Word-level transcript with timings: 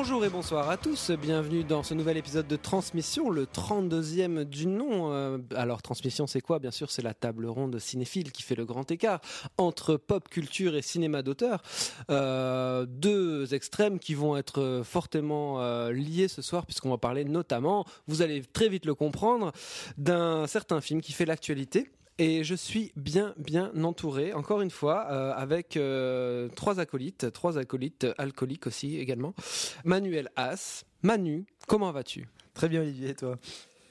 Bonjour 0.00 0.24
et 0.24 0.28
bonsoir 0.28 0.70
à 0.70 0.76
tous, 0.76 1.10
bienvenue 1.10 1.64
dans 1.64 1.82
ce 1.82 1.92
nouvel 1.92 2.16
épisode 2.18 2.46
de 2.46 2.54
Transmission, 2.54 3.30
le 3.30 3.46
32e 3.46 4.44
du 4.44 4.68
nom. 4.68 5.12
Euh, 5.12 5.38
alors 5.56 5.82
Transmission 5.82 6.28
c'est 6.28 6.40
quoi? 6.40 6.60
Bien 6.60 6.70
sûr 6.70 6.92
c'est 6.92 7.02
la 7.02 7.14
table 7.14 7.46
ronde 7.46 7.80
cinéphile 7.80 8.30
qui 8.30 8.44
fait 8.44 8.54
le 8.54 8.64
grand 8.64 8.88
écart 8.92 9.20
entre 9.58 9.96
pop 9.96 10.28
culture 10.28 10.76
et 10.76 10.82
cinéma 10.82 11.22
d'auteur. 11.22 11.62
Euh, 12.12 12.86
deux 12.88 13.52
extrêmes 13.54 13.98
qui 13.98 14.14
vont 14.14 14.36
être 14.36 14.82
fortement 14.84 15.60
euh, 15.60 15.90
liés 15.90 16.28
ce 16.28 16.42
soir 16.42 16.64
puisqu'on 16.64 16.90
va 16.90 16.98
parler 16.98 17.24
notamment, 17.24 17.84
vous 18.06 18.22
allez 18.22 18.42
très 18.42 18.68
vite 18.68 18.86
le 18.86 18.94
comprendre, 18.94 19.50
d'un 19.96 20.46
certain 20.46 20.80
film 20.80 21.00
qui 21.00 21.12
fait 21.12 21.26
l'actualité 21.26 21.90
et 22.18 22.44
je 22.44 22.54
suis 22.54 22.92
bien, 22.96 23.34
bien 23.38 23.72
entouré, 23.82 24.32
encore 24.32 24.60
une 24.60 24.70
fois, 24.70 25.06
euh, 25.10 25.32
avec 25.34 25.76
euh, 25.76 26.48
trois 26.56 26.80
acolytes, 26.80 27.32
trois 27.32 27.58
acolytes 27.58 28.06
alcooliques 28.18 28.66
aussi 28.66 28.98
également. 28.98 29.34
Manuel 29.84 30.28
As. 30.36 30.84
Manu, 31.02 31.46
comment 31.66 31.92
vas-tu? 31.92 32.28
Très 32.54 32.68
bien 32.68 32.82
Olivier, 32.82 33.10
et 33.10 33.14
toi? 33.14 33.38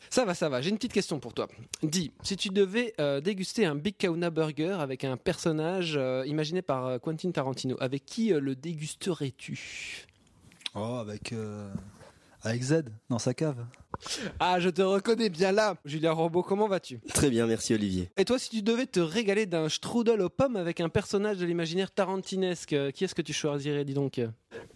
Ça 0.09 0.23
va, 0.23 0.33
ça 0.33 0.47
va. 0.47 0.61
J'ai 0.61 0.69
une 0.69 0.77
petite 0.77 0.93
question 0.93 1.19
pour 1.19 1.33
toi. 1.33 1.47
Dis, 1.83 2.11
si 2.23 2.37
tu 2.37 2.49
devais 2.49 2.93
euh, 2.99 3.19
déguster 3.19 3.65
un 3.65 3.75
Big 3.75 3.95
Kauna 3.97 4.29
Burger 4.29 4.77
avec 4.79 5.03
un 5.03 5.17
personnage 5.17 5.95
euh, 5.97 6.23
imaginé 6.25 6.61
par 6.61 6.85
euh, 6.85 6.97
Quentin 6.97 7.31
Tarantino, 7.31 7.75
avec 7.79 8.05
qui 8.05 8.33
euh, 8.33 8.39
le 8.39 8.55
dégusterais-tu? 8.55 10.05
Oh, 10.75 10.97
avec, 10.99 11.33
euh, 11.33 11.69
avec 12.41 12.61
Z, 12.61 12.83
dans 13.09 13.19
sa 13.19 13.33
cave. 13.33 13.65
Ah, 14.39 14.59
je 14.59 14.69
te 14.69 14.81
reconnais 14.81 15.29
bien 15.29 15.51
là. 15.51 15.75
Julien 15.85 16.11
Robot, 16.11 16.43
comment 16.43 16.67
vas-tu? 16.67 16.99
Très 17.13 17.29
bien, 17.29 17.47
merci 17.47 17.73
Olivier. 17.73 18.09
Et 18.17 18.25
toi, 18.25 18.39
si 18.39 18.49
tu 18.49 18.61
devais 18.61 18.85
te 18.85 18.99
régaler 18.99 19.45
d'un 19.45 19.69
strudel 19.69 20.21
aux 20.21 20.29
pommes 20.29 20.55
avec 20.55 20.79
un 20.81 20.89
personnage 20.89 21.37
de 21.37 21.45
l'imaginaire 21.45 21.91
tarantinesque, 21.91 22.73
euh, 22.73 22.91
qui 22.91 23.03
est-ce 23.03 23.15
que 23.15 23.21
tu 23.21 23.33
choisirais, 23.33 23.85
dis 23.85 23.93
donc? 23.93 24.21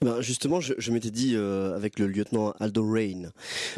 Ben, 0.02 0.22
justement, 0.22 0.60
je, 0.60 0.74
je 0.78 0.92
m'étais 0.92 1.12
dit 1.12 1.34
euh, 1.36 1.76
avec 1.76 1.98
le 1.98 2.08
lieutenant 2.08 2.54
Aldo 2.60 2.84
Rain, 2.84 3.32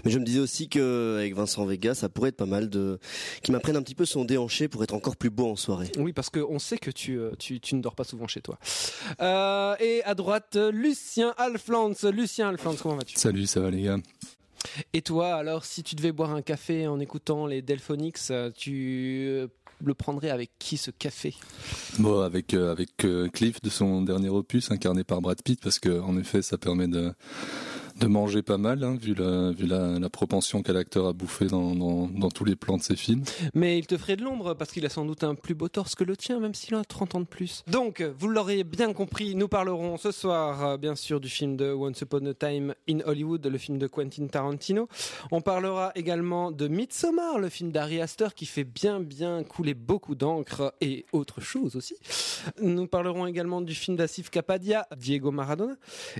mais 0.03 0.11
je 0.11 0.19
me 0.19 0.25
disais 0.25 0.39
aussi 0.39 0.67
que 0.67 1.17
avec 1.19 1.35
Vincent 1.35 1.65
Vega, 1.65 1.93
ça 1.93 2.09
pourrait 2.09 2.29
être 2.29 2.37
pas 2.37 2.45
mal 2.45 2.69
de 2.69 2.99
qui 3.41 3.51
m'apprenne 3.51 3.75
un 3.75 3.83
petit 3.83 3.95
peu 3.95 4.05
son 4.05 4.25
déhanché 4.25 4.67
pour 4.67 4.83
être 4.83 4.93
encore 4.93 5.15
plus 5.15 5.29
beau 5.29 5.47
en 5.47 5.55
soirée. 5.55 5.91
Oui, 5.97 6.11
parce 6.13 6.29
qu'on 6.29 6.59
sait 6.59 6.77
que 6.77 6.91
tu, 6.91 7.19
euh, 7.19 7.31
tu, 7.37 7.59
tu 7.59 7.75
ne 7.75 7.81
dors 7.81 7.95
pas 7.95 8.03
souvent 8.03 8.27
chez 8.27 8.41
toi. 8.41 8.57
Euh, 9.21 9.75
et 9.79 10.03
à 10.03 10.15
droite, 10.15 10.57
Lucien 10.71 11.33
Alflans. 11.37 11.93
Lucien 12.11 12.49
Alflans, 12.49 12.75
comment 12.81 12.95
vas-tu? 12.95 13.17
Salut, 13.17 13.45
ça 13.45 13.59
va 13.59 13.69
les 13.69 13.83
gars? 13.83 13.97
Et 14.93 15.01
toi, 15.01 15.35
alors, 15.35 15.65
si 15.65 15.83
tu 15.83 15.95
devais 15.95 16.11
boire 16.11 16.31
un 16.31 16.41
café 16.41 16.87
en 16.87 16.99
écoutant 16.99 17.45
les 17.47 17.61
Delphonics, 17.61 18.17
euh, 18.31 18.51
tu 18.55 19.25
euh, 19.27 19.47
le 19.83 19.93
prendrais 19.93 20.29
avec 20.29 20.51
qui 20.59 20.77
ce 20.77 20.91
café? 20.91 21.35
Bon, 21.99 22.21
avec 22.21 22.53
euh, 22.53 22.71
avec 22.71 23.05
Cliff 23.33 23.61
de 23.61 23.69
son 23.69 24.01
dernier 24.01 24.29
opus 24.29 24.71
incarné 24.71 25.03
par 25.03 25.21
Brad 25.21 25.41
Pitt, 25.41 25.59
parce 25.61 25.79
que 25.79 25.99
en 25.99 26.17
effet, 26.17 26.41
ça 26.41 26.57
permet 26.57 26.87
de 26.87 27.13
de 27.99 28.07
manger 28.07 28.41
pas 28.41 28.57
mal, 28.57 28.83
hein, 28.83 28.97
vu 28.99 29.13
la 29.15 30.09
propension 30.09 30.61
qu'a 30.61 30.73
l'acteur 30.73 31.07
à 31.07 31.13
bouffer 31.13 31.47
dans 31.47 32.29
tous 32.33 32.45
les 32.45 32.55
plans 32.55 32.77
de 32.77 32.83
ses 32.83 32.95
films. 32.95 33.23
Mais 33.53 33.77
il 33.77 33.87
te 33.87 33.97
ferait 33.97 34.15
de 34.15 34.23
l'ombre 34.23 34.53
parce 34.53 34.71
qu'il 34.71 34.85
a 34.85 34.89
sans 34.89 35.05
doute 35.05 35.23
un 35.23 35.35
plus 35.35 35.55
beau 35.55 35.67
torse 35.67 35.95
que 35.95 36.03
le 36.03 36.17
tien, 36.17 36.39
même 36.39 36.53
s'il 36.53 36.75
a 36.75 36.83
30 36.83 37.15
ans 37.15 37.19
de 37.21 37.25
plus. 37.25 37.63
Donc, 37.67 38.01
vous 38.19 38.27
l'aurez 38.27 38.63
bien 38.63 38.93
compris, 38.93 39.35
nous 39.35 39.47
parlerons 39.47 39.97
ce 39.97 40.11
soir, 40.11 40.65
euh, 40.65 40.77
bien 40.77 40.95
sûr, 40.95 41.19
du 41.19 41.29
film 41.29 41.55
de 41.55 41.71
Once 41.71 42.01
Upon 42.01 42.25
a 42.25 42.33
Time 42.33 42.73
in 42.89 42.99
Hollywood, 43.05 43.45
le 43.45 43.57
film 43.57 43.77
de 43.77 43.87
Quentin 43.87 44.27
Tarantino. 44.27 44.87
On 45.31 45.41
parlera 45.41 45.91
également 45.95 46.51
de 46.51 46.67
Midsommar, 46.67 47.39
le 47.39 47.49
film 47.49 47.71
d'Ari 47.71 48.01
Aster 48.01 48.27
qui 48.35 48.45
fait 48.45 48.63
bien, 48.63 48.99
bien 48.99 49.43
couler 49.43 49.73
beaucoup 49.73 50.15
d'encre 50.15 50.73
et 50.81 51.05
autre 51.11 51.41
chose 51.41 51.75
aussi. 51.75 51.95
Nous 52.61 52.87
parlerons 52.87 53.27
également 53.27 53.61
du 53.61 53.75
film 53.75 53.97
d'Asif 53.97 54.29
Kapadia, 54.29 54.87
Diego 54.97 55.31
Maradona. 55.31 55.75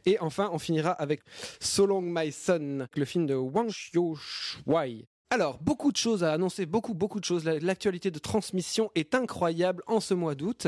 Et 0.06 0.20
enfin, 0.20 0.50
on 0.54 0.60
finira 0.60 0.92
avec 0.92 1.22
So 1.64 1.86
Long 1.86 2.02
My 2.02 2.30
Son, 2.34 2.88
le 2.94 3.06
film 3.06 3.26
de 3.26 3.36
Wang 3.36 3.70
Xiu-Shuai. 3.70 5.08
Alors, 5.34 5.58
beaucoup 5.64 5.92
de 5.92 5.98
choses 5.98 6.24
à 6.24 6.32
annoncer, 6.32 6.68
beaucoup, 6.68 6.94
beaucoup 6.94 7.20
de 7.20 7.26
choses. 7.26 7.44
La- 7.44 7.58
L'actualité 7.58 8.12
de 8.12 8.20
transmission 8.20 8.92
est 8.94 9.16
incroyable 9.16 9.82
en 9.88 10.00
ce 10.00 10.14
mois 10.14 10.36
d'août, 10.36 10.68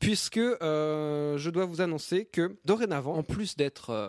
puisque 0.00 0.36
euh, 0.38 1.38
je 1.38 1.48
dois 1.48 1.64
vous 1.64 1.80
annoncer 1.80 2.24
que 2.24 2.56
dorénavant, 2.64 3.14
en 3.14 3.22
plus 3.22 3.54
d'être 3.56 3.90
euh, 3.90 4.08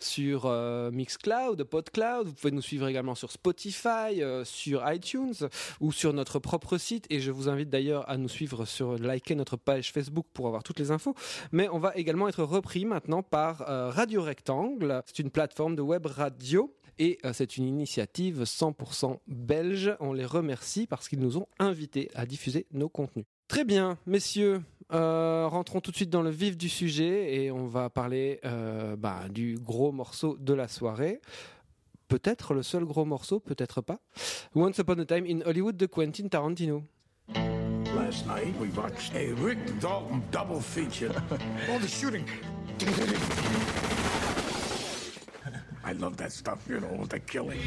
sur 0.00 0.46
euh, 0.46 0.90
Mixcloud, 0.90 1.64
PodCloud, 1.64 2.28
vous 2.28 2.32
pouvez 2.32 2.50
nous 2.50 2.62
suivre 2.62 2.88
également 2.88 3.14
sur 3.14 3.30
Spotify, 3.30 4.22
sur 4.44 4.90
iTunes 4.90 5.34
ou 5.82 5.92
sur 5.92 6.14
notre 6.14 6.38
propre 6.38 6.78
site. 6.78 7.04
Et 7.10 7.20
je 7.20 7.30
vous 7.30 7.50
invite 7.50 7.68
d'ailleurs 7.68 8.08
à 8.08 8.16
nous 8.16 8.30
suivre 8.30 8.64
sur 8.64 8.96
liker 8.98 9.34
notre 9.34 9.58
page 9.58 9.92
Facebook 9.92 10.24
pour 10.32 10.46
avoir 10.46 10.62
toutes 10.62 10.78
les 10.78 10.90
infos. 10.92 11.14
Mais 11.50 11.68
on 11.68 11.78
va 11.78 11.92
également 11.94 12.26
être 12.26 12.42
repris 12.42 12.86
maintenant 12.86 13.22
par 13.22 13.58
Radio 13.58 14.22
Rectangle. 14.22 15.02
C'est 15.04 15.18
une 15.18 15.30
plateforme 15.30 15.76
de 15.76 15.82
web 15.82 16.06
radio 16.06 16.72
et 16.98 17.18
euh, 17.24 17.32
c'est 17.32 17.56
une 17.56 17.66
initiative 17.66 18.42
100% 18.42 19.18
belge. 19.26 19.96
On 20.00 20.12
les 20.12 20.24
remercie 20.24 20.86
parce 20.86 21.08
qu'ils 21.08 21.20
nous 21.20 21.38
ont 21.38 21.46
invités 21.58 22.10
à 22.14 22.26
diffuser 22.26 22.66
nos 22.72 22.88
contenus. 22.88 23.26
Très 23.48 23.64
bien, 23.64 23.98
messieurs, 24.06 24.62
euh, 24.92 25.46
rentrons 25.46 25.80
tout 25.80 25.90
de 25.90 25.96
suite 25.96 26.10
dans 26.10 26.22
le 26.22 26.30
vif 26.30 26.56
du 26.56 26.68
sujet 26.68 27.34
et 27.34 27.50
on 27.50 27.66
va 27.66 27.90
parler 27.90 28.40
euh, 28.44 28.96
bah, 28.96 29.24
du 29.30 29.58
gros 29.58 29.92
morceau 29.92 30.36
de 30.38 30.54
la 30.54 30.68
soirée. 30.68 31.20
Peut-être 32.08 32.54
le 32.54 32.62
seul 32.62 32.84
gros 32.84 33.04
morceau, 33.04 33.40
peut-être 33.40 33.80
pas. 33.80 34.00
Once 34.54 34.78
Upon 34.78 34.98
a 34.98 35.04
Time 35.04 35.24
in 35.26 35.40
Hollywood 35.46 35.76
de 35.76 35.86
Quentin 35.86 36.28
Tarantino. 36.28 36.82
Last 37.94 38.26
night 38.26 38.54
we 38.60 38.68
watched 38.76 39.14
a 39.14 39.32
Rick 39.42 39.58
Dalton 39.80 40.22
double 40.30 40.60
feature. 40.60 41.12
All 41.70 41.78
the 41.78 41.88
shooting. 41.88 42.26
I 45.84 45.92
love 45.92 46.16
that 46.18 46.32
stuff, 46.32 46.64
you 46.68 46.80
know, 46.80 47.04
the 47.06 47.18
killing. 47.18 47.58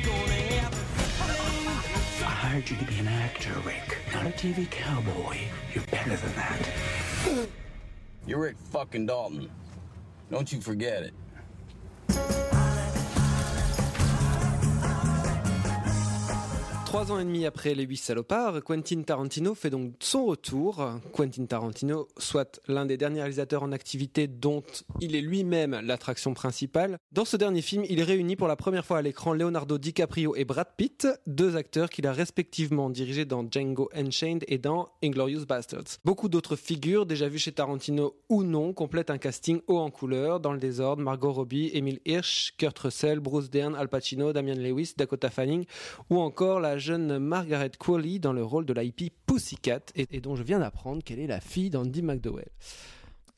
I 2.22 2.28
hired 2.28 2.70
you 2.70 2.78
to 2.78 2.86
be 2.86 2.98
an 3.00 3.08
actor, 3.08 3.54
Rick, 3.66 3.98
not 4.14 4.26
a 4.26 4.30
TV 4.30 4.70
cowboy. 4.72 5.40
You're 5.74 5.84
better 5.86 6.16
than 6.16 6.36
that. 6.36 7.48
You're 8.26 8.40
Rick 8.40 8.56
fucking 8.72 9.06
Dalton. 9.06 9.50
Don't 10.32 10.52
you 10.52 10.62
forget 10.62 11.04
it. 11.04 12.45
Trois 16.96 17.12
ans 17.12 17.20
et 17.20 17.26
demi 17.26 17.46
après 17.46 17.76
Les 17.76 17.84
Huit 17.84 17.98
Salopards, 17.98 18.64
Quentin 18.64 19.02
Tarantino 19.02 19.54
fait 19.54 19.70
donc 19.70 19.92
son 20.00 20.24
retour. 20.24 20.92
Quentin 21.12 21.44
Tarantino, 21.44 22.08
soit 22.18 22.62
l'un 22.70 22.86
des 22.86 22.96
derniers 22.96 23.20
réalisateurs 23.20 23.64
en 23.64 23.74
activité 23.74 24.28
dont 24.28 24.64
il 25.02 25.14
est 25.14 25.22
lui-même 25.22 25.78
l'attraction 25.84 26.34
principale. 26.34 26.98
Dans 27.12 27.26
ce 27.26 27.36
dernier 27.36 27.62
film, 27.62 27.84
il 27.90 28.02
réunit 28.02 28.38
pour 28.38 28.48
la 28.48 28.56
première 28.56 28.86
fois 28.86 29.00
à 29.00 29.02
l'écran 29.02 29.34
Leonardo 29.34 29.78
DiCaprio 29.78 30.38
et 30.38 30.46
Brad 30.46 30.70
Pitt, 30.78 31.06
deux 31.28 31.58
acteurs 31.58 31.90
qu'il 31.90 32.08
a 32.08 32.14
respectivement 32.14 32.90
dirigés 32.90 33.26
dans 33.26 33.46
Django 33.46 33.90
Unchained 33.94 34.46
et 34.48 34.58
dans 34.58 34.88
Inglorious 35.04 35.46
Bastards. 35.46 36.00
Beaucoup 36.06 36.30
d'autres 36.30 36.56
figures, 36.56 37.06
déjà 37.06 37.28
vues 37.28 37.40
chez 37.40 37.52
Tarantino 37.52 38.16
ou 38.30 38.44
non, 38.44 38.72
complètent 38.72 39.10
un 39.10 39.18
casting 39.18 39.60
haut 39.68 39.80
en 39.80 39.92
couleur, 39.92 40.40
dans 40.40 40.54
le 40.54 40.60
désordre, 40.60 41.04
Margot 41.04 41.34
Robbie, 41.34 41.72
Emile 41.74 42.00
Hirsch, 42.06 42.54
Kurt 42.58 42.80
Russell, 42.80 43.20
Bruce 43.20 43.50
Dern, 43.50 43.76
Al 43.76 43.90
Pacino, 43.90 44.32
Damian 44.32 44.56
Lewis, 44.56 44.94
Dakota 44.96 45.30
Fanning, 45.30 45.66
ou 46.10 46.22
encore 46.22 46.62
la 46.62 46.85
jeune 46.86 47.18
Margaret 47.18 47.72
Qualley 47.78 48.20
dans 48.20 48.32
le 48.32 48.44
rôle 48.44 48.66
de 48.66 48.74
la 48.74 48.84
hippie 48.84 49.12
Pussycat, 49.26 49.82
et, 49.96 50.08
et 50.12 50.22
dont 50.22 50.36
je 50.36 50.44
viens 50.44 50.60
d'apprendre 50.60 51.04
qu'elle 51.04 51.20
est 51.20 51.28
la 51.28 51.42
fille 51.42 51.72
d'Andy 51.72 52.04
McDowell. 52.04 52.50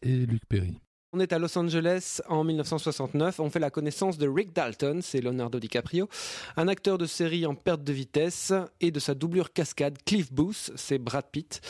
Et 0.01 0.25
Luc 0.25 0.45
Perry. 0.47 0.79
On 1.13 1.21
est 1.21 1.31
à 1.31 1.39
Los 1.39 1.57
Angeles 1.57 2.19
en 2.27 2.43
1969. 2.43 3.39
On 3.39 3.49
fait 3.49 3.59
la 3.59 3.69
connaissance 3.69 4.17
de 4.17 4.27
Rick 4.27 4.53
Dalton, 4.53 5.01
c'est 5.01 5.21
Leonardo 5.21 5.57
DiCaprio, 5.57 6.09
un 6.57 6.67
acteur 6.67 6.97
de 6.97 7.05
série 7.05 7.45
en 7.45 7.55
perte 7.55 7.81
de 7.83 7.93
vitesse 7.93 8.51
et 8.81 8.91
de 8.91 8.99
sa 8.99 9.13
doublure 9.13 9.53
cascade 9.53 9.97
Cliff 10.05 10.33
Booth, 10.33 10.71
c'est 10.75 10.97
Brad 10.97 11.25
Pitt, 11.31 11.61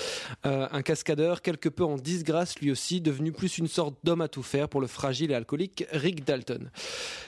Euh, 0.45 0.67
un 0.71 0.81
cascadeur 0.81 1.41
quelque 1.41 1.69
peu 1.69 1.83
en 1.83 1.95
disgrâce 1.95 2.59
lui 2.59 2.71
aussi, 2.71 3.01
devenu 3.01 3.31
plus 3.31 3.57
une 3.57 3.67
sorte 3.67 3.95
d'homme 4.03 4.21
à 4.21 4.27
tout 4.27 4.43
faire 4.43 4.69
pour 4.69 4.81
le 4.81 4.87
fragile 4.87 5.31
et 5.31 5.35
alcoolique 5.35 5.85
Rick 5.91 6.25
Dalton. 6.25 6.69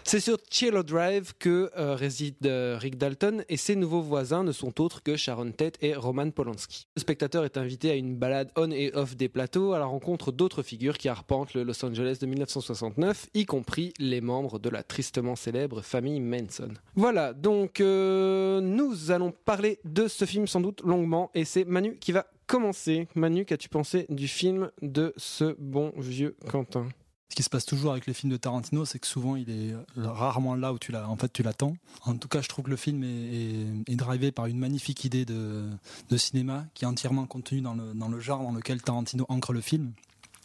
C'est 0.04 0.20
sur 0.20 0.38
Cielo 0.50 0.84
Drive 0.84 1.34
que 1.40 1.72
euh, 1.78 1.96
réside 1.96 2.36
euh, 2.46 2.78
Rick 2.80 2.98
Dalton 2.98 3.44
et 3.50 3.58
ses 3.58 3.76
nouveaux 3.76 4.02
voisins 4.02 4.44
ne 4.44 4.52
sont 4.52 4.82
autres 4.82 5.02
que 5.04 5.16
Sharon 5.16 5.52
Tate 5.52 5.76
et 5.82 5.96
Roman 5.96 6.30
Polanski. 6.32 6.88
Le 6.96 7.02
spectateur 7.02 7.46
est 7.46 7.58
invité 7.58 7.92
à 7.92 7.96
une 7.96 8.16
balade 8.16 8.52
on 8.56 8.72
et 8.72 8.92
off 8.94 9.16
des 9.16 9.30
plateaux 9.30 9.74
à 9.74 9.80
la 9.80 9.86
rencontre 9.86 10.32
d'autres 10.32 10.64
figures 10.64 10.98
qui 10.98 11.10
arpentent 11.10 11.54
le 11.54 11.64
Los 11.64 11.84
Angeles 11.84 11.99
De 12.00 12.26
1969, 12.26 13.28
y 13.34 13.46
compris 13.46 13.92
les 14.00 14.22
membres 14.22 14.58
de 14.58 14.70
la 14.70 14.84
tristement 14.84 15.36
célèbre 15.36 15.82
famille 15.82 16.22
Manson. 16.22 16.70
Voilà, 16.96 17.34
donc 17.34 17.82
euh, 17.82 18.62
nous 18.62 19.12
allons 19.12 19.34
parler 19.44 19.80
de 19.84 20.08
ce 20.08 20.24
film 20.24 20.48
sans 20.48 20.62
doute 20.62 20.82
longuement, 20.82 21.30
et 21.36 21.44
c'est 21.44 21.66
Manu 21.66 21.98
qui 21.98 22.14
va 22.14 22.28
commencer. 22.48 23.10
Manu, 23.16 23.44
qu'as-tu 23.44 23.68
pensé 23.68 24.06
du 24.08 24.30
film 24.30 24.72
de 24.82 25.14
ce 25.18 25.58
bon 25.60 25.92
vieux 25.98 26.38
Quentin? 26.48 26.88
Ce 27.28 27.36
qui 27.36 27.44
se 27.44 27.50
passe 27.50 27.66
toujours 27.66 27.92
avec 27.92 28.06
les 28.08 28.14
films 28.14 28.32
de 28.32 28.38
Tarantino, 28.38 28.86
c'est 28.86 29.00
que 29.00 29.06
souvent 29.06 29.36
il 29.36 29.50
est 29.50 29.76
rarement 29.98 30.56
là 30.56 30.72
où 30.72 30.80
tu 30.80 30.94
l'as, 30.94 31.08
en 31.10 31.18
fait, 31.18 31.34
tu 31.34 31.44
l'attends. 31.44 31.74
En 32.06 32.16
tout 32.16 32.30
cas, 32.30 32.42
je 32.42 32.48
trouve 32.48 32.64
que 32.64 32.70
le 32.70 32.78
film 32.78 33.04
est, 33.04 33.96
drivé 33.98 34.32
par 34.32 34.46
une 34.46 34.58
magnifique 34.58 35.04
idée 35.04 35.26
de, 35.26 35.68
cinéma 36.16 36.66
qui 36.74 36.86
est 36.86 36.88
entièrement 36.88 37.26
contenue 37.26 37.60
dans 37.60 37.76
le 37.76 38.20
genre 38.22 38.42
dans 38.42 38.54
lequel 38.54 38.82
Tarantino 38.82 39.26
ancre 39.28 39.52
le 39.52 39.60
film 39.60 39.92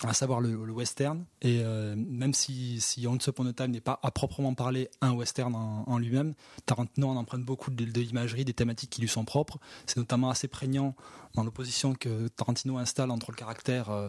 à 0.03 0.13
savoir 0.13 0.41
le, 0.41 0.55
western. 0.73 1.25
Et 1.41 1.61
euh, 1.63 1.95
même 1.97 2.35
si, 2.35 2.81
si 2.81 3.07
Once 3.07 3.27
Upon 3.27 3.47
a 3.47 3.53
Time 3.53 3.71
n'est 3.71 3.81
pas 3.81 4.01
à 4.03 4.11
proprement 4.11 4.55
parler 4.55 4.91
un 5.01 5.13
western 5.13 5.55
en, 5.55 5.99
lui-même, 5.99 6.35
Tarantino 6.67 7.09
en 7.09 7.17
emprunte 7.17 7.45
beaucoup 7.45 7.71
de, 7.71 7.85
de 7.85 8.01
l'imagerie, 8.01 8.45
des 8.45 8.55
thématiques 8.55 8.91
qui 8.91 9.01
lui 9.01 9.09
sont 9.09 9.25
propres. 9.25 9.59
C'est 9.87 9.99
notamment 9.99 10.31
assez 10.31 10.49
prégnant 10.49 10.95
dans 11.35 11.45
l'opposition 11.45 11.95
que 11.95 12.29
Tarantino 12.29 12.79
installe 12.79 13.11
entre 13.11 13.31
le 13.31 13.37
caractère 13.37 13.91
euh, 13.91 14.09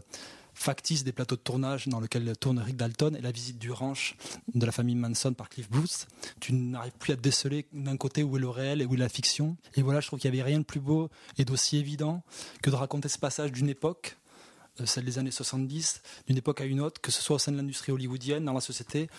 factice 0.56 1.04
des 1.04 1.12
plateaux 1.12 1.36
de 1.36 1.42
tournage 1.42 1.88
dans 1.88 2.00
lequel 2.00 2.36
tourne 2.38 2.60
Rick 2.60 2.78
Dalton 2.78 3.16
et 3.16 3.22
la 3.22 3.32
visite 3.32 3.60
du 3.60 3.72
ranch 3.72 4.16
de 4.54 4.66
la 4.66 4.72
famille 4.72 4.96
Manson 4.96 5.34
par 5.34 5.50
Cliff 5.50 5.70
Booth. 5.70 6.08
Tu 6.40 6.54
n'arrives 6.54 6.94
plus 6.98 7.14
à 7.14 7.16
te 7.18 7.22
déceler 7.22 7.68
d'un 7.74 7.98
côté 7.98 8.24
où 8.24 8.38
est 8.38 8.40
le 8.40 8.50
réel 8.50 8.82
et 8.82 8.86
où 8.86 8.96
est 8.96 8.98
la 8.98 9.10
fiction. 9.10 9.58
Et 9.76 9.82
voilà, 9.82 10.00
je 10.00 10.08
trouve 10.08 10.20
qu'il 10.20 10.32
n'y 10.32 10.40
avait 10.40 10.50
rien 10.50 10.60
de 10.60 10.66
plus 10.66 10.80
beau 10.80 11.10
et 11.38 11.46
d'aussi 11.46 11.78
évident 11.78 12.24
que 12.64 12.70
de 12.70 12.76
raconter 12.76 13.10
ce 13.10 13.20
passage 13.20 13.52
d'une 13.52 13.70
époque 13.70 14.18
celle 14.84 15.06
des 15.06 15.18
années 15.18 15.32
70, 15.32 16.02
d'une 16.28 16.38
époque 16.38 16.62
à 16.62 16.66
une 16.66 16.82
autre, 16.82 17.00
que 17.00 17.12
ce 17.12 17.22
soit 17.22 17.38
au 17.38 17.40
sein 17.40 17.52
de 17.52 17.58
l'industrie 17.58 17.92
hollywoodienne, 17.92 18.44
dans 18.44 18.54
la 18.54 18.62
société 18.62 19.10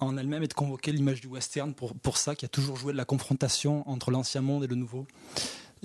en 0.00 0.16
elle-même, 0.16 0.42
et 0.42 0.48
de 0.48 0.54
convoquer 0.54 0.90
l'image 0.90 1.20
du 1.20 1.28
western 1.28 1.72
pour, 1.74 1.94
pour 1.94 2.16
ça, 2.16 2.34
qui 2.34 2.44
a 2.44 2.48
toujours 2.48 2.76
joué 2.76 2.92
de 2.92 2.98
la 2.98 3.04
confrontation 3.04 3.88
entre 3.88 4.10
l'ancien 4.10 4.40
monde 4.40 4.64
et 4.64 4.66
le 4.66 4.76
nouveau. 4.76 5.06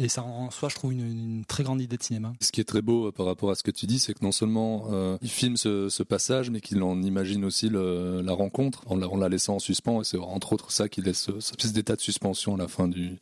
Et 0.01 0.07
ça, 0.07 0.23
en 0.23 0.49
soi, 0.49 0.69
je 0.69 0.75
trouve 0.75 0.93
une, 0.93 1.05
une, 1.05 1.45
très 1.45 1.63
grande 1.63 1.81
idée 1.81 1.97
de 1.97 2.03
cinéma. 2.03 2.31
Ce 2.39 2.53
qui 2.53 2.61
est 2.61 2.65
très 2.65 2.81
beau 2.81 3.11
par 3.11 3.25
rapport 3.25 3.51
à 3.51 3.55
ce 3.55 3.63
que 3.63 3.71
tu 3.71 3.85
dis, 3.85 3.99
c'est 3.99 4.13
que 4.13 4.23
non 4.23 4.31
seulement 4.31 4.87
euh, 4.91 5.17
il 5.21 5.29
filme 5.29 5.57
ce, 5.57 5.89
ce, 5.89 6.03
passage, 6.03 6.49
mais 6.49 6.61
qu'il 6.61 6.81
en 6.83 7.01
imagine 7.01 7.43
aussi 7.43 7.67
le, 7.67 8.21
la 8.21 8.31
rencontre 8.31 8.81
en 8.87 8.95
la, 8.95 9.09
en 9.09 9.17
la, 9.17 9.27
laissant 9.27 9.55
en 9.55 9.59
suspens. 9.59 9.99
Et 10.01 10.05
c'est 10.05 10.17
entre 10.17 10.53
autres 10.53 10.71
ça 10.71 10.87
qui 10.87 11.01
laisse 11.01 11.25
cette 11.25 11.59
espèce 11.59 11.73
d'état 11.73 11.97
de 11.97 12.01
suspension 12.01 12.55
à 12.55 12.57
la 12.57 12.69
fin 12.69 12.87
du 12.87 13.17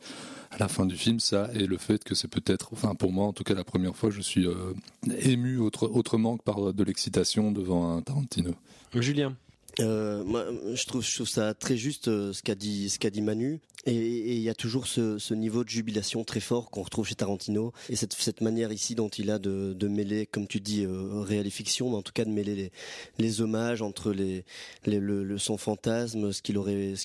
à 0.52 0.58
la 0.60 0.70
fin 0.70 0.86
du 0.86 0.96
film, 0.96 1.20
ça 1.20 1.50
et 1.54 1.68
le 1.68 1.78
fait 1.78 2.06
que 2.06 2.16
c'est 2.16 2.30
peut-être, 2.30 2.70
enfin 2.72 2.96
pour 2.96 3.12
moi 3.12 3.26
en 3.26 3.34
tout 3.34 3.44
cas 3.44 3.54
la 3.54 3.66
première 3.66 3.98
fois, 3.98 4.10
je 4.10 4.22
suis 4.22 4.48
euh, 4.48 4.74
ému 5.20 5.58
autre, 5.58 5.88
autrement 5.88 6.38
que 6.38 6.44
par 6.44 6.74
de 6.74 6.84
l'excitation 6.86 7.52
devant 7.52 7.98
un 7.98 8.02
Tarantino. 8.02 8.52
Julien. 8.96 9.36
Euh, 9.80 10.24
moi, 10.24 10.46
je 10.74 10.86
trouve, 10.86 11.04
je 11.04 11.14
trouve 11.14 11.28
ça 11.28 11.54
très 11.54 11.78
juste 11.78 12.08
euh, 12.08 12.34
ce 12.34 12.42
qu'a 12.42 12.56
dit, 12.56 12.90
ce 12.90 12.98
qu'a 13.00 13.10
dit 13.10 13.22
Manu. 13.22 13.60
Et 13.88 14.36
il 14.36 14.42
y 14.42 14.50
a 14.50 14.54
toujours 14.54 14.86
ce, 14.86 15.34
niveau 15.34 15.64
de 15.64 15.70
jubilation 15.70 16.26
très 16.26 16.42
fort 16.42 16.70
qu'on 16.70 16.82
retrouve 16.82 17.08
chez 17.08 17.16
Tarantino 17.16 17.72
et 17.90 17.96
cette, 17.96 18.42
manière 18.42 18.74
ici 18.74 18.96
dont 18.96 19.08
il 19.08 19.32
a 19.32 19.40
de, 19.40 19.88
mêler, 19.88 20.26
comme 20.26 20.46
tu 20.46 20.60
dis, 20.60 20.84
euh, 20.84 21.22
réel 21.22 21.48
et 21.48 21.50
fiction, 21.50 21.90
mais 21.90 21.96
en 21.96 22.02
tout 22.02 22.12
cas 22.12 22.26
de 22.26 22.30
mêler 22.30 22.72
les, 23.18 23.42
hommages 23.42 23.82
entre 23.82 24.12
les, 24.12 24.44
le, 24.86 25.38
son 25.38 25.58
fantasme, 25.58 26.34
ce 26.34 26.42
qu'il 26.42 26.58
aurait, 26.58 26.98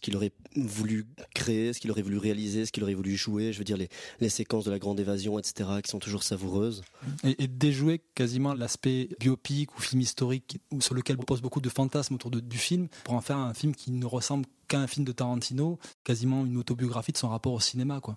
voulu 0.56 1.06
créer, 1.34 1.73
ce 1.73 1.79
qu'il 1.79 1.90
aurait 1.93 2.02
voulu 2.02 2.19
réaliser, 2.19 2.67
ce 2.67 2.73
qu'il 2.73 2.82
aurait 2.82 2.94
voulu 2.94 3.17
jouer. 3.17 3.52
Je 3.52 3.58
veux 3.58 3.64
dire 3.64 3.76
les, 3.76 4.28
séquences 4.28 4.64
de 4.64 4.73
la 4.73 4.81
grande 4.81 4.99
évasion, 4.99 5.38
etc., 5.38 5.70
qui 5.85 5.90
sont 5.90 6.00
toujours 6.00 6.25
savoureuses. 6.25 6.82
Et, 7.23 7.46
déjouer 7.46 8.00
quasiment 8.17 8.55
l'aspect 8.55 9.08
biopic 9.20 9.76
ou 9.78 9.81
film 9.81 10.00
historique 10.00 10.58
sur 10.81 10.94
lequel 10.94 11.17
pose 11.17 11.43
beaucoup 11.43 11.61
de 11.61 11.69
fantasmes 11.69 12.14
autour 12.14 12.31
du 12.32 12.58
film 12.58 12.88
pour 13.05 13.14
en 13.14 13.20
faire 13.20 13.37
un 13.37 13.55
film 13.55 13.75
qui 13.75 13.93
ne 13.93 14.06
ressemble 14.06 14.46
qu'à 14.72 14.80
un 14.80 14.86
film 14.86 15.04
de 15.04 15.12
Tarantino, 15.12 15.78
quasiment 16.02 16.46
une 16.46 16.56
autobiographie 16.56 17.12
de 17.12 17.19
son 17.19 17.28
rapport 17.28 17.52
au 17.52 17.60
cinéma, 17.60 18.00
quoi. 18.00 18.16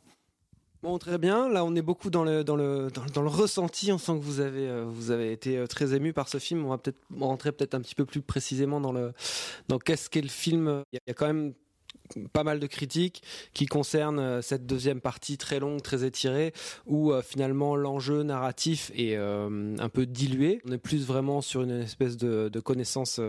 Bon, 0.82 0.98
très 1.00 1.18
bien. 1.18 1.50
Là, 1.50 1.66
on 1.66 1.76
est 1.76 1.82
beaucoup 1.82 2.10
dans 2.10 2.24
le, 2.24 2.44
dans 2.44 2.56
le, 2.56 2.90
dans, 2.94 3.06
dans 3.06 3.22
le 3.24 3.28
ressenti. 3.28 3.92
On 3.92 3.98
sent 3.98 4.14
que 4.14 4.24
vous 4.24 4.40
avez, 4.40 4.70
euh, 4.70 4.86
vous 4.88 5.10
avez 5.12 5.32
été 5.32 5.58
euh, 5.58 5.66
très 5.66 5.96
ému 5.96 6.14
par 6.14 6.30
ce 6.30 6.38
film. 6.38 6.64
On 6.64 6.70
va 6.70 6.78
peut-être 6.78 7.00
rentrer 7.20 7.52
peut-être 7.52 7.74
un 7.74 7.82
petit 7.82 7.96
peu 7.96 8.06
plus 8.06 8.22
précisément 8.22 8.80
dans 8.80 8.92
le, 8.92 9.12
dans 9.68 9.80
qu'est-ce 9.80 10.10
qu'est 10.10 10.22
le 10.22 10.30
film. 10.30 10.84
Il 10.94 11.00
y 11.08 11.12
a 11.12 11.14
quand 11.14 11.26
même 11.26 11.54
pas 12.32 12.44
mal 12.44 12.60
de 12.60 12.68
critiques 12.68 13.24
qui 13.54 13.66
concernent 13.66 14.20
euh, 14.20 14.42
cette 14.42 14.66
deuxième 14.66 15.02
partie 15.02 15.38
très 15.38 15.60
longue, 15.60 15.82
très 15.82 16.06
étirée, 16.06 16.54
où 16.86 17.12
euh, 17.12 17.22
finalement 17.22 17.76
l'enjeu 17.76 18.24
narratif 18.24 18.92
est 18.96 19.16
euh, 19.16 19.76
un 19.78 19.90
peu 19.90 20.06
dilué. 20.06 20.62
On 20.68 20.72
est 20.72 20.78
plus 20.78 21.06
vraiment 21.06 21.42
sur 21.42 21.64
une 21.64 21.82
espèce 21.82 22.18
de, 22.18 22.50
connaissance 22.60 23.20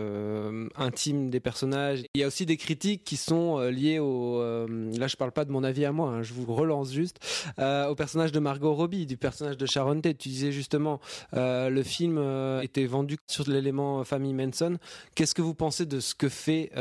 intime 0.75 1.29
des 1.29 1.39
personnages. 1.39 2.03
Il 2.15 2.21
y 2.21 2.23
a 2.23 2.27
aussi 2.27 2.45
des 2.45 2.57
critiques 2.57 3.03
qui 3.03 3.17
sont 3.17 3.59
liées 3.59 3.99
au... 3.99 4.41
Là, 4.97 5.07
je 5.07 5.15
parle 5.15 5.31
pas 5.31 5.45
de 5.45 5.51
mon 5.51 5.63
avis 5.63 5.85
à 5.85 5.91
moi, 5.91 6.09
hein, 6.09 6.23
je 6.23 6.33
vous 6.33 6.45
relance 6.45 6.91
juste, 6.91 7.19
au 7.59 7.93
personnage 7.95 8.31
de 8.31 8.39
Margot 8.39 8.73
Robbie, 8.73 9.05
du 9.05 9.15
personnage 9.15 9.57
de 9.57 9.65
Sharon 9.67 10.01
Tate. 10.01 10.17
Tu 10.17 10.29
disais 10.29 10.51
justement, 10.51 10.99
le 11.33 11.83
film 11.83 12.17
était 12.63 12.85
vendu 12.85 13.17
sur 13.27 13.47
l'élément 13.47 14.03
famille 14.05 14.33
Manson. 14.33 14.77
Qu'est-ce 15.13 15.35
que 15.35 15.43
vous 15.43 15.53
pensez 15.53 15.85
de 15.85 15.99
ce 15.99 16.15
que 16.15 16.29
fait 16.29 16.71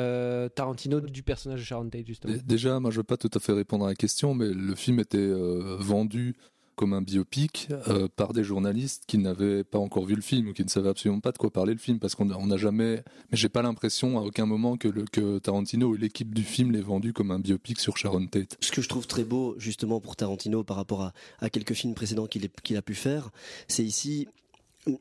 Tarantino 0.55 1.01
du 1.01 1.23
personnage 1.23 1.61
de 1.61 1.65
Sharon 1.65 1.86
Justement. 2.07 2.35
Déjà, 2.45 2.81
moi 2.81 2.91
je 2.91 2.99
veux 2.99 3.05
pas 3.05 3.17
tout 3.17 3.31
à 3.33 3.39
fait 3.39 3.53
répondre 3.53 3.85
à 3.85 3.89
la 3.89 3.95
question, 3.95 4.35
mais 4.35 4.49
le 4.53 4.75
film 4.75 5.01
était 5.01 5.19
euh, 5.19 5.77
vendu 5.79 6.35
comme 6.77 6.93
un 6.93 7.01
biopic 7.01 7.69
euh, 7.89 8.07
par 8.15 8.35
des 8.35 8.45
journalistes 8.45 9.05
qui 9.07 9.17
n'avaient 9.17 9.65
pas 9.65 9.79
encore 9.79 10.05
vu 10.05 10.15
le 10.15 10.21
film 10.21 10.49
ou 10.49 10.53
qui 10.53 10.63
ne 10.63 10.69
savaient 10.69 10.91
absolument 10.91 11.21
pas 11.21 11.33
de 11.33 11.39
quoi 11.39 11.51
parler 11.51 11.73
le 11.73 11.79
film 11.79 11.99
parce 11.99 12.15
qu'on 12.15 12.27
n'a 12.27 12.57
jamais 12.59 13.03
mais 13.31 13.37
j'ai 13.39 13.49
pas 13.49 13.63
l'impression 13.63 14.19
à 14.19 14.21
aucun 14.21 14.45
moment 14.45 14.77
que, 14.77 14.87
le, 14.87 15.05
que 15.11 15.39
Tarantino 15.39 15.95
et 15.95 15.99
l'équipe 15.99 16.35
du 16.35 16.43
film 16.43 16.73
l'ait 16.73 16.83
vendu 16.83 17.15
comme 17.15 17.31
un 17.31 17.39
biopic 17.39 17.81
sur 17.81 17.97
Sharon 17.97 18.27
Tate. 18.27 18.59
Ce 18.61 18.71
que 18.71 18.83
je 18.83 18.91
trouve 18.91 19.07
très 19.07 19.25
beau 19.25 19.55
justement 19.57 20.01
pour 20.01 20.17
Tarantino 20.17 20.65
par 20.65 20.77
rapport 20.77 21.03
à, 21.03 21.13
à 21.41 21.49
quelques 21.49 21.73
films 21.73 21.95
précédents 21.95 22.27
qu'il 22.27 22.47
qu 22.63 22.77
a 22.77 22.83
pu 22.83 22.95
faire, 22.95 23.31
c'est 23.69 23.85
ici 23.85 24.29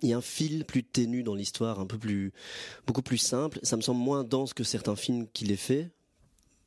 il 0.01 0.09
y 0.09 0.13
a 0.13 0.17
un 0.17 0.21
fil 0.21 0.65
plus 0.65 0.83
ténu 0.83 1.23
dans 1.23 1.35
l'histoire, 1.35 1.79
un 1.79 1.85
peu 1.85 1.97
plus, 1.97 2.31
beaucoup 2.87 3.01
plus 3.01 3.17
simple. 3.17 3.59
Ça 3.63 3.77
me 3.77 3.81
semble 3.81 3.99
moins 3.99 4.23
dense 4.23 4.53
que 4.53 4.63
certains 4.63 4.95
films 4.95 5.27
qu'il 5.31 5.51
ait 5.51 5.57
fait, 5.57 5.91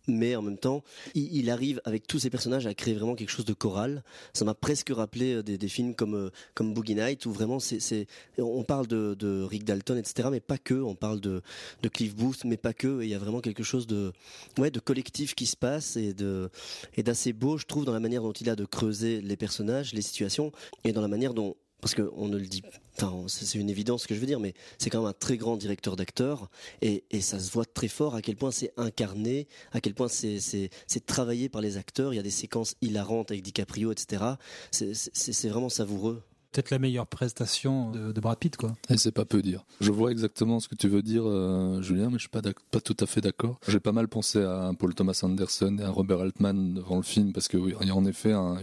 mais 0.09 0.35
en 0.37 0.43
même 0.43 0.59
temps, 0.59 0.83
il, 1.15 1.51
arrive 1.51 1.81
avec 1.85 2.07
tous 2.07 2.19
ces 2.19 2.31
personnages 2.31 2.67
à 2.67 2.75
créer 2.75 2.95
vraiment 2.95 3.15
quelque 3.15 3.31
chose 3.31 3.45
de 3.45 3.53
choral. 3.53 4.03
Ça 4.33 4.45
m'a 4.45 4.55
presque 4.55 4.91
rappelé 4.91 5.43
des, 5.43 5.57
des, 5.57 5.69
films 5.69 5.95
comme 5.95 6.31
comme 6.55 6.75
Boogie 6.75 6.95
Night 6.95 7.27
où 7.27 7.33
vraiment 7.33 7.59
c'est 7.59 8.07
on 8.39 8.65
parle 8.65 8.87
de, 8.87 9.15
de, 9.19 9.43
Rick 9.43 9.65
Dalton 9.65 9.97
etc 9.97 10.29
mais 10.31 10.41
pas 10.41 10.59
que. 10.59 10.75
On 10.75 10.95
parle 10.95 11.21
de 11.21 11.43
de 11.83 11.89
Cliff 11.89 12.15
Booth 12.15 12.45
mais 12.45 12.57
pas 12.57 12.73
que. 12.73 13.01
Et 13.03 13.05
il 13.05 13.11
y 13.11 13.15
a 13.15 13.19
vraiment 13.19 13.41
quelque 13.41 13.63
chose 13.63 13.87
de 13.87 14.13
ouais 14.59 14.71
de 14.71 14.81
collectif 14.81 15.35
qui 15.35 15.47
se 15.47 15.57
passe 15.57 15.97
et 15.97 16.15
de 16.15 16.51
et 16.97 17.03
d'assez 17.03 17.33
beau 17.33 17.59
je 17.59 17.67
trouve 17.67 17.85
dans 17.85 17.93
la 17.93 18.01
manière 18.01 18.23
dont 18.23 18.33
il 18.33 18.51
a 18.51 18.57
de 18.57 18.65
creuser 18.65 19.21
les 19.21 19.37
personnages, 19.37 19.93
les 19.93 20.03
situations 20.03 20.53
et 20.85 20.93
dans 20.93 21.03
la 21.03 21.09
manière 21.09 21.35
dont 21.35 21.57
parce 21.81 21.95
qu'on 21.95 22.29
ne 22.29 22.37
le 22.37 22.47
dit 22.47 22.63
c'est 23.29 23.59
une 23.59 23.71
évidence 23.71 24.03
ce 24.03 24.09
que 24.09 24.15
je 24.15 24.21
veux 24.21 24.27
dire 24.27 24.41
mais 24.41 24.55
c'est 24.79 24.91
quand 24.91 24.99
même 25.01 25.09
un 25.09 25.13
très 25.13 25.37
grand 25.37 25.57
directeur 25.57 25.95
d'acteurs 25.95 26.51
et, 26.83 27.05
et, 27.11 27.21
ça 27.21 27.39
se 27.39 27.53
voit 27.53 27.65
très 27.65 27.87
fort 27.87 28.17
à 28.17 28.23
quel 28.23 28.37
point 28.37 28.51
c'est 28.51 28.73
incarné 28.77 29.47
à 29.73 29.81
quel 29.81 29.95
point 29.95 30.09
c'est 30.09 30.71
travaillé 31.07 31.49
par 31.49 31.61
les 31.61 31.77
acteurs. 31.77 32.13
Il 32.13 32.17
y 32.17 32.21
a 32.21 32.25
des 32.25 32.31
séquences 32.31 32.75
hilarantes 32.81 33.31
avec 33.31 33.43
DiCaprio 33.43 33.93
etc 33.93 34.25
c'est 34.73 35.49
vraiment 35.49 35.69
savoureux 35.69 36.23
peut-être 36.53 36.71
la 36.71 36.79
meilleure 36.79 37.07
prestation 37.07 37.91
de, 37.91 38.21
Brad 38.21 38.39
Pitt 38.39 38.57
quoi. 38.57 38.73
Et 38.91 38.97
c'est 38.97 39.13
pas 39.13 39.25
peu 39.25 39.43
dire. 39.43 39.65
Je 39.81 39.91
vois 39.91 40.11
exactement 40.11 40.61
ce 40.61 40.69
que 40.69 40.75
tu 40.75 40.89
veux 40.89 41.03
dire 41.03 41.23
euh, 41.27 41.81
Julien 41.83 42.07
mais 42.11 42.19
je 42.19 42.23
suis 42.23 42.29
pas 42.29 42.43
tout 42.81 42.97
à 43.01 43.07
fait 43.07 43.21
d'accord. 43.21 43.59
J'ai 43.69 43.81
pas 43.81 43.93
mal 43.93 44.09
pensé 44.09 44.43
à 44.43 44.71
Paul 44.79 44.95
Thomas 44.95 45.21
Anderson 45.23 45.77
et 45.79 45.85
à 45.85 45.91
Robert 45.91 46.21
Altman 46.21 46.75
devant 46.75 46.97
le 46.97 47.03
film 47.03 47.33
parce 47.33 47.49
que 47.49 47.57
oui, 47.57 47.75
il 47.81 47.89
y 47.89 47.91
a 47.91 47.95
en 47.95 48.05
effet 48.05 48.33
un, 48.33 48.59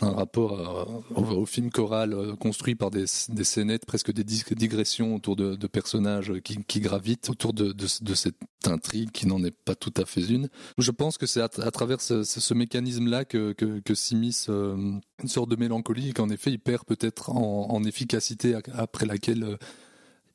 rapport 0.00 1.02
à, 1.14 1.20
au, 1.20 1.46
film 1.46 1.70
choral 1.70 2.12
euh, 2.12 2.36
construit 2.36 2.74
par 2.74 2.90
des, 2.90 3.04
des 3.28 3.44
scénettes 3.44 3.86
presque 3.86 4.12
des 4.12 4.24
digressions 4.24 5.14
autour 5.14 5.36
de, 5.36 5.66
personnages 5.66 6.32
qui, 6.42 6.80
gravitent 6.80 7.28
autour 7.30 7.52
de, 7.52 7.74
cette 7.86 8.36
intrigue 8.66 9.10
qui 9.12 9.26
n'en 9.26 9.42
est 9.44 9.50
pas 9.50 9.74
tout 9.74 9.92
à 9.96 10.04
fait 10.04 10.24
une. 10.26 10.48
Je 10.78 10.90
pense 10.90 11.18
que 11.18 11.26
c'est 11.26 11.40
à, 11.40 11.48
travers 11.48 12.00
ce, 12.00 12.24
ce, 12.24 12.40
ce 12.40 12.54
mécanisme 12.54 13.08
là 13.08 13.24
que, 13.24 13.52
que, 13.52 13.94
s'immisce 13.94 14.46
euh, 14.48 14.98
une 15.22 15.28
sorte 15.28 15.50
de 15.50 15.56
mélancolie 15.56 16.12
qu'en 16.12 16.28
effet 16.28 16.50
il 16.50 16.58
perd 16.58 16.84
peut-être 16.84 17.30
en, 17.30 17.82
efficacité 17.84 18.56
après 18.72 19.06
laquelle 19.06 19.44
euh, 19.44 19.56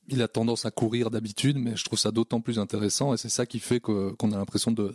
il 0.08 0.22
a 0.22 0.28
tendance 0.28 0.66
à 0.66 0.70
courir 0.70 1.10
d'habitude, 1.10 1.56
mais 1.56 1.76
je 1.76 1.84
trouve 1.84 1.98
ça 1.98 2.10
d'autant 2.10 2.40
plus 2.40 2.58
intéressant 2.58 3.14
et 3.14 3.16
c'est 3.16 3.28
ça 3.28 3.46
qui 3.46 3.58
fait 3.58 3.80
qu'on 3.80 4.14
qu 4.14 4.26
a 4.26 4.36
l'impression 4.36 4.70
de, 4.70 4.92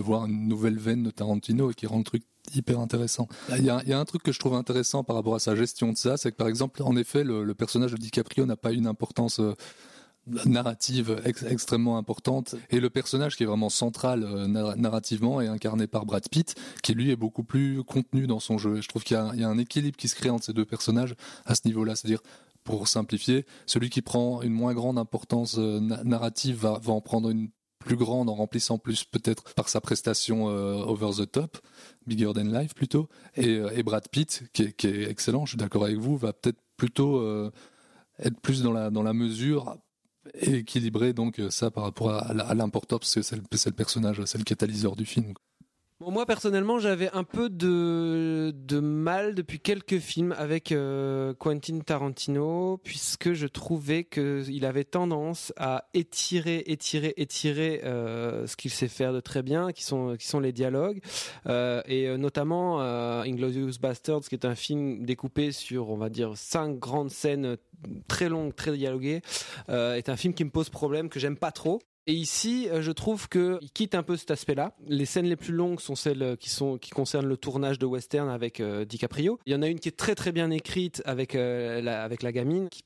voir 0.00 0.26
une 0.26 0.48
nouvelle 0.48 0.78
veine 0.78 1.04
de 1.04 1.10
Tarantino 1.10 1.70
et 1.70 1.74
qui 1.74 1.86
rend 1.86 1.98
le 1.98 2.04
truc 2.04 2.24
hyper 2.54 2.80
intéressant. 2.80 3.28
Il 3.56 3.64
y, 3.64 3.70
a, 3.70 3.98
un 3.98 4.04
truc 4.04 4.22
que 4.22 4.32
je 4.32 4.38
trouve 4.38 4.54
intéressant 4.54 5.04
par 5.04 5.16
rapport 5.16 5.34
à 5.34 5.38
sa 5.38 5.54
gestion 5.54 5.92
de 5.92 5.96
ça, 5.96 6.16
c'est 6.16 6.32
que 6.32 6.36
par 6.36 6.48
exemple, 6.48 6.82
en 6.82 6.96
effet, 6.96 7.22
le, 7.22 7.44
le 7.44 7.54
personnage 7.54 7.92
de 7.92 7.98
DiCaprio 7.98 8.46
n'a 8.46 8.56
pas 8.56 8.72
une 8.72 8.86
importance 8.86 9.38
euh, 9.38 9.54
narrative 10.46 11.20
ex 11.24 11.42
extrêmement 11.42 11.98
importante 11.98 12.54
et 12.70 12.80
le 12.80 12.90
personnage 12.90 13.36
qui 13.36 13.42
est 13.42 13.46
vraiment 13.46 13.68
central 13.68 14.24
euh, 14.24 14.46
narrativement 14.46 15.40
est 15.40 15.48
incarné 15.48 15.86
par 15.86 16.06
Brad 16.06 16.28
Pitt 16.28 16.54
qui 16.82 16.94
lui 16.94 17.10
est 17.10 17.16
beaucoup 17.16 17.44
plus 17.44 17.82
contenu 17.84 18.26
dans 18.26 18.40
son 18.40 18.58
jeu. 18.58 18.78
Et 18.78 18.82
je 18.82 18.88
trouve 18.88 19.04
qu'il 19.04 19.16
y, 19.16 19.44
a 19.44 19.48
un 19.48 19.58
équilibre 19.58 19.96
qui 19.96 20.08
se 20.08 20.14
crée 20.14 20.30
entre 20.30 20.44
ces 20.44 20.52
deux 20.52 20.64
personnages 20.64 21.14
à 21.46 21.54
ce 21.54 21.62
niveau 21.66 21.84
là 21.84 21.96
c'est 21.96 22.06
à 22.06 22.10
dire 22.10 22.22
pour 22.64 22.86
simplifier, 22.86 23.46
celui 23.66 23.88
qui 23.88 24.02
prend 24.02 24.42
une 24.42 24.52
moins 24.52 24.74
grande 24.74 24.98
importance 24.98 25.56
euh, 25.58 25.80
na- 25.80 26.04
narrative 26.04 26.56
va, 26.58 26.80
en 26.86 27.00
prendre 27.00 27.30
une 27.30 27.48
plus 27.78 27.96
grande 27.96 28.28
en 28.28 28.34
remplissant 28.34 28.76
plus 28.76 29.04
peut-être 29.04 29.54
par 29.54 29.68
sa 29.68 29.80
prestation 29.80 30.50
euh, 30.50 30.74
over 30.74 31.10
the 31.16 31.30
top, 31.30 31.58
bigger 32.06 32.32
than 32.34 32.44
life 32.44 32.74
plutôt, 32.74 33.08
et, 33.36 33.82
Brad 33.82 34.08
Pitt 34.10 34.42
qui 34.52 34.64
est, 34.64 35.10
excellent, 35.10 35.46
je 35.46 35.52
suis 35.52 35.56
d'accord 35.56 35.84
avec 35.84 35.96
vous, 35.96 36.18
va 36.18 36.32
peut-être 36.34 36.58
plutôt 36.76 37.24
être 38.18 38.40
plus 38.40 38.62
dans 38.62 38.72
la 38.72 38.90
dans 38.90 39.02
la 39.02 39.12
mesure 39.12 39.78
équilibrer 40.34 41.12
donc 41.12 41.38
euh, 41.38 41.50
ça 41.50 41.70
par 41.70 41.84
rapport 41.84 42.10
à, 42.10 42.18
à 42.28 42.54
l'importance 42.54 43.00
parce 43.00 43.14
que 43.14 43.22
c'est 43.22 43.36
le, 43.36 43.42
c'est 43.52 43.70
le 43.70 43.76
personnage, 43.76 44.24
c'est 44.24 44.38
le 44.38 44.44
catalyseur 44.44 44.96
du 44.96 45.04
film. 45.04 45.34
Moi 46.00 46.26
personnellement, 46.26 46.78
j'avais 46.78 47.10
un 47.12 47.24
peu 47.24 47.50
de, 47.50 48.52
mal 48.80 49.34
depuis 49.34 49.58
quelques 49.58 49.98
films 49.98 50.32
avec 50.38 50.70
euh, 50.70 51.34
Quentin 51.34 51.80
Tarantino, 51.80 52.78
puisque 52.84 53.32
je 53.32 53.48
trouvais 53.48 54.04
qu'il 54.04 54.64
avait 54.64 54.84
tendance 54.84 55.52
à 55.56 55.88
étirer, 55.94 56.62
étirer, 56.66 57.14
étirer 57.16 57.80
euh, 57.82 58.46
ce 58.46 58.56
qu'il 58.56 58.70
sait 58.70 58.86
faire 58.86 59.12
de 59.12 59.18
très 59.18 59.42
bien, 59.42 59.72
qui 59.72 59.82
sont, 59.82 60.16
les 60.40 60.52
dialogues, 60.52 61.00
Euh, 61.46 61.82
et 61.86 62.16
notamment 62.16 62.78
Inglorious 62.78 63.78
Bastards, 63.80 64.20
qui 64.20 64.36
est 64.36 64.44
un 64.44 64.54
film 64.54 65.04
découpé 65.04 65.50
sur, 65.50 65.90
on 65.90 65.96
va 65.96 66.10
dire, 66.10 66.36
cinq 66.36 66.78
grandes 66.78 67.10
scènes 67.10 67.56
très 68.06 68.28
longues, 68.28 68.54
très 68.54 68.76
dialoguées, 68.76 69.20
est 69.68 70.08
un 70.08 70.16
film 70.16 70.32
qui 70.32 70.44
me 70.44 70.50
pose 70.50 70.68
problème, 70.70 71.08
que 71.08 71.18
j'aime 71.18 71.36
pas 71.36 71.50
trop. 71.50 71.80
Et 72.10 72.14
ici, 72.14 72.68
euh, 72.70 72.80
je 72.80 72.90
trouve 72.90 73.28
que 73.28 73.58
il 73.60 73.70
quitte 73.70 73.94
un 73.94 74.02
peu 74.02 74.16
cet 74.16 74.30
aspect-là. 74.30 74.72
Les 74.86 75.04
scènes 75.04 75.26
les 75.26 75.36
plus 75.36 75.52
longues 75.52 75.78
sont 75.78 75.94
celles 75.94 76.22
euh, 76.22 76.36
qui 76.36 76.48
sont 76.48 76.78
qui 76.78 76.88
concernent 76.88 77.26
le 77.26 77.36
tournage 77.36 77.78
de 77.78 77.84
western 77.84 78.30
avec 78.30 78.60
euh, 78.60 78.86
DiCaprio. 78.86 79.38
Il 79.44 79.52
y 79.52 79.54
en 79.54 79.60
a 79.60 79.68
une 79.68 79.78
qui 79.78 79.90
est 79.90 79.96
très 79.96 80.14
très 80.14 80.32
bien 80.32 80.50
écrite 80.50 81.02
avec 81.04 81.34
euh, 81.34 81.82
la, 81.82 82.02
avec 82.02 82.22
la 82.22 82.32
gamine 82.32 82.70
qui 82.70 82.82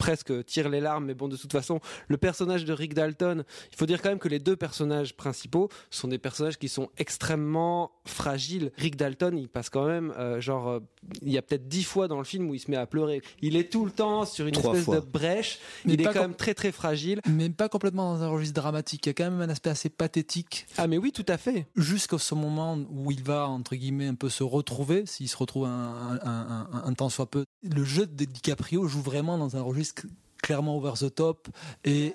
presque 0.00 0.44
tire 0.46 0.68
les 0.68 0.80
larmes. 0.80 1.04
Mais 1.04 1.14
bon, 1.14 1.28
de 1.28 1.36
toute 1.36 1.52
façon, 1.52 1.78
le 2.08 2.16
personnage 2.16 2.64
de 2.64 2.72
Rick 2.72 2.92
Dalton, 2.94 3.44
il 3.70 3.76
faut 3.76 3.86
dire 3.86 4.02
quand 4.02 4.08
même 4.08 4.18
que 4.18 4.28
les 4.28 4.40
deux 4.40 4.56
personnages 4.56 5.14
principaux 5.16 5.68
sont 5.90 6.08
des 6.08 6.18
personnages 6.18 6.58
qui 6.58 6.68
sont 6.68 6.88
extrêmement 6.98 7.92
fragiles. 8.04 8.72
Rick 8.78 8.96
Dalton, 8.96 9.38
il 9.38 9.48
passe 9.48 9.70
quand 9.70 9.86
même 9.86 10.12
euh, 10.18 10.40
genre 10.40 10.68
euh, 10.68 10.80
il 11.22 11.30
y 11.30 11.38
a 11.38 11.42
peut-être 11.42 11.68
dix 11.68 11.84
fois 11.84 12.08
dans 12.08 12.18
le 12.18 12.24
film 12.24 12.50
où 12.50 12.54
il 12.54 12.58
se 12.58 12.68
met 12.68 12.76
à 12.76 12.86
pleurer. 12.86 13.22
Il 13.42 13.54
est 13.54 13.70
tout 13.70 13.84
le 13.84 13.92
temps 13.92 14.24
sur 14.24 14.44
une 14.48 14.54
Trois 14.54 14.72
espèce 14.72 14.84
fois. 14.86 14.96
de 14.96 15.06
brèche. 15.06 15.60
Mais 15.84 15.94
il 15.94 16.00
est 16.00 16.04
pas 16.04 16.12
quand 16.12 16.22
même 16.22 16.34
très 16.34 16.54
très 16.54 16.72
fragile. 16.72 17.20
Mais 17.28 17.48
pas 17.48 17.68
complètement 17.68 18.12
dans 18.12 18.24
un 18.24 18.28
registre 18.28 18.55
dramatique. 18.56 19.06
Il 19.06 19.08
y 19.08 19.10
a 19.10 19.14
quand 19.14 19.30
même 19.30 19.40
un 19.40 19.48
aspect 19.48 19.70
assez 19.70 19.88
pathétique. 19.88 20.66
Ah 20.76 20.86
mais 20.86 20.98
oui, 20.98 21.12
tout 21.12 21.24
à 21.28 21.38
fait. 21.38 21.68
Jusqu'à 21.76 22.18
ce 22.18 22.34
moment 22.34 22.76
où 22.90 23.10
il 23.12 23.22
va, 23.22 23.48
entre 23.48 23.76
guillemets, 23.76 24.06
un 24.08 24.14
peu 24.14 24.28
se 24.28 24.42
retrouver, 24.42 25.06
s'il 25.06 25.28
se 25.28 25.36
retrouve 25.36 25.66
un, 25.66 25.70
un, 25.70 26.18
un- 26.28 26.68
un- 26.72 26.84
un 26.84 26.92
temps 26.94 27.08
soit 27.08 27.30
peu. 27.30 27.44
Le 27.62 27.84
jeu 27.84 28.06
de 28.06 28.24
DiCaprio 28.24 28.86
joue 28.88 29.00
vraiment 29.02 29.38
dans 29.38 29.56
un 29.56 29.62
registre 29.62 30.02
clairement 30.46 30.76
over 30.76 30.92
the 30.94 31.12
top 31.12 31.48
et, 31.84 32.14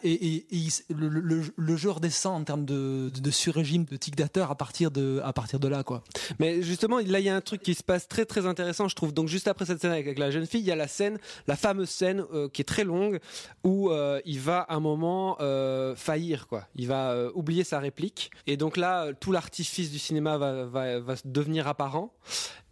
le, 0.90 1.10
le- 1.10 1.54
le 1.54 1.76
jeu 1.76 1.90
redescend 1.92 2.42
en 2.42 2.44
termes 2.46 2.64
de, 2.66 3.12
de, 3.14 3.20
de 3.20 3.32
sur-régime 3.32 3.84
de 3.84 3.98
tic 3.98 4.16
à 4.22 4.56
partir 4.56 4.90
de 4.92 5.20
à 5.24 5.34
partir 5.34 5.60
de 5.60 5.68
là 5.68 5.84
quoi. 5.84 6.04
Mais 6.40 6.62
justement, 6.62 7.00
là, 7.00 7.20
il 7.20 7.26
y 7.26 7.30
a 7.30 7.36
un 7.36 7.42
truc 7.42 7.62
qui 7.62 7.74
se 7.74 7.84
passe 7.84 8.08
très 8.08 8.26
très 8.26 8.46
intéressant, 8.46 8.88
je 8.88 8.96
trouve. 8.96 9.14
Donc 9.14 9.28
juste 9.28 9.48
après 9.48 9.66
cette 9.66 9.82
scène 9.82 9.92
avec, 9.92 10.18
la 10.18 10.32
jeune 10.32 10.46
fille, 10.46 10.62
il 10.62 10.68
y 10.68 10.72
a 10.72 10.76
la 10.76 10.88
scène, 10.88 11.18
la 11.48 11.56
fameuse 11.56 11.90
scène 11.90 12.24
euh, 12.34 12.48
qui 12.48 12.62
est 12.62 12.66
très 12.66 12.84
longue, 12.84 13.20
où 13.64 13.90
euh, 13.90 14.22
il 14.26 14.40
va 14.40 14.66
un 14.70 14.80
moment 14.80 15.38
euh, 15.42 15.96
faillir, 15.96 16.48
quoi. 16.48 16.68
Il 16.76 16.88
va 16.88 17.28
oublier 17.34 17.64
sa 17.64 17.80
réplique, 17.80 18.32
et 18.48 18.58
donc 18.58 18.78
là, 18.78 19.12
tout 19.20 19.32
l'artifice 19.32 19.92
du 19.92 20.00
cinéma 20.00 20.38
va, 20.38 20.66
va, 20.66 21.00
va 21.00 21.16
devenir 21.26 21.68
apparent, 21.68 22.14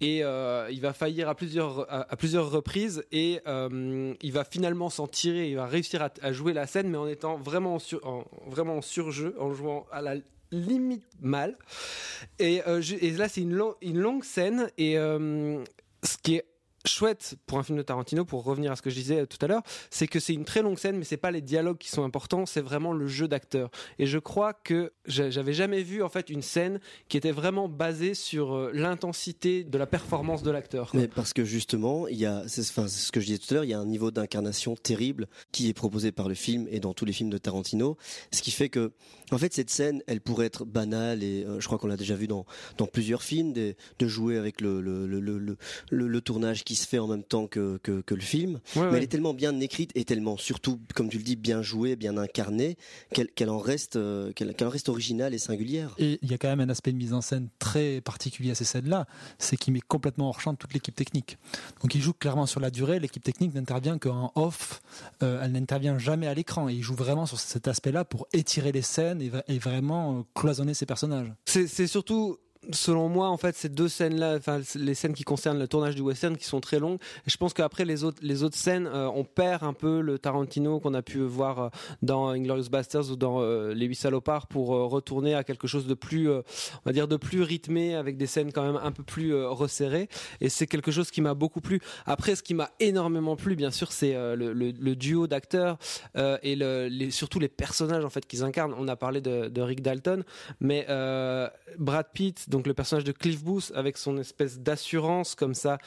et 0.01 0.23
euh, 0.23 0.67
il 0.71 0.81
va 0.81 0.93
faillir 0.93 1.27
à 1.29 1.35
plusieurs 1.35 1.85
à, 1.91 2.15
plusieurs 2.15 2.49
reprises, 2.51 3.03
et 3.11 3.41
euh, 3.47 4.13
il 4.21 4.31
va 4.31 4.43
finalement 4.43 4.89
s'en 4.89 5.07
tirer, 5.07 5.49
il 5.49 5.55
va 5.55 5.65
réussir 5.65 6.07
à, 6.21 6.31
jouer 6.33 6.53
la 6.53 6.67
scène, 6.67 6.89
mais 6.89 6.97
en 6.97 7.07
étant 7.07 7.37
vraiment 7.37 7.75
en, 7.75 7.79
sur, 7.79 8.05
en- 8.07 8.25
vraiment 8.47 8.77
en 8.77 8.81
surjeu, 8.81 9.35
en 9.39 9.53
jouant 9.53 9.85
à 9.91 10.01
la 10.01 10.15
limite 10.51 11.05
mal. 11.21 11.57
Et, 12.39 12.61
euh, 12.67 12.81
là, 13.17 13.29
c'est 13.29 13.41
une, 13.41 13.61
une 13.81 13.99
longue 13.99 14.23
scène. 14.23 14.69
Et 14.77 14.95
ce 14.95 16.17
qui 16.23 16.35
est 16.35 16.45
chouette 16.85 17.35
pour 17.45 17.59
un 17.59 17.63
film 17.63 17.77
de 17.77 17.83
Tarantino, 17.83 18.25
pour 18.25 18.43
revenir 18.43 18.71
à 18.71 18.75
ce 18.75 18.81
que 18.81 18.89
je 18.89 18.95
disais 18.95 19.25
tout 19.27 19.37
à 19.41 19.47
l'heure, 19.47 19.63
c'est 19.89 20.07
que 20.07 20.19
c'est 20.19 20.33
une 20.33 20.45
très 20.45 20.61
longue 20.61 20.77
scène, 20.77 20.97
mais 20.97 21.03
c'est 21.03 21.17
pas 21.17 21.31
les 21.31 21.41
dialogues 21.41 21.77
qui 21.77 21.89
sont 21.89 22.03
importants, 22.03 22.45
c'est 22.45 22.61
vraiment 22.61 22.93
le 22.93 23.07
jeu 23.07 23.27
d'acteur. 23.27 23.69
Et 23.99 24.05
je 24.05 24.17
crois 24.17 24.53
que 24.53 24.93
j'a- 25.05 25.29
j'avais 25.29 25.53
jamais 25.53 25.83
vu 25.83 26.01
en 26.03 26.09
fait 26.09 26.29
une 26.29 26.41
scène 26.41 26.79
qui 27.09 27.17
était 27.17 27.31
vraiment 27.31 27.67
basée 27.67 28.13
sur 28.13 28.53
euh, 28.55 28.71
l'intensité 28.73 29.63
de 29.63 29.77
la 29.77 29.87
performance 29.87 30.43
de 30.43 30.51
l'acteur. 30.51 30.91
Mais 30.93 31.07
parce 31.07 31.33
que 31.33 31.43
justement, 31.43 32.07
il 32.07 32.17
y 32.17 32.25
a, 32.25 32.47
ce 32.47 33.11
que 33.11 33.19
je 33.19 33.25
disais 33.25 33.37
tout 33.37 33.47
à 33.51 33.55
l'heure, 33.55 33.63
il 33.65 33.69
y 33.69 33.73
a 33.73 33.79
un 33.79 33.85
niveau 33.85 34.11
d'incarnation 34.11 34.75
terrible 34.75 35.27
qui 35.51 35.69
est 35.69 35.73
proposé 35.73 36.11
par 36.11 36.27
le 36.29 36.35
film 36.35 36.67
et 36.71 36.79
dans 36.79 36.93
tous 36.93 37.05
les 37.05 37.13
films 37.13 37.29
de 37.29 37.37
Tarantino, 37.37 37.97
ce 38.31 38.41
qui 38.41 38.51
fait 38.51 38.69
que, 38.69 38.91
en 39.31 39.37
fait, 39.37 39.53
cette 39.53 39.69
scène, 39.69 40.01
elle 40.07 40.21
pourrait 40.21 40.45
être 40.45 40.65
banale 40.65 41.23
et 41.23 41.43
euh, 41.43 41.59
je 41.59 41.65
crois 41.67 41.77
qu'on 41.77 41.87
l'a 41.87 41.97
déjà 41.97 42.15
vu 42.15 42.27
dans 42.27 42.45
dans 42.77 42.87
plusieurs 42.87 43.21
films, 43.23 43.53
de 43.53 43.75
jouer 43.99 44.37
avec 44.37 44.61
le, 44.61 44.81
le, 44.81 45.05
le, 45.07 45.19
le- 45.19 45.57
le 46.07 46.21
tournage 46.21 46.63
qui 46.69 46.75
se 46.75 46.87
fait 46.87 46.99
en 46.99 47.07
même 47.07 47.23
temps 47.23 47.47
que 47.47 47.79
que, 47.81 48.01
que 48.01 48.13
le 48.13 48.21
film. 48.21 48.53
Ouais, 48.53 48.61
Mais 48.75 48.81
ouais. 48.81 48.97
elle 48.97 49.03
est 49.03 49.07
tellement 49.07 49.33
bien 49.33 49.59
écrite 49.59 49.91
et 49.95 50.05
tellement, 50.05 50.37
surtout, 50.37 50.79
comme 50.93 51.09
tu 51.09 51.17
le 51.17 51.23
dis, 51.23 51.35
bien 51.35 51.63
jouée, 51.63 51.95
bien 51.95 52.15
incarnée, 52.15 52.77
qu'elle 53.11 53.49
en 53.49 53.57
reste, 53.57 53.95
euh, 53.95 54.31
qu'elle 54.33 54.53
en 54.61 54.69
reste 54.69 54.87
originale 54.87 55.33
et 55.33 55.39
singulière. 55.39 55.95
Et 55.97 56.19
il 56.21 56.29
y 56.29 56.33
a 56.35 56.37
quand 56.37 56.47
même 56.47 56.59
un 56.59 56.69
aspect 56.69 56.91
de 56.91 56.97
mise 56.97 57.13
en 57.13 57.21
scène 57.21 57.49
très 57.57 58.01
particulier 58.01 58.51
à 58.51 58.55
ces 58.55 58.65
scènes-là, 58.65 59.07
c'est 59.39 59.57
qu'il 59.57 59.73
met 59.73 59.79
complètement 59.79 60.29
hors 60.29 60.41
champ 60.41 60.53
toute 60.53 60.75
l'équipe 60.75 60.93
technique. 60.93 61.39
Donc 61.81 61.95
il 61.95 62.01
joue 62.01 62.13
clairement 62.13 62.45
sur 62.45 62.59
la 62.59 62.69
durée, 62.69 62.99
l'équipe 62.99 63.23
technique 63.23 63.55
n'intervient 63.55 63.97
qu'en 63.97 64.31
off, 64.35 64.83
euh, 65.23 65.41
elle 65.43 65.53
n'intervient 65.53 65.97
jamais 65.97 66.27
à 66.27 66.35
l'écran, 66.35 66.69
et 66.69 66.73
il 66.73 66.83
joue 66.83 66.95
vraiment 66.95 67.25
sur 67.25 67.39
cet 67.39 67.67
aspect-là 67.67 68.05
pour 68.05 68.27
étirer 68.31 68.71
les 68.71 68.83
scènes 68.83 69.23
et, 69.47 69.57
vraiment 69.57 70.19
euh, 70.19 70.21
cloisonner 70.35 70.75
ses 70.75 70.85
personnages. 70.85 71.33
C'est 71.45 71.87
surtout. 71.87 72.37
Selon 72.73 73.07
moi, 73.07 73.29
en 73.29 73.37
fait, 73.37 73.55
ces 73.55 73.69
deux 73.69 73.87
scènes-là, 73.87 74.35
enfin, 74.35 74.59
les 74.75 74.93
scènes 74.93 75.13
qui 75.13 75.23
concernent 75.23 75.59
le 75.59 75.67
tournage 75.69 75.95
du 75.95 76.01
western, 76.01 76.35
qui 76.35 76.43
sont 76.43 76.59
très 76.59 76.77
longues. 76.77 76.99
Je 77.25 77.37
pense 77.37 77.53
qu'après 77.53 77.85
les 77.85 78.03
autres, 78.03 78.19
les 78.21 78.43
autres 78.43 78.57
scènes, 78.57 78.85
euh, 78.85 79.09
on 79.15 79.23
perd 79.23 79.63
un 79.63 79.71
peu 79.71 80.01
le 80.01 80.19
Tarantino 80.19 80.81
qu'on 80.81 80.93
a 80.93 81.01
pu 81.01 81.19
voir 81.19 81.59
euh, 81.59 81.69
dans 82.01 82.27
Inglorious 82.27 82.69
Bastards 82.69 83.11
ou 83.11 83.15
dans 83.15 83.41
euh, 83.41 83.73
Les 83.73 83.85
Huit 83.85 83.95
Salopards 83.95 84.47
pour 84.47 84.67
retourner 84.67 85.35
à 85.35 85.45
quelque 85.45 85.67
chose 85.67 85.87
de 85.87 85.93
plus, 85.93 86.29
on 86.29 86.43
va 86.85 86.91
dire, 86.91 87.07
de 87.07 87.15
plus 87.15 87.43
rythmé 87.43 87.95
avec 87.95 88.17
des 88.17 88.27
scènes 88.27 88.51
quand 88.51 88.63
même 88.63 88.79
un 88.83 88.91
peu 88.91 89.03
plus 89.03 89.33
resserrées. 89.33 90.09
Et 90.41 90.49
c'est 90.49 90.67
quelque 90.67 90.91
chose 90.91 91.11
qui 91.11 91.21
m'a 91.21 91.35
beaucoup 91.35 91.61
plu. 91.61 91.79
Après, 92.05 92.35
ce 92.35 92.43
qui 92.43 92.53
m'a 92.53 92.71
énormément 92.81 93.37
plu, 93.37 93.55
bien 93.55 93.71
sûr, 93.71 93.93
c'est 93.93 94.13
le, 94.13 94.95
duo 94.95 95.27
d'acteurs 95.27 95.77
et 96.17 97.09
surtout 97.09 97.39
les 97.39 97.47
personnages 97.47 98.03
en 98.03 98.09
fait 98.09 98.25
qu'ils 98.25 98.43
incarnent. 98.43 98.75
On 98.77 98.87
a 98.89 98.97
parlé 98.97 99.21
de, 99.21 99.61
Rick 99.61 99.81
Dalton, 99.81 100.23
mais 100.59 100.85
Brad 101.77 102.07
Pitt, 102.13 102.48
donc 102.49 102.67
le 102.67 102.73
personnage 102.73 103.03
de 103.03 103.11
Cliff 103.11 103.43
Booth, 103.43 103.71
avec 103.75 103.97
son 103.97 104.17
espèce 104.17 104.59
d'assurance 104.59 105.35
comme 105.35 105.53
ça, 105.53 105.77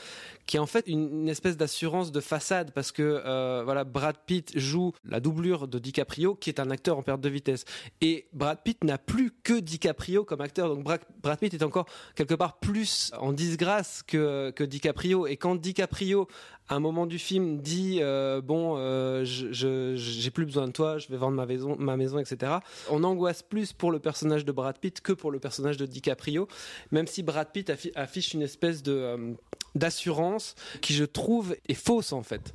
qui 0.47 0.57
est 0.57 0.61
en 0.61 0.67
fait 0.67 0.87
une, 0.87 1.29
espèce 1.29 1.57
d'assurance 1.57 2.13
de 2.13 2.21
façade, 2.21 2.71
parce 2.73 2.93
que 2.93 3.03
euh, 3.03 3.63
voilà, 3.65 3.85
Brad 3.85 4.17
Pitt 4.25 4.57
joue 4.59 4.93
la 5.05 5.21
doublure 5.21 5.69
de 5.69 5.79
DiCaprio, 5.79 6.35
qui 6.35 6.51
est 6.51 6.61
un 6.61 6.71
acteur 6.71 6.97
en 6.97 7.03
perte 7.03 7.21
de 7.21 7.29
vitesse, 7.29 7.65
et 8.01 8.29
Brad 8.33 8.63
Pitt 8.63 8.83
n'a 8.85 8.99
plus 8.99 9.33
que 9.43 9.59
DiCaprio 9.59 10.25
comme 10.25 10.41
acteur, 10.41 10.69
donc 10.69 10.85
Brad, 10.85 11.01
Brad 11.23 11.39
Pitt 11.39 11.53
est 11.53 11.63
encore 11.63 11.87
quelque 12.15 12.35
part 12.35 12.59
plus 12.59 13.11
en 13.19 13.33
disgrâce 13.33 14.03
que, 14.03 14.51
que 14.51 14.65
DiCaprio, 14.65 15.27
et 15.27 15.37
quand 15.37 15.57
DiCaprio 15.57 16.29
à 16.69 16.75
un 16.77 16.81
moment 16.81 17.07
du 17.07 17.19
film 17.19 17.59
dit 17.61 17.99
euh, 18.01 18.41
bon 18.41 18.77
euh, 18.79 19.25
je- 19.25 19.95
j'ai 19.97 20.31
plus 20.31 20.47
besoin 20.47 20.67
de 20.69 20.73
toi 20.73 20.99
je 20.99 21.09
vais 21.09 21.17
vendre 21.17 21.37
ma 21.37 21.45
maison 21.47 21.77
ma 21.79 21.97
maison 21.97 22.19
etc 22.19 22.53
on 22.91 23.03
angoisse 23.05 23.43
plus 23.43 23.73
pour 23.73 23.91
le 23.91 23.99
personnage 23.99 24.45
de 24.45 24.53
Brad 24.53 24.79
Pitt 24.79 25.01
que 25.01 25.13
pour 25.13 25.31
le 25.31 25.39
personnage 25.41 25.77
de 25.77 25.87
DiCaprio 25.87 26.49
même 26.91 27.07
si 27.07 27.23
Brad 27.23 27.49
Pitt 27.53 27.69
affi- 27.69 27.93
affiche 27.95 28.33
une 28.35 28.43
espèce 28.43 28.83
de 28.83 28.93
euh, 28.93 29.33
d'assurance 29.75 30.55
qui 30.81 30.95
je 30.95 31.05
trouve 31.05 31.57
est 31.69 31.75
fausse 31.75 32.13
en 32.13 32.23
fait 32.23 32.55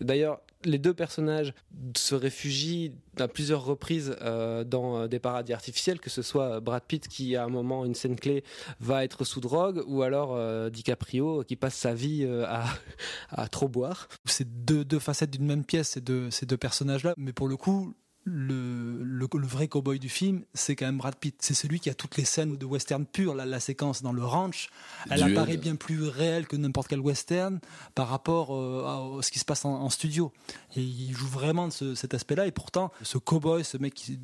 D'ailleurs, 0.00 0.40
les 0.64 0.78
deux 0.78 0.94
personnages 0.94 1.54
se 1.96 2.14
réfugient 2.14 2.92
à 3.18 3.28
plusieurs 3.28 3.64
reprises 3.64 4.16
euh, 4.22 4.64
dans 4.64 4.98
euh, 4.98 5.08
des 5.08 5.18
paradis 5.18 5.52
artificiels, 5.52 6.00
que 6.00 6.10
ce 6.10 6.22
soit 6.22 6.60
Brad 6.60 6.82
Pitt 6.82 7.06
qui, 7.06 7.36
à 7.36 7.44
un 7.44 7.48
moment, 7.48 7.84
une 7.84 7.94
scène 7.94 8.16
clé, 8.16 8.44
va 8.80 9.04
être 9.04 9.24
sous 9.24 9.40
drogue, 9.40 9.82
ou 9.86 10.02
alors 10.02 10.34
euh, 10.34 10.70
DiCaprio 10.70 11.44
qui 11.44 11.56
passe 11.56 11.74
sa 11.74 11.94
vie 11.94 12.26
à, 13.30 13.48
trop 13.48 13.68
boire. 13.68 14.08
C'est 14.24 14.64
deux, 14.64 14.98
facettes 14.98 15.30
d'une 15.30 15.46
même 15.46 15.64
pièce, 15.64 15.98
ces 16.30 16.46
deux 16.46 16.56
personnages-là, 16.56 17.14
mais 17.16 17.32
pour 17.32 17.48
le 17.48 17.56
coup, 17.56 17.94
le, 18.24 19.02
le, 19.02 19.28
le 19.32 19.46
vrai 19.46 19.68
cowboy 19.68 19.98
du 19.98 20.08
film, 20.08 20.44
c'est 20.54 20.76
quand 20.76 20.86
même 20.86 20.98
Brad 20.98 21.14
Pitt. 21.16 21.36
C'est 21.40 21.54
celui 21.54 21.78
qui 21.80 21.90
a 21.90 21.94
toutes 21.94 22.16
les 22.16 22.24
scènes 22.24 22.56
de 22.56 22.64
western 22.66 23.04
pur. 23.04 23.34
La, 23.34 23.44
la 23.44 23.60
séquence 23.60 24.02
dans 24.02 24.12
le 24.12 24.24
ranch, 24.24 24.70
elle 25.10 25.18
Duel. 25.22 25.32
apparaît 25.32 25.56
bien 25.58 25.76
plus 25.76 26.02
réelle 26.04 26.46
que 26.46 26.56
n'importe 26.56 26.88
quel 26.88 27.00
western 27.00 27.60
par 27.94 28.08
rapport 28.08 28.54
euh, 28.54 29.18
à 29.18 29.22
ce 29.22 29.30
qui 29.30 29.38
se 29.38 29.44
passe 29.44 29.64
en, 29.64 29.74
en 29.74 29.90
studio. 29.90 30.32
Et 30.76 30.82
il 30.82 31.14
joue 31.14 31.26
vraiment 31.28 31.68
de 31.68 31.72
ce- 31.72 31.94
cet 31.94 32.14
aspect-là. 32.14 32.46
Et 32.46 32.52
pourtant, 32.52 32.90
ce 33.02 33.18
cowboy, 33.18 33.62
ce 33.64 33.76
mec 33.76 33.92
qui, 33.94 34.18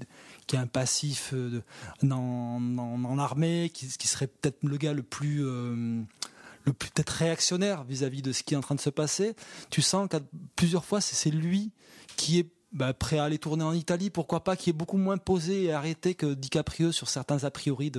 qui 0.46 0.56
a 0.56 0.60
un 0.60 0.66
passif 0.66 1.30
euh, 1.34 1.50
de- 1.50 1.62
dans, 2.06 2.60
dans, 2.60 2.98
dans 2.98 3.14
l'armée, 3.14 3.70
qui, 3.72 3.86
qui 3.88 4.08
serait 4.08 4.28
peut-être 4.28 4.58
le 4.62 4.76
gars 4.78 4.92
le 4.94 5.02
plus. 5.02 5.44
euh, 5.44 6.02
le 6.64 6.74
plus 6.74 6.90
peut-être 6.90 7.08
réactionnaire 7.10 7.84
vis-à-vis 7.84 8.20
de 8.20 8.32
ce 8.32 8.42
qui 8.42 8.52
est 8.52 8.56
en 8.56 8.60
train 8.60 8.74
de 8.74 8.80
se 8.82 8.90
passer. 8.90 9.34
Tu 9.70 9.80
sens 9.80 10.06
qu'à 10.10 10.20
plusieurs 10.56 10.84
fois, 10.84 11.00
c'est 11.00 11.30
lui 11.30 11.70
qui 12.16 12.38
est 12.38 12.50
bah, 12.72 12.94
prêt 12.94 13.18
à 13.18 13.24
aller 13.24 13.38
tourner 13.38 13.64
en 13.64 13.72
Italie, 13.72 14.10
pourquoi 14.10 14.44
pas, 14.44 14.56
qui 14.56 14.70
est 14.70 14.74
beaucoup 14.74 14.96
moins 14.96 15.18
posé 15.18 15.64
et 15.64 15.72
arrêté 15.72 16.14
que 16.14 16.34
DiCaprio 16.34 16.92
sur 16.92 17.08
certains 17.08 17.44
a 17.44 17.50
priori 17.50 17.90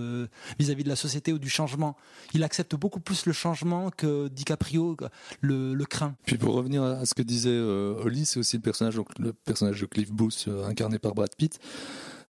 vis-à-vis 0.60 0.84
de 0.84 0.90
la 0.90 0.96
société 0.96 1.34
ou 1.34 1.40
du 1.40 1.50
changement. 1.50 1.98
Il 2.34 2.44
accepte 2.44 2.76
beaucoup 2.76 3.00
plus 3.00 3.26
le 3.26 3.34
changement 3.34 3.92
que 3.92 4.28
DiCaprio 4.30 4.98
le, 5.42 5.86
craint. 5.86 6.16
Puis 6.26 6.38
pour 6.38 6.54
revenir 6.54 6.84
à 6.84 7.06
ce 7.06 7.14
que 7.14 7.22
disait 7.22 7.50
euh, 7.50 7.96
c'est 8.24 8.40
aussi 8.40 8.56
le 8.56 8.62
personnage, 8.62 8.96
donc 8.96 9.08
le 9.20 9.34
personnage 9.34 9.82
de 9.82 9.86
Cliff 9.86 10.12
Booth 10.12 10.46
euh, 10.48 10.66
incarné 10.66 11.00
par 11.00 11.14
Brad 11.14 11.36
Pitt. 11.36 11.60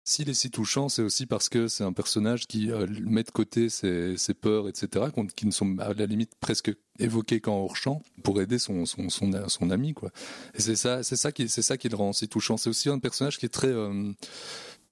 S'il 0.08 0.30
est 0.30 0.34
si 0.34 0.50
touchant, 0.50 0.88
c'est 0.88 1.02
aussi 1.02 1.26
parce 1.26 1.50
que 1.50 1.68
c'est 1.68 1.84
un 1.84 1.92
personnage 1.92 2.46
qui 2.46 2.70
euh, 2.70 2.86
met 3.02 3.24
de 3.24 3.30
côté 3.30 3.68
ses, 3.68 4.16
ses 4.16 4.32
peurs, 4.32 4.66
etc., 4.66 5.04
qui 5.36 5.44
ne 5.44 5.50
sont 5.50 5.76
à 5.80 5.92
la 5.92 6.06
limite 6.06 6.32
presque 6.40 6.72
évoquées 6.98 7.40
qu'en 7.42 7.58
hors 7.58 7.76
champ 7.76 8.02
pour 8.22 8.40
aider 8.40 8.58
son, 8.58 8.86
son, 8.86 9.10
son, 9.10 9.70
ami, 9.70 9.92
quoi. 9.92 10.10
Et 10.54 10.62
c'est 10.62 10.76
ça, 10.76 11.02
c'est 11.02 11.16
ça 11.16 11.30
qui, 11.30 11.46
c'est 11.50 11.60
ça 11.60 11.76
qui 11.76 11.90
le 11.90 11.96
rend 11.96 12.14
si 12.14 12.26
touchant. 12.26 12.56
C'est 12.56 12.70
aussi 12.70 12.88
un 12.88 12.98
personnage 12.98 13.36
qui 13.36 13.44
est 13.44 13.50
très, 13.50 13.68
euh, 13.68 14.10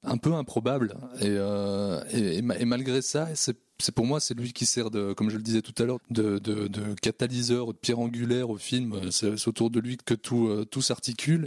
un 0.02 0.18
peu 0.18 0.35
improbable. 0.35 0.94
Et, 1.23 1.28
euh, 1.28 2.04
et, 2.11 2.37
et 2.37 2.42
ma- 2.42 2.58
et 2.58 2.66
malgré 2.66 3.00
ça, 3.00 3.26
c'est 3.35 3.56
pour 3.94 4.04
moi 4.04 4.20
c'est 4.20 4.35
lui 4.35 4.52
qui 4.52 4.66
sert 4.66 4.90
de 4.90 5.14
comme 5.14 5.30
je 5.30 5.38
le 5.38 5.42
disais 5.42 5.62
tout 5.62 5.75
à 5.82 5.87
l'heure 5.87 5.99
de, 6.11 6.38
de, 6.38 6.68
de 6.68 6.92
catalyseur 7.00 7.68
de 7.68 7.78
pierre 7.78 8.00
angulaire 8.00 8.50
au 8.50 8.56
film 8.56 9.11
c'est 9.11 9.49
autour 9.49 9.70
de 9.70 9.80
lui 9.80 9.96
que 9.99 10.14
tout 10.14 10.64
tout 10.70 10.80
s'articule 10.80 11.46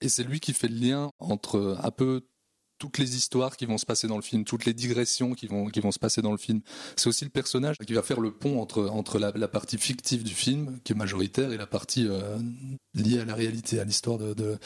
et 0.00 0.08
c'est 0.08 0.22
lui 0.24 0.40
qui 0.40 0.54
fait 0.54 0.68
le 0.68 0.76
lien 0.76 1.10
entre 1.18 1.78
un 1.82 1.90
peu 1.90 2.22
toutes 2.78 2.98
les 2.98 3.16
histoires 3.16 3.56
qui 3.56 3.66
vont 3.66 3.78
se 3.78 3.86
passer 3.86 4.06
dans 4.06 4.16
le 4.16 4.22
film, 4.22 4.44
toutes 4.44 4.64
les 4.64 4.74
digressions 4.74 5.34
qui 5.34 5.46
vont, 5.46 5.66
qui 5.66 5.80
vont 5.80 5.92
se 5.92 5.98
passer 5.98 6.22
dans 6.22 6.32
le 6.32 6.38
film. 6.38 6.60
C'est 6.96 7.08
aussi 7.08 7.24
le 7.24 7.30
personnage 7.30 7.76
qui 7.78 7.92
va 7.92 8.02
faire 8.02 8.20
le 8.20 8.32
pont 8.32 8.60
entre, 8.60 8.88
entre 8.88 9.18
la, 9.18 9.48
partie 9.48 9.78
fictive 9.78 10.22
du 10.22 10.34
film, 10.34 10.78
qui 10.84 10.92
est 10.92 10.96
majoritaire, 10.96 11.52
et 11.52 11.56
la 11.56 11.66
partie 11.66 12.06
euh, 12.08 12.38
liée 12.94 13.20
à 13.20 13.24
la 13.24 13.34
réalité, 13.34 13.80
à 13.80 13.84
l'histoire 13.84 14.18
de 14.18 14.58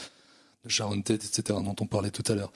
Sharon 0.67 1.01
Tate, 1.01 1.23
etc., 1.25 1.57
dont 1.63 1.75
on 1.79 1.87
parlait 1.87 2.11
tout 2.11 2.23
à 2.31 2.35
l'heure. 2.35 2.51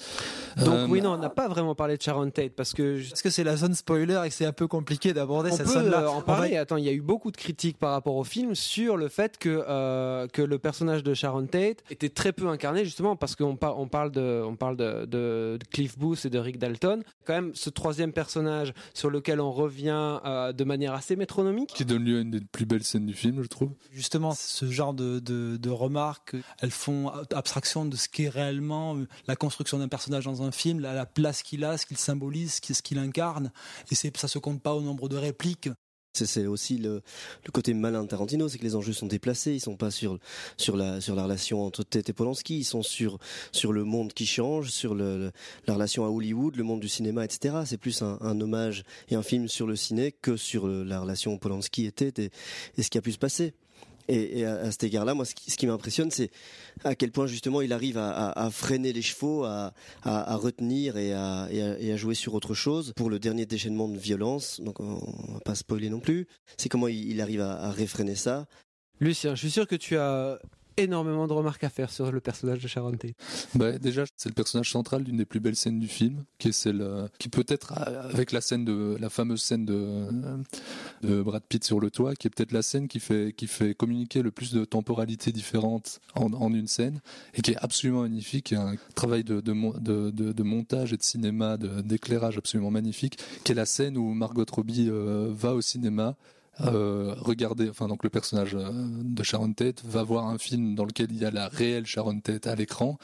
Donc 0.57 0.67
Euh, 0.67 0.87
oui, 0.87 1.01
non, 1.01 1.13
on 1.13 1.17
n'a 1.17 1.29
pas 1.29 1.47
vraiment 1.47 1.73
parlé 1.75 1.97
de 1.97 2.01
Sharon 2.01 2.29
Tate 2.29 2.51
parce 2.53 2.73
que 2.73 3.01
Parce 3.09 3.21
que 3.21 3.29
c'est 3.29 3.43
la 3.43 3.55
zone 3.57 3.73
spoiler 3.73 4.21
et 4.25 4.29
que 4.29 4.33
c'est 4.35 4.45
un 4.45 4.51
peu 4.53 4.67
compliqué 4.67 5.11
d'aborder 5.13 5.51
cette 5.51 5.67
zone-là. 5.67 6.03
euh, 6.03 6.07
en 6.07 6.19
va- 6.19 6.21
parler. 6.23 6.55
Attends, 6.57 6.77
il 6.77 6.85
y 6.85 6.89
a 6.89 6.93
eu 6.93 7.01
beaucoup 7.01 7.31
de 7.31 7.37
critiques 7.37 7.77
par 7.77 7.91
rapport 7.91 8.15
au 8.15 8.23
film 8.23 8.53
sur 8.55 8.95
le 8.97 9.07
fait 9.09 9.37
que 9.37 9.63
euh, 9.67 10.27
que 10.27 10.41
le 10.41 10.59
personnage 10.59 11.03
de 11.03 11.13
Sharon 11.13 11.47
Tate 11.47 11.83
était 11.89 12.09
très 12.09 12.31
peu 12.31 12.47
incarné 12.47 12.85
justement 12.85 13.15
parce 13.15 13.35
qu'on 13.35 13.55
par- 13.55 13.79
on 13.79 13.87
parle 13.87 14.11
de 14.11 14.43
on 14.45 14.55
parle 14.55 14.77
de, 14.77 15.05
de- 15.05 15.57
de 15.59 15.65
Cliff 15.71 15.97
Booth 15.97 16.25
et 16.25 16.29
de 16.29 16.37
Rick 16.39 16.59
Dalton. 16.59 17.03
Quand 17.25 17.33
même, 17.33 17.51
ce 17.55 17.69
troisième 17.69 18.13
personnage 18.13 18.73
sur 18.93 19.09
lequel 19.09 19.41
on 19.41 19.51
revient 19.51 20.19
euh, 20.25 20.53
de 20.53 20.63
manière 20.63 20.93
assez 20.93 21.15
métronomique. 21.15 21.69
qui 21.73 21.85
donne 21.85 22.03
lieu 22.03 22.17
à 22.17 22.21
une 22.21 22.31
des 22.31 22.41
plus 22.41 22.65
belles 22.65 22.83
scènes 22.83 23.05
du 23.07 23.13
film, 23.13 23.41
je 23.41 23.47
trouve. 23.47 23.71
Justement, 23.91 24.33
ce 24.35 24.69
genre 24.69 24.93
de, 24.93 25.19
de, 25.19 25.57
de 25.57 25.69
remarques, 25.69 26.35
elles 26.61 26.71
font 26.71 27.09
abstraction 27.33 27.85
de 27.85 27.94
ce 27.95 28.07
qu'est 28.09 28.29
réellement 28.29 28.97
euh, 28.97 29.07
la 29.27 29.35
construction 29.35 29.79
d'un 29.79 29.87
personnage 29.87 30.25
dans 30.25 30.43
un 30.43 30.51
film, 30.51 30.79
la, 30.79 30.93
la 30.93 31.05
place 31.05 31.43
qu'il 31.43 31.63
a, 31.63 31.77
ce 31.77 31.85
qu'il 31.85 31.97
symbolise, 31.97 32.59
ce 32.61 32.81
qu'il- 32.81 32.95
incarne. 32.97 33.51
Et 33.91 33.95
ça 33.95 34.27
se 34.27 34.39
compte 34.39 34.61
pas 34.61 34.73
au 34.73 34.81
nombre 34.81 35.09
de 35.09 35.17
répliques. 35.17 35.69
C'est- 36.13 36.45
aussi 36.45 36.77
le, 36.77 37.01
côté 37.51 37.73
malin 37.73 38.03
de 38.03 38.07
Tarantino, 38.07 38.47
c'est 38.47 38.57
que 38.57 38.63
les 38.63 38.75
enjeux 38.77 38.93
sont 38.93 39.05
déplacés, 39.05 39.53
ils 39.53 39.59
sont 39.59 39.75
pas 39.75 39.91
sur 39.91 40.17
la 40.77 40.99
relation 40.99 41.65
entre 41.65 41.83
Tate 41.83 42.07
et 42.07 42.13
Polanski, 42.13 42.59
ils 42.59 42.63
sont 42.63 42.83
sur 42.83 43.19
le 43.73 43.83
monde 43.83 44.13
qui 44.13 44.25
change, 44.25 44.69
sur 44.69 44.95
la 44.95 45.31
relation 45.67 46.05
à 46.05 46.09
Hollywood, 46.09 46.55
le 46.55 46.63
monde 46.63 46.79
du 46.79 46.87
cinéma, 46.87 47.25
etc. 47.25 47.57
C'est 47.65 47.77
plus 47.77 48.01
un, 48.01 48.17
hommage 48.39 48.83
et 49.09 49.15
un 49.15 49.23
film 49.23 49.49
sur 49.49 49.67
le 49.67 49.75
ciné 49.75 50.13
que 50.13 50.37
sur 50.37 50.67
la 50.67 51.01
relation 51.01 51.37
Polanski 51.37 51.85
et 51.85 51.91
Tate 51.91 52.19
et, 52.19 52.31
et 52.77 52.83
ce 52.83 52.89
qui 52.89 52.97
a 52.97 53.01
pu 53.01 53.11
se 53.11 53.17
passer. 53.17 53.53
Et, 54.07 54.45
à, 54.45 54.71
cet 54.71 54.83
égard-là, 54.83 55.13
moi, 55.13 55.25
ce 55.25 55.33
qui, 55.33 55.67
m'impressionne, 55.67 56.11
c'est 56.11 56.29
à 56.83 56.95
quel 56.95 57.11
point 57.11 57.27
justement 57.27 57.61
il 57.61 57.73
arrive 57.73 57.97
à, 57.97 58.49
freiner 58.51 58.93
les 58.93 59.01
chevaux, 59.01 59.43
à, 59.43 59.73
retenir 60.03 60.97
et 60.97 61.13
à, 61.13 61.97
jouer 61.97 62.15
sur 62.15 62.33
autre 62.33 62.53
chose. 62.53 62.93
Pour 62.95 63.09
le 63.09 63.19
dernier 63.19 63.45
déchaînement 63.45 63.87
de 63.87 63.97
violence, 63.97 64.61
donc 64.61 64.79
on, 64.79 64.99
on 65.29 65.33
va 65.33 65.39
pas 65.39 65.55
spoiler 65.55 65.89
non 65.89 65.99
plus, 65.99 66.27
c'est 66.57 66.69
comment 66.69 66.87
il, 66.87 67.09
il 67.09 67.21
arrive 67.21 67.41
à 67.41 67.71
réfréner 67.71 68.15
ça. 68.15 68.47
Lucien, 68.99 69.35
je 69.35 69.39
suis 69.39 69.51
sûr 69.51 69.67
que 69.67 69.75
tu 69.75 69.97
as 69.97 70.39
énormément 70.77 71.27
de 71.27 71.33
remarques 71.33 71.63
à 71.63 71.69
faire 71.69 71.91
sur 71.91 72.11
le 72.11 72.19
personnage 72.19 72.61
de 72.61 72.67
Sharon 72.67 72.91
Tate. 72.93 73.13
Bah, 73.55 73.77
déjà, 73.77 74.03
c'est 74.17 74.29
le 74.29 74.33
personnage 74.35 74.71
central 74.71 75.03
d'une 75.03 75.17
des 75.17 75.25
plus 75.25 75.39
belles 75.39 75.55
scènes 75.55 75.79
du 75.79 75.87
film, 75.87 76.23
qui 76.37 76.49
est 76.49 76.51
celle 76.51 76.81
euh, 76.81 77.07
qui 77.19 77.29
peut-être 77.29 77.73
euh, 77.77 78.09
avec 78.09 78.31
la 78.31 78.41
scène 78.41 78.65
de 78.65 78.97
la 78.99 79.09
fameuse 79.09 79.41
scène 79.41 79.65
de, 79.65 79.73
euh, 79.73 80.37
de 81.01 81.21
Brad 81.21 81.43
Pitt 81.47 81.63
sur 81.63 81.79
le 81.79 81.89
toit, 81.91 82.15
qui 82.15 82.27
est 82.27 82.29
peut-être 82.29 82.51
la 82.51 82.61
scène 82.61 82.87
qui 82.87 82.99
fait 82.99 83.33
qui 83.35 83.47
fait 83.47 83.73
communiquer 83.73 84.21
le 84.21 84.31
plus 84.31 84.51
de 84.53 84.65
temporalités 84.65 85.31
différentes 85.31 85.99
en, 86.15 86.53
une 86.53 86.67
scène 86.67 86.99
et 87.33 87.41
qui 87.41 87.51
est 87.51 87.57
absolument 87.57 88.01
magnifique. 88.01 88.51
Il 88.51 88.53
y 88.55 88.57
a 88.57 88.63
un 88.67 88.75
travail 88.95 89.23
de 89.23 89.41
de, 89.41 89.51
mon- 89.53 89.77
de, 89.77 90.09
de- 90.11 90.31
de 90.33 90.43
montage 90.43 90.93
et 90.93 90.97
de 90.97 91.03
cinéma, 91.03 91.57
d'éclairage 91.57 92.37
absolument 92.37 92.71
magnifique, 92.71 93.17
qui 93.43 93.51
est 93.51 93.55
la 93.55 93.65
scène 93.65 93.97
où 93.97 94.13
Margot 94.13 94.45
Robbie 94.51 94.89
va 94.91 95.53
au 95.55 95.61
cinéma 95.61 96.15
euh, 96.61 97.15
regarder, 97.17 97.69
enfin 97.69 97.87
donc 97.87 98.03
le 98.03 98.09
personnage 98.09 98.55
euh, 98.55 98.69
de 98.71 99.23
Sharon 99.23 99.53
Tate 99.53 99.83
va 99.85 100.03
voir 100.03 100.27
un 100.27 100.37
film 100.37 100.75
dans 100.75 100.85
lequel 100.85 101.07
il 101.11 101.17
y 101.17 101.25
a 101.25 101.31
la 101.31 101.47
réelle 101.47 101.85
Sharon 101.85 102.19
Tate 102.19 102.47
à 102.47 102.55
l'écran. 102.55 102.97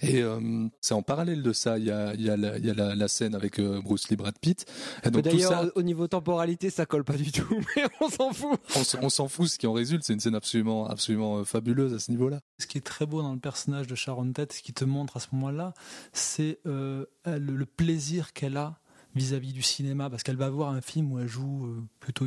Et 0.00 0.22
euh, 0.22 0.68
c'est 0.80 0.94
en 0.94 1.02
parallèle 1.02 1.42
de 1.42 1.52
ça 1.52 1.78
il 1.78 1.84
y 1.84 1.90
a, 1.90 2.14
il 2.14 2.22
y 2.22 2.30
a, 2.30 2.36
la, 2.36 2.58
il 2.58 2.66
y 2.66 2.70
a 2.70 2.74
la, 2.74 2.94
la 2.94 3.08
scène 3.08 3.34
avec 3.34 3.58
euh, 3.58 3.80
Bruce 3.82 4.08
Lee 4.08 4.16
Brad 4.16 4.38
Pitt. 4.38 4.66
Et 5.04 5.10
donc 5.10 5.22
tout 5.24 5.30
D'ailleurs, 5.30 5.50
ça 5.50 5.64
au 5.74 5.80
au 5.80 5.82
niveau 5.82 6.06
temporalité, 6.06 6.68
ça 6.68 6.84
colle 6.84 7.04
pas 7.04 7.16
du 7.16 7.32
tout, 7.32 7.58
mais 7.76 7.84
on 8.02 8.10
s'en 8.10 8.34
fout. 8.34 8.60
on, 9.00 9.08
s'en 9.08 9.28
fout 9.28 9.48
ce 9.48 9.58
qui 9.58 9.66
en 9.66 9.72
résulte 9.72 10.04
c'est 10.04 10.12
une 10.12 10.20
scène 10.20 10.34
absolument 10.34 10.86
absolument 10.86 11.42
fabuleuse 11.44 11.94
à 11.94 11.98
ce 11.98 12.10
niveau 12.10 12.28
là 12.28 12.40
Ce 12.58 12.66
qui 12.66 12.76
est 12.76 12.82
très 12.82 13.06
beau 13.06 13.22
dans 13.22 13.32
le 13.32 13.40
personnage 13.40 13.86
de 13.86 13.94
Sharon 13.94 14.30
Tate, 14.32 14.52
ce 14.52 14.62
qui 14.62 14.74
te 14.74 14.84
montre 14.84 15.16
à 15.16 15.20
ce 15.20 15.28
moment-là, 15.32 15.72
c'est 16.12 16.58
euh, 16.66 17.06
le 17.24 17.64
plaisir 17.64 18.34
qu'elle 18.34 18.58
a 18.58 18.78
vis-à-vis 19.14 19.52
du 19.52 19.62
cinéma, 19.62 20.10
parce 20.10 20.22
qu'elle 20.22 20.36
va 20.36 20.50
voir 20.50 20.70
un 20.70 20.80
film 20.80 21.12
où 21.12 21.18
elle 21.18 21.28
joue 21.28 21.66
euh, 21.66 21.82
plutôt 21.98 22.26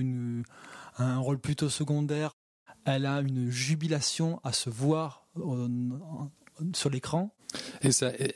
un 0.97 1.17
rôle 1.17 1.39
plutôt 1.39 1.69
secondaire. 1.69 2.35
Elle 2.85 3.05
a 3.05 3.21
une 3.21 3.49
jubilation 3.49 4.41
à 4.43 4.51
se 4.51 4.69
voir 4.69 5.27
euh, 5.37 5.67
sur 6.73 6.89
l'écran. 6.89 7.33
et 7.81 7.91
ça 7.91 8.11
et, 8.17 8.33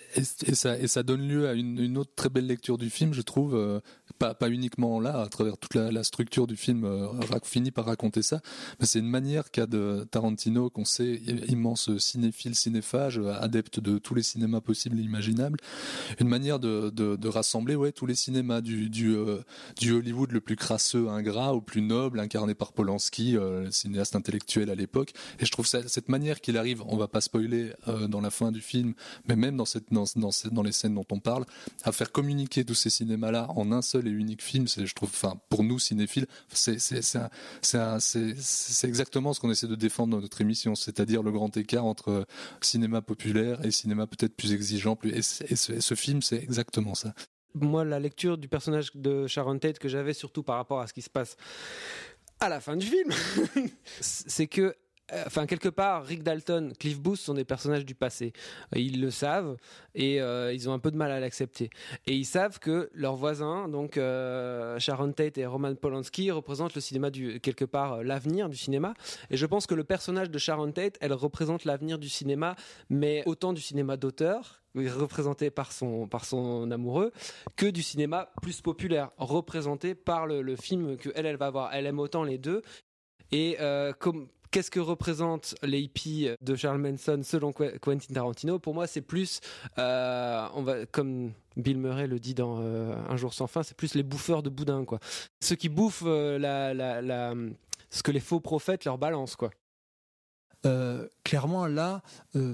ça 0.54 0.78
et 0.78 0.88
ça 0.88 1.04
donne 1.04 1.28
lieu 1.28 1.50
à 1.50 1.54
une, 1.54 1.80
une 1.80 1.98
autre 1.98 2.12
très 2.16 2.30
belle 2.30 2.46
lecture 2.46 2.78
du 2.78 2.92
film 2.92 3.16
je 3.16 3.24
trouve 3.24 3.56
euh, 3.56 3.80
pas 4.18 4.34
pas 4.34 4.50
uniquement 4.50 5.00
là 5.00 5.22
à 5.22 5.28
travers 5.28 5.58
toute 5.58 5.76
la, 5.76 6.04
structure 6.04 6.48
du 6.48 6.56
film 6.56 6.84
euh, 6.86 7.08
finit 7.44 7.72
par 7.72 7.86
raconter 7.86 8.22
ça 8.22 8.42
mais 8.80 8.86
c'est 8.86 9.00
une 9.00 9.10
manière 9.10 9.52
qu'a 9.52 9.66
de 9.66 10.08
Tarantino 10.10 10.70
qu'on 10.70 10.86
sait 10.86 11.22
immense 11.48 11.98
cinéphile 11.98 12.56
cinéphage 12.56 13.20
euh, 13.20 13.34
adepte 13.40 13.80
de 13.80 13.98
tous 13.98 14.16
les 14.16 14.24
cinémas 14.24 14.62
possibles 14.62 15.00
et 15.00 15.04
imaginables. 15.04 15.60
Une 16.20 16.28
manière 16.28 16.60
de, 16.60 16.90
de, 16.90 17.28
rassembler 17.28 17.76
ouais 17.76 17.92
tous 17.92 18.06
les 18.06 18.16
cinémas 18.16 18.62
du 18.62 18.90
du, 18.90 19.16
euh, 19.16 19.40
du 19.78 19.92
Hollywood 19.92 20.32
le 20.32 20.40
plus 20.40 20.56
crasseux 20.56 21.10
ingrat 21.10 21.54
au 21.54 21.62
plus 21.62 21.82
noble 21.82 22.20
incarné 22.20 22.56
par 22.56 22.72
Polanski 22.72 23.38
euh, 23.38 23.70
cinéaste 23.70 24.16
intellectuel 24.16 24.70
à 24.70 24.76
l'époque. 24.76 25.14
Et 25.40 25.46
je 25.46 25.52
trouve 25.52 25.66
cette 25.68 26.10
manière 26.10 26.42
qu'il 26.42 26.58
arrive 26.58 26.82
on 26.88 26.98
va 26.98 27.08
pas 27.08 27.22
spoiler 27.22 27.74
dans 28.08 28.22
la 28.22 28.30
fin 28.30 28.52
du 28.52 28.62
film 28.62 28.94
mais 29.28 29.36
même 29.36 29.58
dans 29.58 29.66
cette 29.66 29.92
dans, 29.92 30.06
dans, 30.16 30.30
dans 30.52 30.64
les 30.64 30.72
scènes 30.72 30.96
dont 30.96 31.06
on 31.12 31.20
parle 31.20 31.46
à 31.84 31.92
faire 31.92 32.12
communiquer 32.12 32.64
tous 32.64 32.76
ces 32.76 32.90
cinémas 32.90 33.32
là 33.32 33.48
en 33.50 33.72
un 33.72 33.82
seul 33.82 34.07
unique 34.12 34.44
film 34.44 34.68
je 34.68 34.94
trouve 34.94 35.12
pour 35.50 35.64
nous 35.64 35.80
cinéphiles 35.80 36.28
c'est 36.52 36.78
exactement 38.84 39.34
ce 39.34 39.40
qu'on 39.40 39.52
essaie 39.52 39.68
de 39.68 39.76
défendre 39.76 40.16
dans 40.16 40.22
notre 40.22 40.42
émission 40.42 40.76
c'est-à-dire 40.76 41.24
le 41.24 41.32
grand 41.32 41.56
écart 41.58 41.86
entre 41.86 42.10
euh, 42.10 42.24
cinéma 42.62 43.02
populaire 43.02 43.64
et 43.66 43.72
cinéma 43.72 44.08
peut-être 44.08 44.36
plus 44.36 44.54
exigeant 44.54 44.98
et, 45.04 45.22
ce, 45.22 45.96
film 45.96 46.22
c'est 46.22 46.38
exactement 46.38 46.96
ça. 46.96 47.14
Moi, 47.54 47.84
la 47.86 48.00
lecture 48.00 48.38
du 48.38 48.48
personnage 48.48 48.92
de 48.96 49.26
Sharon 49.28 49.58
Tate 49.58 49.80
que 49.80 49.90
j'avais, 49.90 50.14
surtout 50.14 50.44
par 50.44 50.58
rapport 50.58 50.80
à 50.80 50.88
ce 50.88 50.94
qui 50.94 51.02
se 51.02 51.10
passe 51.10 51.38
à 52.40 52.50
la 52.50 52.60
fin 52.60 52.76
du 52.76 52.86
film, 52.86 53.12
c'est 54.00 54.48
que, 54.48 54.76
enfin, 55.26 55.46
quelque 55.46 55.70
part, 55.70 56.06
Rick 56.06 56.24
Dalton, 56.24 56.74
Cliff 56.80 57.00
Booth 57.00 57.20
sont 57.20 57.34
des 57.34 57.46
personnages 57.46 57.86
du 57.86 57.96
passé. 57.96 58.34
Euh, 58.76 58.80
Ils 58.80 59.02
le 59.02 59.12
savent 59.12 59.58
et 59.96 60.22
euh, 60.22 60.54
ils 60.54 60.70
ont 60.70 60.74
un 60.74 60.80
peu 60.80 60.92
de 60.92 60.98
mal 60.98 61.12
à 61.12 61.20
l'accepter. 61.20 61.70
Et 62.06 62.16
ils 62.16 62.26
savent 62.26 62.60
que 62.60 62.90
leurs 62.94 63.16
voisins, 63.16 63.68
donc 63.68 63.98
euh, 63.98 64.80
Sharon 64.80 65.12
Tate 65.12 65.38
et 65.38 65.46
Roman 65.46 65.76
Polanski, 65.76 66.32
représentent 66.32 66.76
le 66.76 66.82
cinéma 66.82 67.10
du 67.10 67.40
quelque 67.40 67.66
part 67.66 67.94
euh, 67.94 68.04
l'avenir 68.04 68.50
du 68.50 68.58
cinéma. 68.58 68.94
Et 69.30 69.38
je 69.38 69.46
pense 69.46 69.68
que 69.68 69.76
le 69.76 69.84
personnage 69.84 70.30
de 70.30 70.38
Sharon 70.38 70.72
Tate, 70.72 70.98
elle 71.02 71.14
représente 71.14 71.66
l'avenir 71.66 71.98
du 71.98 72.10
cinéma, 72.10 72.56
mais 72.90 73.24
autant 73.26 73.54
du 73.54 73.62
cinéma 73.62 73.98
d'auteur 73.98 74.62
représenté 74.76 75.50
par 75.50 75.72
son 75.72 76.08
par 76.08 76.24
son 76.24 76.70
amoureux 76.70 77.12
que 77.56 77.66
du 77.66 77.82
cinéma 77.82 78.30
plus 78.44 78.62
populaire 78.62 79.10
représenté 79.18 79.96
par 79.96 80.28
le, 80.28 80.56
film 80.56 80.98
que 80.98 81.10
elle 81.16 81.26
elle 81.26 81.38
va 81.38 81.50
voir 81.50 81.74
elle 81.74 81.88
aime 81.88 81.98
autant 81.98 82.24
les 82.24 82.38
deux 82.38 82.62
et 83.32 83.58
euh, 83.60 83.92
comme 83.94 84.28
Qu'est-ce 84.52 84.72
que 84.72 84.80
représentent 84.80 85.56
les 85.62 85.82
hippies 85.82 86.30
de 86.42 86.56
Charles 86.56 86.80
Manson 86.80 87.22
selon 87.24 87.52
Que- 87.52 87.78
Quentin 87.80 88.14
Tarantino? 88.14 88.60
Pour 88.60 88.74
moi, 88.74 88.88
c'est 88.88 89.02
plus, 89.02 89.42
euh, 89.78 90.48
on 90.54 90.64
va, 90.64 90.86
comme 90.86 91.34
Bill 91.58 91.78
Murray 91.78 92.08
le 92.08 92.20
dit 92.20 92.34
dans 92.34 92.60
euh, 92.62 92.96
Un 93.10 93.18
jour 93.18 93.34
sans 93.34 93.48
fin, 93.48 93.64
c'est 93.64 93.76
plus 93.76 93.94
les 93.96 94.04
bouffeurs 94.04 94.44
de 94.44 94.50
boudin, 94.50 94.86
quoi. 94.86 95.00
Ceux 95.42 95.56
qui 95.56 95.70
bouffent 95.70 96.04
euh, 96.06 96.38
la, 96.40 97.34
ce 97.90 98.04
que 98.04 98.12
les 98.12 98.20
faux 98.20 98.40
prophètes 98.40 98.86
leur 98.86 98.98
balancent, 98.98 99.36
quoi. 99.36 99.50
Clairement, 101.24 101.66
là, 101.68 102.02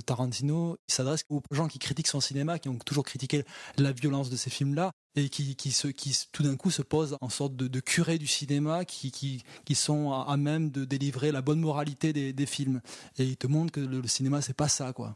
Tarantino 0.06 0.78
s'adresse 0.88 1.26
aux 1.30 1.42
gens 1.50 1.68
qui 1.68 1.80
critiquent 1.80 2.08
son 2.08 2.20
cinéma, 2.22 2.60
qui 2.60 2.70
ont 2.70 2.78
toujours 2.78 3.04
critiqué 3.06 3.44
la 3.78 3.92
violence 3.92 4.30
de 4.30 4.36
ces 4.36 4.52
films-là, 4.52 4.92
et 5.16 5.30
qui, 5.30 5.56
qui, 5.56 5.72
se, 5.72 5.88
qui 5.88 6.18
tout 6.32 6.44
d'un 6.44 6.56
coup 6.56 6.72
se 6.72 6.82
posent 6.82 7.18
en 7.22 7.30
sorte 7.30 7.56
de, 7.56 7.68
de 7.68 7.80
curé 7.80 8.18
du 8.18 8.28
cinéma, 8.28 8.84
qui, 8.86 9.12
qui, 9.12 9.44
qui 9.66 9.76
sont 9.76 10.12
à, 10.12 10.26
à 10.32 10.38
même 10.38 10.72
de 10.72 10.86
délivrer 10.86 11.32
la 11.32 11.42
bonne 11.42 11.60
moralité 11.60 12.14
des, 12.14 12.34
des 12.34 12.46
films. 12.46 12.82
Et 13.18 13.24
il 13.26 13.38
te 13.38 13.48
montre 13.48 13.72
que 13.72 13.80
le, 13.80 14.02
le 14.02 14.08
cinéma, 14.08 14.42
c'est 14.42 14.56
pas 14.56 14.68
ça, 14.70 14.92
quoi. 14.94 15.16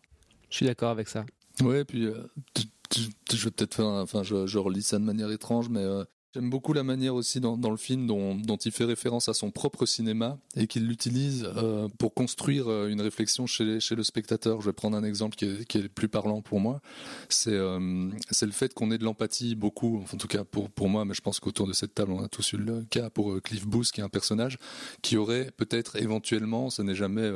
Je 0.49 0.57
suis 0.57 0.65
d'accord 0.65 0.91
avec 0.91 1.07
ça. 1.07 1.25
Ouais, 1.61 1.83
puis 1.83 2.05
euh, 2.05 2.23
tu- 2.53 2.63
tu- 2.89 3.35
je 3.37 3.43
vais 3.45 3.51
peut-être 3.51 3.73
faire, 3.75 3.85
un- 3.85 4.03
enfin, 4.03 4.23
je, 4.23 4.45
je 4.45 4.57
relis 4.59 4.83
ça 4.83 4.99
de 4.99 5.03
manière 5.03 5.31
étrange, 5.31 5.69
mais 5.69 5.81
euh, 5.81 6.03
j'aime 6.37 6.51
beaucoup 6.51 6.73
la 6.73 6.83
manière 6.83 7.15
aussi 7.15 7.39
dans, 7.39 7.57
le 7.57 7.77
film 7.77 8.05
dont, 8.05 8.57
il 8.57 8.71
fait 8.71 8.83
référence 8.83 9.27
à 9.27 9.33
son 9.33 9.49
propre 9.49 9.87
cinéma 9.87 10.37
et 10.55 10.67
qu'il 10.67 10.85
l'utilise 10.85 11.49
euh, 11.57 11.87
pour 11.97 12.13
construire 12.13 12.67
euh, 12.67 12.89
une 12.89 13.01
réflexion 13.01 13.47
chez, 13.47 13.65
le 13.65 14.03
spectateur. 14.03 14.61
Je 14.61 14.67
vais 14.67 14.73
prendre 14.73 14.95
un 14.95 15.03
exemple 15.03 15.35
qui 15.35 15.45
est, 15.45 15.65
qui 15.65 15.89
plus 15.89 16.09
parlant 16.09 16.43
pour 16.43 16.59
moi. 16.59 16.79
C'est 17.27 17.49
euh, 17.49 18.11
c'est 18.29 18.45
le 18.45 18.51
fait 18.51 18.75
qu'on 18.75 18.91
ait 18.91 18.99
de 18.99 19.03
l'empathie 19.03 19.55
beaucoup, 19.55 20.05
en 20.13 20.17
tout 20.17 20.27
cas 20.27 20.43
pour, 20.43 20.89
moi, 20.89 21.05
mais 21.05 21.15
je 21.15 21.21
pense 21.21 21.39
qu'autour 21.39 21.65
de 21.65 21.73
cette 21.73 21.95
table, 21.95 22.11
on 22.11 22.23
a 22.23 22.27
tous 22.27 22.53
eu 22.53 22.57
le 22.57 22.83
cas 22.83 23.09
pour 23.09 23.41
Cliff 23.41 23.65
Booth, 23.65 23.91
qui 23.91 24.01
est 24.01 24.03
un 24.03 24.09
personnage 24.09 24.59
qui 25.01 25.17
aurait 25.17 25.49
peut-être 25.57 25.95
éventuellement, 25.95 26.69
ça 26.69 26.83
n'est 26.83 26.95
jamais 26.95 27.27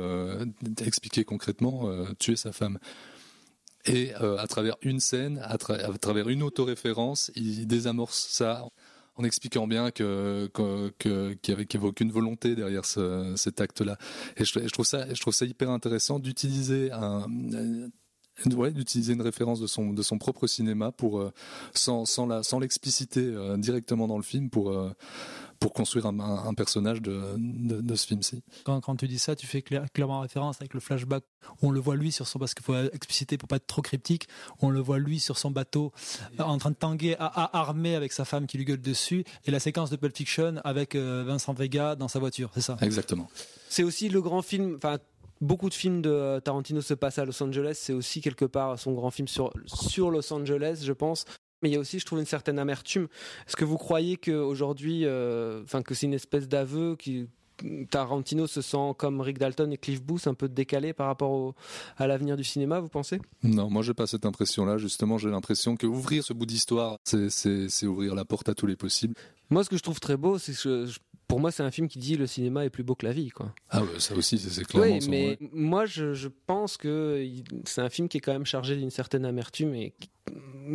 expliqué 0.84 1.24
concrètement, 1.24 1.90
tué 2.20 2.36
sa 2.36 2.52
femme. 2.52 2.78
Et 3.84 4.14
à 4.14 4.46
travers 4.46 4.76
une 4.82 5.00
scène, 5.00 5.38
à, 5.38 5.54
à 5.54 5.98
travers 5.98 6.28
une 6.28 6.44
autoréférence, 6.44 7.32
il 7.34 7.66
désamorce 7.66 8.28
ça 8.28 8.64
en 9.16 9.24
expliquant 9.24 9.66
bien 9.66 9.90
que 9.90 10.50
qu'il 10.98 11.36
n'y 11.48 11.54
avait, 11.54 11.78
aucune 11.82 12.10
volonté 12.10 12.54
derrière 12.54 12.84
ce- 12.84 13.34
cet 13.36 13.60
acte-là. 13.60 13.98
Et 14.36 14.44
je, 14.44 14.68
trouve 14.68 14.86
ça, 14.86 15.12
je 15.12 15.20
trouve 15.20 15.34
ça 15.34 15.44
hyper 15.44 15.70
intéressant 15.70 16.18
d'utiliser 16.18 16.90
euh, 16.92 17.88
ouais, 18.54 18.70
d'utiliser 18.70 19.12
une 19.12 19.22
référence 19.22 19.60
de 19.60 19.66
son 19.66 19.92
de 19.92 20.02
son 20.02 20.18
propre 20.18 20.46
cinéma 20.46 20.92
pour 20.92 21.20
euh, 21.20 21.32
sans 21.74 22.04
sans 22.06 22.26
la 22.26 22.42
sans 22.42 22.58
l'expliciter 22.58 23.20
euh, 23.20 23.56
directement 23.56 24.08
dans 24.08 24.16
le 24.16 24.22
film 24.22 24.50
pour 24.50 24.74
pour 25.62 25.72
construire 25.72 26.06
un, 26.06 26.18
un- 26.20 26.46
un 26.46 26.54
personnage 26.54 27.00
de, 27.00 27.22
de, 27.38 27.80
de 27.80 27.94
ce 27.94 28.06
film-ci. 28.06 28.42
Quand, 28.64 28.80
quand 28.80 28.96
tu 28.96 29.08
dis 29.08 29.18
ça, 29.18 29.34
tu 29.36 29.46
fais 29.46 29.62
clair- 29.62 29.86
clairement 29.92 30.20
référence 30.20 30.56
avec 30.60 30.74
le 30.74 30.80
flashback. 30.80 31.22
où 31.62 31.68
On 31.68 31.70
le 31.70 31.80
voit 31.80 31.96
lui 31.96 32.12
sur 32.12 32.26
son, 32.26 32.38
parce 32.38 32.54
qu'il 32.54 32.64
faut 32.64 32.76
expliciter 32.92 33.38
pour 33.38 33.48
pas 33.48 33.56
être 33.56 33.66
trop 33.66 33.82
cryptique, 33.82 34.28
on 34.60 34.70
le 34.70 34.80
voit 34.80 34.98
lui 34.98 35.20
sur 35.20 35.38
son 35.38 35.50
bateau 35.50 35.92
euh, 36.38 36.42
en 36.42 36.58
train 36.58 36.70
de 36.70 36.76
tanguer 36.76 37.16
à, 37.18 37.26
à- 37.26 37.58
armé 37.60 37.94
avec 37.94 38.12
sa 38.12 38.24
femme 38.24 38.46
qui 38.46 38.58
lui 38.58 38.64
gueule 38.64 38.80
dessus, 38.80 39.24
et 39.44 39.50
la 39.50 39.60
séquence 39.60 39.90
de 39.90 39.96
Pulp 39.96 40.16
Fiction 40.16 40.56
avec 40.64 40.94
euh, 40.94 41.24
Vincent 41.26 41.54
Vega 41.54 41.94
dans 41.96 42.08
sa 42.08 42.18
voiture, 42.18 42.50
c'est 42.54 42.60
ça? 42.60 42.76
Exactement. 42.80 43.28
C'est 43.68 43.84
aussi 43.84 44.08
le 44.08 44.20
grand 44.20 44.42
film. 44.42 44.74
Enfin, 44.76 44.98
beaucoup 45.40 45.68
de 45.68 45.74
films 45.74 46.02
de 46.02 46.10
euh, 46.10 46.40
Tarantino 46.40 46.80
se 46.80 46.94
passent 46.94 47.18
à 47.18 47.24
Los 47.24 47.42
Angeles. 47.42 47.76
C'est 47.80 47.92
aussi 47.92 48.20
quelque 48.20 48.44
part 48.44 48.78
son 48.78 48.92
grand 48.92 49.10
film 49.10 49.26
sur 49.28 49.52
sur 49.66 50.10
Los 50.10 50.32
Angeles, 50.32 50.82
je 50.84 50.92
pense. 50.92 51.24
Mais 51.62 51.68
il 51.70 51.72
y 51.72 51.76
a 51.76 51.80
aussi, 51.80 51.98
je 51.98 52.06
trouve, 52.06 52.18
une 52.18 52.26
certaine 52.26 52.58
amertume. 52.58 53.08
Est-ce 53.46 53.56
que 53.56 53.64
vous 53.64 53.78
croyez 53.78 54.16
qu'aujourd'hui, 54.16 55.04
euh, 55.04 55.62
que 55.84 55.94
c'est 55.94 56.06
une 56.06 56.14
espèce 56.14 56.48
d'aveu 56.48 56.96
qui 56.96 57.28
Tarantino 57.90 58.46
se 58.48 58.60
sent 58.60 58.92
comme 58.98 59.20
Rick 59.20 59.38
Dalton 59.38 59.70
et 59.72 59.76
Cliff 59.78 60.02
Booth 60.02 60.26
un 60.26 60.34
peu 60.34 60.48
décalé 60.48 60.92
par 60.92 61.06
rapport 61.06 61.30
au- 61.30 61.54
à 61.96 62.06
l'avenir 62.08 62.36
du 62.36 62.42
cinéma, 62.42 62.80
vous 62.80 62.88
pensez? 62.88 63.20
Non, 63.44 63.70
moi 63.70 63.82
j'ai 63.82 63.94
pas 63.94 64.06
cette 64.08 64.26
impression-là. 64.26 64.78
Justement, 64.78 65.16
j'ai 65.18 65.30
l'impression 65.30 65.76
que 65.76 65.86
ouvrir 65.86 66.24
ce 66.24 66.32
bout 66.32 66.46
d'histoire, 66.46 66.96
c'est 67.04 67.86
ouvrir 67.86 68.14
la 68.16 68.24
porte 68.24 68.48
à 68.48 68.54
tous 68.54 68.66
les 68.66 68.74
possibles. 68.76 69.14
Moi, 69.50 69.62
ce 69.62 69.70
que 69.70 69.76
je 69.76 69.82
trouve 69.82 70.00
très 70.00 70.16
beau, 70.16 70.38
c'est 70.38 70.52
que 70.60 70.86
je- 70.86 70.98
pour 71.32 71.40
moi, 71.40 71.50
c'est 71.50 71.62
un 71.62 71.70
film 71.70 71.88
qui 71.88 71.98
dit 71.98 72.16
le 72.16 72.26
cinéma 72.26 72.66
est 72.66 72.70
plus 72.70 72.82
beau 72.84 72.94
que 72.94 73.06
la 73.06 73.12
vie, 73.12 73.30
quoi. 73.30 73.54
Ah 73.70 73.82
ça 73.98 74.14
aussi, 74.14 74.38
c'est 74.38 74.64
clairement 74.66 74.98
Oui, 74.98 75.08
mais 75.08 75.38
moi, 75.52 75.86
je, 75.86 76.12
je 76.12 76.28
pense 76.46 76.76
que 76.76 77.26
c'est 77.64 77.80
un 77.80 77.88
film 77.88 78.08
qui 78.08 78.18
est 78.18 78.20
quand 78.20 78.34
même 78.34 78.44
chargé 78.44 78.76
d'une 78.76 78.90
certaine 78.90 79.24
amertume 79.24 79.74
et 79.74 79.94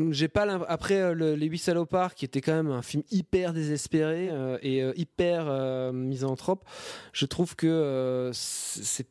j'ai 0.10 0.28
pas 0.28 0.44
après 0.68 1.00
euh, 1.00 1.14
le- 1.14 1.36
les 1.36 1.46
huit 1.46 1.60
salopards 1.60 2.16
qui 2.16 2.26
était 2.26 2.42
quand 2.42 2.56
même 2.56 2.72
un 2.72 2.82
film 2.82 3.04
hyper 3.12 3.54
désespéré 3.54 4.30
euh, 4.32 4.58
et 4.64 4.82
euh, 4.82 4.94
hyper 4.96 5.46
euh, 5.48 5.92
misanthrope. 5.92 6.66
Je 7.14 7.26
trouve 7.28 7.56
que 7.56 8.32
c'est 8.34 9.08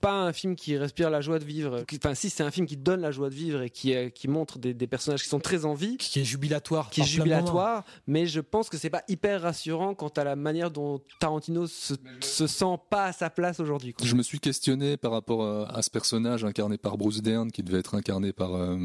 pas 0.00 0.12
un 0.22 0.32
film 0.32 0.56
qui 0.56 0.76
respire 0.76 1.10
la 1.10 1.20
joie 1.20 1.38
de 1.38 1.44
vivre. 1.44 1.84
Enfin, 1.96 2.14
si 2.14 2.30
c'est 2.30 2.42
un 2.42 2.50
film 2.50 2.66
qui 2.66 2.76
donne 2.76 3.00
la 3.00 3.10
joie 3.10 3.28
de 3.30 3.34
vivre 3.34 3.62
et 3.62 3.70
qui, 3.70 3.94
euh, 3.94 4.08
qui 4.08 4.28
montre 4.28 4.58
des, 4.58 4.72
des 4.74 4.86
personnages 4.86 5.22
qui 5.22 5.28
sont 5.28 5.40
très 5.40 5.64
en 5.64 5.74
vie, 5.74 5.96
Qui 5.98 6.20
est 6.20 6.24
jubilatoire. 6.24 6.90
qui 6.90 7.02
est 7.02 7.04
jubilatoire, 7.04 7.84
mais 8.06 8.26
je 8.26 8.40
pense 8.40 8.68
que 8.68 8.78
c'est 8.78 8.90
pas 8.90 9.02
hyper 9.08 9.42
rassurant 9.42 9.94
quant 9.94 10.08
à 10.16 10.24
la 10.24 10.36
manière 10.36 10.70
dont 10.70 11.00
Tarantino 11.18 11.66
se, 11.66 11.94
se 12.20 12.46
sent 12.46 12.76
pas 12.88 13.04
à 13.06 13.12
sa 13.12 13.30
place 13.30 13.60
aujourd'hui. 13.60 13.94
Je 14.02 14.14
me 14.14 14.22
suis 14.22 14.40
questionné 14.40 14.96
par 14.96 15.12
rapport 15.12 15.42
euh, 15.42 15.64
à 15.68 15.82
ce 15.82 15.90
personnage 15.90 16.44
incarné 16.44 16.78
par 16.78 16.96
Bruce 16.98 17.22
Dern, 17.22 17.50
qui 17.50 17.62
devait 17.62 17.78
être 17.78 17.94
incarné 17.94 18.32
par 18.32 18.54
euh, 18.54 18.76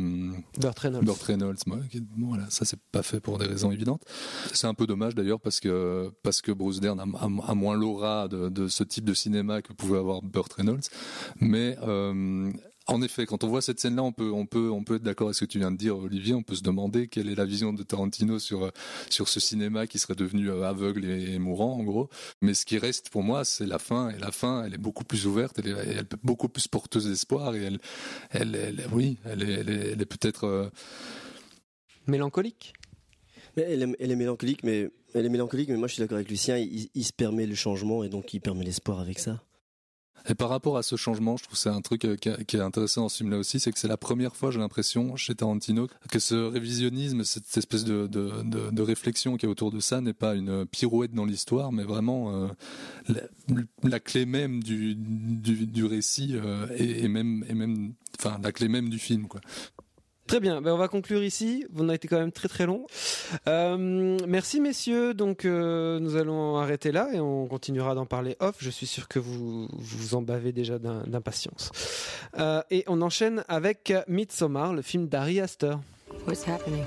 Burt 0.60 0.78
Reynolds. 0.80 1.04
Burt 1.06 1.22
Reynolds. 1.24 1.58
Qui- 1.90 2.02
bon, 2.02 2.28
voilà, 2.28 2.46
ça 2.50 2.66
c'est 2.66 2.80
pas 2.92 3.04
fait 3.04 3.20
pour 3.20 3.38
des 3.38 3.46
raisons 3.46 3.72
évidentes. 3.72 4.02
C'est 4.54 4.68
un 4.68 4.74
peu 4.74 4.86
dommage 4.88 5.16
d'ailleurs 5.16 5.40
parce 5.40 5.60
que 5.60 6.12
parce 6.24 6.42
que 6.42 6.52
Bruce 6.52 6.80
Dern 6.80 7.00
a, 7.00 7.04
a- 7.04 7.52
a 7.52 7.56
moins 7.56 7.76
l'aura 7.76 8.28
de, 8.28 8.50
de 8.50 8.68
ce 8.68 8.84
type 8.84 9.06
de 9.06 9.14
cinéma 9.14 9.62
que 9.62 9.74
pouvait 9.74 9.98
avoir 10.00 10.22
Burt 10.22 10.52
Reynolds. 10.54 10.82
Mais 11.40 11.78
euh, 11.84 12.52
en 12.88 13.02
effet, 13.02 13.26
quand 13.26 13.44
on 13.44 13.48
voit 13.48 13.62
cette 13.62 13.80
scène-là, 13.80 14.04
on 14.04 14.12
peut, 14.12 14.32
on 14.32 14.46
peut, 14.46 14.70
on 14.70 14.84
peut 14.84 14.96
être 14.98 15.04
d'accord 15.04 15.28
avec 15.28 15.36
ce 15.36 15.46
que 15.46 15.50
tu 15.50 15.58
viens 15.58 15.72
de 15.72 15.78
dire, 15.78 15.98
Olivier. 15.98 16.34
On 16.36 16.44
peut 16.44 16.54
se 16.56 16.62
demander 16.62 17.08
quelle 17.08 17.30
est 17.30 17.36
la 17.36 17.46
vision 17.46 17.74
de 17.74 17.82
Tarantino 17.84 18.38
sur 18.38 18.66
euh, 18.66 18.70
sur 19.10 19.28
ce 19.28 19.40
cinéma 19.40 19.88
qui 19.88 19.98
serait 19.98 20.16
devenu 20.16 20.50
euh, 20.50 20.64
aveugle 20.64 21.06
et, 21.06 21.34
et 21.34 21.40
mourant, 21.40 21.74
en 21.80 21.84
gros. 21.84 22.10
Mais 22.42 22.54
ce 22.54 22.66
qui 22.66 22.78
reste 22.78 23.10
pour 23.10 23.24
moi, 23.24 23.44
c'est 23.44 23.66
la 23.66 23.80
fin. 23.80 24.10
Et 24.12 24.20
la 24.20 24.32
fin, 24.32 24.64
elle 24.66 24.74
est 24.76 24.78
beaucoup 24.80 25.04
plus 25.04 25.26
ouverte, 25.26 25.58
elle 25.60 25.68
est, 25.70 25.72
elle 25.72 25.98
est 26.00 26.16
beaucoup 26.24 26.48
plus 26.50 26.68
porteuse 26.68 27.08
d'espoir. 27.08 27.56
Et 27.56 27.64
elle, 27.64 27.80
elle, 28.30 28.56
elle- 28.56 28.86
oui, 28.92 29.18
elle 29.26 29.44
est, 29.44 29.54
elle 29.54 29.70
est, 29.70 29.92
elle 29.94 30.02
est 30.02 30.06
peut-être. 30.06 30.44
euh, 30.46 30.70
Mélancolique? 32.08 32.74
Mais 33.58 33.64
elle, 33.64 33.84
est, 33.84 33.96
elle 34.00 34.12
est 34.12 34.16
mélancolique, 34.16 34.64
mais 34.64 34.90
elle 35.14 35.26
est 35.26 35.30
mélancolique, 35.30 35.70
mais 35.70 35.78
moi 35.78 35.88
je 35.88 35.94
suis 35.94 36.02
d'accord 36.02 36.18
avec 36.18 36.30
Lucien. 36.30 36.58
Il, 36.58 36.90
il 36.94 37.04
se 37.04 37.14
permet 37.14 37.46
le 37.48 37.56
changement 37.56 38.04
et 38.04 38.10
donc 38.10 38.34
il 38.34 38.42
permet 38.42 38.66
l'espoir 38.66 39.00
avec 39.00 39.18
ça. 39.18 39.42
Et 40.28 40.36
par 40.36 40.50
rapport 40.50 40.78
à 40.78 40.84
ce 40.84 40.96
changement, 40.96 41.38
je 41.38 41.44
trouve 41.44 41.58
c'est 41.58 41.70
un 41.70 41.82
truc 41.82 42.06
euh, 42.06 42.16
qui 42.16 42.58
est 42.58 42.60
intéressant 42.60 43.02
dans 43.02 43.10
ce 43.10 43.18
film-là 43.18 43.38
aussi, 43.38 43.60
c'est 43.60 43.72
que 43.72 43.80
c'est 43.80 43.88
la 43.88 43.98
première 43.98 44.36
fois, 44.36 44.52
j'ai 44.52 44.60
l'impression, 44.60 45.16
chez 45.16 45.36
Tarantino, 45.36 45.88
que 46.10 46.20
ce 46.20 46.36
révisionnisme, 46.36 47.24
cette 47.24 47.56
espèce 47.58 47.84
de, 47.84 48.08
de, 48.08 48.44
de, 48.44 48.82
réflexion 48.82 49.38
qui 49.38 49.46
est 49.46 49.50
autour 49.50 49.72
de 49.72 49.80
ça 49.80 50.02
n'est 50.02 50.14
pas 50.14 50.36
une 50.36 50.66
pirouette 50.66 51.14
dans 51.14 51.26
l'histoire, 51.26 51.72
mais 51.72 51.84
vraiment 51.84 52.34
euh, 52.34 52.48
la, 53.08 53.22
la 53.84 54.00
clé 54.00 54.26
même 54.26 54.64
du, 54.64 54.96
du, 54.96 55.68
du 55.68 55.86
récit 55.86 56.32
euh, 56.34 56.68
et, 56.76 57.04
et 57.04 57.08
même, 57.08 57.46
et 57.48 57.54
même, 57.54 57.94
enfin, 58.18 58.40
la 58.42 58.52
clé 58.52 58.68
même 58.68 58.90
du 58.90 59.00
film, 59.00 59.28
quoi. 59.28 59.42
Très 60.28 60.40
bien, 60.40 60.60
ben, 60.60 60.72
on 60.74 60.78
va 60.78 60.88
conclure 60.88 61.24
ici. 61.24 61.66
On 61.78 61.88
a 61.88 61.94
été 61.96 62.08
quand 62.08 62.18
même 62.18 62.32
très 62.32 62.48
très 62.48 62.66
long. 62.66 62.88
Euh, 63.48 64.18
merci 64.28 64.60
messieurs. 64.60 65.14
Donc 65.14 65.46
euh, 65.46 66.00
nous 66.00 66.16
allons 66.16 66.58
arrêter 66.58 66.92
là 66.92 67.10
et 67.14 67.20
on 67.20 67.46
continuera 67.46 67.94
d'en 67.94 68.08
parler 68.08 68.36
off. 68.40 68.56
Je 68.60 68.72
suis 68.72 68.88
sûr 68.88 69.08
que 69.08 69.20
vous 69.20 69.68
vous 69.72 70.16
en 70.16 70.24
bavez 70.24 70.52
déjà 70.52 70.80
d'im- 70.80 71.04
d'impatience. 71.06 71.72
Euh, 72.40 72.64
et 72.72 72.84
on 72.88 73.02
enchaîne 73.04 73.44
avec 73.48 73.94
Midsommar, 74.08 74.74
le 74.74 74.82
film 74.82 75.08
d'Ari 75.08 75.40
Aster. 75.40 75.76
What's 76.28 76.44
happening? 76.48 76.84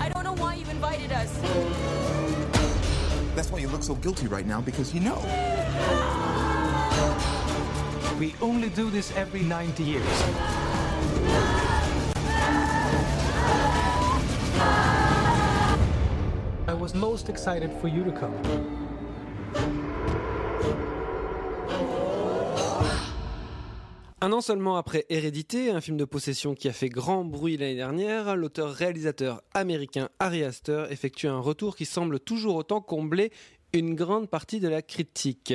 I 0.00 0.08
don't 0.14 0.22
know 0.22 0.34
why 0.40 0.54
you 0.54 0.66
invited 0.70 1.10
us. 1.10 1.30
That's 3.34 3.50
why 3.50 3.58
you 3.60 3.68
look 3.68 3.82
so 3.82 3.94
guilty 3.96 4.28
right 4.28 4.46
now 4.46 4.60
because 4.60 4.94
you 4.94 5.00
know. 5.00 5.18
We 8.18 8.34
only 8.40 8.68
do 8.70 8.90
this 8.90 9.12
every 9.16 9.42
90 9.42 9.84
years. 9.84 10.02
I 16.66 16.74
was 16.74 16.94
most 16.94 17.28
excited 17.28 17.70
for 17.80 17.86
you 17.86 18.02
to 18.02 18.10
come. 18.10 18.34
Un 24.20 24.32
an 24.32 24.40
seulement 24.40 24.76
après 24.76 25.06
Hérédité, 25.10 25.70
un 25.70 25.80
film 25.80 25.96
de 25.96 26.04
possession 26.04 26.56
qui 26.56 26.68
a 26.68 26.72
fait 26.72 26.88
grand 26.88 27.24
bruit 27.24 27.56
l'année 27.56 27.76
dernière, 27.76 28.34
l'auteur-réalisateur 28.34 29.42
américain 29.54 30.08
Ari 30.18 30.42
Aster 30.42 30.86
effectue 30.90 31.28
un 31.28 31.38
retour 31.38 31.76
qui 31.76 31.84
semble 31.84 32.18
toujours 32.18 32.56
autant 32.56 32.80
combler 32.80 33.30
une 33.72 33.94
grande 33.94 34.28
partie 34.28 34.60
de 34.60 34.68
la 34.68 34.82
critique. 34.82 35.54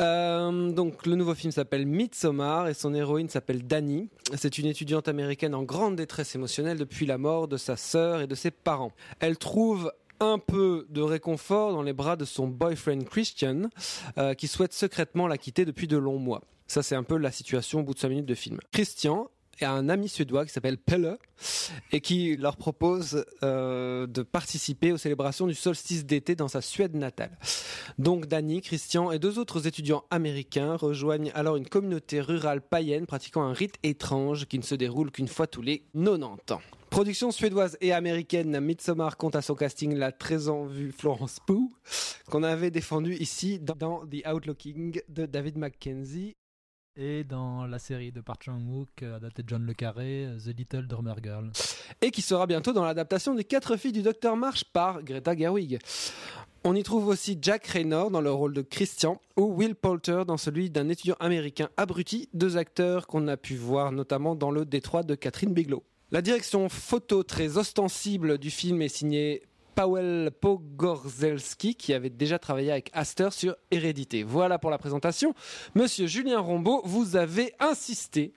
Euh, 0.00 0.70
donc 0.70 1.06
le 1.06 1.16
nouveau 1.16 1.34
film 1.34 1.52
s'appelle 1.52 1.86
Midsommar 1.86 2.68
et 2.68 2.74
son 2.74 2.94
héroïne 2.94 3.28
s'appelle 3.28 3.66
Dani. 3.66 4.08
C'est 4.36 4.58
une 4.58 4.66
étudiante 4.66 5.08
américaine 5.08 5.54
en 5.54 5.62
grande 5.62 5.96
détresse 5.96 6.34
émotionnelle 6.34 6.78
depuis 6.78 7.06
la 7.06 7.18
mort 7.18 7.48
de 7.48 7.56
sa 7.56 7.76
sœur 7.76 8.20
et 8.20 8.26
de 8.26 8.34
ses 8.34 8.50
parents. 8.50 8.92
Elle 9.20 9.38
trouve 9.38 9.92
un 10.20 10.38
peu 10.38 10.86
de 10.90 11.00
réconfort 11.00 11.72
dans 11.72 11.82
les 11.82 11.92
bras 11.92 12.16
de 12.16 12.24
son 12.24 12.48
boyfriend 12.48 13.04
Christian, 13.04 13.70
euh, 14.18 14.34
qui 14.34 14.48
souhaite 14.48 14.72
secrètement 14.72 15.26
la 15.28 15.38
quitter 15.38 15.64
depuis 15.64 15.86
de 15.86 15.96
longs 15.96 16.18
mois. 16.18 16.42
Ça, 16.66 16.82
c'est 16.82 16.96
un 16.96 17.02
peu 17.02 17.16
la 17.16 17.30
situation 17.30 17.80
au 17.80 17.82
bout 17.82 17.94
de 17.94 17.98
5 17.98 18.08
minutes 18.08 18.26
de 18.26 18.34
film. 18.34 18.58
Christian 18.72 19.30
a 19.64 19.72
un 19.72 19.88
ami 19.88 20.08
suédois 20.08 20.44
qui 20.44 20.52
s'appelle 20.52 20.78
Pelle 20.78 21.18
et 21.92 22.00
qui 22.00 22.36
leur 22.36 22.56
propose 22.56 23.24
euh, 23.42 24.06
de 24.06 24.22
participer 24.22 24.92
aux 24.92 24.96
célébrations 24.96 25.46
du 25.46 25.54
solstice 25.54 26.04
d'été 26.04 26.34
dans 26.34 26.48
sa 26.48 26.60
Suède 26.60 26.96
natale. 26.96 27.38
Donc 27.98 28.26
Danny, 28.26 28.60
Christian 28.60 29.10
et 29.10 29.18
deux 29.18 29.38
autres 29.38 29.66
étudiants 29.66 30.04
américains 30.10 30.76
rejoignent 30.76 31.30
alors 31.34 31.56
une 31.56 31.68
communauté 31.68 32.20
rurale 32.20 32.60
païenne 32.60 33.06
pratiquant 33.06 33.42
un 33.42 33.52
rite 33.52 33.76
étrange 33.82 34.46
qui 34.46 34.58
ne 34.58 34.64
se 34.64 34.74
déroule 34.74 35.10
qu'une 35.10 35.28
fois 35.28 35.46
tous 35.46 35.62
les 35.62 35.84
90 35.94 36.24
ans. 36.52 36.60
Production 36.90 37.30
suédoise 37.30 37.76
et 37.82 37.92
américaine, 37.92 38.58
Midsommar 38.60 39.18
compte 39.18 39.36
à 39.36 39.42
son 39.42 39.54
casting 39.54 39.94
la 39.94 40.10
très 40.10 40.48
en 40.48 40.64
vue 40.64 40.90
Florence 40.90 41.38
Pugh, 41.46 41.70
qu'on 42.30 42.42
avait 42.42 42.70
défendue 42.70 43.14
ici 43.14 43.58
dans 43.58 44.06
The 44.06 44.26
Outlooking 44.26 45.00
de 45.08 45.26
David 45.26 45.58
Mackenzie. 45.58 46.34
Et 47.00 47.22
dans 47.22 47.64
la 47.64 47.78
série 47.78 48.10
de 48.10 48.20
Park 48.20 48.42
Chan-wook, 48.42 49.04
adaptée 49.04 49.44
de 49.44 49.48
John 49.48 49.64
Le 49.64 49.72
Carré, 49.72 50.26
The 50.44 50.48
Little 50.48 50.88
Drummer 50.88 51.14
Girl. 51.22 51.52
Et 52.02 52.10
qui 52.10 52.22
sera 52.22 52.48
bientôt 52.48 52.72
dans 52.72 52.84
l'adaptation 52.84 53.36
des 53.36 53.44
Quatre 53.44 53.76
filles 53.76 53.92
du 53.92 54.02
Docteur 54.02 54.36
March 54.36 54.64
par 54.64 55.04
Greta 55.04 55.36
Gerwig. 55.36 55.78
On 56.64 56.74
y 56.74 56.82
trouve 56.82 57.06
aussi 57.06 57.38
Jack 57.40 57.68
Raynor 57.68 58.10
dans 58.10 58.20
le 58.20 58.32
rôle 58.32 58.52
de 58.52 58.62
Christian 58.62 59.20
ou 59.36 59.44
Will 59.44 59.76
Poulter 59.76 60.24
dans 60.26 60.36
celui 60.36 60.70
d'un 60.70 60.88
étudiant 60.88 61.14
américain 61.20 61.68
abruti, 61.76 62.28
deux 62.34 62.56
acteurs 62.56 63.06
qu'on 63.06 63.28
a 63.28 63.36
pu 63.36 63.54
voir 63.54 63.92
notamment 63.92 64.34
dans 64.34 64.50
le 64.50 64.64
Détroit 64.64 65.04
de 65.04 65.14
Catherine 65.14 65.54
Bigelow. 65.54 65.84
La 66.10 66.20
direction 66.20 66.68
photo 66.68 67.22
très 67.22 67.58
ostensible 67.58 68.38
du 68.38 68.50
film 68.50 68.82
est 68.82 68.88
signée 68.88 69.42
Powell 69.88 70.32
Pogorzelski 70.40 71.76
qui 71.76 71.92
avait 71.94 72.10
déjà 72.10 72.40
travaillé 72.40 72.72
avec 72.72 72.90
Astor 72.94 73.32
sur 73.32 73.54
Hérédité. 73.70 74.24
Voilà 74.24 74.58
pour 74.58 74.70
la 74.70 74.78
présentation. 74.78 75.34
Monsieur 75.76 76.08
Julien 76.08 76.40
Rombaud, 76.40 76.82
vous 76.84 77.14
avez 77.14 77.54
insisté, 77.60 78.32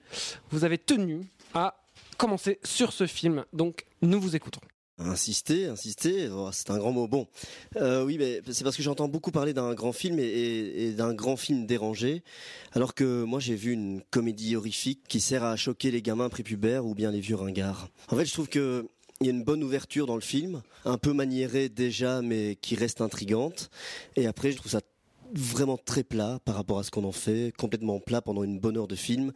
vous 0.52 0.66
avez 0.66 0.78
tenu 0.78 1.22
à 1.56 1.76
commencer 2.18 2.60
sur 2.64 2.94
ce 2.94 3.08
film. 3.08 3.44
Donc 3.54 3.86
nous 4.04 4.22
vous 4.22 4.36
écoutons. 4.36 4.62
Insister, 5.00 5.66
insister, 5.66 6.30
oh, 6.32 6.50
c'est 6.52 6.70
un 6.70 6.78
grand 6.78 6.92
mot. 6.92 7.08
Bon, 7.08 7.26
euh, 7.78 8.04
oui, 8.04 8.18
mais 8.20 8.42
c'est 8.52 8.64
parce 8.64 8.78
que 8.78 8.84
j'entends 8.84 9.08
beaucoup 9.08 9.32
parler 9.32 9.52
d'un 9.52 9.74
grand 9.74 9.94
film 9.94 10.20
et, 10.20 10.24
et- 10.24 10.86
et 10.90 10.92
d'un 10.92 11.16
grand 11.16 11.38
film 11.38 11.66
dérangé, 11.66 12.22
alors 12.74 12.94
que 12.94 13.24
moi 13.24 13.40
j'ai 13.40 13.56
vu 13.56 13.72
une 13.72 14.04
comédie 14.12 14.56
horrifique 14.56 15.02
qui 15.08 15.20
sert 15.20 15.44
à 15.44 15.56
choquer 15.56 15.90
les 15.90 16.04
gamins 16.04 16.30
prépubères 16.30 16.86
ou 16.86 16.94
bien 16.94 17.10
les 17.10 17.20
vieux 17.20 17.36
ringards. 17.36 17.88
En 18.10 18.16
fait, 18.16 18.26
je 18.26 18.34
trouve 18.34 18.48
que 18.48 18.86
il 19.22 19.28
y 19.28 19.30
a 19.30 19.34
une 19.34 19.44
bonne 19.44 19.64
ouverture 19.64 20.08
dans 20.08 20.16
le 20.16 20.22
film, 20.22 20.64
un 20.84 20.98
peu 20.98 21.14
maniérée 21.14 21.70
déjà, 21.70 22.24
mais 22.24 22.58
qui 22.60 22.76
reste 22.76 23.02
intrigante. 23.02 23.70
Et 24.16 24.26
après, 24.26 24.52
je 24.52 24.58
trouve 24.58 24.72
ça 24.72 24.82
vraiment 25.34 25.78
très 25.78 26.04
plat 26.04 26.40
par 26.46 26.56
rapport 26.56 26.80
à 26.80 26.84
ce 26.84 26.92
qu'on 26.92 27.04
en 27.04 27.12
fait, 27.12 27.54
complètement 27.58 28.00
plat 28.00 28.22
pendant 28.22 28.44
une 28.44 28.60
bonne 28.60 28.78
heure 28.78 28.88
de 28.88 28.96
film. 28.96 29.32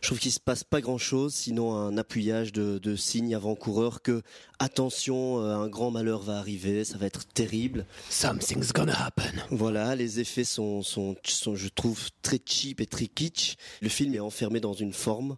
Je 0.00 0.08
trouve 0.08 0.18
qu'il 0.18 0.32
se 0.32 0.40
passe 0.40 0.64
pas 0.64 0.80
grand 0.80 0.98
chose, 0.98 1.34
sinon 1.34 1.74
un 1.74 1.96
appuyage 1.98 2.52
de, 2.52 2.78
de 2.78 2.96
signes 2.96 3.34
avant-coureurs 3.34 4.02
que 4.02 4.22
attention, 4.58 5.40
euh, 5.40 5.56
un 5.56 5.68
grand 5.68 5.90
malheur 5.90 6.22
va 6.22 6.38
arriver, 6.38 6.84
ça 6.84 6.98
va 6.98 7.06
être 7.06 7.26
terrible. 7.26 7.86
Something's 8.10 8.72
gonna 8.72 8.94
happen. 8.94 9.32
Voilà, 9.50 9.94
les 9.94 10.20
effets 10.20 10.44
sont, 10.44 10.82
sont, 10.82 11.16
sont, 11.24 11.54
je 11.54 11.68
trouve, 11.68 12.10
très 12.22 12.40
cheap 12.44 12.80
et 12.80 12.86
très 12.86 13.06
kitsch. 13.06 13.56
Le 13.80 13.88
film 13.88 14.14
est 14.14 14.20
enfermé 14.20 14.60
dans 14.60 14.72
une 14.72 14.92
forme. 14.92 15.36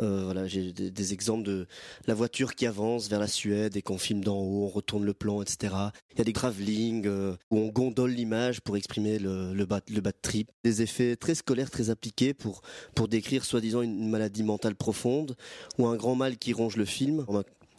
Euh, 0.00 0.24
voilà, 0.24 0.46
j'ai 0.46 0.72
des, 0.72 0.90
des 0.90 1.12
exemples 1.12 1.44
de 1.44 1.66
la 2.06 2.14
voiture 2.14 2.54
qui 2.54 2.66
avance 2.66 3.08
vers 3.08 3.20
la 3.20 3.28
Suède 3.28 3.76
et 3.76 3.82
qu'on 3.82 3.98
filme 3.98 4.22
d'en 4.22 4.36
haut, 4.36 4.64
on 4.64 4.68
retourne 4.68 5.04
le 5.04 5.14
plan, 5.14 5.42
etc. 5.42 5.74
Il 6.12 6.18
y 6.18 6.20
a 6.20 6.24
des 6.24 6.32
gravelings 6.32 7.06
euh, 7.06 7.36
où 7.50 7.58
on 7.58 7.68
gondole 7.68 8.10
l'image 8.10 8.60
pour 8.60 8.76
exprimer 8.76 9.18
le, 9.18 9.27
le, 9.28 9.66
le 9.88 10.00
bad 10.00 10.14
trip. 10.22 10.50
Des 10.64 10.82
effets 10.82 11.16
très 11.16 11.34
scolaires, 11.34 11.70
très 11.70 11.90
appliqués 11.90 12.34
pour, 12.34 12.62
pour 12.94 13.08
décrire 13.08 13.44
soi-disant 13.44 13.82
une 13.82 14.08
maladie 14.08 14.42
mentale 14.42 14.74
profonde 14.74 15.36
ou 15.78 15.86
un 15.86 15.96
grand 15.96 16.14
mal 16.14 16.38
qui 16.38 16.52
ronge 16.52 16.76
le 16.76 16.84
film. 16.84 17.24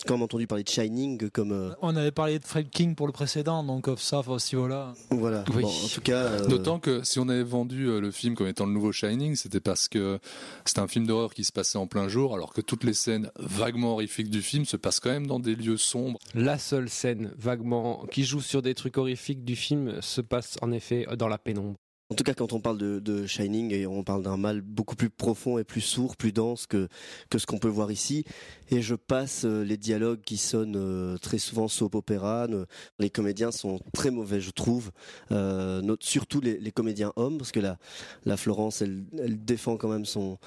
Quand 0.05 0.15
même 0.15 0.23
entendu 0.23 0.47
parler 0.47 0.63
de 0.63 0.69
Shining 0.69 1.29
comme... 1.29 1.51
euh, 1.51 1.71
On 1.81 1.95
avait 1.95 2.11
parlé 2.11 2.39
de 2.39 2.45
Fred 2.45 2.69
King 2.69 2.95
pour 2.95 3.07
le 3.07 3.13
précédent, 3.13 3.63
donc 3.63 3.87
euh, 3.87 3.95
ça 3.97 4.19
aussi 4.27 4.55
voilà. 4.55 4.93
voilà. 5.11 5.43
Bon, 5.53 5.67
en 5.67 5.87
tout 5.93 6.01
cas... 6.01 6.23
euh, 6.25 6.47
D'autant 6.47 6.79
que 6.79 7.03
si 7.03 7.19
on 7.19 7.27
avait 7.29 7.43
vendu 7.43 7.87
euh, 7.87 7.99
le 8.01 8.11
film 8.11 8.35
comme 8.35 8.47
étant 8.47 8.65
le 8.65 8.73
nouveau 8.73 8.91
Shining, 8.91 9.35
c'était 9.35 9.59
parce 9.59 9.87
que 9.87 10.19
c'était 10.65 10.79
un 10.81 10.87
film 10.87 11.05
d'horreur 11.07 11.33
qui 11.33 11.43
se 11.43 11.51
passait 11.51 11.77
en 11.77 11.87
plein 11.87 12.07
jour, 12.07 12.33
alors 12.35 12.53
que 12.53 12.61
toutes 12.61 12.83
les 12.83 12.93
scènes 12.93 13.31
vaguement 13.39 13.93
horrifiques 13.93 14.29
du 14.29 14.41
film 14.41 14.65
se 14.65 14.77
passent 14.77 14.99
quand 14.99 15.09
même 15.11 15.27
dans 15.27 15.39
des 15.39 15.55
lieux 15.55 15.77
sombres. 15.77 16.19
La 16.35 16.57
seule 16.57 16.89
scène 16.89 17.33
vaguement 17.37 18.05
qui 18.11 18.23
joue 18.23 18.41
sur 18.41 18.61
des 18.61 18.75
trucs 18.75 18.97
horrifiques 18.97 19.43
du 19.43 19.55
film 19.55 20.01
se 20.01 20.21
passe 20.21 20.57
en 20.61 20.71
effet 20.71 21.05
dans 21.17 21.27
la 21.27 21.37
pénombre. 21.37 21.75
En 22.11 22.15
tout 22.15 22.23
cas, 22.23 22.33
quand 22.33 22.53
on 22.53 22.59
parle 22.59 22.79
de, 22.79 22.97
de 22.97 23.27
Shining, 23.27 23.85
on 23.85 24.03
parle 24.03 24.23
d'un 24.23 24.35
mal 24.35 24.61
beaucoup 24.61 24.95
plus 24.95 25.11
profond 25.11 25.59
et 25.59 25.63
plus 25.63 25.81
sourd, 25.81 26.17
plus 26.17 26.31
dense 26.31 26.65
que, 26.65 26.87
que 27.29 27.37
ce 27.37 27.45
qu'on 27.45 27.59
peut 27.59 27.67
voir 27.67 27.91
ici. 27.91 28.25
Et 28.71 28.81
je 28.81 28.95
passe 28.95 29.45
euh, 29.45 29.63
les 29.63 29.77
dialogues 29.77 30.21
qui 30.21 30.37
sonnent 30.37 30.75
euh, 30.75 31.17
très 31.19 31.37
souvent 31.37 31.67
soap 31.67 31.93
opéra. 31.93 32.47
Les 32.97 33.11
comédiens 33.11 33.51
sont 33.51 33.79
très 33.93 34.09
mauvais, 34.09 34.41
je 34.41 34.49
trouve. 34.49 34.89
Euh, 35.31 35.95
surtout 35.99 36.41
les, 36.41 36.57
les 36.57 36.71
comédiens 36.71 37.13
hommes, 37.15 37.37
parce 37.37 37.51
que 37.51 37.59
la, 37.59 37.77
la 38.25 38.37
Florence, 38.37 38.81
elle, 38.81 39.03
elle 39.19 39.45
défend 39.45 39.77
quand 39.77 39.89
même 39.89 40.05
son, 40.05 40.39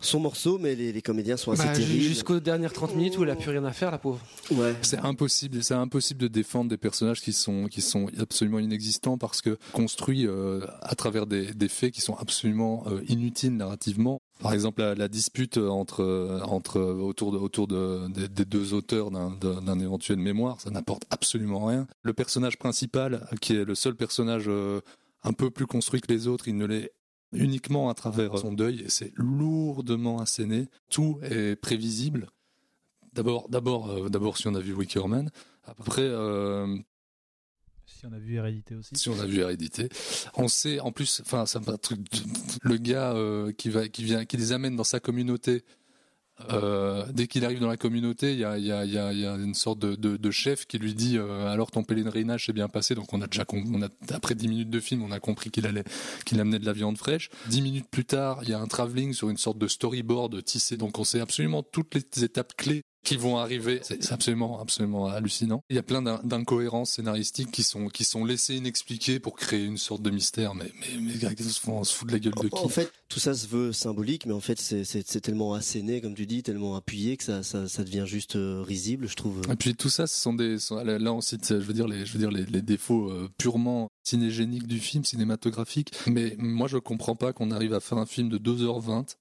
son 0.00 0.20
morceau, 0.20 0.58
mais 0.58 0.74
les, 0.74 0.92
les 0.92 1.02
comédiens 1.02 1.36
sont 1.36 1.52
assez 1.52 1.64
Bah, 1.64 1.72
terribles. 1.72 2.02
Jusqu'aux 2.02 2.38
dernières 2.40 2.72
30 2.72 2.94
minutes 2.96 3.18
où 3.18 3.22
elle 3.24 3.30
a 3.30 3.36
plus 3.36 3.50
rien 3.50 3.64
à 3.64 3.72
faire, 3.72 3.90
la 3.90 3.98
pauvre. 3.98 4.20
Ouais. 4.52 4.74
C'est 4.82 4.98
impossible, 4.98 5.62
c'est 5.62 5.74
impossible 5.74 6.20
de 6.20 6.28
défendre 6.28 6.68
des 6.70 6.76
personnages 6.76 7.20
qui 7.20 7.32
sont 7.32 7.66
qui 7.66 7.80
sont 7.80 8.06
absolument 8.18 8.58
inexistants 8.58 9.18
parce 9.18 9.40
que 9.42 9.58
construits 9.72 10.26
euh, 10.26 10.60
à 10.82 10.94
travers 10.94 11.26
des, 11.26 11.52
des 11.54 11.68
faits 11.68 11.92
qui 11.92 12.00
sont 12.00 12.14
absolument 12.16 12.84
euh, 12.88 13.00
inutiles 13.08 13.56
narrativement. 13.56 14.20
Par 14.40 14.52
exemple, 14.52 14.82
la, 14.82 14.94
la 14.94 15.08
dispute 15.08 15.56
entre 15.56 16.40
entre 16.44 16.78
autour 16.80 17.32
de, 17.32 17.38
autour 17.38 17.66
de, 17.66 18.06
des, 18.12 18.28
des 18.28 18.44
deux 18.44 18.74
auteurs 18.74 19.10
d'un 19.10 19.30
d'un 19.30 19.62
d'un 19.62 19.80
éventuel 19.80 20.18
mémoire, 20.18 20.60
ça 20.60 20.68
n'apporte 20.70 21.04
absolument 21.10 21.64
rien. 21.64 21.86
Le 22.02 22.12
personnage 22.12 22.58
principal, 22.58 23.26
qui 23.40 23.54
est 23.54 23.64
le 23.64 23.74
seul 23.74 23.96
personnage 23.96 24.44
euh, 24.48 24.80
un 25.24 25.32
peu 25.32 25.50
plus 25.50 25.66
construit 25.66 26.02
que 26.02 26.12
les 26.12 26.26
autres, 26.28 26.48
il 26.48 26.56
ne 26.56 26.66
l'est 26.66 26.92
uniquement 27.32 27.88
à 27.88 27.94
travers 27.94 28.38
son 28.38 28.52
deuil 28.52 28.82
et 28.82 28.88
c'est 28.88 29.12
lourdement 29.16 30.20
asséné. 30.20 30.68
Tout 30.90 31.18
est 31.22 31.56
prévisible. 31.56 32.28
D'abord, 33.12 33.48
d'abord, 33.48 33.90
euh, 33.90 34.08
d'abord, 34.08 34.36
si 34.36 34.46
on 34.46 34.54
a 34.54 34.60
vu 34.60 34.74
Wickerman. 34.74 35.30
Après, 35.64 36.02
euh, 36.02 36.76
Si 37.86 38.04
on 38.04 38.12
a 38.12 38.18
vu 38.18 38.34
Hérédité 38.34 38.74
aussi. 38.74 38.94
si 38.94 39.08
on 39.08 39.18
a 39.18 39.24
vu 39.24 39.38
Hérédité, 39.40 39.88
on 40.34 40.48
sait, 40.48 40.80
en 40.80 40.92
plus, 40.92 41.22
enfin, 41.22 41.46
ça 41.46 41.60
un 41.66 41.76
truc. 41.78 42.00
Le 42.60 42.76
gars 42.76 43.14
euh, 43.14 43.52
qui 43.52 43.70
va, 43.70 43.88
qui 43.88 44.04
vient, 44.04 44.26
qui 44.26 44.36
les 44.36 44.52
amène 44.52 44.76
dans 44.76 44.84
sa 44.84 45.00
communauté. 45.00 45.64
Euh, 46.52 47.04
dès 47.12 47.26
qu'il 47.26 47.44
arrive 47.44 47.60
dans 47.60 47.68
la 47.68 47.76
communauté, 47.76 48.32
il 48.32 48.38
y 48.38 48.44
a, 48.44 48.58
y 48.58 48.70
a, 48.70 48.84
y 48.84 48.98
a, 48.98 49.12
y 49.12 49.26
a 49.26 49.34
une 49.36 49.54
sorte 49.54 49.78
de, 49.78 49.94
de, 49.94 50.16
de 50.16 50.30
chef 50.30 50.66
qui 50.66 50.78
lui 50.78 50.94
dit 50.94 51.16
euh, 51.16 51.46
alors 51.46 51.70
ton 51.70 51.82
pèlerinage 51.82 52.46
s'est 52.46 52.52
bien 52.52 52.68
passé. 52.68 52.94
Donc 52.94 53.12
on 53.12 53.22
a 53.22 53.26
déjà, 53.26 53.44
on 53.52 53.82
a 53.82 53.88
après 54.12 54.34
10 54.34 54.48
minutes 54.48 54.70
de 54.70 54.80
film, 54.80 55.02
on 55.02 55.12
a 55.12 55.20
compris 55.20 55.50
qu'il 55.50 55.66
allait, 55.66 55.84
qu'il 56.24 56.38
amenait 56.40 56.58
de 56.58 56.66
la 56.66 56.72
viande 56.72 56.98
fraîche. 56.98 57.30
Dix 57.48 57.62
minutes 57.62 57.88
plus 57.90 58.04
tard, 58.04 58.40
il 58.42 58.50
y 58.50 58.52
a 58.52 58.58
un 58.58 58.66
travelling 58.66 59.12
sur 59.12 59.30
une 59.30 59.38
sorte 59.38 59.58
de 59.58 59.68
storyboard 59.68 60.42
tissé. 60.44 60.76
Donc 60.76 60.98
on 60.98 61.04
sait 61.04 61.20
absolument 61.20 61.62
toutes 61.62 61.94
les 61.94 62.24
étapes 62.24 62.54
clés 62.56 62.82
qui 63.06 63.16
vont 63.16 63.38
arriver. 63.38 63.80
C'est 63.82 64.12
absolument, 64.12 64.60
absolument 64.60 65.06
hallucinant. 65.06 65.62
Il 65.70 65.76
y 65.76 65.78
a 65.78 65.82
plein 65.82 66.02
d'in- 66.02 66.20
d'incohérences 66.24 66.90
scénaristiques 66.90 67.50
qui 67.50 67.62
sont, 67.62 67.88
qui 67.88 68.04
sont 68.04 68.24
laissées 68.24 68.56
inexpliquées 68.56 69.20
pour 69.20 69.36
créer 69.36 69.64
une 69.64 69.78
sorte 69.78 70.02
de 70.02 70.10
mystère. 70.10 70.54
Mais, 70.54 70.70
mais, 70.80 71.00
mais 71.22 71.36
on 71.68 71.84
se 71.84 71.94
fout 71.94 72.08
de 72.08 72.12
la 72.12 72.18
gueule 72.18 72.34
de 72.34 72.48
qui 72.48 72.54
En 72.56 72.68
fait, 72.68 72.92
tout 73.08 73.20
ça 73.20 73.32
se 73.34 73.46
veut 73.46 73.72
symbolique, 73.72 74.26
mais 74.26 74.32
en 74.34 74.40
fait, 74.40 74.58
c'est- 74.60 74.84
tellement 75.20 75.54
asséné, 75.54 76.00
comme 76.02 76.14
tu 76.14 76.26
dis, 76.26 76.42
tellement 76.42 76.76
appuyé 76.76 77.16
que 77.16 77.24
ça, 77.24 77.42
ça, 77.42 77.68
ça 77.68 77.84
devient 77.84 78.04
juste 78.06 78.36
euh, 78.36 78.60
risible, 78.62 79.08
je 79.08 79.14
trouve. 79.16 79.40
Et 79.50 79.56
puis 79.56 79.74
tout 79.74 79.88
ça, 79.88 80.06
ce 80.06 80.18
sont 80.20 80.34
des, 80.34 80.56
là 80.70 81.12
on 81.12 81.20
cite, 81.20 81.46
je 81.48 81.54
veux 81.54 81.72
dire 81.72 81.88
les, 81.88 82.04
je 82.04 82.12
veux 82.12 82.18
dire 82.18 82.30
les, 82.30 82.44
les 82.44 82.60
défauts 82.62 83.08
euh, 83.10 83.28
purement 83.38 83.88
cinégéniques 84.02 84.66
du 84.66 84.78
film, 84.80 85.04
cinématographique. 85.04 85.92
Mais 86.06 86.34
moi, 86.38 86.68
je 86.68 86.76
comprends 86.78 87.14
pas 87.16 87.32
qu'on 87.32 87.50
arrive 87.50 87.72
à 87.72 87.80
faire 87.80 87.98
un 87.98 88.06
film 88.06 88.28
de 88.28 88.38
2h20 88.38 89.16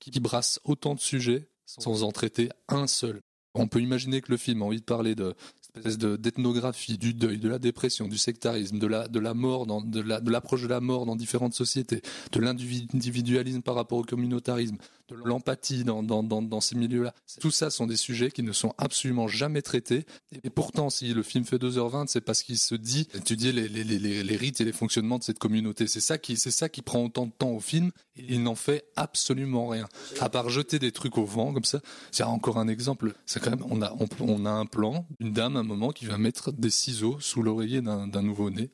qui, 0.00 0.10
qui 0.10 0.20
brasse 0.20 0.60
autant 0.64 0.94
de 0.94 1.00
sujets 1.00 1.48
sans 1.66 2.02
en 2.02 2.12
traiter 2.12 2.50
un 2.68 2.86
seul. 2.86 3.20
On 3.54 3.68
peut 3.68 3.80
imaginer 3.80 4.20
que 4.20 4.32
le 4.32 4.36
film 4.36 4.62
a 4.62 4.64
envie 4.64 4.80
de 4.80 4.84
parler 4.84 5.14
de 5.14 5.34
d'ethnographie, 5.76 6.98
du 6.98 7.14
deuil, 7.14 7.38
de 7.38 7.48
la 7.48 7.58
dépression, 7.58 8.06
du 8.06 8.16
sectarisme, 8.16 8.78
de 8.78 8.86
la 8.86 9.34
mort, 9.34 9.66
de 9.66 10.30
l'approche 10.30 10.62
de 10.62 10.68
la 10.68 10.80
mort 10.80 11.04
dans 11.04 11.16
différentes 11.16 11.54
sociétés, 11.54 12.00
de 12.30 12.40
l'individualisme 12.40 13.60
par 13.60 13.74
rapport 13.74 13.98
au 13.98 14.04
communautarisme, 14.04 14.76
de 15.08 15.16
l'empathie 15.16 15.84
dans, 15.84 16.02
dans, 16.02 16.22
dans, 16.22 16.60
ces 16.60 16.76
milieux-là. 16.76 17.14
Tout 17.40 17.50
ça 17.50 17.70
sont 17.70 17.86
des 17.86 17.96
sujets 17.96 18.30
qui 18.30 18.42
ne 18.42 18.52
sont 18.52 18.72
absolument 18.78 19.28
jamais 19.28 19.62
traités. 19.62 20.06
Et 20.42 20.50
pourtant, 20.50 20.90
si 20.90 21.12
le 21.12 21.22
film 21.22 21.44
fait 21.44 21.58
2h20, 21.58 22.06
c'est 22.08 22.20
parce 22.20 22.42
qu'il 22.42 22.58
se 22.58 22.74
dit 22.74 23.08
étudier 23.14 23.52
les, 23.52 23.68
les, 23.68 23.84
les, 23.84 24.22
les 24.22 24.36
rites 24.36 24.60
et 24.60 24.64
les 24.64 24.72
fonctionnements 24.72 25.18
de 25.18 25.24
cette 25.24 25.38
communauté. 25.38 25.86
C'est 25.86 26.00
ça 26.00 26.16
qui, 26.18 26.36
c'est 26.36 26.50
ça 26.50 26.68
qui 26.68 26.82
prend 26.82 27.04
autant 27.04 27.26
de 27.26 27.32
temps 27.32 27.50
au 27.50 27.60
film. 27.60 27.90
Il 28.16 28.42
n'en 28.42 28.54
fait 28.54 28.84
absolument 28.96 29.68
rien. 29.68 29.88
À 30.20 30.28
part 30.28 30.48
jeter 30.48 30.78
des 30.78 30.92
trucs 30.92 31.18
au 31.18 31.24
vent, 31.24 31.52
comme 31.52 31.64
ça. 31.64 31.80
C'est 32.10 32.22
encore 32.22 32.58
un 32.58 32.68
exemple. 32.68 33.14
C'est 33.26 33.40
quand 33.40 33.50
même, 33.50 33.64
on 33.68 33.82
a, 33.82 33.94
on, 33.98 34.08
on 34.20 34.46
a 34.46 34.50
un 34.50 34.66
plan, 34.66 35.06
une 35.20 35.32
dame, 35.32 35.56
à 35.56 35.60
un 35.60 35.64
moment, 35.64 35.90
qui 35.90 36.06
va 36.06 36.18
mettre 36.18 36.52
des 36.52 36.70
ciseaux 36.70 37.18
sous 37.20 37.42
l'oreiller 37.42 37.82
d'un 37.82 38.22
nouveau-né. 38.22 38.70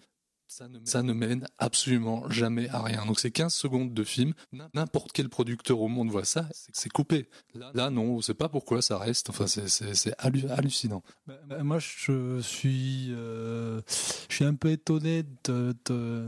Ça 0.50 0.68
ne, 1.02 1.06
ne 1.08 1.12
mène 1.12 1.46
absolument 1.58 2.28
jamais 2.28 2.68
à 2.70 2.82
rien. 2.82 3.06
Donc 3.06 3.20
c'est 3.20 3.30
15 3.30 3.54
secondes 3.54 3.94
de 3.94 4.04
film, 4.04 4.34
n'importe 4.74 5.12
quel 5.12 5.28
producteur 5.28 5.80
au 5.80 5.88
monde 5.88 6.10
voit 6.10 6.24
ça, 6.24 6.48
c'est- 6.72 6.90
coupé. 6.90 7.28
Là, 7.54 7.88
non, 7.90 8.02
on 8.16 8.20
sait 8.20 8.34
pas 8.34 8.48
pourquoi 8.48 8.82
ça 8.82 8.98
reste, 8.98 9.30
enfin 9.30 9.46
c'est- 9.46 9.68
c'est 9.68 9.94
c'est 9.94 10.14
hallu- 10.18 10.48
hallucinant. 10.50 11.02
Bah, 11.26 11.62
moi, 11.62 11.78
je 11.78 12.40
suis, 12.40 13.08
euh, 13.10 13.80
je 14.28 14.34
suis 14.34 14.44
un 14.44 14.54
peu 14.54 14.70
étonné 14.70 15.24
de, 15.44 15.74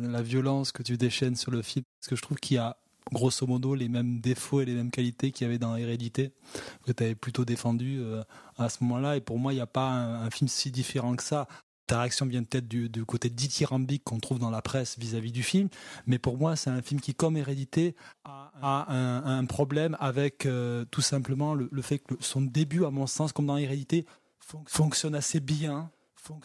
la 0.03 0.23
violence 0.23 0.71
que 0.73 0.83
tu 0.83 0.97
déchaînes 0.97 1.37
sur 1.37 1.51
le 1.51 1.63
film, 1.63 1.85
parce 2.01 2.09
que 2.09 2.17
je 2.17 2.23
trouve 2.23 2.39
qu'il 2.39 2.55
y 2.57 2.59
a 2.59 2.77
grosso 3.13 3.47
modo 3.47 3.75
les 3.75 3.89
mêmes 3.89 4.21
défauts 4.21 4.61
et 4.61 4.65
les 4.65 4.75
mêmes 4.75 4.91
qualités 4.93 5.33
qu'il 5.33 5.45
y 5.47 5.49
avait 5.51 5.59
dans 5.59 5.75
Hérédité, 5.77 6.33
que 6.87 6.93
tu 6.93 7.03
avais 7.03 7.15
plutôt 7.17 7.45
défendu 7.45 7.99
euh, 8.01 8.23
à 8.57 8.69
ce 8.69 8.79
moment-là. 8.85 9.17
Et 9.17 9.21
pour 9.21 9.39
moi, 9.39 9.53
il 9.53 9.57
n'y 9.57 9.61
a 9.63 9.67
pas 9.67 9.89
un 9.91 10.31
film 10.31 10.47
si 10.49 10.71
différent 10.71 11.17
que 11.17 11.23
ça. 11.25 11.49
Ta 11.87 12.01
réaction 12.01 12.27
vient 12.27 12.42
peut-être 12.42 12.68
du, 12.68 13.05
côté 13.05 13.29
dithyrambique 13.29 14.05
qu'on 14.05 14.21
trouve 14.21 14.38
dans 14.38 14.51
la 14.51 14.62
presse 14.62 14.99
vis-à-vis 14.99 15.33
du 15.33 15.42
film, 15.42 15.68
mais 16.07 16.18
pour 16.18 16.38
moi, 16.38 16.57
c'est 16.57 16.71
un 16.71 16.83
film 16.83 17.01
qui, 17.01 17.14
comme 17.14 17.37
Hérédité, 17.37 17.95
a, 18.25 18.87
un, 18.88 19.45
problème 19.47 19.97
avec 20.01 20.47
euh, 20.47 20.85
tout 20.90 21.01
simplement 21.01 21.55
le, 21.55 21.68
le 21.71 21.83
fait 21.83 21.99
que 21.99 22.14
son 22.21 22.40
début, 22.40 22.85
à 22.85 22.90
mon 22.90 23.07
sens, 23.07 23.33
comme 23.33 23.47
dans 23.47 23.57
Hérédité, 23.57 24.07
fon- 24.38 24.62
fonctionne 24.66 25.14
assez 25.14 25.40
bien 25.40 25.90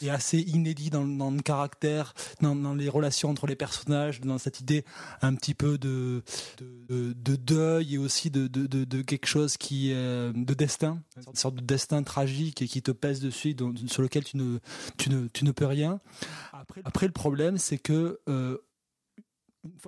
et 0.02 0.10
assez 0.10 0.40
inédit 0.40 0.90
dans, 0.90 1.04
le 1.04 1.42
caractère, 1.42 2.14
dans, 2.42 2.74
les 2.74 2.90
relations 2.90 3.30
entre 3.30 3.48
les 3.48 3.56
personnages, 3.56 4.22
dans 4.22 4.38
cette 4.38 4.60
idée 4.60 4.86
un 5.22 5.36
petit 5.36 5.54
peu 5.54 5.78
de, 5.78 6.24
de, 6.60 7.14
de 7.14 7.36
deuil 7.36 7.96
et 7.96 7.98
aussi 7.98 8.30
de, 8.30 9.02
quelque 9.02 9.28
chose 9.28 9.58
qui 9.58 9.92
est 9.92 9.96
de 9.96 10.54
destin, 10.54 11.02
une 11.16 11.36
sorte 11.36 11.56
de 11.56 11.62
destin 11.62 12.04
tragique 12.04 12.62
et 12.62 12.68
qui 12.68 12.82
te 12.82 12.92
pèse 12.92 13.20
dessus, 13.20 13.56
sur 13.88 14.02
lequel 14.02 14.24
tu 14.24 14.38
ne, 14.38 14.60
tu 14.98 15.10
ne, 15.10 15.28
tu 15.28 15.46
ne 15.46 15.52
peux 15.52 15.66
rien. 15.66 16.00
Après, 16.86 17.08
le 17.08 17.14
problème, 17.14 17.58
c'est 17.58 17.78
que 17.78 18.20
euh, 18.28 18.58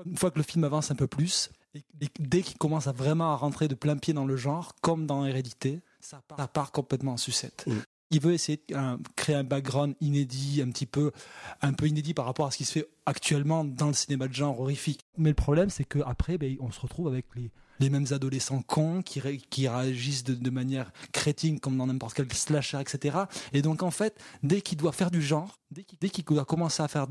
une 0.05 0.17
fois, 0.17 0.31
que 0.31 0.37
le 0.37 0.43
film 0.43 0.63
avance 0.63 0.91
un 0.91 0.95
peu 0.95 1.07
plus, 1.07 1.49
et, 1.73 1.83
dès 2.19 2.41
qu'il 2.41 2.57
commence 2.57 2.87
à 2.87 2.91
vraiment 2.91 3.31
à 3.31 3.35
rentrer 3.35 3.67
de 3.67 3.75
plein 3.75 3.97
pied 3.97 4.13
dans 4.13 4.25
le 4.25 4.35
genre, 4.35 4.75
comme 4.81 5.05
dans 5.05 5.25
Hérédité, 5.25 5.81
ça 5.99 6.21
part, 6.27 6.37
ça 6.37 6.47
part 6.47 6.71
complètement 6.71 7.13
en 7.13 7.17
sucette. 7.17 7.65
Il 8.11 8.21
veut 8.21 8.33
essayer 8.33 8.59
de 8.69 8.75
euh, 8.75 8.97
créer 9.15 9.35
un 9.35 9.43
background 9.43 9.95
inédit, 10.01 10.61
un 10.61 10.69
petit 10.69 10.85
peu, 10.87 11.11
un 11.61 11.73
peu 11.73 11.87
inédit 11.87 12.13
par 12.13 12.25
rapport 12.25 12.47
à 12.47 12.51
ce 12.51 12.57
qui 12.57 12.65
se 12.65 12.71
fait 12.71 12.87
actuellement 13.05 13.63
dans 13.63 13.87
le 13.87 13.93
cinéma 13.93 14.27
de 14.27 14.33
genre 14.33 14.59
horrifique. 14.59 15.01
Mais 15.17 15.29
le 15.29 15.35
problème, 15.35 15.69
c'est 15.69 15.83
qu'après, 15.85 16.37
ben, 16.37 16.57
on 16.59 16.71
se 16.71 16.79
retrouve 16.79 17.07
avec 17.07 17.25
les, 17.35 17.51
les 17.79 17.89
mêmes 17.91 18.07
adolescents 18.11 18.63
cons 18.63 19.03
qui, 19.03 19.19
ré- 19.19 19.37
qui 19.37 19.67
réagissent 19.67 20.23
de, 20.23 20.33
de 20.33 20.49
manière 20.49 20.91
crétine 21.11 21.59
comme 21.59 21.77
dans 21.77 21.85
n'importe 21.85 22.15
quel 22.15 22.33
slasher, 22.33 22.79
etc. 22.81 23.19
Et 23.53 23.61
donc, 23.61 23.83
en 23.83 23.91
fait, 23.91 24.19
dès 24.41 24.61
qu'il 24.61 24.77
doit 24.79 24.91
faire 24.91 25.11
du 25.11 25.21
genre, 25.21 25.59
dès 25.69 25.83
qu'il 25.83 25.99
dès 25.99 26.09
qu'il 26.09 26.25
doit 26.25 26.45
commencer 26.45 26.81
à 26.81 26.87
faire, 26.87 27.05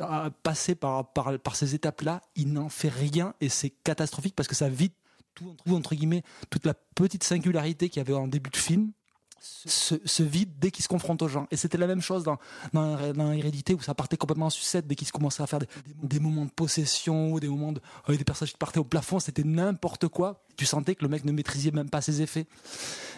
à 0.00 0.30
passer 0.30 0.74
par, 0.74 1.12
par, 1.12 1.38
par 1.38 1.54
ces 1.54 1.76
étapes-là, 1.76 2.22
il 2.34 2.52
n'en 2.52 2.68
fait 2.68 2.88
rien 2.88 3.34
et 3.40 3.48
c'est 3.48 3.70
catastrophique 3.70 4.34
parce 4.34 4.48
que 4.48 4.56
ça 4.56 4.68
vide 4.68 4.92
tout 5.36 5.48
entre, 5.48 5.72
entre 5.72 5.94
guillemets 5.94 6.24
toute 6.50 6.66
la 6.66 6.74
petite 6.74 7.22
singularité 7.22 7.88
qu'il 7.88 8.00
y 8.00 8.04
avait 8.04 8.14
en 8.14 8.26
début 8.26 8.50
de 8.50 8.56
film 8.56 8.90
se, 9.40 10.22
vide 10.22 10.50
dès 10.58 10.70
qu'il 10.70 10.82
se 10.84 10.88
confronte 10.88 11.22
aux 11.22 11.28
gens. 11.28 11.46
Et 11.50 11.56
c'était 11.56 11.78
la 11.78 11.86
même 11.86 12.02
chose 12.02 12.22
dans, 12.24 12.38
dans, 12.72 13.12
dans 13.12 13.32
Hérédité 13.32 13.74
où 13.74 13.80
ça 13.80 13.94
partait 13.94 14.16
complètement 14.16 14.46
en 14.46 14.50
sucette 14.50 14.86
dès 14.86 14.94
qu'il 14.94 15.06
se 15.06 15.12
commençait 15.12 15.42
à 15.42 15.46
faire 15.46 15.60
des, 16.02 16.20
moments 16.20 16.44
de 16.44 16.50
possession, 16.50 17.38
des 17.38 17.48
moments 17.48 17.72
de, 17.72 17.80
avec 18.04 18.18
des 18.18 18.24
personnages 18.24 18.52
qui 18.52 18.58
partaient 18.58 18.80
au 18.80 18.84
plafond, 18.84 19.18
c'était 19.18 19.44
n'importe 19.44 20.08
quoi. 20.08 20.44
Tu 20.56 20.66
sentais 20.66 20.94
que 20.94 21.02
le 21.02 21.08
mec 21.08 21.24
ne 21.24 21.32
maîtrisait 21.32 21.70
même 21.70 21.88
pas 21.88 22.02
ses 22.02 22.20
effets. 22.20 22.46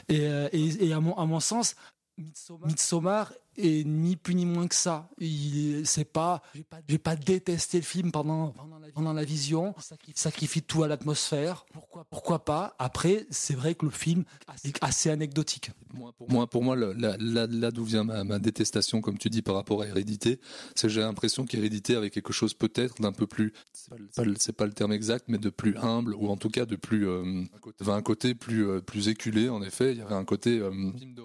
Et, 0.09 0.27
euh, 0.27 0.49
et 0.53 0.93
à, 0.93 1.01
mon, 1.01 1.17
à 1.17 1.27
mon 1.27 1.41
sens, 1.41 1.75
Midsommar 2.19 3.33
est 3.57 3.85
ni 3.87 4.17
plus 4.17 4.35
ni 4.35 4.47
moins 4.47 4.67
que 4.69 4.75
ça. 4.75 5.09
Il 5.19 5.83
c'est 5.85 6.05
pas, 6.05 6.43
j'ai 6.89 6.99
pas, 6.99 7.17
détesté 7.17 7.79
le 7.79 7.83
film 7.85 8.13
pendant 8.13 8.49
pendant 8.51 8.79
la, 8.79 8.89
pendant 8.89 9.13
la 9.13 9.25
vision. 9.25 9.75
Il 10.09 10.17
sacrifie 10.17 10.63
tout 10.63 10.83
à 10.83 10.89
l'atmosphère. 10.89 11.65
Pourquoi 11.73 12.05
pourquoi 12.11 12.45
pas? 12.45 12.75
Après, 12.79 13.27
c'est 13.31 13.55
vrai 13.55 13.75
que 13.75 13.85
le 13.85 13.91
film 13.91 14.25
est 14.65 14.77
assez 14.83 15.11
anecdotique. 15.11 15.71
Pour 16.17 16.31
moi, 16.31 16.47
pour 16.47 16.63
moi, 16.63 16.77
là, 16.77 16.93
là, 17.19 17.47
là 17.47 17.71
d'où 17.71 17.85
vient 17.85 18.05
ma, 18.05 18.25
ma 18.25 18.39
détestation, 18.39 19.01
comme 19.01 19.19
tu 19.19 19.29
dis, 19.29 19.43
par 19.43 19.55
rapport 19.55 19.83
à 19.83 19.87
Hérédité, 19.87 20.41
c'est 20.75 20.87
que 20.89 20.93
j'ai 20.93 21.01
l'impression 21.01 21.45
qu'Hérédité 21.45 21.97
avait 21.97 22.11
quelque 22.11 22.33
chose 22.33 22.55
peut-être 22.55 23.01
d'un 23.01 23.13
peu 23.13 23.27
plus, 23.27 23.53
c'est 23.73 23.91
pas, 23.91 23.97
pas 24.17 24.25
le- 24.25 24.35
c'est 24.39 24.53
pas 24.53 24.67
le 24.67 24.73
terme 24.73 24.93
exact, 24.93 25.27
mais 25.29 25.39
de 25.39 25.51
plus 25.51 25.77
humble, 25.77 26.15
ou 26.15 26.29
en 26.29 26.37
tout 26.37 26.49
cas 26.49 26.65
de 26.65 26.77
plus, 26.77 27.07
euh, 27.07 27.23
il 27.25 27.73
y 27.81 27.83
avait 27.89 27.93
un 27.93 28.03
côté 28.03 28.35
plus, 28.35 28.67
euh, 28.67 28.81
plus 28.81 29.09
éculé, 29.09 29.49
en 29.49 29.63
effet, 29.63 29.93
il 29.93 29.99
y 29.99 30.03
avait 30.03 30.15
un 30.15 30.25
côté 30.25 30.59
euh, 30.59 30.73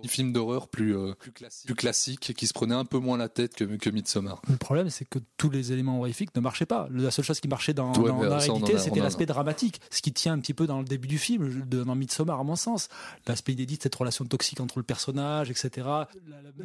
film 0.05 0.33
d'horreur 0.33 0.67
plus, 0.67 0.95
euh, 0.97 1.13
plus 1.65 1.75
classique, 1.75 2.16
qui 2.19 2.47
se 2.47 2.53
prenait 2.53 2.75
un 2.75 2.86
peu 2.86 2.97
moins 2.99 3.17
la 3.17 3.30
tête 3.30 3.56
que, 3.56 3.63
que 3.63 3.89
Midsommar. 3.89 4.41
Le 4.49 4.58
problème, 4.58 4.89
c'est 4.89 5.06
que 5.06 5.19
tous 5.38 5.49
les 5.49 5.71
éléments 5.71 5.99
horrifiques 5.99 6.36
ne 6.36 6.41
marchaient 6.41 6.65
pas. 6.65 6.88
La 6.91 7.12
seule 7.12 7.25
chose 7.25 7.39
qui 7.39 7.47
marchait 7.47 7.73
dans, 7.73 7.93
Ouais, 7.93 8.10
dans, 8.10 8.19
mais 8.19 8.27
dans 8.27 8.39
ça, 8.39 8.51
on 8.51 8.56
en 8.56 8.58
Hérédité, 8.58 8.73
a- 8.73 8.80
on 8.80 8.84
c'était 8.84 8.99
l'aspect 8.99 9.25
dramatique, 9.25 9.82
ce 9.91 10.01
qui 10.01 10.12
tient 10.13 10.34
un 10.34 10.39
petit 10.39 10.53
peu 10.53 10.67
dans 10.67 10.80
le 10.80 10.86
début 10.86 11.08
du 11.08 11.17
film, 11.17 11.63
de- 11.67 11.84
dans 11.84 11.95
Midsommar, 11.95 12.39
à 12.39 12.43
mon 12.43 12.56
sens. 12.56 12.89
L'aspect 13.27 13.53
inédit 13.53 13.77
de 13.77 13.84
cette 13.84 13.95
relation 13.95 14.25
toxique 14.25 14.60
entre 14.60 14.80
le 14.80 14.84
personnage, 14.84 15.49
etc. 15.49 15.69
La, 15.88 16.06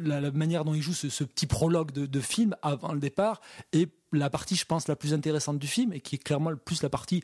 la- 0.01 0.21
la 0.21 0.31
manière 0.31 0.65
dont 0.65 0.73
il 0.73 0.81
joue 0.81 0.93
ce, 0.93 1.09
ce 1.09 1.23
petit 1.23 1.45
prologue 1.47 1.91
de, 1.91 2.05
de 2.05 2.19
film 2.19 2.55
avant 2.61 2.93
le 2.93 2.99
départ 2.99 3.41
est 3.71 3.89
la 4.13 4.29
partie, 4.29 4.55
je 4.55 4.65
pense, 4.65 4.87
la 4.87 4.95
plus 4.95 5.13
intéressante 5.13 5.59
du 5.59 5.67
film 5.67 5.93
et 5.93 5.99
qui 5.99 6.15
est 6.15 6.19
clairement 6.19 6.49
le 6.49 6.55
plus 6.57 6.81
la 6.83 6.89
partie 6.89 7.23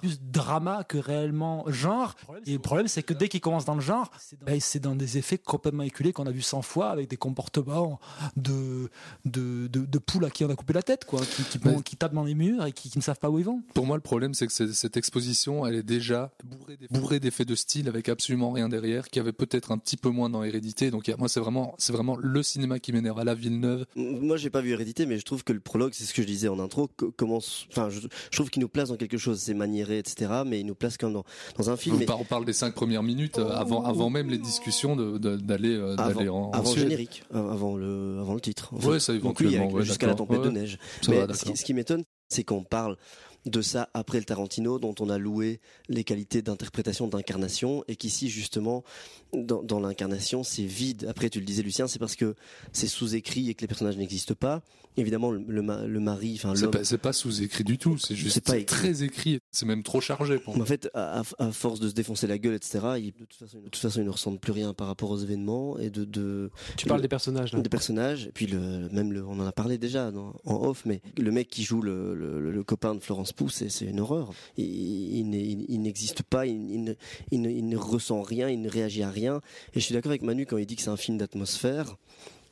plus 0.00 0.20
drama 0.22 0.84
que 0.84 0.98
réellement 0.98 1.64
genre. 1.66 2.14
Et 2.46 2.52
le 2.52 2.58
problème, 2.60 2.86
c'est 2.86 3.02
que 3.02 3.12
dès 3.12 3.28
qu'il 3.28 3.40
commence 3.40 3.64
dans 3.64 3.74
le 3.74 3.80
genre, 3.80 4.10
ben, 4.46 4.60
c'est 4.60 4.78
dans 4.78 4.94
des 4.94 5.18
effets 5.18 5.36
complètement 5.38 5.82
éculés 5.82 6.12
qu'on 6.12 6.26
a 6.26 6.30
vu 6.30 6.42
100 6.42 6.62
fois 6.62 6.90
avec 6.90 7.10
des 7.10 7.16
comportements 7.16 7.98
de, 8.36 8.88
de, 9.24 9.66
de, 9.66 9.84
de 9.84 9.98
poules 9.98 10.24
à 10.24 10.30
qui 10.30 10.44
on 10.44 10.50
a 10.50 10.54
coupé 10.54 10.72
la 10.74 10.82
tête, 10.84 11.04
quoi, 11.04 11.20
qui, 11.20 11.42
qui, 11.42 11.58
Mais- 11.64 11.82
qui 11.82 11.96
tapent 11.96 12.14
dans 12.14 12.22
les 12.24 12.34
murs 12.36 12.64
et 12.66 12.72
qui, 12.72 12.88
qui 12.88 12.98
ne 12.98 13.02
savent 13.02 13.18
pas 13.18 13.30
où 13.30 13.38
ils 13.40 13.44
vont. 13.44 13.62
Pour 13.74 13.84
moi, 13.86 13.96
le 13.96 14.02
problème, 14.02 14.32
c'est 14.34 14.46
que 14.46 14.52
cette 14.72 14.96
exposition, 14.96 15.66
elle 15.66 15.74
est 15.74 15.82
déjà 15.82 16.30
bourrée 16.44 16.76
d'eff- 16.76 16.92
bourrée 16.92 17.20
d'effets 17.20 17.44
de 17.44 17.54
style 17.56 17.88
avec 17.88 18.08
absolument 18.08 18.52
rien 18.52 18.68
derrière, 18.68 19.08
qui 19.08 19.18
avait 19.18 19.32
peut-être 19.32 19.72
un 19.72 19.78
petit 19.78 19.96
peu 19.96 20.10
moins 20.10 20.30
dans 20.30 20.44
Hérédité. 20.44 20.92
Donc, 20.92 21.08
moi, 21.18 21.28
c'est 21.28 21.40
vraiment, 21.40 21.74
c'est 21.78 21.92
vraiment 21.92 22.16
le 22.16 22.42
cinéma 22.44 22.78
qui 22.78 22.92
m'énerve 22.92 23.18
à 23.18 23.24
la 23.24 23.34
Villeneuve. 23.34 23.86
Moi, 23.96 24.36
j'ai 24.36 24.50
pas 24.50 24.60
vu 24.60 24.70
Hérédité, 24.70 25.04
mais 25.06 25.18
je 25.18 25.24
trouve 25.24 25.42
que 25.42 25.52
le 25.52 25.60
prologue, 25.60 25.92
c'est 25.94 26.04
ce 26.04 26.14
que 26.14 26.22
je 26.22 26.26
disais 26.30 26.48
en 26.48 26.58
intro, 26.58 26.88
co- 26.96 27.10
commence. 27.10 27.66
Enfin, 27.70 27.88
je, 27.90 28.00
je 28.00 28.36
trouve 28.36 28.50
qu'il 28.50 28.60
nous 28.62 28.68
place 28.68 28.88
dans 28.88 28.96
quelque 28.96 29.18
chose. 29.18 29.38
C'est 29.40 29.54
maniéré, 29.54 29.98
etc. 29.98 30.30
Mais 30.46 30.60
il 30.60 30.66
nous 30.66 30.74
place 30.74 30.96
comme 30.96 31.12
dans, 31.12 31.24
dans 31.58 31.70
un 31.70 31.76
film. 31.76 31.96
On 31.96 31.98
mais- 31.98 32.06
parle, 32.06 32.20
on 32.20 32.24
parle 32.24 32.44
des 32.44 32.52
cinq 32.52 32.74
premières 32.74 33.02
minutes 33.02 33.38
euh, 33.38 33.50
avant, 33.50 33.84
avant 33.84 34.10
même 34.10 34.30
les 34.30 34.38
discussions 34.38 34.96
d'aller 34.96 35.74
euh, 35.74 35.96
d'aller 35.96 36.26
avant, 36.28 36.44
en, 36.44 36.48
en 36.48 36.52
avant 36.52 36.62
le 36.62 36.66
Suède. 36.68 36.84
générique, 36.84 37.22
av- 37.32 37.50
avant 37.50 37.76
le, 37.76 38.18
avant 38.20 38.34
le 38.34 38.40
titre. 38.40 38.70
Ça, 38.70 38.76
Donc 38.76 38.84
oui, 38.86 38.92
avec 38.92 39.10
éventuellement, 39.24 39.70
ouais, 39.72 39.84
jusqu'à 39.84 40.06
la 40.06 40.14
tempête 40.14 40.42
de 40.42 40.50
neige. 40.50 40.78
Ça 41.02 41.10
Mais 41.10 41.18
va, 41.18 41.22
ce 41.22 41.28
d'accord. 41.40 41.52
qui, 41.52 41.56
ce 41.58 41.64
qui 41.64 41.74
m'étonne, 41.74 42.04
c'est 42.28 42.44
qu'on 42.44 42.62
parle 42.64 42.96
de 43.46 43.62
ça 43.62 43.88
après 43.94 44.18
le 44.18 44.24
Tarantino, 44.24 44.78
dont 44.78 44.94
on 45.00 45.08
a 45.08 45.16
loué 45.18 45.60
les 45.88 46.04
qualités 46.04 46.42
d'interprétation, 46.42 47.08
d'incarnation, 47.08 47.84
et 47.88 47.96
qu'ici 47.96 48.28
justement, 48.28 48.84
dans, 49.32 49.62
dans 49.62 49.80
l'incarnation, 49.80 50.42
c'est 50.42 50.64
vide. 50.64 51.06
Après, 51.08 51.30
tu 51.30 51.38
le 51.40 51.46
disais, 51.46 51.62
Lucien, 51.62 51.88
c'est 51.88 51.98
parce 51.98 52.16
que 52.16 52.34
c'est 52.72 52.86
sous-écrit 52.88 53.48
et 53.48 53.54
que 53.54 53.62
les 53.62 53.66
personnages 53.68 53.96
n'existent 53.96 54.34
pas. 54.34 54.62
Évidemment, 54.96 55.30
le, 55.30 55.42
le, 55.46 55.62
ma- 55.62 55.86
le 55.86 56.00
mari, 56.00 56.34
enfin 56.36 56.54
C'est 56.54 56.62
l'homme. 56.62 56.70
pas, 56.72 56.84
c'est 56.84 56.98
pas 56.98 57.12
sous-écrit 57.12 57.64
du 57.64 57.78
tout, 57.78 57.96
c'est 57.96 58.16
juste 58.16 58.34
C'est 58.34 58.44
pas 58.44 58.56
écrit. 58.58 58.66
très 58.66 59.02
écrit. 59.04 59.38
C'est 59.52 59.66
même 59.66 59.82
trop 59.82 60.00
chargé 60.00 60.38
pour 60.38 60.54
moi. 60.54 60.62
En 60.62 60.66
fait, 60.66 60.88
à, 60.94 61.22
force 61.52 61.80
de 61.80 61.88
se 61.88 61.94
défoncer 61.94 62.28
la 62.28 62.38
gueule, 62.38 62.54
etc., 62.54 62.78
il, 62.98 63.06
de, 63.06 63.24
toute 63.24 63.34
façon, 63.34 63.58
de 63.58 63.64
toute 63.64 63.76
façon, 63.82 64.00
il 64.00 64.04
ne 64.04 64.10
ressemble 64.10 64.38
plus 64.38 64.52
rien 64.52 64.72
par 64.74 64.86
rapport 64.86 65.10
aux 65.10 65.18
événements 65.18 65.76
et 65.78 65.90
de. 65.90 66.04
de 66.04 66.50
Tu 66.76 66.86
parles 66.86 67.00
le- 67.00 67.02
des 67.02 67.08
personnages, 67.08 67.52
là. 67.52 67.60
Des 67.60 67.68
personnages, 67.68 68.26
et 68.26 68.32
puis 68.32 68.46
le, 68.46 68.88
même 68.90 69.12
le, 69.12 69.26
on 69.26 69.40
en 69.40 69.46
a 69.46 69.52
parlé 69.52 69.76
déjà 69.76 70.12
dans- 70.12 70.34
en 70.44 70.54
off, 70.68 70.84
mais 70.86 71.00
le 71.18 71.32
mec 71.32 71.48
qui 71.48 71.64
joue 71.64 71.82
le, 71.82 72.14
le- 72.14 72.38
le 72.52 72.62
copain 72.64 72.94
de 72.94 73.00
Florence 73.00 73.32
Pugh, 73.32 73.50
c'est 73.50 73.70
c'est 73.70 73.86
une 73.86 73.98
horreur. 73.98 74.30
Il, 74.56 74.64
il 74.66 75.24
n'est- 75.30 75.42
il- 75.44 75.66
il 75.68 75.80
n'existe 75.82 76.22
pas, 76.22 76.46
il, 76.46 76.70
il 76.70 76.84
ne, 76.84 76.92
il 77.32 77.40
ne- 77.42 77.50
il 77.50 77.68
ne 77.68 77.76
ressent 77.76 78.22
rien, 78.22 78.48
il 78.48 78.60
ne 78.62 78.70
réagit 78.70 79.02
à 79.02 79.10
rien. 79.10 79.40
Et 79.74 79.80
je 79.80 79.84
suis 79.84 79.94
d'accord 79.94 80.10
avec 80.12 80.22
Manu 80.22 80.46
quand 80.46 80.58
il 80.58 80.66
dit 80.66 80.76
que 80.76 80.82
c'est 80.82 80.90
un 80.90 80.96
film 80.96 81.18
d'atmosphère, 81.18 81.96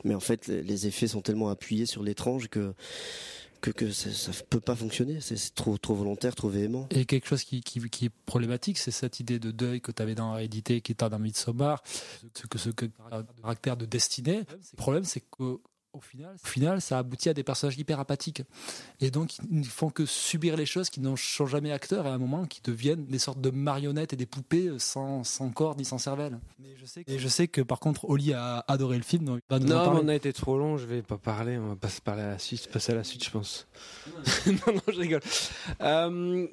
mais 0.03 0.15
en 0.15 0.19
fait, 0.19 0.47
les 0.47 0.85
effets 0.87 1.07
sont 1.07 1.21
tellement 1.21 1.49
appuyés 1.49 1.85
sur 1.85 2.03
l'étrange 2.03 2.49
que 2.49 2.73
que, 3.59 3.91
ça, 3.91 4.11
ça 4.11 4.31
peut 4.49 4.59
pas 4.59 4.75
fonctionner. 4.75 5.19
C'est 5.21 5.53
trop 5.55 5.77
trop 5.77 5.95
volontaire, 5.95 6.35
trop 6.35 6.49
véhément. 6.49 6.87
Et 6.91 7.05
quelque 7.05 7.27
chose 7.27 7.43
qui, 7.43 7.61
qui, 7.61 8.05
est 8.05 8.11
problématique, 8.25 8.77
c'est 8.77 8.91
cette 8.91 9.19
idée 9.19 9.39
de 9.39 9.51
deuil 9.51 9.81
que 9.81 9.91
tu 9.91 10.01
avais 10.01 10.15
dans 10.15 10.35
Hérédité, 10.37 10.81
qui 10.81 10.91
est 10.91 11.03
dans 11.03 11.19
Midsommar, 11.19 11.83
ce 12.33 12.47
que 12.47 12.57
ce 12.57 12.69
caractère 13.41 13.77
de 13.77 13.85
destinée. 13.85 14.39
Le 14.49 14.77
problème, 14.77 15.03
c'est 15.03 15.21
que 15.21 15.59
au 15.93 16.01
final, 16.01 16.35
au 16.43 16.47
final, 16.47 16.81
ça 16.81 16.99
aboutit 16.99 17.29
à 17.29 17.33
des 17.33 17.43
personnages 17.43 17.77
hyper 17.77 17.99
apathiques. 17.99 18.43
Et 18.99 19.09
donc, 19.11 19.37
ils 19.37 19.59
ne 19.59 19.63
font 19.63 19.89
que 19.89 20.05
subir 20.05 20.55
les 20.55 20.65
choses, 20.65 20.89
qui 20.89 20.99
n'en 20.99 21.15
sont 21.15 21.47
jamais 21.47 21.71
acteurs, 21.71 22.05
et 22.05 22.09
à 22.09 22.13
un 22.13 22.17
moment, 22.17 22.45
qui 22.45 22.61
deviennent 22.61 23.05
des 23.05 23.19
sortes 23.19 23.41
de 23.41 23.49
marionnettes 23.49 24.13
et 24.13 24.15
des 24.15 24.25
poupées 24.25 24.71
sans, 24.77 25.23
sans 25.23 25.49
corps 25.49 25.75
ni 25.77 25.85
sans 25.85 25.97
cervelle. 25.97 26.39
Mais 26.59 26.75
je 26.79 26.85
sais 26.85 27.03
que, 27.03 27.11
et 27.11 27.19
je 27.19 27.27
sais 27.27 27.47
que 27.47 27.61
par 27.61 27.79
contre, 27.79 28.05
Oli 28.09 28.33
a 28.33 28.63
adoré 28.67 28.97
le 28.97 29.03
film, 29.03 29.25
donc 29.25 29.41
il 29.49 29.53
va 29.53 29.59
Non, 29.59 29.93
mais 29.93 30.01
on 30.03 30.07
a 30.07 30.15
été 30.15 30.31
trop 30.33 30.57
long, 30.57 30.77
je 30.77 30.85
vais 30.85 31.01
pas 31.01 31.17
parler, 31.17 31.57
on 31.57 31.69
va 31.69 31.75
pas 31.75 31.89
se 31.89 32.01
parler 32.01 32.23
à 32.23 32.29
la 32.29 32.39
suite, 32.39 32.69
passer 32.71 32.91
à 32.91 32.95
la 32.95 33.03
suite, 33.03 33.23
je 33.23 33.31
pense. 33.31 33.67
non, 34.45 34.73
non, 34.73 34.81
je 34.87 34.99
rigole. 34.99 35.21
Euh, 35.81 36.47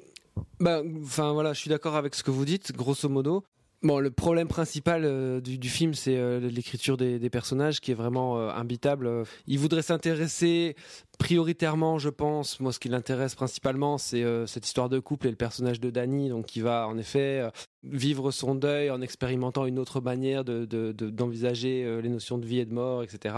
bah, 0.59 0.81
enfin 1.03 1.31
voilà, 1.33 1.53
je 1.53 1.59
suis 1.59 1.69
d'accord 1.69 1.95
avec 1.95 2.15
ce 2.15 2.23
que 2.23 2.31
vous 2.31 2.45
dites, 2.45 2.71
grosso 2.73 3.07
modo. 3.09 3.43
Bon, 3.83 3.99
le 3.99 4.09
problème 4.09 4.47
principal 4.47 5.03
euh, 5.05 5.39
du, 5.39 5.69
film, 5.69 5.93
c'est 5.93 6.17
euh, 6.17 6.39
l'écriture 6.39 6.97
des, 6.97 7.29
personnages 7.29 7.79
qui 7.79 7.91
est 7.91 7.95
vraiment 7.95 8.39
euh, 8.39 8.49
imbitable. 8.49 9.23
Il 9.45 9.59
voudrait 9.59 9.83
s'intéresser 9.83 10.75
prioritairement, 11.19 11.99
je 11.99 12.09
pense. 12.09 12.59
Moi, 12.59 12.73
ce 12.73 12.79
qui 12.79 12.89
l'intéresse 12.89 13.35
principalement, 13.35 13.99
c'est 13.99 14.23
euh, 14.23 14.47
cette 14.47 14.65
histoire 14.65 14.89
de 14.89 14.97
couple 14.97 15.27
et 15.27 15.29
le 15.29 15.35
personnage 15.35 15.79
de 15.79 15.91
Danny, 15.91 16.29
donc 16.29 16.47
qui 16.47 16.61
va 16.61 16.87
en 16.87 16.97
effet 16.97 17.47
vivre 17.83 18.31
son 18.31 18.55
deuil 18.55 18.89
en 18.89 18.99
expérimentant 19.01 19.67
une 19.67 19.77
autre 19.77 20.01
manière 20.01 20.43
de- 20.43 20.65
de- 20.65 20.91
de- 20.91 21.11
d'envisager 21.11 22.01
les 22.01 22.09
notions 22.09 22.39
de 22.39 22.45
vie 22.47 22.59
et 22.59 22.65
de 22.65 22.73
mort, 22.73 23.03
etc. 23.03 23.35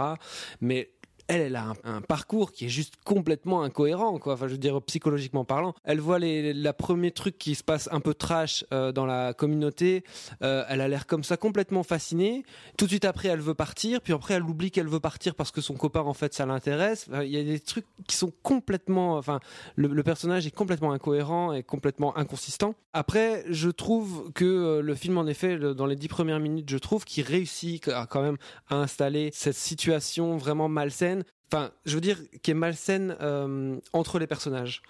Mais 0.61 0.91
elle, 1.29 1.41
elle 1.41 1.55
a 1.55 1.73
un, 1.83 2.01
parcours 2.01 2.51
qui 2.51 2.65
est 2.65 2.69
juste 2.69 2.95
complètement 3.05 3.61
incohérent, 3.61 4.17
quoi. 4.17 4.33
Enfin, 4.33 4.47
je 4.47 4.53
veux 4.53 4.57
dire, 4.57 4.81
psychologiquement 4.81 5.45
parlant. 5.45 5.75
Elle 5.83 5.99
voit 5.99 6.17
les, 6.17 6.53
la 6.53 6.73
premier 6.73 7.11
truc 7.11 7.37
qui 7.37 7.53
se 7.53 7.63
passe 7.63 7.87
un 7.91 7.99
peu 7.99 8.15
trash 8.15 8.65
euh, 8.73 8.91
dans 8.91 9.05
la 9.05 9.33
communauté. 9.33 10.03
Euh, 10.41 10.65
elle 10.67 10.81
a 10.81 10.87
l'air 10.87 11.05
comme 11.05 11.23
ça, 11.23 11.37
complètement 11.37 11.83
fascinée. 11.83 12.43
Tout 12.77 12.85
de 12.85 12.89
suite 12.89 13.05
après, 13.05 13.29
elle 13.29 13.41
veut 13.41 13.53
partir. 13.53 14.01
Puis 14.01 14.11
après, 14.11 14.33
elle 14.33 14.43
oublie 14.43 14.71
qu'elle 14.71 14.87
veut 14.87 14.99
partir 14.99 15.35
parce 15.35 15.51
que 15.51 15.61
son 15.61 15.75
copain, 15.75 16.01
en 16.01 16.15
fait, 16.15 16.33
ça 16.33 16.47
l'intéresse. 16.47 17.07
Il 17.21 17.29
y 17.29 17.37
a 17.37 17.43
des 17.43 17.59
trucs 17.59 17.85
qui 18.07 18.15
sont 18.15 18.33
complètement. 18.41 19.17
Enfin, 19.17 19.39
le, 19.75 20.01
personnage 20.01 20.47
est 20.47 20.51
complètement 20.51 20.93
incohérent 20.93 21.53
et 21.53 21.61
complètement 21.61 22.17
inconsistant. 22.17 22.73
Après, 22.93 23.45
je 23.49 23.69
trouve 23.69 24.31
que 24.33 24.45
euh, 24.45 24.81
le 24.81 24.95
film, 24.95 25.19
en 25.19 25.27
effet, 25.27 25.59
dans 25.59 25.85
les 25.85 25.95
dix 25.95 26.07
premières 26.07 26.39
minutes, 26.39 26.69
je 26.71 26.77
trouve 26.79 27.05
qu'il 27.05 27.23
réussit 27.23 27.87
quand 28.09 28.21
même 28.23 28.37
à 28.69 28.77
installer 28.77 29.29
cette 29.31 29.55
situation 29.55 30.37
vraiment 30.37 30.67
malsaine. 30.67 31.18
Enfin, 31.51 31.71
je 31.85 31.95
veux 31.95 32.01
dire, 32.01 32.19
qui 32.43 32.51
est 32.51 32.55
malsaine 32.55 33.17
euh, 33.21 33.77
entre 33.91 34.19
les 34.19 34.27
personnages. 34.27 34.83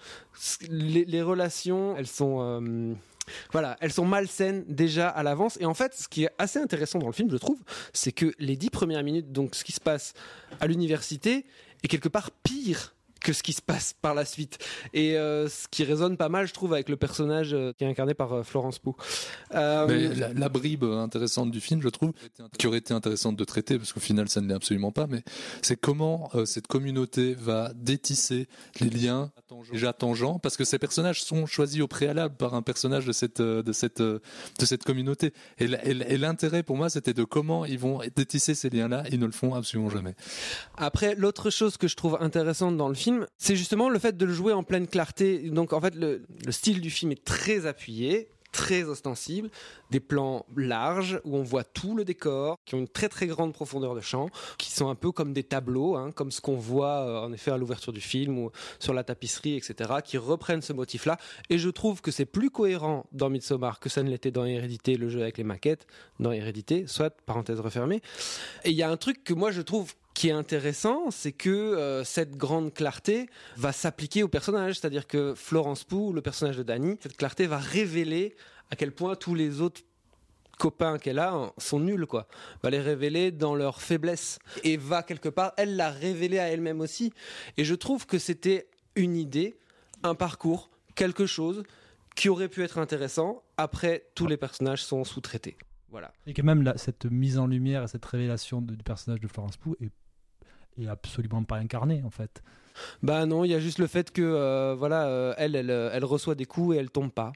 Les, 0.68 1.22
relations, 1.22 1.96
elles 1.96 2.06
sont. 2.06 2.38
euh, 2.40 2.94
voilà, 3.52 3.76
elles 3.80 3.92
sont 3.92 4.04
malsaines 4.04 4.64
déjà 4.68 5.08
à 5.08 5.22
l'avance. 5.22 5.56
Et 5.60 5.64
en 5.64 5.72
fait, 5.72 5.94
ce 5.94 6.08
qui 6.08 6.24
est 6.24 6.30
assez 6.38 6.58
intéressant 6.58 6.98
dans 6.98 7.06
le 7.06 7.12
film, 7.12 7.30
je 7.30 7.36
trouve, 7.36 7.58
c'est 7.92 8.12
que 8.12 8.34
les 8.38 8.56
dix 8.56 8.70
premières 8.70 9.02
minutes, 9.02 9.32
donc 9.32 9.54
ce 9.54 9.64
qui 9.64 9.72
se 9.72 9.80
passe 9.80 10.12
à 10.60 10.66
l'université, 10.66 11.46
est 11.82 11.88
quelque 11.88 12.08
part 12.08 12.30
pire 12.42 12.94
que 13.22 13.32
ce 13.32 13.42
qui 13.42 13.52
se 13.52 13.62
passe 13.62 13.94
par 14.00 14.14
la 14.14 14.24
suite. 14.24 14.58
Et 14.94 15.16
euh, 15.16 15.48
ce 15.48 15.68
qui 15.68 15.84
résonne 15.84 16.16
pas 16.16 16.28
mal, 16.28 16.46
je 16.46 16.54
trouve, 16.54 16.72
avec 16.72 16.88
le 16.88 16.96
personnage 16.96 17.52
euh, 17.52 17.72
qui 17.76 17.84
est 17.84 17.88
incarné 17.88 18.14
par 18.14 18.32
euh, 18.32 18.42
Florence 18.42 18.78
Pugh. 18.78 18.94
Euh, 19.54 19.86
Mais 19.86 20.14
la, 20.14 20.32
la 20.32 20.48
bribe 20.48 20.84
intéressante 20.84 21.50
du 21.50 21.60
film, 21.60 21.82
je 21.82 21.88
trouve, 21.88 22.12
qui 22.58 22.66
aurait 22.66 22.78
été 22.78 22.94
intéressante 22.94 23.36
de 23.36 23.44
traiter, 23.44 23.78
parce 23.78 23.92
qu'au 23.92 24.00
final, 24.00 24.28
ça 24.28 24.40
ne 24.40 24.48
l'est 24.48 24.54
absolument 24.54 24.92
pas, 24.92 25.06
mais 25.06 25.22
c'est 25.62 25.78
comment 25.78 26.30
euh, 26.34 26.44
cette 26.44 26.66
communauté 26.66 27.34
va 27.34 27.72
détisser 27.74 28.48
les 28.80 28.90
liens 28.90 29.30
déjà 29.72 29.92
tangents, 29.92 30.38
parce 30.38 30.56
que 30.56 30.64
ces 30.64 30.78
personnages 30.78 31.22
sont 31.22 31.46
choisis 31.46 31.80
au 31.80 31.88
préalable 31.88 32.36
par 32.36 32.54
un 32.54 32.62
personnage 32.62 33.04
de 33.06 33.12
cette 33.12 33.42
de 33.42 33.72
cette 33.72 34.00
de 34.00 34.20
cette 34.64 34.84
communauté. 34.84 35.32
Et 35.58 35.66
l'intérêt 36.16 36.62
pour 36.62 36.76
moi, 36.76 36.88
c'était 36.88 37.14
de 37.14 37.24
comment 37.24 37.64
ils 37.64 37.78
vont 37.78 38.00
détisser 38.14 38.54
ces 38.54 38.70
liens-là. 38.70 39.04
Ils 39.10 39.18
ne 39.18 39.26
le 39.26 39.32
font 39.32 39.54
absolument 39.54 39.90
jamais. 39.90 40.14
Après, 40.76 41.14
l'autre 41.16 41.50
chose 41.50 41.76
que 41.76 41.88
je 41.88 41.96
trouve 41.96 42.16
intéressante 42.20 42.76
dans 42.76 42.88
le 42.88 42.94
film, 42.94 43.09
c'est 43.38 43.56
justement 43.56 43.88
le 43.88 43.98
fait 43.98 44.16
de 44.16 44.24
le 44.24 44.32
jouer 44.32 44.52
en 44.52 44.62
pleine 44.62 44.86
clarté. 44.86 45.50
Donc, 45.50 45.72
en 45.72 45.80
fait, 45.80 45.94
le, 45.94 46.22
le 46.44 46.52
style 46.52 46.80
du 46.80 46.90
film 46.90 47.12
est 47.12 47.24
très 47.24 47.66
appuyé, 47.66 48.28
très 48.52 48.84
ostensible, 48.84 49.50
des 49.90 50.00
plans 50.00 50.44
larges 50.56 51.20
où 51.24 51.36
on 51.36 51.42
voit 51.42 51.64
tout 51.64 51.94
le 51.94 52.04
décor, 52.04 52.56
qui 52.64 52.74
ont 52.74 52.78
une 52.78 52.88
très 52.88 53.08
très 53.08 53.26
grande 53.26 53.52
profondeur 53.52 53.94
de 53.94 54.00
champ, 54.00 54.28
qui 54.58 54.70
sont 54.70 54.88
un 54.88 54.94
peu 54.94 55.12
comme 55.12 55.32
des 55.32 55.44
tableaux, 55.44 55.96
hein, 55.96 56.12
comme 56.12 56.30
ce 56.30 56.40
qu'on 56.40 56.56
voit 56.56 57.00
euh, 57.00 57.20
en 57.20 57.32
effet 57.32 57.50
à 57.50 57.56
l'ouverture 57.56 57.92
du 57.92 58.00
film 58.00 58.38
ou 58.38 58.50
sur 58.78 58.92
la 58.92 59.04
tapisserie, 59.04 59.56
etc., 59.56 59.90
qui 60.04 60.18
reprennent 60.18 60.62
ce 60.62 60.72
motif-là. 60.72 61.16
Et 61.48 61.58
je 61.58 61.68
trouve 61.68 62.00
que 62.00 62.10
c'est 62.10 62.26
plus 62.26 62.50
cohérent 62.50 63.06
dans 63.12 63.30
Midsommar 63.30 63.80
que 63.80 63.88
ça 63.88 64.02
ne 64.02 64.10
l'était 64.10 64.30
dans 64.30 64.44
Hérédité, 64.44 64.96
le 64.96 65.08
jeu 65.08 65.22
avec 65.22 65.38
les 65.38 65.44
maquettes, 65.44 65.86
dans 66.18 66.32
Hérédité, 66.32 66.86
soit 66.86 67.10
parenthèse 67.10 67.60
refermée. 67.60 68.02
Et 68.64 68.70
il 68.70 68.76
y 68.76 68.82
a 68.82 68.90
un 68.90 68.96
truc 68.96 69.24
que 69.24 69.34
moi 69.34 69.50
je 69.50 69.62
trouve 69.62 69.94
qui 70.14 70.28
est 70.28 70.32
intéressant, 70.32 71.10
c'est 71.10 71.32
que 71.32 71.50
euh, 71.50 72.04
cette 72.04 72.36
grande 72.36 72.74
clarté 72.74 73.28
va 73.56 73.72
s'appliquer 73.72 74.22
au 74.22 74.28
personnage, 74.28 74.78
c'est-à-dire 74.78 75.06
que 75.06 75.34
Florence 75.34 75.84
Pugh, 75.84 76.12
le 76.12 76.20
personnage 76.20 76.56
de 76.56 76.62
Danny, 76.62 76.96
cette 77.00 77.16
clarté 77.16 77.46
va 77.46 77.58
révéler 77.58 78.34
à 78.70 78.76
quel 78.76 78.92
point 78.92 79.14
tous 79.14 79.34
les 79.34 79.60
autres 79.60 79.82
copains 80.58 80.98
qu'elle 80.98 81.18
a 81.18 81.52
sont 81.56 81.80
nuls 81.80 82.06
quoi. 82.06 82.28
Va 82.62 82.70
les 82.70 82.80
révéler 82.80 83.30
dans 83.30 83.54
leur 83.54 83.80
faiblesse. 83.80 84.38
Et 84.62 84.76
va 84.76 85.02
quelque 85.02 85.30
part 85.30 85.52
elle 85.56 85.76
l'a 85.76 85.90
révéler 85.90 86.38
à 86.38 86.48
elle-même 86.48 86.80
aussi. 86.80 87.12
Et 87.56 87.64
je 87.64 87.74
trouve 87.74 88.06
que 88.06 88.18
c'était 88.18 88.68
une 88.94 89.16
idée 89.16 89.56
un 90.02 90.14
parcours 90.14 90.70
quelque 90.94 91.26
chose 91.26 91.62
qui 92.14 92.28
aurait 92.28 92.48
pu 92.48 92.62
être 92.62 92.78
intéressant. 92.78 93.42
Après 93.56 94.04
tous 94.14 94.26
les 94.26 94.36
personnages 94.36 94.84
sont 94.84 95.04
sous-traités 95.04 95.56
voilà 95.90 96.12
Et 96.26 96.32
que 96.32 96.42
même 96.42 96.62
la- 96.62 96.76
cette 96.78 97.04
mise 97.06 97.38
en 97.38 97.46
lumière 97.46 97.82
et 97.84 97.88
cette 97.88 98.04
révélation 98.04 98.60
de- 98.62 98.74
du 98.74 98.82
personnage 98.84 99.20
de 99.20 99.28
Florence 99.28 99.56
Pugh 99.56 99.74
est, 99.80 99.90
est 100.82 100.86
absolument 100.88 101.42
pas 101.44 101.56
incarnée 101.56 102.02
en 102.04 102.10
fait. 102.10 102.42
Bah 103.02 103.26
non, 103.26 103.44
il 103.44 103.48
y 103.50 103.54
a 103.54 103.60
juste 103.60 103.78
le 103.78 103.86
fait 103.86 104.10
que 104.12 104.22
euh, 104.22 104.74
voilà, 104.78 105.06
euh, 105.08 105.34
elle, 105.36 105.56
elle, 105.56 105.70
euh, 105.70 105.90
elle 105.92 106.04
reçoit 106.04 106.34
des 106.34 106.46
coups 106.46 106.76
et 106.76 106.78
elle 106.78 106.90
tombe 106.90 107.10
pas. 107.10 107.32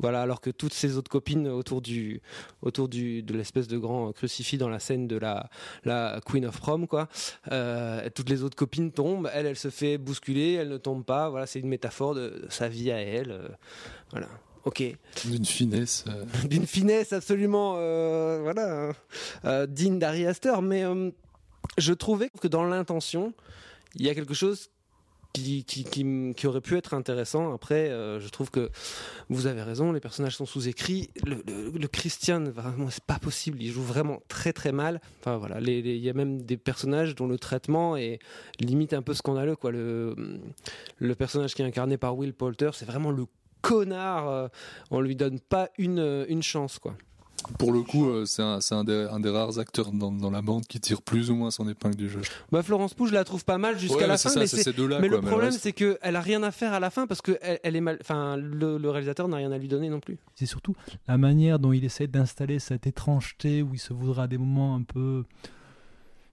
Voilà, 0.00 0.22
alors 0.22 0.40
que 0.40 0.50
toutes 0.50 0.74
ses 0.74 0.96
autres 0.96 1.08
copines 1.10 1.46
autour 1.46 1.80
du, 1.80 2.20
autour 2.62 2.88
du, 2.88 3.22
de 3.22 3.32
l'espèce 3.32 3.68
de 3.68 3.78
grand 3.78 4.12
crucifix 4.12 4.58
dans 4.58 4.68
la 4.68 4.80
scène 4.80 5.06
de 5.06 5.16
la, 5.16 5.48
la 5.84 6.20
Queen 6.26 6.44
of 6.46 6.58
Prom, 6.58 6.88
quoi, 6.88 7.08
euh, 7.52 8.08
toutes 8.12 8.28
les 8.28 8.42
autres 8.42 8.56
copines 8.56 8.90
tombent, 8.90 9.30
elle, 9.32 9.46
elle 9.46 9.56
se 9.56 9.70
fait 9.70 9.96
bousculer, 9.96 10.54
elle 10.54 10.68
ne 10.68 10.78
tombe 10.78 11.04
pas. 11.04 11.30
Voilà, 11.30 11.46
c'est 11.46 11.60
une 11.60 11.68
métaphore 11.68 12.14
de, 12.16 12.40
de 12.42 12.46
sa 12.50 12.68
vie 12.68 12.90
à 12.90 13.00
elle. 13.00 13.30
euh, 13.30 13.48
voilà. 14.10 14.28
Ok. 14.64 14.82
D'une 15.24 15.44
finesse. 15.44 16.04
euh, 16.08 16.24
D'une 16.48 16.66
finesse 16.66 17.12
absolument, 17.12 17.74
euh, 17.78 18.40
voilà, 18.42 18.92
euh, 19.44 19.66
digne 19.66 19.98
d'Harry 19.98 20.26
Astor. 20.26 20.62
Mais 20.62 20.84
je 21.78 21.92
trouvais 21.92 22.30
que 22.40 22.48
dans 22.48 22.64
l'intention, 22.64 23.32
il 23.96 24.06
y 24.06 24.08
a 24.08 24.14
quelque 24.14 24.34
chose 24.34 24.70
qui, 25.34 25.64
qui, 25.64 25.82
qui, 25.82 26.02
m- 26.02 26.32
qui 26.34 26.46
aurait 26.46 26.60
pu 26.60 26.76
être 26.76 26.94
intéressant. 26.94 27.52
Après, 27.52 27.90
euh, 27.90 28.20
je 28.20 28.28
trouve 28.28 28.50
que 28.50 28.70
vous 29.28 29.46
avez 29.46 29.62
raison, 29.62 29.90
les 29.92 29.98
personnages 30.00 30.36
sont 30.36 30.46
sous-écrits. 30.46 31.10
Le, 31.26 31.42
le, 31.46 31.70
le 31.76 31.88
Christian, 31.88 32.44
vraiment, 32.44 32.88
c'est 32.88 33.02
pas 33.02 33.18
possible. 33.18 33.60
Il 33.60 33.72
joue 33.72 33.82
vraiment 33.82 34.22
très 34.28 34.52
très 34.52 34.70
mal. 34.70 35.00
Enfin 35.20 35.36
voilà, 35.36 35.60
il 35.60 35.86
y 35.98 36.08
a 36.08 36.12
même 36.12 36.40
des 36.42 36.56
personnages 36.56 37.16
dont 37.16 37.26
le 37.26 37.36
traitement 37.38 37.96
est 37.96 38.20
limite 38.60 38.92
un 38.94 39.02
peu 39.02 39.12
scandaleux. 39.12 39.56
Quoi. 39.56 39.72
Le, 39.72 40.14
le 40.98 41.14
personnage 41.16 41.54
qui 41.54 41.62
est 41.62 41.66
incarné 41.66 41.96
par 41.98 42.16
Will 42.16 42.32
Poulter, 42.32 42.70
c'est 42.72 42.86
vraiment 42.86 43.10
le 43.10 43.26
connard. 43.68 44.28
euh, 44.28 44.48
on 44.90 45.00
lui 45.00 45.16
donne 45.16 45.40
pas 45.40 45.70
une, 45.78 46.24
une 46.28 46.42
chance, 46.42 46.78
quoi. 46.78 46.94
Pour 47.58 47.72
le 47.74 47.82
coup, 47.82 48.08
euh, 48.08 48.24
c'est 48.24 48.40
un, 48.40 48.62
c'est 48.62 48.74
un, 48.74 48.84
des, 48.84 49.06
un 49.10 49.20
des 49.20 49.28
rares 49.28 49.58
acteurs 49.58 49.92
dans, 49.92 50.10
dans 50.10 50.30
la 50.30 50.40
bande 50.40 50.64
qui 50.66 50.80
tire 50.80 51.02
plus 51.02 51.30
ou 51.30 51.34
moins 51.34 51.50
son 51.50 51.68
épingle 51.68 51.94
du 51.96 52.08
jeu. 52.08 52.22
Bah 52.50 52.62
Florence 52.62 52.94
Pugh, 52.94 53.08
je 53.08 53.12
la 53.12 53.22
trouve 53.24 53.44
pas 53.44 53.58
mal 53.58 53.78
jusqu'à 53.78 53.96
Ouais, 53.98 54.06
la 54.06 54.16
fin, 54.16 54.30
ça, 54.30 54.40
mais, 54.40 54.46
quoi, 54.48 54.72
le 54.88 54.98
mais 55.00 55.10
problème 55.28 55.50
reste- 55.50 55.60
c'est 55.62 55.74
que 55.74 55.98
elle 56.00 56.16
a 56.16 56.22
rien 56.22 56.42
à 56.42 56.50
faire 56.50 56.72
à 56.72 56.80
la 56.80 56.88
fin 56.88 57.06
parce 57.06 57.20
que 57.20 57.36
elle, 57.42 57.58
elle 57.62 57.76
est 57.76 57.82
mal, 57.82 57.98
enfin 58.00 58.38
le, 58.38 58.78
le 58.78 58.88
réalisateur 58.90 59.28
n'a 59.28 59.36
rien 59.36 59.52
à 59.52 59.58
lui 59.58 59.68
donner 59.68 59.90
non 59.90 60.00
plus. 60.00 60.16
C'est 60.36 60.46
surtout 60.46 60.74
la 61.06 61.18
manière 61.18 61.58
dont 61.58 61.72
il 61.74 61.84
essaie 61.84 62.06
d'installer 62.06 62.58
cette 62.60 62.86
étrangeté 62.86 63.60
où 63.60 63.74
il 63.74 63.78
se 63.78 63.92
voudrait 63.92 64.22
à 64.22 64.26
des 64.26 64.38
moments 64.38 64.74
un 64.74 64.82
peu 64.82 65.24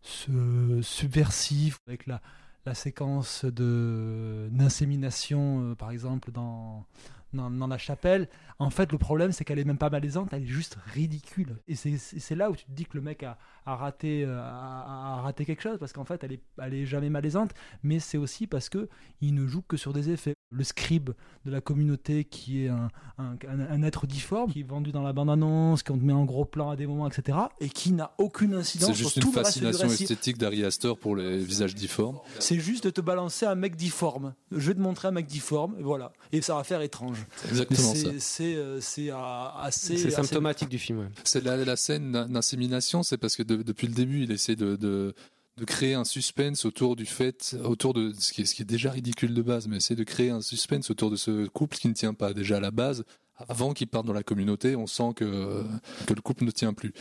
se- 0.02 0.80
subversif 0.82 1.80
avec 1.88 2.08
la, 2.08 2.22
la 2.66 2.74
séquence 2.74 3.44
de 3.44 4.48
d'insémination 4.52 5.72
euh, 5.72 5.76
par 5.76 5.92
exemple 5.92 6.32
dans, 6.32 6.86
dans 7.34 7.68
la 7.68 7.78
chapelle. 7.78 8.28
En 8.60 8.70
fait, 8.70 8.92
le 8.92 8.98
problème 8.98 9.32
c'est 9.32 9.44
qu'elle 9.44 9.60
est 9.60 9.66
même 9.66 9.78
pas 9.78 9.90
malaisante, 9.90 10.30
elle 10.34 10.44
est 10.44 10.48
juste 10.48 10.78
ridicule. 10.94 11.58
Et 11.68 11.76
c'est 11.76 12.36
là 12.36 12.50
où 12.52 12.56
tu 12.56 12.66
te 12.66 12.72
dis 12.72 12.86
que 12.86 12.98
le 12.98 13.02
mec 13.02 13.24
a, 13.24 13.38
raté 13.66 14.24
euh, 14.26 14.40
a, 14.40 15.22
raté 15.22 15.46
quelque 15.46 15.62
chose 15.62 15.78
parce 15.80 15.94
qu'en 15.94 16.06
fait 16.06 16.24
elle 16.24 16.40
elle 16.58 16.74
est 16.74 16.86
jamais 16.86 17.10
malaisante, 17.10 17.54
mais 17.84 18.00
c'est 18.00 18.18
aussi 18.18 18.48
parce 18.48 18.70
que 18.70 18.90
il 19.22 19.34
ne 19.34 19.48
joue 19.48 19.62
que 19.62 19.78
sur 19.78 19.94
des 19.94 20.10
effets. 20.10 20.34
Le 20.54 20.66
scribe 20.66 21.12
de 21.46 21.52
la 21.52 21.62
communauté 21.62 22.26
qui 22.26 22.66
est 22.66 22.68
un, 22.68 22.90
un, 23.18 23.38
un- 23.48 23.60
un 23.72 23.84
être 23.84 24.06
difforme, 24.06 24.52
qui 24.52 24.60
est 24.60 24.64
vendu 24.68 24.92
dans 24.92 25.02
la 25.02 25.14
bande-annonce, 25.14 25.82
qu'on 25.82 25.98
te 25.98 26.04
met 26.04 26.12
en 26.12 26.26
gros 26.26 26.44
plan 26.44 26.70
à 26.72 26.76
des 26.76 26.86
moments, 26.86 27.08
etc., 27.10 27.38
et 27.62 27.70
qui 27.70 27.94
n'a 27.94 28.12
aucune 28.18 28.54
incidence 28.54 28.90
C'est 28.90 28.96
sur 28.96 29.08
juste 29.10 29.22
tout 29.22 29.30
une 29.30 29.34
le 29.36 29.40
reste 29.40 29.58
du 29.58 29.64
fascination 29.64 29.88
récit. 29.88 30.04
esthétique 30.04 30.38
d'Harry 30.38 30.66
Astor 30.66 30.98
pour 31.00 31.16
les 31.16 31.38
visages 31.38 31.74
difformes. 31.74 32.20
C'est 32.40 32.60
juste 32.60 32.84
de 32.84 32.90
te 32.90 33.00
balancer 33.00 33.46
un 33.46 33.56
mec 33.56 33.78
difforme. 33.78 34.34
Je 34.52 34.68
vais 34.68 34.76
te 34.76 34.82
montrer 34.82 35.08
un 35.08 35.12
mec 35.12 35.26
difforme, 35.26 35.76
et 35.80 35.84
voilà. 35.84 36.12
Et 36.34 36.42
ça 36.42 36.56
va 36.56 36.66
faire 36.66 36.82
étrange. 36.82 37.26
C'est 37.38 37.50
exactement 37.50 37.94
c'est- 37.94 38.04
ça. 38.04 38.12
C'est 38.20 38.56
euh, 38.56 38.82
c'est, 38.82 39.10
euh, 39.10 39.16
assez. 39.58 39.96
C'est 39.98 40.08
assez- 40.08 40.16
symptomatique 40.18 40.68
du 40.70 40.80
film. 40.80 41.00
ouais. 41.00 41.08
C'est 41.24 41.44
la, 41.46 41.56
la 41.56 41.76
scène 41.78 42.12
d'in- 42.12 42.28
d'insémination, 42.28 43.04
c'est 43.04 43.18
parce 43.18 43.38
que 43.38 43.44
de- 43.44 43.64
depuis 43.64 43.88
le 43.88 43.94
début, 43.94 44.24
il 44.24 44.32
essaie 44.32 44.58
de, 44.58 44.76
de, 44.76 45.16
de 45.62 45.66
créer 45.66 45.94
un 45.94 46.06
suspense 46.06 46.66
autour 46.66 46.96
du 46.96 47.06
fait, 47.06 47.56
autour 47.64 47.94
de 47.94 48.12
ce 48.18 48.34
qui, 48.34 48.42
est, 48.42 48.64
déjà 48.64 48.90
ridicule 48.90 49.36
de 49.36 49.44
base, 49.44 49.68
mais 49.68 49.78
essaie 49.78 49.94
de 49.94 50.04
créer 50.04 50.32
un 50.32 50.42
suspense 50.42 50.90
autour 50.90 51.12
de 51.12 51.16
ce 51.16 51.46
couple 51.50 51.78
qui 51.78 51.88
ne 51.88 51.94
tient 51.94 52.16
pas 52.16 52.34
déjà 52.34 52.58
à 52.58 52.60
la 52.60 52.72
base. 52.72 53.06
Avant 53.48 53.74
qu'il 53.74 53.88
parte 53.88 54.08
dans 54.08 54.14
la 54.14 54.24
communauté, 54.24 54.76
on 54.76 54.88
sent 54.88 55.14
que, 55.16 55.64
le 56.10 56.22
couple 56.22 56.46
ne 56.46 56.52
tient 56.52 56.74
plus. 56.74 56.94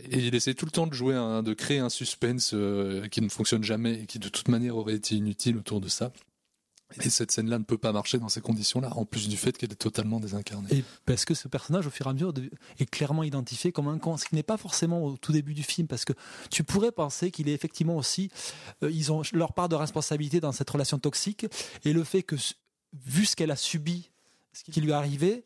Et 0.00 0.18
il 0.18 0.34
essaie 0.34 0.54
tout 0.54 0.64
le 0.64 0.72
temps 0.72 0.88
de 0.88 0.94
jouer, 0.94 1.14
de 1.14 1.54
créer 1.54 1.78
un 1.78 1.90
suspense 1.90 2.54
euh, 2.54 3.06
qui 3.06 3.20
ne 3.20 3.28
fonctionne 3.28 3.62
jamais 3.62 4.02
et 4.02 4.06
qui 4.06 4.18
de 4.18 4.28
toute 4.28 4.48
manière 4.48 4.76
aurait 4.76 4.94
été 4.94 5.14
inutile 5.14 5.56
autour 5.56 5.80
de 5.80 5.88
ça. 5.88 6.12
Et 7.02 7.10
cette 7.10 7.30
scène-là 7.30 7.58
ne 7.58 7.64
peut 7.64 7.76
pas 7.76 7.92
marcher 7.92 8.18
dans 8.18 8.28
ces 8.28 8.40
conditions-là, 8.40 8.96
en 8.96 9.04
plus 9.04 9.28
du 9.28 9.36
fait 9.36 9.56
qu'elle 9.56 9.72
est 9.72 9.76
totalement 9.76 10.20
désincarnée. 10.20 10.68
Et 10.72 10.84
parce 11.04 11.24
que 11.24 11.34
ce 11.34 11.46
personnage, 11.46 11.86
au 11.86 11.90
fur 11.90 12.06
et 12.06 12.10
à 12.10 12.12
mesure, 12.14 12.32
est 12.78 12.86
clairement 12.86 13.22
identifié 13.22 13.72
comme 13.72 13.88
un 13.88 13.98
con, 13.98 14.16
ce 14.16 14.24
qui 14.24 14.34
n'est 14.34 14.42
pas 14.42 14.56
forcément 14.56 15.04
au 15.04 15.16
tout 15.16 15.32
début 15.32 15.54
du 15.54 15.62
film, 15.62 15.86
parce 15.86 16.04
que 16.04 16.14
tu 16.50 16.64
pourrais 16.64 16.92
penser 16.92 17.30
qu'il 17.30 17.48
est 17.48 17.52
effectivement 17.52 17.96
aussi, 17.96 18.30
euh, 18.82 18.90
ils 18.90 19.12
ont 19.12 19.22
leur 19.32 19.52
part 19.52 19.68
de 19.68 19.74
responsabilité 19.74 20.40
dans 20.40 20.52
cette 20.52 20.70
relation 20.70 20.98
toxique, 20.98 21.46
et 21.84 21.92
le 21.92 22.04
fait 22.04 22.22
que, 22.22 22.36
vu 23.06 23.26
ce 23.26 23.36
qu'elle 23.36 23.50
a 23.50 23.56
subi, 23.56 24.10
ce 24.52 24.64
qui 24.64 24.80
lui 24.80 24.90
est 24.90 24.94
arrivé, 24.94 25.44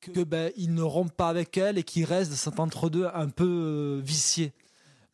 que 0.00 0.22
ben 0.22 0.52
il 0.56 0.74
ne 0.74 0.82
rompt 0.82 1.12
pas 1.12 1.28
avec 1.28 1.56
elle 1.56 1.76
et 1.76 1.82
qu'il 1.82 2.04
reste 2.04 2.30
de 2.30 2.36
cet 2.36 2.60
entre-deux 2.60 3.06
un 3.12 3.28
peu 3.28 3.44
euh, 3.44 4.00
vicié. 4.02 4.52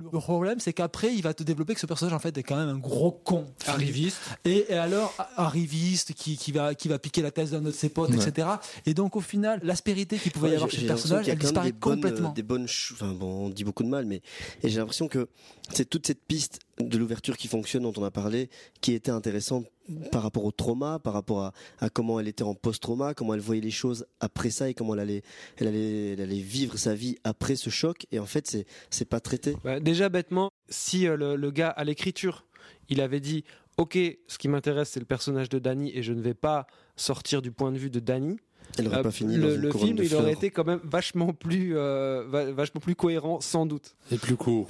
Le 0.02 0.10
problème, 0.18 0.58
c'est 0.58 0.72
qu'après, 0.72 1.14
il 1.14 1.22
va 1.22 1.34
te 1.34 1.44
développer 1.44 1.72
que 1.74 1.78
ce 1.80 1.86
personnage, 1.86 2.12
en 2.14 2.18
fait, 2.18 2.36
est 2.36 2.42
quand 2.42 2.56
même 2.56 2.68
un 2.68 2.78
gros 2.78 3.12
con. 3.12 3.46
Arriviste. 3.68 4.18
Et, 4.44 4.66
et 4.68 4.74
alors, 4.74 5.14
arriviste, 5.36 6.14
qui, 6.14 6.36
qui, 6.36 6.50
va, 6.50 6.74
qui 6.74 6.88
va 6.88 6.98
piquer 6.98 7.22
la 7.22 7.30
thèse 7.30 7.52
d'un 7.52 7.60
de 7.60 7.70
ses 7.70 7.90
potes, 7.90 8.10
Ouais. 8.10 8.16
etc. 8.28 8.48
Et 8.86 8.94
donc, 8.94 9.14
au 9.14 9.20
final, 9.20 9.60
l'aspérité 9.62 10.18
qu'il 10.18 10.32
pouvait 10.32 10.50
y 10.50 10.54
avoir 10.56 10.68
chez 10.68 10.80
le 10.80 10.88
personnage, 10.88 11.28
elle 11.28 11.38
disparaît 11.38 11.70
des 11.70 11.78
complètement. 11.78 12.30
euh, 12.30 12.34
Des 12.34 12.42
bonnes, 12.42 12.64
enfin 12.92 13.12
bon, 13.12 13.46
on 13.46 13.48
dit 13.50 13.62
beaucoup 13.62 13.84
de 13.84 13.88
mal, 13.88 14.04
mais 14.04 14.20
j'ai 14.64 14.78
l'impression 14.78 15.06
que 15.06 15.28
c'est 15.72 15.88
toute 15.88 16.08
cette 16.08 16.24
piste 16.26 16.58
de 16.80 16.98
l'ouverture 16.98 17.36
qui 17.36 17.48
fonctionne, 17.48 17.82
dont 17.84 17.92
on 17.96 18.04
a 18.04 18.10
parlé, 18.10 18.50
qui 18.80 18.92
était 18.92 19.10
intéressante 19.10 19.66
par 20.10 20.22
rapport 20.22 20.44
au 20.44 20.50
trauma, 20.50 20.98
par 20.98 21.12
rapport 21.12 21.42
à, 21.42 21.52
à 21.78 21.90
comment 21.90 22.18
elle 22.18 22.28
était 22.28 22.42
en 22.42 22.54
post-trauma, 22.54 23.14
comment 23.14 23.34
elle 23.34 23.40
voyait 23.40 23.60
les 23.60 23.70
choses 23.70 24.06
après 24.20 24.50
ça 24.50 24.68
et 24.68 24.74
comment 24.74 24.94
elle 24.94 25.00
allait, 25.00 25.22
elle 25.58 25.68
allait, 25.68 26.12
elle 26.14 26.20
allait 26.20 26.40
vivre 26.40 26.76
sa 26.78 26.94
vie 26.94 27.16
après 27.22 27.56
ce 27.56 27.70
choc. 27.70 28.06
Et 28.12 28.18
en 28.18 28.26
fait, 28.26 28.46
c'est, 28.46 28.66
c'est 28.90 29.04
pas 29.04 29.20
traité. 29.20 29.56
Bah, 29.62 29.78
déjà 29.80 30.08
bêtement, 30.08 30.50
si 30.68 31.06
euh, 31.06 31.16
le, 31.16 31.36
le 31.36 31.50
gars 31.50 31.68
à 31.68 31.84
l'écriture, 31.84 32.46
il 32.88 33.00
avait 33.00 33.20
dit 33.20 33.44
OK, 33.76 33.98
ce 34.28 34.38
qui 34.38 34.48
m'intéresse 34.48 34.90
c'est 34.90 35.00
le 35.00 35.06
personnage 35.06 35.48
de 35.48 35.58
Danny 35.58 35.90
et 35.96 36.02
je 36.02 36.12
ne 36.12 36.20
vais 36.22 36.34
pas 36.34 36.66
sortir 36.96 37.42
du 37.42 37.50
point 37.52 37.72
de 37.72 37.78
vue 37.78 37.90
de 37.90 38.00
Danny. 38.00 38.36
Elle 38.78 38.88
aurait 38.88 38.98
euh, 38.98 39.02
pas 39.02 39.10
fini 39.10 39.36
le, 39.36 39.70
film, 39.72 39.98
il 40.02 40.14
aurait 40.14 40.32
été 40.32 40.50
quand 40.50 40.64
même 40.64 40.80
vachement 40.82 41.32
plus, 41.32 41.76
euh, 41.76 42.24
va- 42.28 42.50
vachement 42.52 42.80
plus 42.80 42.94
cohérent, 42.96 43.40
sans 43.40 43.66
doute. 43.66 43.94
Et 44.10 44.16
plus 44.16 44.36
court. 44.36 44.68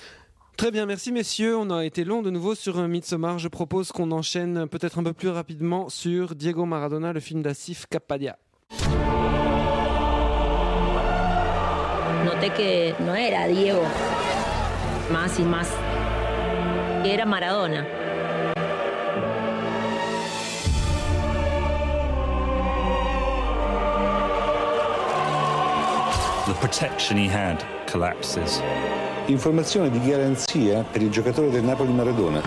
Très 0.57 0.71
bien, 0.71 0.87
merci 0.87 1.11
messieurs. 1.11 1.57
On 1.59 1.71
a 1.71 1.85
été 1.85 2.05
long 2.05 2.23
de 2.23 2.31
nouveau 2.31 2.55
sur 2.55 2.79
euh, 2.79 2.87
Midsommar. 2.87 3.39
Je 3.39 3.49
propose 3.49 3.91
qu'on 3.91 4.13
enchaîne 4.13 4.69
peut-être 4.69 4.99
un 4.99 5.03
peu 5.03 5.13
plus 5.13 5.29
rapidement 5.29 5.89
sur 5.89 6.35
Diego 6.35 6.65
Maradona, 6.65 7.13
le 7.13 7.21
film 7.21 7.43
d'Asif 7.43 7.87
Kapadia. 7.87 8.39
Noté 12.25 12.49
que 12.51 13.03
no 13.03 13.15
era 13.15 13.49
Diego 13.49 13.83
más 15.11 15.39
y 15.39 15.43
más, 15.43 15.69
era 17.05 17.27
Maradona. 17.27 17.85
The 26.47 26.55
protection 26.55 27.17
he 27.17 27.27
had 27.27 27.65
collapses. 27.87 28.61
Informazione 29.27 29.89
di 29.89 30.01
garanzia 30.01 30.83
per 30.83 31.01
il 31.01 31.11
giocatore 31.11 31.49
del 31.49 31.65
Napoli 31.65 31.93
Maradona. 31.93 32.43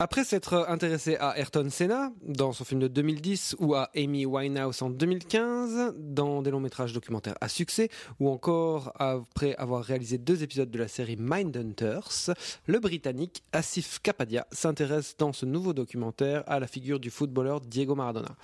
Après 0.00 0.24
s'être 0.24 0.66
intéressé 0.68 1.16
à 1.16 1.38
Ayrton 1.38 1.68
Senna 1.70 2.10
dans 2.22 2.52
son 2.52 2.64
film 2.64 2.80
de 2.80 2.88
2010 2.88 3.56
ou 3.60 3.74
à 3.74 3.90
Amy 3.94 4.26
Winehouse 4.26 4.82
en 4.82 4.90
2015 4.90 5.94
dans 5.96 6.42
des 6.42 6.50
longs 6.50 6.60
métrages 6.60 6.92
documentaires 6.92 7.36
à 7.40 7.48
succès 7.48 7.90
ou 8.18 8.28
encore 8.28 8.92
après 8.96 9.54
avoir 9.54 9.84
réalisé 9.84 10.18
deux 10.18 10.42
épisodes 10.42 10.70
de 10.70 10.78
la 10.78 10.88
série 10.88 11.16
Mindhunters, 11.18 12.34
le 12.66 12.80
Britannique 12.80 13.44
Asif 13.52 14.00
Kapadia 14.02 14.48
s'intéresse 14.50 15.16
dans 15.16 15.32
ce 15.32 15.46
nouveau 15.46 15.72
documentaire 15.72 16.42
à 16.48 16.58
la 16.58 16.66
figure 16.66 16.98
du 16.98 17.10
footballeur 17.10 17.60
Diego 17.60 17.94
Maradona. 17.94 18.34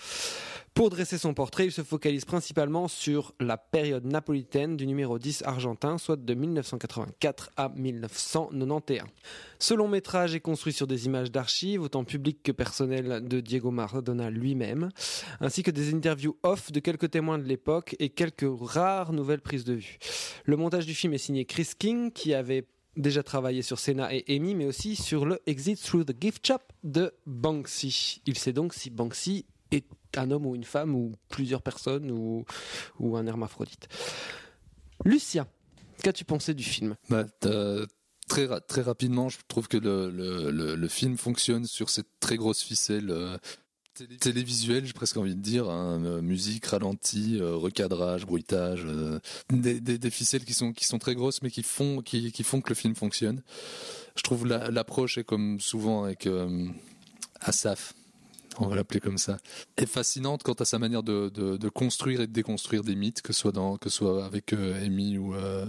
Pour 0.75 0.89
dresser 0.89 1.18
son 1.18 1.35
portrait, 1.35 1.66
il 1.66 1.70
se 1.70 1.83
focalise 1.83 2.25
principalement 2.25 2.89
sur 2.89 3.35
la 3.41 3.59
période 3.59 4.07
napolitaine 4.07 4.75
du 4.79 4.87
numéro 4.87 5.18
10 5.18 5.43
argentin, 5.43 5.99
soit 5.99 6.16
de 6.16 6.33
1984 6.33 7.51
à 7.59 7.68
1991. 7.68 9.07
Ce 9.59 9.75
long 9.75 9.87
métrage 9.87 10.35
est 10.35 10.41
construit 10.41 10.73
sur 10.73 10.87
des 10.87 11.05
images 11.05 11.31
d'archives, 11.31 11.83
autant 11.83 12.05
publiques 12.05 12.43
que 12.43 12.53
personnelles, 12.53 13.20
de 13.23 13.41
Diego 13.41 13.70
Maradona 13.70 14.31
lui-même, 14.31 14.89
ainsi 15.41 15.62
que 15.62 15.70
des 15.70 15.93
interviews 15.93 16.39
off 16.43 16.73
de 16.73 16.81
quelques 16.81 17.11
témoins 17.11 17.39
de 17.39 17.45
l'époque 17.45 17.95
et 17.99 18.09
quelques 18.09 18.49
rares 18.59 19.12
nouvelles 19.12 19.43
prises 19.43 19.64
de 19.64 19.75
vue. 19.75 19.99
Le 20.47 20.57
montage 20.57 20.87
du 20.87 20.95
film 20.95 21.12
est 21.12 21.18
signé 21.18 21.45
Chris 21.45 21.68
King, 21.79 22.11
qui 22.11 22.33
avait 22.33 22.66
déjà 22.97 23.23
travaillé 23.23 23.61
sur 23.61 23.79
Senna 23.79 24.12
et 24.14 24.25
Amy, 24.29 24.55
mais 24.55 24.64
aussi 24.64 24.97
sur 24.97 25.27
le 25.27 25.39
Exit 25.47 25.83
Through 25.83 26.07
the 26.07 26.16
Gift 26.18 26.47
Shop 26.47 26.61
de 26.83 27.12
Banksy. 27.27 28.23
Il 28.25 28.39
sait 28.39 28.55
donc 28.55 28.73
si 28.73 28.89
Banksy 28.89 29.45
est 29.70 29.85
un 30.19 30.31
homme 30.31 30.47
ou 30.47 30.55
une 30.55 30.65
femme 30.65 30.95
ou 30.95 31.13
plusieurs 31.29 31.63
personnes 31.63 32.11
ou, 32.11 32.45
ou 32.99 33.17
un 33.17 33.27
hermaphrodite. 33.27 33.89
Lucien, 35.05 35.47
qu'as-tu 36.03 36.25
pensé 36.25 36.55
du 36.55 36.65
film? 36.65 36.97
Bah, 37.09 37.25
très, 38.29 38.49
très 38.61 38.83
rapidement, 38.83 39.29
je 39.29 39.39
trouve 39.49 39.69
que 39.69 39.77
le, 39.77 40.11
le, 40.11 40.75
le, 40.77 40.89
film 40.89 41.17
fonctionne 41.17 41.67
sur 41.67 41.91
cette 41.91 42.09
très 42.21 42.37
grosse 42.37 42.63
ficelle 42.63 43.11
euh, 43.11 43.37
télé- 43.95 44.17
télévisuelle, 44.17 44.87
j'ai 44.87 44.93
presque 44.93 45.17
envie 45.17 45.35
de 45.35 45.41
dire, 45.41 45.69
hein, 45.69 46.03
euh, 46.05 46.23
musique 46.23 46.67
ralentie, 46.67 47.39
euh, 47.41 47.57
recadrage, 47.57 48.25
bruitage, 48.25 48.85
euh, 48.87 49.19
des, 49.51 49.81
des, 49.81 50.11
ficelles 50.11 50.45
qui 50.45 50.55
sont, 50.55 50.73
qui 50.73 50.85
sont 50.85 50.99
très 50.99 51.15
grosses 51.15 51.43
mais 51.43 51.51
qui 51.51 51.63
font, 51.63 52.01
qui, 52.01 52.33
qui 52.33 52.43
font 52.45 52.61
que 52.61 52.69
le 52.71 52.75
film 52.75 52.95
fonctionne. 52.95 53.43
Je 54.17 54.23
trouve 54.23 54.47
la- 54.47 54.71
l'approche 54.71 55.19
est 55.19 55.25
comme 55.25 55.59
souvent 55.61 56.05
avec 56.05 56.29
Asaf, 57.41 57.95
on 58.59 58.67
va 58.67 58.77
l'appeler 58.77 59.01
comme 59.01 59.19
ça, 59.19 59.39
est 59.77 59.87
fascinante 59.87 60.43
quant 60.43 60.53
à 60.55 60.65
sa 60.65 60.79
manière 60.79 61.03
de, 61.03 61.31
de, 61.31 61.57
de 61.57 61.69
construire 61.69 62.21
et 62.21 62.27
de 62.27 62.33
déconstruire 62.33 62.83
des 62.85 62.95
mythes, 62.95 63.23
que 63.23 63.33
ce 63.33 63.41
soit, 63.41 63.53
dans, 63.53 63.77
que 63.77 63.89
ce 63.89 63.99
soit 63.99 64.25
avec 64.25 64.53
euh, 64.53 64.85
Amy 64.85 65.19
ou, 65.19 65.35
euh, 65.35 65.67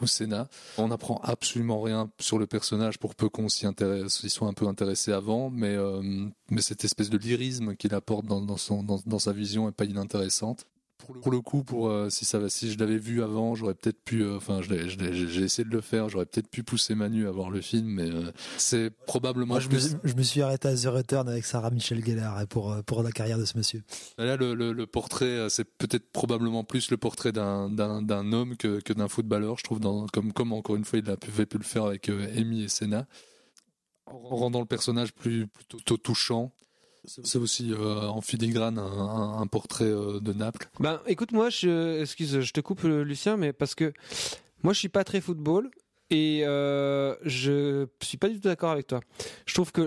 ou 0.00 0.06
Senna. 0.06 0.48
On 0.78 0.88
n'apprend 0.88 1.20
absolument 1.22 1.80
rien 1.80 2.10
sur 2.20 2.38
le 2.38 2.46
personnage 2.46 2.98
pour 2.98 3.14
peu 3.14 3.28
qu'on 3.28 3.48
s'y 3.48 3.66
intéresse, 3.66 4.20
s'y 4.20 4.30
soit 4.30 4.48
un 4.48 4.54
peu 4.54 4.66
intéressé 4.66 5.12
avant, 5.12 5.50
mais, 5.50 5.74
euh, 5.74 6.28
mais 6.50 6.62
cette 6.62 6.84
espèce 6.84 7.10
de 7.10 7.18
lyrisme 7.18 7.76
qu'il 7.76 7.94
apporte 7.94 8.26
dans, 8.26 8.40
dans, 8.40 8.56
son, 8.56 8.82
dans, 8.82 9.00
dans 9.06 9.18
sa 9.18 9.32
vision 9.32 9.68
est 9.68 9.72
pas 9.72 9.84
inintéressante. 9.84 10.66
Pour 10.98 11.30
le, 11.30 11.40
coup, 11.40 11.62
pour 11.62 11.88
euh, 11.88 12.08
si 12.08 12.24
ça, 12.24 12.48
si 12.48 12.72
je 12.72 12.78
l'avais 12.78 12.96
vu 12.96 13.22
avant, 13.22 13.54
j'aurais 13.54 13.74
peut-être 13.74 14.02
pu, 14.02 14.22
euh, 14.22 14.38
enfin, 14.38 14.60
j'ai 14.62 15.42
essayé 15.42 15.68
de 15.68 15.72
le 15.72 15.82
faire, 15.82 16.08
j'aurais 16.08 16.24
peut-être 16.24 16.48
pu 16.48 16.62
pousser 16.62 16.94
Manu 16.94 17.28
à 17.28 17.30
voir 17.30 17.50
le 17.50 17.60
film, 17.60 17.86
mais 17.86 18.10
euh, 18.10 18.32
c'est 18.56 18.90
probablement 18.90 19.54
Moi, 19.54 19.60
je, 19.60 19.68
me, 19.68 19.78
plus. 19.78 19.96
je 20.02 20.14
me 20.14 20.22
suis 20.22 20.40
arrêté 20.40 20.68
à 20.68 20.74
The 20.74 20.86
Return 20.86 21.28
avec 21.28 21.44
Sarah 21.44 21.70
Michel 21.70 22.04
Gellar 22.04 22.46
pour, 22.48 22.74
pour 22.86 23.02
la 23.02 23.12
carrière 23.12 23.38
de 23.38 23.44
ce 23.44 23.58
monsieur. 23.58 23.82
Là, 24.16 24.36
le, 24.36 24.54
le, 24.54 24.72
le 24.72 24.86
portrait, 24.86 25.48
c'est 25.50 25.64
peut-être 25.64 26.10
probablement 26.10 26.64
plus 26.64 26.90
le 26.90 26.96
portrait 26.96 27.32
d'un, 27.32 28.32
homme 28.32 28.56
que, 28.56 28.80
que 28.80 28.92
d'un 28.92 29.08
footballeur, 29.08 29.58
je 29.58 29.64
trouve, 29.64 29.80
dans, 29.80 30.06
comme, 30.06 30.32
comme 30.32 30.52
encore 30.52 30.76
une 30.76 30.84
fois 30.84 30.98
il 30.98 31.10
a 31.10 31.16
pu, 31.16 31.30
avait 31.30 31.46
pu 31.46 31.58
le 31.58 31.64
faire 31.64 31.84
avec 31.84 32.08
Amy 32.08 32.62
et 32.62 32.68
Senna, 32.68 33.06
en 34.06 34.18
rendant 34.36 34.60
le 34.60 34.66
personnage 34.66 35.12
plus 35.12 35.46
plutôt 35.46 35.96
touchant. 35.98 36.52
C'est 37.06 37.38
aussi 37.38 37.72
euh, 37.72 38.08
en 38.08 38.20
filigrane 38.20 38.78
un, 38.78 39.38
un, 39.40 39.46
portrait 39.46 39.84
euh, 39.84 40.20
de 40.20 40.32
Naples. 40.32 40.68
Ben, 40.80 41.00
écoute, 41.06 41.32
moi, 41.32 41.48
excuse, 41.48 42.40
je 42.40 42.52
te 42.52 42.60
coupe, 42.60 42.84
euh, 42.84 43.02
Lucien, 43.02 43.36
mais 43.36 43.52
parce 43.52 43.74
que 43.74 43.92
moi, 44.62 44.72
je 44.72 44.78
suis 44.78 44.88
pas 44.88 45.04
très 45.04 45.20
football 45.20 45.70
et 46.10 46.42
euh, 46.44 47.14
je 47.22 47.86
suis 48.02 48.18
pas 48.18 48.28
du 48.28 48.36
tout 48.36 48.48
d'accord 48.48 48.70
avec 48.70 48.86
toi. 48.86 49.00
Je 49.46 49.54
trouve 49.54 49.72
que 49.72 49.82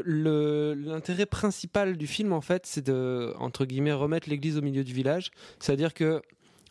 l'intérêt 0.75 1.25
principal 1.25 1.97
du 1.97 2.07
film, 2.07 2.33
en 2.33 2.41
fait, 2.41 2.65
c'est 2.65 2.85
de, 2.85 3.33
entre 3.37 3.65
guillemets, 3.65 3.93
remettre 3.93 4.29
l'église 4.29 4.57
au 4.57 4.61
milieu 4.61 4.83
du 4.83 4.93
village. 4.93 5.31
C'est-à-dire 5.59 5.93
que 5.93 6.21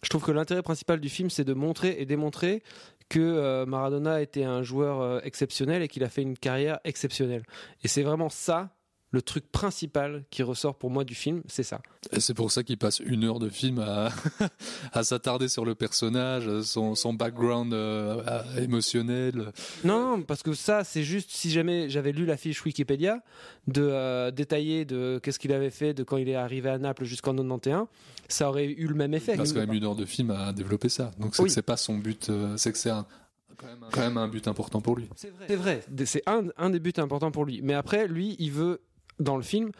je 0.02 0.08
trouve 0.08 0.22
que 0.22 0.32
l'intérêt 0.32 0.62
principal 0.62 1.00
du 1.00 1.08
film, 1.08 1.28
c'est 1.28 1.44
de 1.44 1.54
montrer 1.54 1.96
et 1.98 2.06
démontrer 2.06 2.62
que 3.08 3.64
Maradona 3.64 4.20
était 4.20 4.44
un 4.44 4.62
joueur 4.62 5.24
exceptionnel 5.24 5.82
et 5.82 5.88
qu'il 5.88 6.04
a 6.04 6.10
fait 6.10 6.20
une 6.20 6.36
carrière 6.36 6.78
exceptionnelle. 6.84 7.42
Et 7.82 7.88
c'est 7.88 8.02
vraiment 8.02 8.28
ça 8.28 8.70
le 9.10 9.22
truc 9.22 9.50
principal 9.50 10.24
qui 10.30 10.42
ressort 10.42 10.74
pour 10.76 10.90
moi 10.90 11.02
du 11.04 11.14
film, 11.14 11.42
c'est 11.48 11.62
ça. 11.62 11.80
Et 12.12 12.20
c'est 12.20 12.34
pour 12.34 12.50
ça 12.52 12.62
qu'il 12.62 12.76
passe 12.76 13.00
une 13.00 13.24
heure 13.24 13.38
de 13.38 13.48
film 13.48 13.78
à, 13.78 14.10
à 14.92 15.02
s'attarder 15.02 15.48
sur 15.48 15.64
le 15.64 15.74
personnage, 15.74 16.60
son, 16.62 16.94
son 16.94 17.14
background 17.14 17.72
euh, 17.72 18.22
émotionnel. 18.60 19.52
Non, 19.84 20.16
non, 20.18 20.22
parce 20.22 20.42
que 20.42 20.52
ça, 20.52 20.84
c'est 20.84 21.02
juste 21.04 21.30
si 21.30 21.50
jamais 21.50 21.88
j'avais 21.88 22.12
lu 22.12 22.26
la 22.26 22.36
fiche 22.36 22.62
Wikipédia 22.64 23.22
de 23.66 23.82
euh, 23.82 24.30
détailler 24.30 24.84
de 24.84 25.18
qu'est-ce 25.22 25.38
qu'il 25.38 25.52
avait 25.52 25.70
fait 25.70 25.94
de 25.94 26.02
quand 26.02 26.16
il 26.18 26.28
est 26.28 26.34
arrivé 26.34 26.68
à 26.68 26.78
Naples 26.78 27.04
jusqu'en 27.04 27.34
91, 27.34 27.86
ça 28.28 28.48
aurait 28.48 28.66
eu 28.66 28.86
le 28.86 28.94
même 28.94 29.14
effet. 29.14 29.32
Il 29.32 29.38
passe 29.38 29.52
quand 29.54 29.60
même 29.60 29.72
une 29.72 29.84
heure 29.84 29.96
de 29.96 30.04
film 30.04 30.30
à 30.30 30.52
développer 30.52 30.88
ça. 30.90 31.12
Donc 31.18 31.34
c'est 31.34 31.42
Oui. 31.42 31.48
que 31.48 31.54
c'est 31.54 31.62
pas 31.62 31.76
son 31.78 31.96
but, 31.96 32.28
euh, 32.28 32.56
c'est 32.58 32.72
que 32.72 32.78
c'est 32.78 32.90
un- 32.90 33.06
quand 33.90 34.00
même 34.02 34.18
un 34.18 34.28
but 34.28 34.46
important 34.46 34.80
pour 34.80 34.94
lui. 34.96 35.08
C'est 35.16 35.56
vrai, 35.56 35.82
c'est 36.04 36.22
un, 36.26 36.44
un 36.58 36.70
des 36.70 36.78
buts 36.78 36.92
importants 36.98 37.32
pour 37.32 37.44
lui. 37.44 37.60
Mais 37.62 37.74
après, 37.74 38.06
lui, 38.06 38.36
il 38.38 38.52
veut, 38.52 38.80
dans 39.18 39.36
le 39.36 39.42
film, 39.42 39.70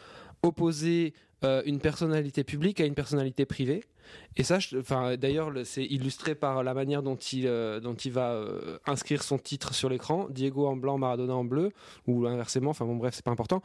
opposer 0.43 1.13
euh, 1.43 1.61
une 1.65 1.79
personnalité 1.79 2.43
publique 2.43 2.81
à 2.81 2.85
une 2.85 2.95
personnalité 2.95 3.45
privée. 3.45 3.83
Et 4.35 4.43
ça, 4.43 4.57
enfin, 4.77 5.15
d'ailleurs, 5.15 5.49
le- 5.51 5.63
c'est 5.63 5.85
illustré 5.85 6.35
par 6.35 6.63
la 6.63 6.73
manière 6.73 7.03
dont 7.03 7.15
il, 7.15 7.47
euh, 7.47 7.79
dont 7.79 7.93
il 7.93 8.11
va 8.11 8.31
euh, 8.31 8.77
inscrire 8.85 9.23
son 9.23 9.37
titre 9.37 9.73
sur 9.73 9.87
l'écran. 9.89 10.27
Diego 10.29 10.65
en 10.67 10.75
blanc, 10.75 10.97
Maradona 10.97 11.35
en 11.35 11.45
bleu, 11.45 11.71
ou 12.07 12.25
inversement. 12.25 12.71
Enfin 12.71 12.85
bon, 12.85 12.95
bref, 12.97 13.13
c'est 13.15 13.23
pas 13.23 13.31
important. 13.31 13.61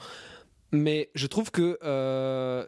Mais 0.72 1.11
je 1.14 1.27
trouve 1.29 1.51
que 1.53 1.79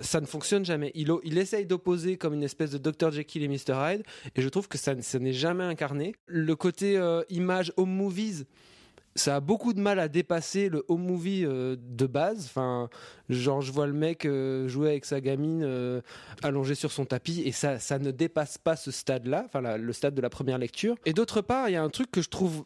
ça 0.01 0.21
ne 0.21 0.27
fonctionne 0.27 0.65
jamais. 0.65 0.93
Il, 0.95 1.11
il 1.25 1.39
essaye 1.39 1.67
d'opposer 1.67 2.17
comme 2.17 2.35
une 2.35 2.45
espèce 2.45 2.71
de 2.71 2.79
Dr. 2.79 3.11
Jekyll 3.11 3.43
et 3.43 3.49
Mr. 3.49 3.75
Hyde, 3.75 4.03
et 4.37 4.43
je 4.43 4.49
trouve 4.49 4.69
que 4.69 4.79
ça, 4.79 4.95
ça 5.03 5.19
n'est 5.19 5.33
jamais 5.33 5.65
incarné. 5.65 6.15
Le 6.27 6.55
côté 6.55 7.01
image 7.31 7.73
home 7.77 7.91
movies, 7.91 8.47
ça 9.17 9.37
a 9.37 9.41
beaucoup 9.41 9.73
de 9.73 9.81
mal 9.81 9.99
à 9.99 10.09
dépasser 10.09 10.69
le 10.69 10.85
home 10.89 11.03
movie 11.03 11.45
euh, 11.45 11.77
de 11.79 12.07
base. 12.07 12.45
Enfin, 12.47 12.89
genre, 13.29 13.61
je 13.63 13.73
vois 13.73 13.87
le 13.87 13.93
mec 13.93 14.25
euh, 14.25 14.69
jouer 14.69 14.91
avec 14.91 15.05
sa 15.05 15.21
gamine 15.21 15.63
euh, 15.65 16.01
allongée 16.43 16.75
sur 16.75 16.93
son 16.93 17.05
tapis, 17.05 17.43
et 17.45 17.53
ça, 17.53 17.79
ça 17.79 17.99
ne 17.99 18.11
dépasse 18.11 18.59
pas 18.59 18.77
ce 18.77 18.91
stade-là, 18.91 19.45
enfin, 19.47 19.77
le 19.77 19.93
stade 19.93 20.15
de 20.15 20.21
la 20.23 20.31
première 20.31 20.59
lecture. 20.59 20.95
Et 21.05 21.13
d'autre 21.13 21.41
part, 21.41 21.69
il 21.69 21.73
y 21.73 21.77
a 21.77 21.83
un 21.83 21.91
truc 21.91 22.11
que 22.11 22.23
je 22.23 22.29
trouve 22.29 22.65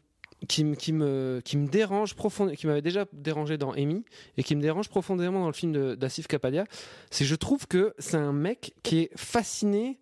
qui, 0.48 0.64
me- 0.64 0.74
qui, 0.74 0.92
me, 0.92 1.40
qui 1.44 1.56
me 1.56 1.66
dérange 1.68 2.14
profondément, 2.14 2.56
qui 2.56 2.66
m'avait 2.66 2.82
déjà 2.82 3.04
dérangé 3.12 3.58
dans 3.58 3.72
Amy, 3.72 4.04
et 4.36 4.42
qui 4.42 4.56
me 4.56 4.62
dérange 4.62 4.88
profondément 4.88 5.40
dans 5.40 5.46
le 5.46 5.52
film 5.52 5.96
d'Asif 5.96 6.26
Kapadia, 6.26 6.64
c'est 7.10 7.24
je 7.24 7.34
trouve 7.34 7.66
que 7.66 7.94
c'est 7.98 8.16
un 8.16 8.32
mec 8.32 8.74
qui 8.82 9.00
est 9.00 9.10
fasciné 9.16 9.98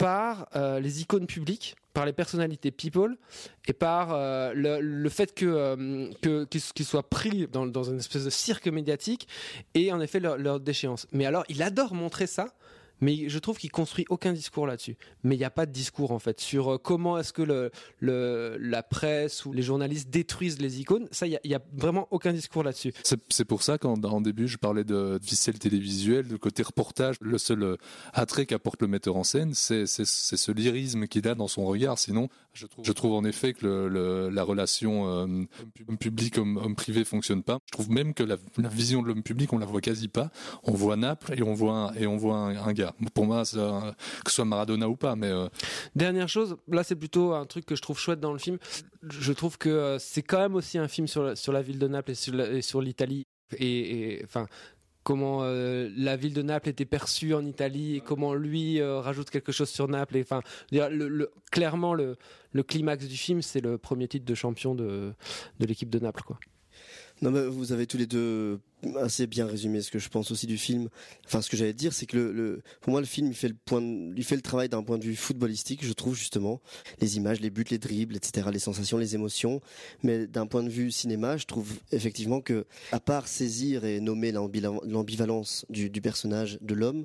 par 0.00 0.48
euh, 0.56 0.80
les 0.80 1.02
icônes 1.02 1.26
publiques, 1.26 1.76
par 1.92 2.06
les 2.06 2.14
personnalités 2.14 2.70
people, 2.70 3.18
et 3.66 3.74
par 3.74 4.14
euh, 4.14 4.50
le, 4.54 5.08
fait 5.10 5.34
que 5.34 5.44
euh, 5.44 6.46
qu'ils 6.46 6.86
soient 6.86 7.08
pris 7.08 7.46
dans, 7.48 7.66
dans 7.66 7.84
une 7.84 7.98
espèce 7.98 8.24
de 8.24 8.30
cirque 8.30 8.66
médiatique 8.66 9.28
et 9.74 9.92
en 9.92 10.00
effet 10.00 10.18
leur, 10.18 10.38
leur 10.38 10.58
déchéance. 10.58 11.06
Mais 11.12 11.26
alors, 11.26 11.44
il 11.50 11.62
adore 11.62 11.92
montrer 11.92 12.26
ça. 12.26 12.54
Mais 13.00 13.28
je 13.28 13.38
trouve 13.38 13.58
qu'il 13.58 13.70
construit 13.70 14.04
aucun 14.08 14.32
discours 14.32 14.66
là-dessus. 14.66 14.96
Mais 15.22 15.34
il 15.34 15.38
n'y 15.38 15.44
a 15.44 15.50
pas 15.50 15.66
de 15.66 15.72
discours 15.72 16.12
en 16.12 16.18
fait 16.18 16.40
sur 16.40 16.74
euh, 16.74 16.78
comment 16.78 17.18
est-ce 17.18 17.32
que 17.32 17.42
le, 17.42 17.70
la 18.60 18.82
presse 18.82 19.44
ou 19.44 19.52
les 19.52 19.62
journalistes 19.62 20.10
détruisent 20.10 20.60
les 20.60 20.80
icônes. 20.80 21.08
Ça, 21.10 21.26
il 21.26 21.38
n'y 21.44 21.54
a, 21.54 21.60
vraiment 21.72 22.08
aucun 22.10 22.32
discours 22.32 22.62
là-dessus. 22.62 22.92
C'est 23.02 23.44
pour 23.44 23.62
ça 23.62 23.78
qu'en 23.78 23.94
en 23.94 24.20
début, 24.20 24.48
je 24.48 24.56
parlais 24.56 24.84
de 24.84 25.18
ficelle 25.22 25.58
télévisuelle, 25.58 26.28
de 26.28 26.36
côté 26.36 26.62
reportage. 26.62 27.16
Le 27.20 27.38
seul 27.38 27.62
euh, 27.62 27.76
attrait 28.12 28.46
qu'apporte 28.46 28.82
le 28.82 28.88
metteur 28.88 29.16
en 29.16 29.24
scène, 29.24 29.54
c'est 29.54 29.86
ce 29.86 30.52
lyrisme 30.52 31.06
qu'il 31.06 31.26
a 31.28 31.34
dans 31.34 31.48
son 31.48 31.64
regard. 31.64 31.98
Sinon, 31.98 32.28
je 32.52 32.92
trouve, 32.92 33.12
en 33.12 33.24
effet 33.24 33.52
que 33.52 34.30
la 34.32 34.42
relation 34.42 35.06
euh, 35.08 35.46
homme 35.88 35.98
public 35.98 36.38
homme, 36.38 36.56
homme 36.56 36.74
privé 36.74 37.04
fonctionne 37.04 37.42
pas. 37.42 37.58
Je 37.66 37.72
trouve 37.72 37.90
même 37.90 38.14
que 38.14 38.22
la, 38.22 38.36
vision 38.68 39.02
de 39.02 39.08
l'homme 39.08 39.22
public, 39.22 39.52
on 39.52 39.58
la 39.58 39.66
voit 39.66 39.80
quasi 39.80 40.08
pas. 40.08 40.30
On 40.64 40.72
voit 40.72 40.96
Naples 40.96 41.34
et 41.36 41.42
on 41.42 41.54
voit 41.54 41.92
et 41.98 42.06
on 42.06 42.16
voit 42.16 42.36
un 42.36 42.72
gars. 42.72 42.89
Pour 43.14 43.26
moi, 43.26 43.42
que 43.42 43.46
ce 43.46 43.94
soit 44.26 44.44
Maradona 44.44 44.88
ou 44.88 44.96
pas, 44.96 45.16
mais 45.16 45.28
euh, 45.28 45.48
Dernière 45.94 46.28
chose, 46.28 46.56
là 46.68 46.84
c'est 46.84 46.96
plutôt 46.96 47.32
un 47.32 47.46
truc 47.46 47.66
que 47.66 47.76
je 47.76 47.82
trouve 47.82 47.98
chouette 47.98 48.20
dans 48.20 48.32
le 48.32 48.38
film. 48.38 48.58
Je 49.08 49.32
trouve 49.32 49.58
que 49.58 49.68
euh, 49.68 49.98
c'est 49.98 50.22
quand 50.22 50.38
même 50.38 50.54
aussi 50.54 50.78
un 50.78 50.88
film 50.88 51.06
sur 51.06 51.22
la, 51.52 51.62
ville 51.62 51.78
de 51.78 51.88
Naples 51.88 52.12
et 52.12 52.62
sur 52.62 52.80
l'Italie. 52.80 53.26
Et 53.58 54.20
enfin. 54.24 54.46
Comment 55.02 55.40
euh, 55.44 55.88
la 55.96 56.14
ville 56.14 56.34
de 56.34 56.42
Naples 56.42 56.68
était 56.68 56.84
perçue 56.84 57.32
en 57.32 57.46
Italie 57.46 57.96
et 57.96 58.00
comment 58.02 58.34
lui 58.34 58.82
rajoute 58.82 59.30
quelque 59.30 59.50
chose 59.50 59.70
sur 59.70 59.88
Naples. 59.88 60.18
Enfin, 60.20 60.42
clairement 61.50 61.94
le, 61.94 62.18
le 62.52 62.62
climax 62.62 63.06
du 63.06 63.16
film, 63.16 63.40
c'est 63.40 63.62
le 63.62 63.78
premier 63.78 64.08
titre 64.08 64.26
de 64.26 64.34
champion 64.34 64.74
de, 64.74 65.14
de 65.58 65.66
l'équipe 65.66 65.88
de 65.88 66.00
Naples. 66.00 66.22
Quoi. 66.22 66.38
Non, 67.22 67.30
mais 67.30 67.46
vous 67.46 67.72
avez 67.72 67.86
tous 67.86 67.98
les 67.98 68.06
deux 68.06 68.60
assez 68.96 69.26
bien 69.26 69.46
résumé 69.46 69.82
ce 69.82 69.90
que 69.90 69.98
je 69.98 70.08
pense 70.08 70.30
aussi 70.30 70.46
du 70.46 70.56
film. 70.56 70.88
Enfin, 71.26 71.42
ce 71.42 71.50
que 71.50 71.56
j'allais 71.58 71.74
dire, 71.74 71.92
c'est 71.92 72.06
que 72.06 72.16
le, 72.16 72.32
le- 72.32 72.62
pour 72.80 72.92
moi, 72.92 73.00
le 73.00 73.06
film, 73.06 73.26
il 73.26 73.34
fait 73.34 73.48
le 73.48 73.56
point, 73.66 73.82
il 73.82 74.24
fait 74.24 74.36
le 74.36 74.40
travail 74.40 74.70
d'un 74.70 74.82
point 74.82 74.96
de 74.96 75.04
vue 75.04 75.16
footballistique, 75.16 75.84
je 75.84 75.92
trouve 75.92 76.16
justement, 76.16 76.62
les 76.98 77.18
images, 77.18 77.40
les 77.40 77.50
buts, 77.50 77.66
les 77.70 77.76
dribbles, 77.78 78.16
etc., 78.16 78.48
les 78.50 78.58
sensations, 78.58 78.96
les 78.96 79.14
émotions. 79.14 79.60
Mais 80.02 80.26
d'un 80.26 80.46
point 80.46 80.62
de 80.62 80.70
vue 80.70 80.90
cinéma, 80.90 81.36
je 81.36 81.44
trouve 81.44 81.70
effectivement 81.92 82.40
que, 82.40 82.64
à 82.90 83.00
part 83.00 83.28
saisir 83.28 83.84
et 83.84 84.00
nommer 84.00 84.32
l'ambivalence 84.32 85.66
du 85.68 85.90
personnage, 86.00 86.58
de 86.62 86.72
l'homme, 86.74 87.04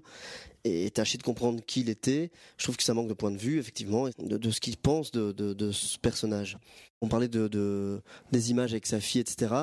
et 0.65 0.89
tâcher 0.89 1.17
de 1.19 1.23
comprendre 1.23 1.61
qui 1.65 1.81
il 1.81 1.89
était, 1.89 2.31
je 2.57 2.63
trouve 2.63 2.75
que 2.75 2.83
ça 2.83 2.95
manque 2.95 3.07
de 3.07 3.13
point 3.13 3.29
de 3.31 3.37
vue, 3.37 3.59
effectivement, 3.59 4.09
de, 4.17 4.49
ce 4.49 4.59
qu'il 4.59 4.77
pense 4.77 5.11
de, 5.11 5.71
ce 5.71 5.97
personnage. 5.99 6.57
On 7.01 7.07
parlait 7.07 7.27
de, 7.27 7.47
de- 7.47 8.01
des 8.31 8.49
images 8.49 8.71
avec 8.71 8.87
sa 8.87 8.99
fille, 8.99 9.21
etc. 9.21 9.53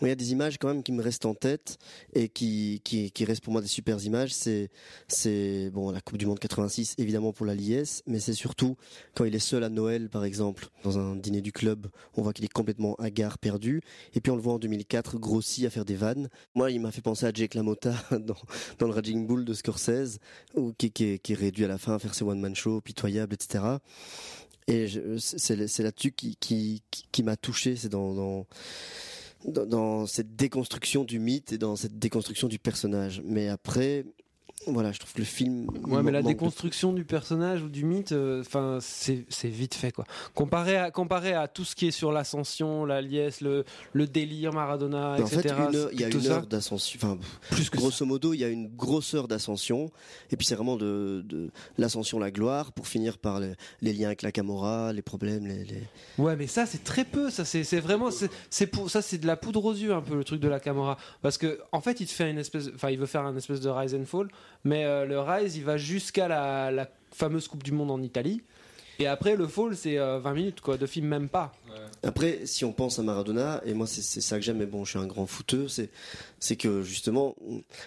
Il 0.00 0.06
y 0.06 0.10
a 0.10 0.14
des 0.14 0.30
images 0.30 0.58
quand 0.58 0.68
même 0.68 0.82
qui 0.84 0.92
me 0.92 1.02
restent 1.02 1.26
en 1.26 1.34
tête 1.34 1.78
et 2.12 2.28
qui, 2.28 2.82
qui, 2.84 3.10
qui 3.10 3.24
restent 3.24 3.42
pour 3.42 3.52
moi 3.52 3.62
des 3.62 3.68
super 3.68 4.00
images. 4.04 4.32
C'est, 4.32 4.70
c'est 5.08 5.70
bon, 5.70 5.90
la 5.90 6.00
Coupe 6.00 6.18
du 6.18 6.26
Monde 6.26 6.38
86, 6.38 6.94
évidemment 6.98 7.32
pour 7.32 7.46
la 7.46 7.54
liesse, 7.54 8.02
mais 8.06 8.20
c'est 8.20 8.34
surtout 8.34 8.76
quand 9.14 9.24
il 9.24 9.34
est 9.34 9.40
seul 9.40 9.64
à 9.64 9.70
Noël, 9.70 10.08
par 10.08 10.24
exemple, 10.24 10.68
dans 10.84 10.98
un 10.98 11.16
dîner 11.16 11.40
du 11.40 11.50
club, 11.52 11.88
on 12.16 12.22
voit 12.22 12.32
qu'il 12.32 12.44
est 12.44 12.52
complètement 12.52 12.94
hagard, 12.96 13.38
perdu. 13.38 13.80
Et 14.12 14.20
puis 14.20 14.30
on 14.30 14.36
le 14.36 14.42
voit 14.42 14.52
en 14.52 14.58
2004, 14.60 15.18
grossi 15.18 15.66
à 15.66 15.70
faire 15.70 15.84
des 15.84 15.96
vannes. 15.96 16.28
Moi, 16.54 16.70
il 16.70 16.80
m'a 16.80 16.92
fait 16.92 17.02
penser 17.02 17.26
à 17.26 17.32
Jake 17.32 17.54
LaMotta 17.54 17.94
dans, 18.12 18.36
dans 18.78 18.86
le 18.86 18.92
Raging 18.92 19.26
Bull 19.26 19.44
de 19.44 19.54
Scorsese, 19.54 20.18
ou 20.54 20.72
qui, 20.72 20.90
qui, 20.90 21.04
est, 21.04 21.18
qui 21.18 21.32
est 21.32 21.36
réduit 21.36 21.64
à 21.64 21.68
la 21.68 21.78
fin 21.78 21.94
à 21.94 21.98
faire 21.98 22.14
ses 22.14 22.24
one-man 22.24 22.54
shows 22.54 22.80
pitoyables, 22.80 23.34
etc. 23.34 23.64
Et 24.66 24.86
c'est 25.18 25.82
là-dessus 25.82 26.12
qui, 26.12 26.36
qui, 26.36 26.82
qui, 26.90 27.22
m'a 27.22 27.36
touché, 27.36 27.76
c'est 27.76 27.90
dans, 27.90 28.14
dans, 28.14 28.46
dans 29.44 30.06
cette 30.06 30.36
déconstruction 30.36 31.04
du 31.04 31.18
mythe 31.18 31.52
et 31.52 31.58
dans 31.58 31.76
cette 31.76 31.98
déconstruction 31.98 32.48
du 32.48 32.58
personnage. 32.58 33.20
Mais 33.24 33.48
après, 33.48 34.06
voilà, 34.66 34.92
je 34.92 34.98
trouve 34.98 35.12
que 35.12 35.18
le 35.18 35.24
film. 35.24 35.66
Ouais, 35.86 36.02
mais 36.02 36.10
la 36.10 36.22
de- 36.22 36.26
déconstruction 36.28 36.92
du 36.92 37.04
personnage 37.04 37.62
ou 37.62 37.68
du 37.68 37.84
mythe, 37.84 38.12
euh, 38.12 38.40
enfin, 38.40 38.78
c'est 38.80 39.24
c'est 39.28 39.48
vite 39.48 39.74
fait 39.74 39.92
quoi. 39.92 40.04
Comparé 40.34 40.76
à 40.76 40.90
comparé 40.90 41.32
à 41.34 41.48
tout 41.48 41.64
ce 41.64 41.74
qui 41.74 41.86
est 41.88 41.90
sur 41.90 42.12
l'ascension, 42.12 42.84
la 42.84 43.00
liesse, 43.02 43.40
le 43.40 43.64
le 43.92 44.06
délire 44.06 44.52
Maradona, 44.52 45.14
Mais 45.18 45.22
en 45.24 45.26
fait, 45.26 45.40
etc. 45.40 45.54
il 45.92 46.00
y 46.00 46.04
a 46.04 46.08
une 46.08 46.26
heure 46.26 46.46
d'ascension. 46.46 46.98
Enfin, 47.02 47.18
plus 47.50 47.70
que 47.70 47.76
grosso 47.76 48.04
modo, 48.06 48.32
il 48.34 48.40
y 48.40 48.44
a 48.44 48.48
une 48.48 48.68
grosse 48.68 49.14
heure 49.14 49.28
d'ascension. 49.28 49.90
Et 50.30 50.36
puis 50.36 50.46
c'est 50.46 50.54
vraiment 50.54 50.76
de, 50.76 51.22
de 51.26 51.50
l'ascension, 51.78 52.18
la 52.18 52.30
gloire, 52.30 52.72
pour 52.72 52.86
finir 52.88 53.18
par 53.18 53.40
les, 53.40 53.52
les 53.82 53.92
liens 53.92 54.06
avec 54.08 54.22
la 54.22 54.32
Camorra, 54.32 54.92
les 54.92 55.02
problèmes, 55.02 55.46
les. 55.46 55.64
les- 55.64 55.82
Ouais, 56.18 56.36
mais 56.36 56.46
ça 56.46 56.66
c'est 56.66 56.84
très 56.84 57.04
peu. 57.04 57.30
Ça 57.30 57.44
c'est 57.44 57.62
vraiment 57.80 58.10
c'est 58.10 58.30
c'est 58.50 58.66
pour 58.66 58.90
ça 58.90 59.02
c'est 59.02 59.18
de 59.18 59.26
la 59.26 59.36
poudre 59.36 59.64
aux 59.64 59.72
yeux 59.74 59.92
un 59.92 60.00
peu 60.00 60.14
le 60.14 60.24
truc 60.24 60.40
de 60.40 60.48
la 60.48 60.60
Camorra 60.60 60.96
parce 61.22 61.38
que 61.38 61.60
en 61.72 61.80
fait 61.80 62.00
il 62.00 62.06
te 62.06 62.12
fait 62.12 62.30
une 62.30 62.38
espèce, 62.38 62.70
enfin 62.74 62.90
il 62.90 62.98
veut 62.98 63.06
faire 63.06 63.22
un 63.22 63.36
espèce 63.36 63.60
de 63.60 63.68
rise 63.68 63.94
and 63.94 64.04
fall, 64.06 64.28
mais 64.64 64.84
euh, 64.84 65.04
le 65.04 65.20
rise 65.20 65.56
il 65.56 65.64
va 65.64 65.76
jusqu'à 65.76 66.28
la, 66.28 66.88
fameuse 67.12 67.46
Coupe 67.46 67.62
du 67.62 67.72
Monde 67.72 67.90
en 67.90 68.02
Italie. 68.02 68.42
Et 68.98 69.06
après 69.06 69.36
le 69.36 69.46
fall 69.46 69.76
c'est 69.76 69.98
euh, 69.98 70.18
20 70.18 70.34
minutes 70.34 70.60
quoi 70.60 70.76
de 70.76 70.86
film 70.86 71.06
même 71.06 71.28
pas. 71.28 71.52
Après, 72.02 72.40
si 72.44 72.64
on 72.64 72.72
pense 72.72 72.98
à 72.98 73.02
Maradona, 73.02 73.62
et 73.64 73.72
moi 73.72 73.86
c'est 73.86 74.02
ça 74.20 74.36
que 74.36 74.42
j'aime, 74.42 74.58
mais 74.58 74.66
bon, 74.66 74.84
je 74.84 74.90
suis 74.90 74.98
un 74.98 75.06
grand 75.06 75.26
footeux, 75.26 75.68
c'est 75.68 75.90
c'est 76.38 76.56
que 76.56 76.82
justement, 76.82 77.34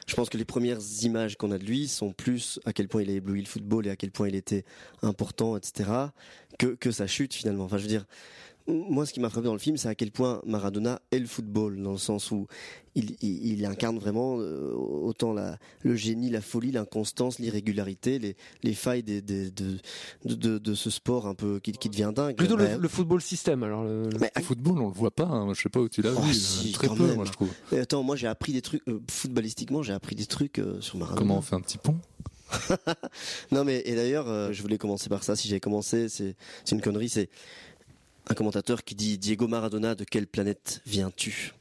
je 0.07 0.15
pense 0.15 0.30
que 0.30 0.38
les 0.38 0.45
premières 0.45 0.80
images 1.03 1.38
qu'on 1.38 1.51
a 1.51 1.57
de 1.59 1.63
lui 1.63 1.88
sont 1.88 2.11
plus 2.13 2.59
à 2.65 2.73
quel 2.73 2.88
point 2.88 3.03
il 3.03 3.09
a 3.11 3.13
ébloui 3.13 3.41
le 3.41 3.47
football 3.47 3.86
et 3.86 3.91
à 3.91 3.95
quel 3.95 4.11
point 4.11 4.28
il 4.28 4.36
était 4.36 4.65
important, 5.03 5.55
etc., 5.55 5.89
que, 6.57 6.67
que 6.67 6.91
sa 6.91 7.05
chute 7.05 7.34
finalement. 7.36 7.65
Enfin, 7.65 7.78
je 7.78 7.84
veux 7.84 7.88
dire, 7.88 8.05
moi 8.68 9.05
ce 9.05 9.13
qui 9.13 9.20
m'a 9.20 9.30
frappé 9.30 9.45
dans 9.47 9.53
le 9.53 9.59
film, 9.59 9.78
c'est 9.78 9.88
à 9.88 9.95
quel 9.95 10.11
point 10.11 10.41
Maradona 10.45 10.99
est 11.11 11.20
le 11.20 11.26
football, 11.28 11.82
dans 11.82 11.91
le 11.93 11.97
sens 11.97 12.32
où 12.32 12.47
il, 12.95 13.15
il, 13.22 13.53
il 13.53 13.65
incarne 13.65 13.97
vraiment 13.99 14.38
euh, 14.39 14.72
autant 14.74 15.32
la, 15.34 15.57
le 15.84 15.95
génie, 15.95 16.30
la 16.30 16.41
folie, 16.41 16.72
l'inconstance, 16.72 17.39
l'irrégularité, 17.39 18.18
les, 18.20 18.36
les 18.63 18.74
failles 18.74 19.03
des, 19.03 19.22
des- 19.22 19.51
de, 19.51 19.78
de, 20.26 20.34
de, 20.36 20.57
de 20.57 20.74
ce 20.74 20.89
sport 20.89 21.28
un 21.28 21.36
peu 21.36 21.59
qui, 21.59 21.72
qui 21.74 21.89
devient 21.89 22.11
dingue. 22.13 22.36
Plutôt 22.36 22.57
Bah, 22.57 22.76
le, 22.76 22.82
le 22.82 22.88
football 22.88 23.22
système 23.22 23.63
alors. 23.63 23.84
Le, 23.84 24.09
football, 24.41 24.80
on 24.82 24.88
le 24.88 24.93
voit 24.93 25.11
pas. 25.11 25.26
hein. 25.28 25.53
Je 25.53 25.61
sais 25.61 25.70
pas 25.70 25.80
où 25.80 25.88
tu 25.89 26.01
l'as 26.01 26.13
Oh, 26.18 26.22
vu. 26.22 26.34
si, 26.34 26.72
Très 26.72 26.88
peu, 26.88 27.05
même. 27.05 27.15
moi, 27.15 27.26
je 27.26 27.32
trouve. 27.32 27.49
Mais 27.72 27.80
attends, 27.80 28.03
moi 28.03 28.15
j'ai 28.15 28.28
appris 28.28 28.51
des 28.53 28.61
trucs 28.61 28.82
euh, 28.88 28.99
footballistiquement, 29.09 29.84
j'ai 29.84 29.93
appris 29.93 30.15
des 30.15 30.26
trucs 30.26 30.59
euh, 30.59 30.82
sur 30.82 30.97
Maradona. 30.97 31.20
Comment 31.20 31.38
on 31.38 31.41
fait 31.41 31.55
un 31.55 31.61
petit 31.61 31.78
pont? 31.78 31.95
Non 33.51 33.63
mais 33.63 33.82
et 33.86 33.95
d'ailleurs, 33.95 34.28
euh, 34.30 34.51
je 34.51 34.61
voulais 34.61 34.78
commencer 34.78 35.09
par 35.09 35.24
ça. 35.24 35.36
Si 35.36 35.47
j'avais 35.47 35.59
commencé, 35.59 36.09
c'est 36.09 36.36
c'est 36.63 36.76
une 36.76 36.82
connerie. 36.82 37.09
C'est 37.09 37.30
un 38.30 38.34
commentateur 38.34 38.84
qui 38.84 38.95
dit 38.95 39.17
Diego 39.17 39.47
Maradona, 39.47 39.95
de 39.95 40.03
quelle 40.03 40.28
planète 40.28 40.82
viens-tu? 40.86 41.53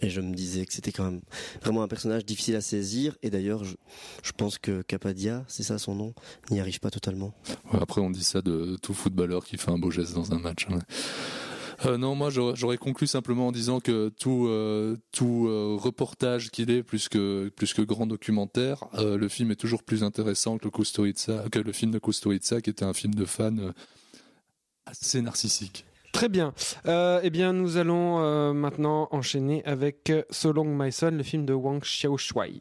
Et 0.00 0.10
je 0.10 0.20
me 0.20 0.34
disais 0.34 0.66
que 0.66 0.72
c'était 0.72 0.92
quand 0.92 1.04
même 1.04 1.20
vraiment 1.62 1.82
un 1.82 1.88
personnage 1.88 2.24
difficile 2.24 2.56
à 2.56 2.60
saisir. 2.60 3.16
Et 3.22 3.30
d'ailleurs, 3.30 3.64
je, 3.64 4.32
pense 4.36 4.58
que 4.58 4.82
Capadia, 4.82 5.44
c'est 5.48 5.62
ça 5.62 5.78
son 5.78 5.94
nom, 5.94 6.14
n'y 6.50 6.60
arrive 6.60 6.80
pas 6.80 6.90
totalement. 6.90 7.32
Après, 7.72 8.00
on 8.00 8.10
dit 8.10 8.24
ça 8.24 8.42
de 8.42 8.76
tout 8.82 8.94
footballeur 8.94 9.44
qui 9.44 9.56
fait 9.58 9.70
un 9.70 9.78
beau 9.78 9.90
geste 9.90 10.14
dans 10.14 10.32
un 10.32 10.38
match. 10.38 10.66
hein. 10.70 10.78
Euh, 11.86 11.98
non, 11.98 12.14
moi 12.14 12.30
j'aurais 12.30 12.78
conclu 12.78 13.06
simplement 13.06 13.48
en 13.48 13.52
disant 13.52 13.80
que 13.80 14.10
tout 14.20 14.46
euh, 14.46 14.96
euh, 15.20 15.76
reportage 15.76 16.50
qu'il 16.50 16.70
est 16.70 16.82
plus 16.82 17.08
que 17.08 17.82
grand 17.82 18.06
documentaire, 18.06 18.84
le 18.98 19.28
film 19.28 19.50
est 19.50 19.56
toujours 19.56 19.82
plus 19.82 20.04
intéressant 20.04 20.58
que 20.58 21.58
le 21.58 21.72
film 21.72 21.90
de 21.90 21.98
Kusturica 21.98 22.60
qui 22.60 22.70
était 22.70 22.84
un 22.84 22.92
film 22.92 23.14
de 23.14 23.24
fan 23.24 23.72
assez 24.86 25.20
narcissique. 25.22 25.84
Très 26.12 26.28
bien. 26.28 26.52
Euh, 26.86 27.20
eh 27.22 27.30
bien, 27.30 27.52
nous 27.52 27.78
allons 27.78 28.20
euh, 28.20 28.52
maintenant 28.52 29.08
enchaîner 29.10 29.64
avec 29.64 30.10
euh, 30.10 30.22
So 30.30 30.52
Long 30.52 30.66
My 30.66 30.92
Son, 30.92 31.10
le 31.10 31.22
film 31.22 31.46
de 31.46 31.54
Wang 31.54 31.80
Xiaoshuai. 31.80 32.60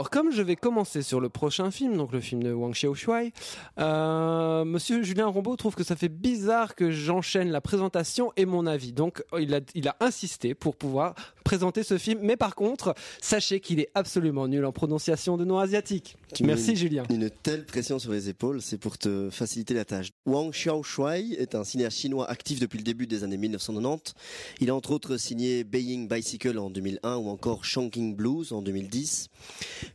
Alors, 0.00 0.08
comme 0.08 0.32
je 0.32 0.40
vais 0.40 0.56
commencer 0.56 1.02
sur 1.02 1.20
le 1.20 1.28
prochain 1.28 1.70
film, 1.70 1.94
donc 1.98 2.12
le 2.12 2.20
film 2.22 2.42
de 2.42 2.52
Wang 2.54 2.72
Xiaoshuai, 2.72 3.34
euh, 3.78 4.64
Monsieur 4.64 5.02
Julien 5.02 5.26
Rombaud 5.26 5.56
trouve 5.56 5.74
que 5.74 5.84
ça 5.84 5.94
fait 5.94 6.08
bizarre 6.08 6.74
que 6.74 6.90
j'enchaîne 6.90 7.50
la 7.50 7.60
présentation 7.60 8.32
et 8.38 8.46
mon 8.46 8.66
avis. 8.66 8.92
Donc, 8.94 9.22
il 9.38 9.54
a, 9.54 9.60
il 9.74 9.88
a 9.88 9.96
insisté 10.00 10.54
pour 10.54 10.76
pouvoir 10.76 11.14
présenter 11.44 11.82
ce 11.82 11.98
film. 11.98 12.20
Mais 12.22 12.38
par 12.38 12.54
contre, 12.54 12.94
sachez 13.20 13.60
qu'il 13.60 13.78
est 13.78 13.90
absolument 13.94 14.48
nul 14.48 14.64
en 14.64 14.72
prononciation 14.72 15.36
de 15.36 15.44
noms 15.44 15.58
asiatiques. 15.58 16.16
Merci 16.40 16.70
une- 16.70 16.76
Julien. 16.76 17.02
Une 17.10 17.28
telle 17.28 17.66
pression 17.66 17.98
sur 17.98 18.12
les 18.12 18.30
épaules, 18.30 18.62
c'est 18.62 18.78
pour 18.78 18.96
te 18.96 19.28
faciliter 19.30 19.74
la 19.74 19.84
tâche. 19.84 20.12
Wang 20.24 20.50
Xiaoshuai 20.50 21.34
est 21.36 21.54
un 21.54 21.62
cinéaste 21.64 21.98
chinois 21.98 22.26
actif 22.30 22.58
depuis 22.58 22.78
le 22.78 22.84
début 22.84 23.06
des 23.06 23.22
années 23.22 23.36
1990. 23.36 24.14
Il 24.60 24.70
a 24.70 24.74
entre 24.74 24.92
autres 24.92 25.18
signé 25.18 25.62
Beijing 25.62 26.08
Bicycle 26.08 26.56
en 26.58 26.70
2001 26.70 27.16
ou 27.16 27.28
encore 27.28 27.66
Chongqing 27.66 28.16
Blues 28.16 28.52
en 28.54 28.62
2010. 28.62 29.28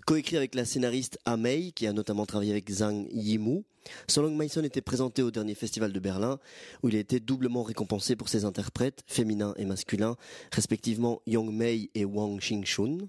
Coécrit 0.05 0.37
avec 0.37 0.53
la 0.53 0.65
scénariste 0.65 1.17
Ah 1.25 1.35
Mei, 1.35 1.71
qui 1.71 1.87
a 1.87 1.93
notamment 1.93 2.27
travaillé 2.27 2.51
avec 2.51 2.69
Zhang 2.69 3.07
Yimou. 3.11 3.63
Solong 4.07 4.35
Mason 4.35 4.63
était 4.63 4.81
présenté 4.81 5.23
au 5.23 5.31
dernier 5.31 5.55
festival 5.55 5.91
de 5.91 5.99
Berlin, 5.99 6.37
où 6.83 6.89
il 6.89 6.95
a 6.95 6.99
été 6.99 7.19
doublement 7.19 7.63
récompensé 7.63 8.15
pour 8.15 8.29
ses 8.29 8.45
interprètes, 8.45 9.03
féminins 9.07 9.55
et 9.57 9.65
masculins, 9.65 10.15
respectivement 10.51 11.23
Yong 11.25 11.51
Mei 11.51 11.89
et 11.95 12.05
Wang 12.05 12.39
Xingshun. 12.39 12.99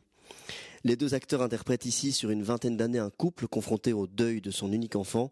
Les 0.84 0.97
deux 0.97 1.12
acteurs 1.12 1.42
interprètent 1.42 1.84
ici 1.84 2.12
sur 2.12 2.30
une 2.30 2.42
vingtaine 2.42 2.76
d'années 2.78 2.99
un 2.99 3.11
couple 3.11 3.47
confronté 3.47 3.92
au 3.92 4.07
deuil 4.07 4.40
de 4.40 4.51
son 4.51 4.72
unique 4.72 4.97
enfant, 4.97 5.30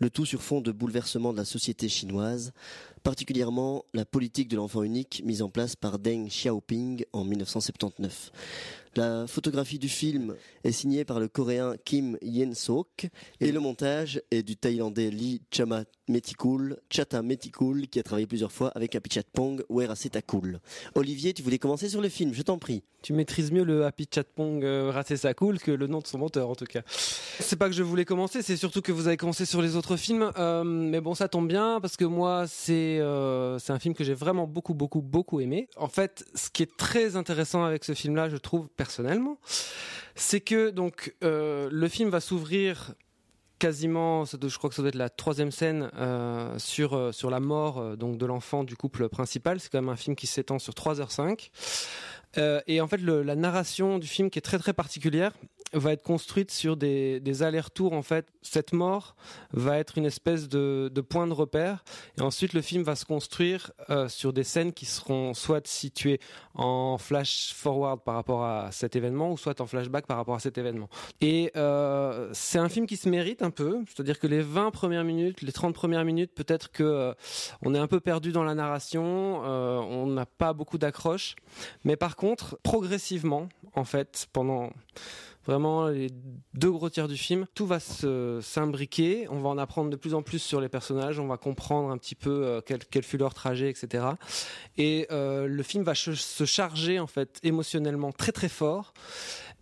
le 0.00 0.10
tout 0.10 0.26
sur 0.26 0.42
fond 0.42 0.60
de 0.60 0.72
bouleversement 0.72 1.32
de 1.32 1.38
la 1.38 1.44
société 1.46 1.88
chinoise, 1.88 2.52
particulièrement 3.06 3.84
la 3.94 4.04
politique 4.04 4.48
de 4.48 4.56
l'enfant 4.56 4.82
unique 4.82 5.22
mise 5.24 5.40
en 5.40 5.48
place 5.48 5.76
par 5.76 6.00
Deng 6.00 6.26
Xiaoping 6.26 7.04
en 7.12 7.22
1979. 7.22 8.32
La 8.96 9.26
photographie 9.26 9.78
du 9.78 9.90
film 9.90 10.34
est 10.64 10.72
signée 10.72 11.04
par 11.04 11.20
le 11.20 11.28
coréen 11.28 11.74
Kim 11.84 12.16
Yen-sok 12.22 13.08
et 13.40 13.52
le 13.52 13.60
montage 13.60 14.22
est 14.30 14.42
du 14.42 14.56
thaïlandais 14.56 15.10
Lee 15.10 15.42
Chama 15.52 15.84
Chata 16.88 17.22
Metikul, 17.22 17.88
qui 17.88 17.98
a 17.98 18.02
travaillé 18.02 18.26
plusieurs 18.26 18.52
fois 18.52 18.68
avec 18.68 18.94
Apichatpong 18.94 19.64
Werasetakul. 19.68 20.60
Olivier, 20.94 21.34
tu 21.34 21.42
voulais 21.42 21.58
commencer 21.58 21.88
sur 21.88 22.00
le 22.00 22.08
film, 22.08 22.32
je 22.32 22.42
t'en 22.42 22.58
prie. 22.58 22.84
Tu 23.02 23.12
maîtrises 23.12 23.52
mieux 23.52 23.64
le 23.64 23.84
Happy 23.84 24.08
Chatpong 24.12 24.64
euh, 24.64 24.92
que 24.92 25.70
le 25.70 25.86
nom 25.86 26.00
de 26.00 26.06
son 26.06 26.18
monteur 26.18 26.48
en 26.48 26.54
tout 26.54 26.64
cas. 26.64 26.80
C'est 26.88 27.56
pas 27.56 27.68
que 27.68 27.74
je 27.74 27.82
voulais 27.82 28.04
commencer, 28.04 28.40
c'est 28.40 28.56
surtout 28.56 28.80
que 28.80 28.92
vous 28.92 29.08
avez 29.08 29.16
commencé 29.16 29.44
sur 29.44 29.60
les 29.60 29.76
autres 29.76 29.96
films. 29.96 30.30
Euh, 30.38 30.64
mais 30.64 31.00
bon, 31.00 31.14
ça 31.14 31.28
tombe 31.28 31.48
bien 31.48 31.80
parce 31.80 31.96
que 31.96 32.04
moi, 32.04 32.46
c'est 32.48 32.95
euh, 33.00 33.58
c'est 33.58 33.72
un 33.72 33.78
film 33.78 33.94
que 33.94 34.04
j'ai 34.04 34.14
vraiment 34.14 34.46
beaucoup, 34.46 34.74
beaucoup, 34.74 35.02
beaucoup 35.02 35.40
aimé. 35.40 35.68
En 35.76 35.88
fait, 35.88 36.24
ce 36.34 36.50
qui 36.50 36.62
est 36.62 36.76
très 36.76 37.16
intéressant 37.16 37.64
avec 37.64 37.84
ce 37.84 37.94
film-là, 37.94 38.28
je 38.28 38.36
trouve 38.36 38.68
personnellement, 38.68 39.38
c'est 40.14 40.40
que 40.40 40.70
donc 40.70 41.14
euh, 41.24 41.68
le 41.70 41.88
film 41.88 42.10
va 42.10 42.20
s'ouvrir 42.20 42.94
quasiment, 43.58 44.24
je 44.26 44.58
crois 44.58 44.68
que 44.68 44.76
ça 44.76 44.82
doit 44.82 44.90
être 44.90 44.96
la 44.96 45.08
troisième 45.08 45.50
scène 45.50 45.90
euh, 45.96 46.58
sur 46.58 47.14
sur 47.14 47.30
la 47.30 47.40
mort 47.40 47.96
donc 47.96 48.18
de 48.18 48.26
l'enfant 48.26 48.64
du 48.64 48.76
couple 48.76 49.08
principal. 49.08 49.60
C'est 49.60 49.70
quand 49.70 49.80
même 49.80 49.88
un 49.88 49.96
film 49.96 50.14
qui 50.14 50.26
s'étend 50.26 50.58
sur 50.58 50.74
3h05. 50.74 51.50
Euh, 52.38 52.60
et 52.66 52.80
en 52.80 52.86
fait, 52.86 52.98
la 52.98 53.36
narration 53.36 53.98
du 53.98 54.06
film, 54.06 54.30
qui 54.30 54.38
est 54.38 54.42
très 54.42 54.58
très 54.58 54.72
particulière, 54.72 55.32
va 55.72 55.92
être 55.92 56.02
construite 56.02 56.50
sur 56.50 56.76
des, 56.76 57.42
allers-retours. 57.42 57.92
En 57.92 58.02
fait, 58.02 58.26
cette 58.42 58.72
mort 58.72 59.16
va 59.52 59.78
être 59.78 59.98
une 59.98 60.06
espèce 60.06 60.48
de, 60.48 60.90
point 61.08 61.26
de 61.26 61.32
repère. 61.32 61.84
Et 62.18 62.22
ensuite, 62.22 62.52
le 62.52 62.62
film 62.62 62.82
va 62.82 62.96
se 62.96 63.04
construire 63.04 63.72
euh, 63.90 64.08
sur 64.08 64.32
des 64.32 64.44
scènes 64.44 64.72
qui 64.72 64.86
seront 64.86 65.34
soit 65.34 65.66
situées 65.66 66.20
en 66.54 66.98
flash 66.98 67.52
forward 67.54 68.00
par 68.02 68.14
rapport 68.14 68.44
à 68.44 68.70
cet 68.72 68.96
événement, 68.96 69.32
ou 69.32 69.36
soit 69.36 69.60
en 69.60 69.66
flashback 69.66 70.06
par 70.06 70.16
rapport 70.16 70.34
à 70.34 70.40
cet 70.40 70.58
événement. 70.58 70.88
Et 71.20 71.50
euh, 71.56 72.30
c'est 72.32 72.58
un 72.58 72.68
film 72.68 72.86
qui 72.86 72.96
se 72.96 73.08
mérite 73.08 73.42
un 73.42 73.50
peu. 73.50 73.82
C'est-à-dire 73.86 74.18
que 74.18 74.26
les 74.26 74.40
20 74.40 74.70
premières 74.70 75.04
minutes, 75.04 75.42
les 75.42 75.52
30 75.52 75.74
premières 75.74 76.04
minutes, 76.04 76.32
peut-être 76.34 76.70
que 76.70 76.82
euh, 76.82 77.14
on 77.62 77.74
est 77.74 77.78
un 77.78 77.86
peu 77.86 78.00
perdu 78.00 78.32
dans 78.32 78.44
la 78.44 78.54
narration, 78.54 79.06
on 79.06 80.06
n'a 80.06 80.26
pas 80.26 80.52
beaucoup 80.52 80.78
d'accroche. 80.78 81.36
Mais 81.84 81.96
par 81.96 82.16
contre, 82.16 82.58
progressivement, 82.62 83.48
en 83.74 83.84
fait, 83.84 84.26
pendant 84.32 84.70
vraiment 85.46 85.88
les 85.88 86.10
deux 86.54 86.70
gros 86.70 86.90
tiers 86.90 87.08
du 87.08 87.16
film, 87.16 87.46
tout 87.54 87.66
va 87.66 87.78
s'imbriquer. 87.80 89.26
On 89.30 89.40
va 89.40 89.48
en 89.48 89.58
apprendre 89.58 89.90
de 89.90 89.96
plus 89.96 90.14
en 90.14 90.22
plus 90.22 90.38
sur 90.38 90.60
les 90.60 90.68
personnages. 90.68 91.18
On 91.18 91.26
va 91.26 91.36
comprendre 91.36 91.90
un 91.90 91.98
petit 91.98 92.14
peu 92.14 92.44
euh, 92.44 92.60
quel, 92.64 93.02
fut 93.02 93.18
leur 93.18 93.34
trajet, 93.34 93.70
etc. 93.70 94.04
Et 94.76 95.06
euh, 95.10 95.46
le 95.46 95.62
film 95.62 95.84
va 95.84 95.94
se 95.94 96.44
charger 96.44 96.98
en 96.98 97.06
fait 97.06 97.38
émotionnellement 97.42 98.12
très 98.12 98.32
très 98.32 98.48
fort. 98.48 98.92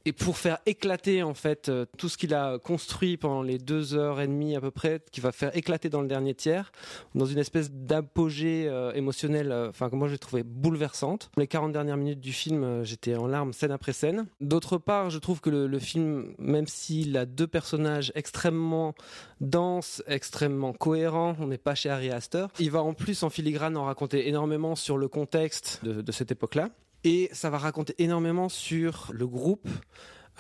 Et 0.07 0.13
pour 0.13 0.37
faire 0.37 0.59
éclater 0.67 1.23
en 1.23 1.33
fait 1.33 1.71
euh, 1.71 1.87
tout 1.97 2.11
ce 2.11 2.19
qu'il 2.19 2.35
a 2.35 2.59
construit 2.59 3.17
pendant 3.17 3.43
les 3.43 3.57
deux 3.57 3.95
heures 3.95 4.21
et 4.21 4.27
demie 4.27 4.55
à 4.55 4.61
peu 4.61 4.71
près, 4.71 5.01
qui 5.11 5.21
va 5.21 5.33
faire 5.33 5.57
éclater 5.57 5.89
dans 5.89 6.03
le 6.03 6.09
dernier 6.09 6.35
tiers, 6.35 6.73
dans 7.15 7.25
une 7.25 7.39
espèce 7.39 7.71
d'apogée 7.73 8.67
euh, 8.69 8.93
émotionnelle, 8.93 9.51
euh, 9.51 9.71
enfin 9.71 9.89
que 9.89 9.97
moi 9.97 10.09
j'ai 10.09 10.19
trouvé 10.19 10.43
bouleversante. 10.43 11.31
Les 11.39 11.47
40 11.47 11.73
dernières 11.73 11.97
minutes 11.97 12.21
du 12.21 12.33
film, 12.33 12.85
j'étais 12.85 13.17
en 13.17 13.27
larmes 13.27 13.55
scène 13.55 13.73
après 13.73 13.95
scène. 13.95 14.27
D'autre 14.43 14.77
part, 14.77 15.09
je 15.09 15.19
trouve 15.19 15.41
que 15.41 15.51
le, 15.51 15.79
film, 15.79 16.35
même 16.39 16.67
s'il 16.67 17.17
a 17.17 17.25
deux 17.25 17.47
personnages 17.47 18.13
extrêmement 18.15 18.95
denses, 19.41 20.03
extrêmement 20.07 20.75
cohérents, 20.75 21.35
on 21.41 21.47
n'est 21.47 21.59
pas 21.59 21.75
chez 21.75 21.89
Harry 21.89 22.11
Astor, 22.11 22.51
il 22.59 22.71
va 22.71 22.83
en 22.83 22.93
plus 22.93 23.23
en 23.23 23.31
filigrane 23.31 23.77
en 23.77 23.85
raconter 23.85 24.29
énormément 24.29 24.77
sur 24.77 24.99
le 24.99 25.09
contexte 25.09 25.85
de 25.85 26.13
cette 26.13 26.31
époque-là. 26.31 26.71
Et 27.05 27.29
ça 27.33 27.51
va 27.51 27.59
raconter 27.59 27.95
énormément 27.99 28.49
sur 28.49 29.11
le 29.13 29.27
groupe, 29.27 29.69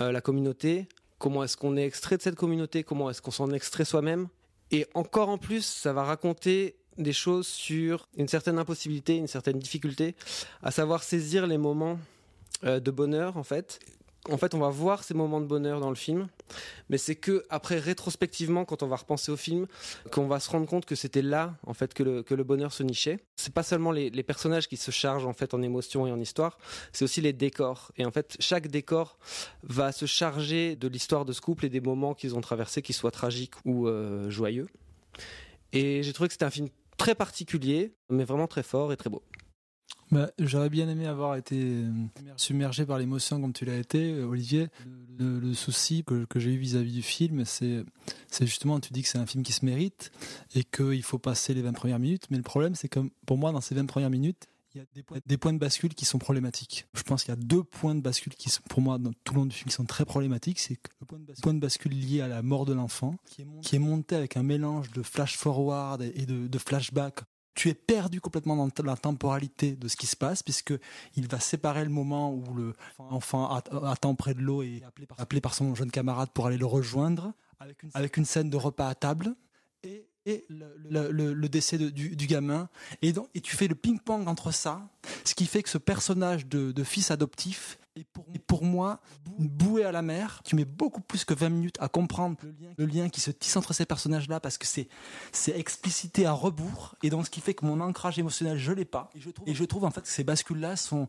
euh, 0.00 0.10
la 0.10 0.20
communauté, 0.20 0.88
comment 1.18 1.44
est-ce 1.44 1.56
qu'on 1.56 1.76
est 1.76 1.84
extrait 1.84 2.16
de 2.16 2.22
cette 2.22 2.36
communauté, 2.36 2.82
comment 2.82 3.10
est-ce 3.10 3.20
qu'on 3.20 3.30
s'en 3.30 3.50
extrait 3.50 3.84
soi-même. 3.84 4.28
Et 4.70 4.86
encore 4.94 5.28
en 5.28 5.38
plus, 5.38 5.64
ça 5.64 5.92
va 5.92 6.04
raconter 6.04 6.76
des 6.96 7.12
choses 7.12 7.46
sur 7.46 8.08
une 8.16 8.28
certaine 8.28 8.58
impossibilité, 8.58 9.16
une 9.16 9.26
certaine 9.26 9.58
difficulté, 9.58 10.14
à 10.62 10.70
savoir 10.70 11.02
saisir 11.02 11.46
les 11.46 11.58
moments 11.58 11.98
euh, 12.64 12.80
de 12.80 12.90
bonheur 12.90 13.36
en 13.36 13.42
fait. 13.42 13.78
En 14.30 14.38
fait, 14.38 14.54
on 14.54 14.58
va 14.58 14.70
voir 14.70 15.04
ces 15.04 15.12
moments 15.12 15.40
de 15.40 15.46
bonheur 15.46 15.80
dans 15.80 15.90
le 15.90 15.96
film, 15.96 16.28
mais 16.88 16.96
c'est 16.96 17.14
que 17.14 17.44
après 17.50 17.78
rétrospectivement, 17.78 18.64
quand 18.64 18.82
on 18.82 18.86
va 18.86 18.96
repenser 18.96 19.30
au 19.30 19.36
film, 19.36 19.66
qu'on 20.10 20.26
va 20.26 20.40
se 20.40 20.48
rendre 20.48 20.66
compte 20.66 20.86
que 20.86 20.94
c'était 20.94 21.20
là 21.20 21.54
en 21.66 21.74
fait 21.74 21.92
que 21.92 22.02
le, 22.02 22.44
bonheur 22.44 22.72
se 22.72 22.82
nichait. 22.82 23.18
C'est 23.36 23.52
pas 23.52 23.62
seulement 23.62 23.92
les, 23.92 24.08
les 24.08 24.22
personnages 24.22 24.66
qui 24.66 24.78
se 24.78 24.90
chargent 24.90 25.26
en 25.26 25.34
fait 25.34 25.52
en 25.52 25.60
émotion 25.60 26.06
et 26.06 26.12
en 26.12 26.18
histoire, 26.18 26.58
c'est 26.92 27.04
aussi 27.04 27.20
les 27.20 27.34
décors. 27.34 27.92
Et 27.98 28.06
en 28.06 28.10
fait, 28.10 28.36
chaque 28.40 28.68
décor 28.68 29.18
va 29.62 29.92
se 29.92 30.06
charger 30.06 30.74
de 30.76 30.88
l'histoire 30.88 31.24
de 31.26 31.32
ce 31.32 31.42
couple 31.42 31.66
et 31.66 31.68
des 31.68 31.80
moments 31.80 32.14
qu'ils 32.14 32.34
ont 32.34 32.40
traversés, 32.40 32.80
qu'ils 32.80 32.94
soient 32.94 33.10
tragiques 33.10 33.54
ou 33.66 33.88
euh, 33.88 34.30
joyeux. 34.30 34.68
Et 35.72 36.02
j'ai 36.02 36.12
trouvé 36.12 36.28
que 36.28 36.32
c'était 36.34 36.44
un 36.44 36.50
film 36.50 36.68
très 36.96 37.14
particulier, 37.14 37.92
mais 38.08 38.24
vraiment 38.24 38.46
très 38.46 38.62
fort 38.62 38.92
et 38.92 38.96
très 38.96 39.10
beau. 39.10 39.22
Bah, 40.10 40.30
J'aurais 40.38 40.70
bien 40.70 40.88
aimé 40.88 41.06
avoir 41.06 41.34
été 41.36 41.56
euh, 41.58 41.90
submergé 42.36 42.86
par 42.86 42.98
l'émotion 42.98 43.40
comme 43.40 43.52
tu 43.52 43.64
l'as 43.64 43.76
été, 43.76 44.12
euh, 44.12 44.26
Olivier. 44.26 44.68
Le, 45.18 45.54
souci 45.54 46.04
que, 46.04 46.26
j'ai 46.36 46.52
eu 46.52 46.56
vis-à-vis 46.58 46.92
du 46.92 47.02
film, 47.02 47.44
c'est 47.44 47.84
justement, 48.40 48.80
tu 48.80 48.92
dis 48.92 49.02
que 49.02 49.08
c'est 49.08 49.18
un 49.18 49.26
film 49.26 49.42
qui 49.42 49.52
se 49.52 49.64
mérite 49.64 50.10
et 50.54 50.64
qu'il 50.64 51.02
faut 51.02 51.18
passer 51.18 51.54
les 51.54 51.62
20 51.62 51.72
premières 51.72 51.98
minutes. 51.98 52.24
Mais 52.30 52.36
le 52.36 52.42
problème, 52.42 52.74
c'est 52.74 52.88
que 52.88 53.00
pour 53.26 53.38
moi, 53.38 53.52
dans 53.52 53.60
ces 53.60 53.74
20 53.74 53.86
premières 53.86 54.10
minutes, 54.10 54.46
il 54.74 54.78
y 54.78 54.80
a 54.80 55.20
des 55.26 55.36
points, 55.38 55.52
de 55.52 55.58
bascule 55.58 55.94
qui 55.94 56.04
sont 56.04 56.18
problématiques. 56.18 56.86
Je 56.94 57.04
pense 57.04 57.22
qu'il 57.22 57.32
y 57.32 57.36
a 57.36 57.40
deux 57.40 57.62
points 57.62 57.94
de 57.94 58.00
bascule 58.00 58.34
qui 58.34 58.50
sont, 58.50 58.60
pour 58.68 58.80
moi, 58.80 58.98
tout 59.22 59.34
le 59.34 59.40
long 59.40 59.46
du 59.46 59.54
film, 59.54 59.68
qui 59.68 59.74
sont 59.74 59.84
très 59.84 60.04
problématiques. 60.04 60.58
C'est 60.58 60.78
le 61.00 61.06
point 61.42 61.54
de 61.54 61.60
bascule, 61.60 61.92
lié 61.92 62.20
à 62.20 62.26
la 62.28 62.42
mort 62.42 62.64
de 62.64 62.72
l'enfant, 62.72 63.14
qui, 63.30 63.42
est 63.76 63.78
monté- 63.78 64.16
avec 64.16 64.36
un 64.36 64.42
mélange 64.42 64.90
de 64.90 65.02
flash 65.02 65.36
forward 65.36 66.02
et 66.02 66.12
et 66.16 66.26
de, 66.26 66.48
de 66.48 66.58
flashback 66.58 67.20
tu 67.54 67.68
es 67.68 67.74
perdu 67.74 68.20
complètement 68.20 68.56
dans 68.56 68.84
la 68.84 68.96
temporalité 68.96 69.76
de 69.76 69.88
ce 69.88 69.96
qui 69.96 70.06
se 70.06 70.16
passe 70.16 70.42
puisque 70.42 70.74
il 71.16 71.28
va 71.28 71.40
séparer 71.40 71.84
le 71.84 71.90
moment 71.90 72.32
où 72.32 72.54
le 72.54 72.74
enfant 72.98 73.54
at- 73.54 73.64
attend 73.86 74.14
près 74.14 74.34
de 74.34 74.40
l'eau 74.40 74.62
et 74.62 74.76
est 74.76 74.84
appelé 75.18 75.40
par, 75.40 75.54
son 75.54 75.74
jeune 75.74 75.90
camarade 75.90 76.30
pour 76.32 76.46
aller 76.46 76.58
le 76.58 76.66
rejoindre 76.66 77.32
avec 77.94 78.16
une, 78.16 78.24
scène 78.24 78.50
de 78.50 78.56
repas 78.56 78.88
à 78.88 78.94
table 78.94 79.34
et, 79.82 80.06
et 80.26 80.44
le, 80.48 81.48
décès 81.48 81.78
du, 81.78 82.16
du 82.16 82.26
gamin. 82.26 82.68
Et, 83.02 83.12
tu 83.40 83.56
fais 83.56 83.68
le 83.68 83.74
ping-pong 83.74 84.26
entre 84.28 84.50
ça 84.52 84.90
ce 85.24 85.34
qui 85.34 85.46
fait 85.46 85.62
que 85.62 85.70
ce 85.70 85.78
personnage 85.78 86.46
de 86.46 86.84
fils 86.84 87.10
adoptif 87.10 87.78
est 87.96 88.04
pour, 88.46 88.64
moi 88.64 89.00
bouée 89.38 89.84
à 89.84 89.92
la 89.92 90.02
mer. 90.02 90.40
Tu 90.44 90.56
mets 90.56 90.64
beaucoup 90.64 91.00
plus 91.00 91.24
que 91.24 91.34
20 91.34 91.48
minutes 91.48 91.76
à 91.80 91.88
comprendre 91.88 92.36
le 92.42 92.50
lien, 92.50 92.74
le 92.76 92.86
lien 92.86 93.08
qui 93.08 93.20
se 93.20 93.30
tisse 93.30 93.56
entre 93.56 93.72
ces 93.72 93.86
personnages-là 93.86 94.40
parce 94.40 94.58
que 94.58 94.66
c'est 94.66 94.88
c'est 95.32 95.58
explicité 95.58 96.26
à 96.26 96.32
rebours 96.32 96.94
et 97.02 97.10
donc 97.10 97.26
ce 97.26 97.30
qui 97.30 97.40
fait 97.40 97.54
que 97.54 97.64
mon 97.64 97.80
ancrage 97.80 98.18
émotionnel 98.18 98.58
je 98.58 98.72
l'ai 98.72 98.84
pas 98.84 99.10
et 99.14 99.20
je 99.20 99.30
trouve, 99.30 99.48
et 99.48 99.54
je 99.54 99.64
trouve 99.64 99.84
en 99.84 99.90
fait 99.90 100.02
que 100.02 100.08
ces 100.08 100.24
bascules-là 100.24 100.76
sont 100.76 101.08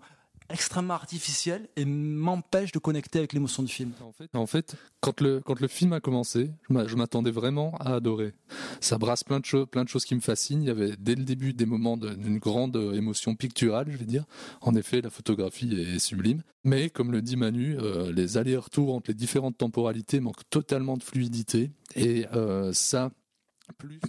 extrêmement 0.50 0.93
artificiel 0.93 1.68
et 1.76 1.86
m'empêche 1.86 2.72
de 2.72 2.80
connecter 2.80 3.20
avec 3.20 3.34
l'émotion 3.34 3.64
du 3.64 3.72
film. 3.72 3.91
En 4.34 4.46
fait, 4.48 4.76
quand 5.02 5.22
le 5.22 5.41
quand 5.46 5.60
le 5.60 5.68
film 5.68 5.93
a 5.93 6.00
commencé, 6.00 6.52
je 6.68 6.74
m'a- 6.74 6.88
je 6.88 6.96
m'attendais 6.96 7.32
vraiment 7.32 7.76
à 7.80 7.96
adorer. 7.96 8.34
Ça 8.80 8.98
brasse 8.98 9.24
plein 9.24 9.39
de 9.39 9.46
choses, 9.46 9.68
plein 9.70 9.84
de 9.84 9.89
choses 9.89 10.06
qui 10.06 10.16
me 10.16 10.20
fascinent. 10.22 10.62
Il 10.62 10.68
y 10.68 10.72
avait 10.72 10.96
dès 10.98 11.16
le 11.16 11.24
début 11.24 11.54
des 11.54 11.66
moments 11.66 11.98
d'une 11.98 12.38
grande 12.39 12.76
euh, 12.78 12.93
émotion 12.93 13.36
picturale, 13.36 13.88
je 13.89 13.98
vais 13.98 14.06
dire. 14.06 14.26
En 14.62 14.76
effet, 14.76 15.02
la 15.02 15.10
photographie 15.10 15.74
est 15.74 16.00
sublime. 16.00 16.41
Mais 16.64 16.89
comme 16.89 17.12
le 17.12 17.22
dit 17.22 17.36
Manu, 17.38 17.78
euh, 17.80 18.12
les 18.12 18.38
allers-retours 18.38 18.93
entre 18.96 19.12
les 19.12 19.16
différentes 19.16 19.58
temporalités 19.58 20.20
manquent 20.20 20.50
totalement 20.50 20.98
de 20.98 21.04
fluidité. 21.04 21.72
Et 21.96 22.26
euh, 22.34 22.74
ça, 22.74 23.12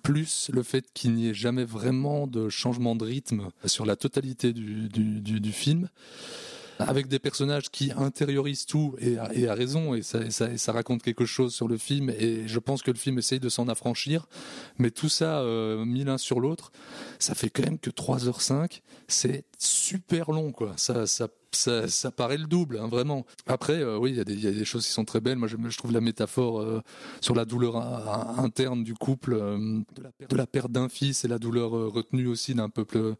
plus, 0.02 0.50
le 0.52 0.62
fait 0.62 0.84
qu'il 0.92 1.14
n'y 1.14 1.28
ait 1.28 1.34
jamais 1.34 1.64
vraiment 1.64 2.26
de 2.26 2.48
changement 2.48 2.96
de 2.96 3.04
rythme 3.04 3.48
sur 3.64 3.86
la 3.86 3.96
totalité 3.96 4.52
du, 4.52 5.52
film, 5.52 5.88
avec 6.78 7.08
des 7.08 7.18
personnages 7.18 7.70
qui 7.70 7.92
intériorisent 7.92 8.66
tout 8.66 8.94
et 8.98 9.18
à 9.18 9.54
raison, 9.54 9.94
et 9.94 10.02
ça 10.02 10.72
raconte 10.72 11.02
quelque 11.02 11.24
chose 11.24 11.54
sur 11.54 11.68
le 11.68 11.78
film, 11.78 12.10
et 12.10 12.46
je 12.46 12.58
pense 12.58 12.82
que 12.82 12.90
le 12.90 12.98
film 12.98 13.18
essaye 13.18 13.40
de 13.40 13.48
s'en 13.48 13.68
affranchir, 13.68 14.26
mais 14.78 14.90
tout 14.90 15.08
ça 15.08 15.40
euh, 15.40 15.84
mis 15.84 16.04
l'un 16.04 16.18
sur 16.18 16.40
l'autre, 16.40 16.72
ça 17.18 17.34
fait 17.34 17.50
quand 17.50 17.64
même 17.64 17.78
que 17.78 17.90
3h05, 17.90 18.82
c'est 19.08 19.44
super 19.58 20.32
long, 20.32 20.52
quoi. 20.52 20.74
Ça, 20.76 21.06
ça, 21.06 21.28
ça, 21.56 22.10
paraît 22.10 22.38
le 22.38 22.46
double, 22.46 22.78
hein, 22.78 22.88
vraiment. 22.88 23.26
Après, 23.46 23.74
euh, 23.74 23.98
oui, 23.98 24.10
il 24.10 24.16
y, 24.16 24.20
a 24.20 24.24
des- 24.24 24.64
choses 24.64 24.86
qui 24.86 24.92
sont 24.92 25.04
très 25.04 25.20
belles. 25.20 25.38
Moi, 25.38 25.48
je, 25.48 25.78
trouve 25.78 25.92
la 25.92 26.00
métaphore 26.00 26.60
euh, 26.60 26.80
sur 27.20 27.34
la 27.34 27.44
douleur 27.44 27.76
in- 27.76 28.36
in- 28.38 28.44
interne 28.44 28.84
du 28.84 28.94
couple, 28.94 29.34
euh, 29.34 29.80
de 30.28 30.36
la 30.36 30.46
perte- 30.46 30.70
d'un 30.70 30.88
fils 30.88 31.24
et 31.24 31.28
la 31.28 31.38
douleur 31.38 31.70
retenue 31.70 32.26
aussi 32.26 32.54
d'un 32.54 32.68
peuple 32.68 33.14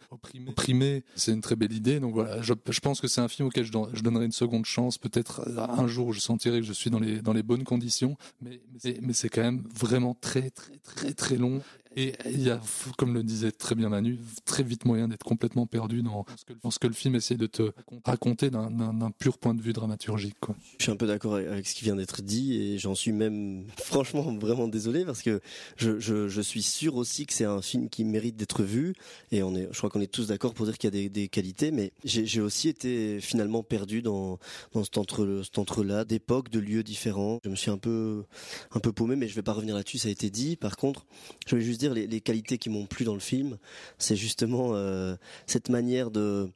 opprimé. 0.48 1.04
C'est 1.14 1.32
une 1.32 1.40
très 1.40 1.56
belle 1.56 1.72
idée. 1.72 2.00
Donc 2.00 2.14
voilà, 2.14 2.42
je, 2.42 2.52
pense 2.80 3.00
que 3.00 3.08
c'est 3.08 3.20
un 3.20 3.28
film 3.28 3.48
auquel 3.48 3.64
je, 3.64 3.72
don- 3.72 3.88
donnerai 4.02 4.24
une 4.24 4.32
seconde 4.32 4.64
chance. 4.64 4.98
Peut-être 4.98 5.42
un 5.58 5.86
jour 5.86 6.12
je 6.12 6.20
sentirai 6.20 6.60
que 6.60 6.66
je 6.66 6.72
suis 6.72 6.90
dans 6.90 7.00
les, 7.00 7.20
dans 7.20 7.32
les 7.32 7.42
bonnes 7.42 7.64
conditions. 7.64 8.16
Mais, 8.40 8.60
mais 9.02 9.12
c'est 9.12 9.28
quand 9.28 9.42
même 9.42 9.64
vraiment 9.74 10.14
très, 10.14 10.50
très, 10.50 10.78
très, 10.78 11.12
très 11.12 11.36
long. 11.36 11.60
Et 11.98 12.12
il 12.26 12.42
y 12.42 12.50
a, 12.50 12.60
comme 12.98 13.14
le 13.14 13.22
disait 13.22 13.52
très 13.52 13.74
bien 13.74 13.88
Manu, 13.88 14.18
très 14.44 14.62
vite 14.62 14.84
moyen 14.84 15.08
d'être 15.08 15.24
complètement 15.24 15.66
perdu 15.66 16.02
dans 16.02 16.26
ce 16.70 16.78
que, 16.78 16.86
le 16.86 16.92
film 16.92 17.14
essaie 17.14 17.36
de 17.36 17.46
te 17.46 17.72
raconter 18.04 18.50
d'un- 18.50 19.10
pur 19.18 19.38
point 19.38 19.54
de 19.54 19.62
vue 19.62 19.72
dramaturgique. 19.72 20.36
Je 20.78 20.84
suis 20.84 20.92
un 20.92 20.96
peu 20.96 21.06
d'accord 21.06 21.36
avec- 21.36 21.66
ce 21.66 21.74
qui 21.74 21.84
vient 21.84 21.96
d'être 21.96 22.20
dit 22.20 22.54
et 22.54 22.78
j'en 22.78 22.94
suis 22.94 23.12
même 23.12 23.64
franchement 23.78 24.22
vraiment 24.36 24.68
désolé 24.68 25.06
parce 25.06 25.22
que 25.22 25.40
je, 25.76 26.40
suis 26.42 26.62
sûr 26.62 26.96
aussi 26.96 27.24
que 27.24 27.32
c'est 27.32 27.46
un 27.46 27.62
film 27.62 27.88
qui 27.88 28.04
mérite 28.04 28.36
d'être 28.36 28.62
vu 28.62 28.94
et 29.32 29.42
on 29.42 29.54
est, 29.54 29.68
je 29.72 29.78
crois 29.78 29.88
qu'on 29.88 30.02
est 30.02 30.12
tous 30.12 30.28
d'accord 30.28 30.52
pour 30.52 30.66
dire 30.66 30.76
qu'il 30.76 30.94
y 30.94 31.06
a 31.06 31.08
des, 31.08 31.28
qualités, 31.28 31.70
mais 31.70 31.92
j'ai 32.04 32.40
aussi 32.42 32.68
été 32.68 33.20
finalement 33.20 33.62
perdu 33.62 34.02
dans, 34.02 34.38
cet 34.74 34.98
entre 34.98 35.40
cet 35.42 35.58
entre-là 35.58 36.04
d'époques, 36.04 36.50
de 36.50 36.60
lieux 36.60 36.82
différents. 36.82 37.40
Je 37.42 37.48
me 37.48 37.56
suis 37.56 37.70
un 37.70 37.78
peu 37.78 38.24
un 38.72 38.80
peu 38.80 38.92
paumé, 38.92 39.16
mais 39.16 39.28
je 39.28 39.34
vais 39.34 39.42
pas 39.42 39.54
revenir 39.54 39.74
là-dessus, 39.74 39.98
ça 39.98 40.08
a 40.08 40.10
été 40.12 40.30
dit. 40.30 40.56
Par 40.56 40.76
contre, 40.76 41.06
je 41.46 41.52
voulais 41.52 41.64
juste 41.64 41.80
dire 41.80 41.85
les, 41.94 42.06
les 42.06 42.20
qualités 42.20 42.58
qui 42.58 42.70
m'ont 42.70 42.86
plu 42.86 43.04
dans 43.04 43.14
le 43.14 43.20
film, 43.20 43.58
c'est 43.98 44.16
justement 44.16 44.70
euh, 44.74 45.16
cette 45.46 45.68
manière 45.68 46.10
de 46.10 46.50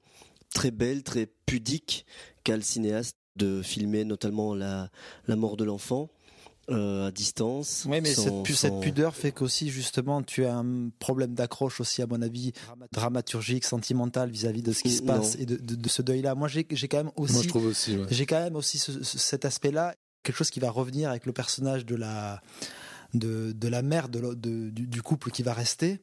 très 0.55 0.71
belle, 0.71 1.03
très 1.03 1.27
pudique 1.47 2.07
qu'a 2.45 2.57
le 2.57 2.63
cinéaste 2.63 3.17
de 3.37 3.63
filmer 3.63 4.05
notamment 4.05 4.55
la, 4.55 4.91
la 5.27 5.37
mort 5.37 5.57
de 5.57 5.65
l'enfant 5.65 6.11
euh, 6.69 7.09
à 7.09 7.11
distance. 7.11 7.85
Oui, 7.89 8.01
mais 8.01 8.13
sans- 8.13 8.23
cette, 8.25 8.43
pu- 8.45 8.53
sans- 8.53 8.59
cette 8.61 8.81
pudeur 8.81 9.15
fait 9.17 9.33
qu'aussi, 9.33 9.71
justement, 9.71 10.23
tu 10.23 10.45
as 10.45 10.57
un 10.57 10.89
problème 10.99 11.35
d'accroche 11.35 11.81
aussi, 11.81 12.01
à 12.03 12.07
mon 12.07 12.21
avis, 12.23 12.53
dramaturgique, 12.93 13.65
sentimental 13.65 14.31
vis-à-vis 14.31 14.63
de 14.63 14.73
ce 14.73 14.83
qui 14.83 14.91
se 14.91 15.03
Non. 15.03 15.07
passe 15.19 15.37
et 15.37 15.47
de, 15.47 15.57
de- 15.57 15.75
de 15.75 15.89
ce 15.89 16.03
deuil-là. 16.03 16.35
Moi, 16.35 16.49
j'ai 16.49 16.67
j'ai 16.71 16.87
quand 16.89 16.99
même 16.99 17.13
aussi, 17.17 17.33
Moi, 17.35 17.43
je 17.43 17.49
trouve 17.49 17.67
aussi. 17.67 17.97
ouais. 17.97 18.07
j'ai 18.11 18.27
quand 18.27 18.41
même 18.41 18.57
aussi 18.57 18.79
ce- 18.79 19.03
ce- 19.03 19.19
cet 19.19 19.45
aspect-là, 19.45 19.95
quelque 20.23 20.37
chose 20.37 20.51
qui 20.51 20.61
va 20.61 20.71
revenir 20.71 21.09
avec 21.11 21.27
le 21.27 21.33
personnage 21.33 21.87
de 21.87 21.95
la 21.97 22.41
de, 23.15 23.53
de 23.53 23.69
la 23.69 23.83
mère 23.83 24.09
de, 24.09 24.35
de- 24.35 24.71
du, 24.71 24.87
du 24.87 25.03
couple 25.03 25.31
qui 25.31 25.43
va 25.43 25.53
rester, 25.53 26.01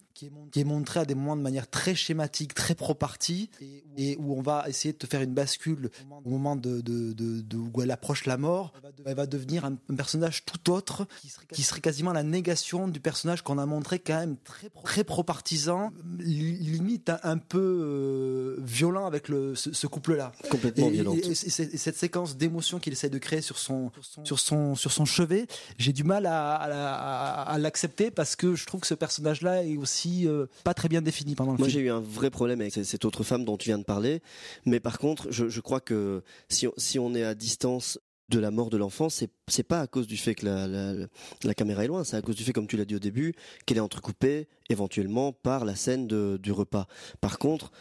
qui 0.52 0.60
est, 0.60 0.64
montré 0.64 1.00
à 1.00 1.06
des 1.06 1.16
moments 1.16 1.36
de 1.36 1.42
manière 1.42 1.70
très 1.70 1.96
schématique, 1.96 2.54
très 2.54 2.76
pro-partie, 2.76 3.50
et, 3.98 4.16
où 4.20 4.34
on 4.38 4.42
va 4.42 4.66
essayer 4.68 4.92
de 4.94 4.98
te 4.98 5.08
faire 5.08 5.22
une 5.22 5.34
bascule 5.34 5.90
au 6.26 6.30
moment 6.30 6.56
de, 6.56 6.82
de- 6.82 7.14
de- 7.14 7.42
de- 7.42 7.58
où 7.58 7.82
elle 7.82 7.92
approche 7.92 8.26
la 8.26 8.38
mort. 8.38 8.74
Elle 9.06 9.16
va, 9.16 9.26
devenir 9.28 9.66
un, 9.66 9.78
un 9.90 9.96
personnage 9.96 10.44
tout 10.46 10.72
autre, 10.72 11.08
qui 11.54 11.62
serait, 11.64 11.82
quasiment 11.82 12.14
la 12.14 12.24
négation 12.24 12.88
du 12.88 13.00
personnage 13.00 13.42
qu'on 13.44 13.58
a 13.58 13.66
montré 13.66 14.00
quand 14.00 14.18
même 14.20 14.38
très, 14.44 14.70
pro- 14.70 14.84
très 14.84 15.04
pro-partisan, 15.04 15.92
li- 16.20 16.58
limite 16.58 17.12
un, 17.24 17.38
peu 17.38 17.60
euh, 17.60 18.56
violent 18.60 19.06
avec 19.06 19.30
le, 19.30 19.56
ce, 19.56 19.72
ce 19.74 19.88
couple-là. 19.88 20.32
Complètement 20.50 20.90
violente. 20.90 21.18
Et, 21.18 21.28
et 21.32 21.36
c'est- 21.36 21.74
et 21.74 21.78
cette 21.78 21.98
séquence 21.98 22.38
d'émotion 22.38 22.80
qu'il 22.80 22.94
essaie 22.94 23.10
de 23.10 23.18
créer 23.18 23.42
sur 23.42 23.58
son, 23.58 23.92
sur 24.24 24.40
son, 24.40 24.76
sur 24.76 24.92
son 24.92 25.06
chevet, 25.06 25.48
j'ai 25.78 25.94
du 25.94 26.04
mal 26.04 26.26
à, 26.26 26.56
à 26.56 26.68
la- 26.68 26.96
à- 26.96 27.42
à 27.54 27.58
l'accepter 27.58 28.12
parce 28.12 28.36
que 28.36 28.56
je 28.56 28.66
trouve 28.66 28.82
que 28.82 28.88
ce 28.88 28.94
personnage-là 28.94 29.64
est 29.64 29.78
aussi 29.78 30.07
euh, 30.26 30.48
pas 30.64 30.74
très 30.74 30.88
bien 30.90 31.02
défini 31.02 31.36
pendant 31.36 31.52
le 31.54 31.58
Moi, 31.58 31.68
j'ai 31.68 31.80
eu 31.82 31.90
un 31.90 32.00
vrai 32.00 32.30
problème 32.30 32.62
avec 32.62 32.74
cette- 32.74 32.86
cette 32.86 33.06
autre 33.06 33.24
femme 33.24 33.46
dont 33.46 33.58
tu 33.58 33.70
viens 33.70 33.78
de 33.78 33.84
parler. 33.84 34.22
Mais 34.66 34.80
par 34.80 34.98
contre, 35.00 35.28
je, 35.32 35.50
je 35.50 35.62
crois 35.62 35.80
que 35.80 36.22
si 36.50 36.68
on, 36.68 36.74
si 36.78 37.00
on 37.00 37.14
est 37.16 37.24
à 37.24 37.36
distance 37.36 38.00
de 38.30 38.40
la 38.40 38.52
mort 38.52 38.70
de 38.70 38.78
l'enfant, 38.78 39.10
c'est 39.10 39.30
c'est 39.50 39.64
pas 39.64 39.80
à 39.80 39.88
cause 39.88 40.08
du 40.08 40.18
fait 40.18 40.36
que 40.36 40.46
la, 40.46 41.54
caméra 41.54 41.86
est 41.86 41.88
loin, 41.88 42.04
c'est 42.04 42.18
à 42.18 42.22
cause 42.22 42.36
du 42.36 42.44
fait, 42.44 42.52
comme 42.52 42.68
tu 42.68 42.76
l'as 42.76 42.84
dit 42.84 42.96
au 42.96 43.00
début, 43.00 43.34
qu'elle 43.66 43.78
est 43.78 43.82
entrecoupée 43.82 44.48
éventuellement 44.70 45.32
par 45.32 45.64
la 45.64 45.76
scène 45.76 46.08
du 46.08 46.52
repas. 46.52 46.88
Par 47.22 47.40
contre, 47.40 47.72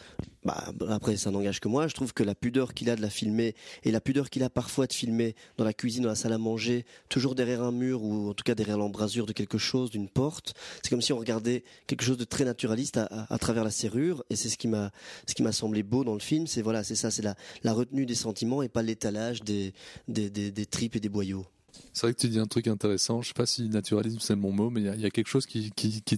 bah, 0.45 0.71
après 0.87 1.17
ça 1.17 1.29
n'engage 1.29 1.59
que 1.59 1.67
moi, 1.67 1.89
je 1.89 1.93
trouve 1.93 2.13
que 2.13 2.23
la 2.23 2.35
pudeur 2.35 2.73
qu'il 2.73 2.89
a 2.89 2.95
de 2.95 3.01
la 3.01 3.09
filmer 3.09 3.53
et 3.83 3.91
la 3.91 3.99
pudeur 3.99 4.29
qu'il 4.29 4.43
a 4.43 4.49
parfois 4.49 4.87
de 4.87 4.93
filmer 4.93 5.35
dans 5.57 5.65
la 5.65 5.73
cuisine, 5.73 6.03
dans 6.03 6.09
la 6.09 6.15
salle 6.15 6.31
à 6.31 6.37
manger, 6.37 6.85
toujours 7.09 7.35
derrière 7.35 7.61
un 7.61 7.73
mur 7.73 8.01
ou 8.01 8.29
en 8.29 8.33
tout 8.33 8.45
cas 8.45 8.55
derrière 8.55 8.77
l'embrasure 8.77 9.25
de 9.25 9.33
quelque 9.33 9.57
chose, 9.57 9.89
d'une 9.89 10.07
porte, 10.07 10.53
c'est 10.81 10.89
comme 10.89 11.01
si 11.01 11.11
on 11.11 11.19
regardait 11.19 11.65
quelque 11.85 12.05
chose 12.05 12.17
de 12.17 12.23
très 12.23 12.45
naturaliste 12.45 12.97
à, 12.97 13.37
travers 13.39 13.65
la 13.65 13.71
serrure 13.71 14.23
et 14.29 14.37
c'est 14.37 14.47
ce 14.47 14.57
qui 14.57 14.69
m'a 14.69 15.51
semblé 15.51 15.83
beau 15.83 16.05
dans 16.05 16.13
le 16.13 16.19
film, 16.21 16.47
c'est 16.47 16.61
voilà, 16.61 16.85
c'est 16.85 16.95
ça, 16.95 17.11
c'est 17.11 17.23
la, 17.23 17.35
la 17.63 17.73
retenue 17.73 18.05
des 18.05 18.15
sentiments 18.15 18.63
et 18.63 18.69
pas 18.69 18.83
l'étalage 18.83 19.43
des, 19.43 19.73
des, 20.07 20.29
des 20.29 20.65
tripes 20.65 20.95
et 20.95 21.01
des 21.01 21.09
boyaux. 21.09 21.45
C'est 21.93 22.07
vrai 22.07 22.13
que 22.13 22.19
tu 22.19 22.29
dis 22.29 22.39
un 22.39 22.45
truc 22.45 22.67
intéressant. 22.67 23.21
Je 23.21 23.29
sais 23.29 23.33
pas 23.33 23.45
si 23.45 23.69
naturalisme 23.69 24.19
c'est 24.19 24.35
bon 24.35 24.51
mot, 24.51 24.69
mais 24.69 24.81
il 24.81 25.01
y 25.01 25.05
a- 25.05 25.09
quelque 25.09 25.27
chose 25.27 25.45
qui, 25.45 25.71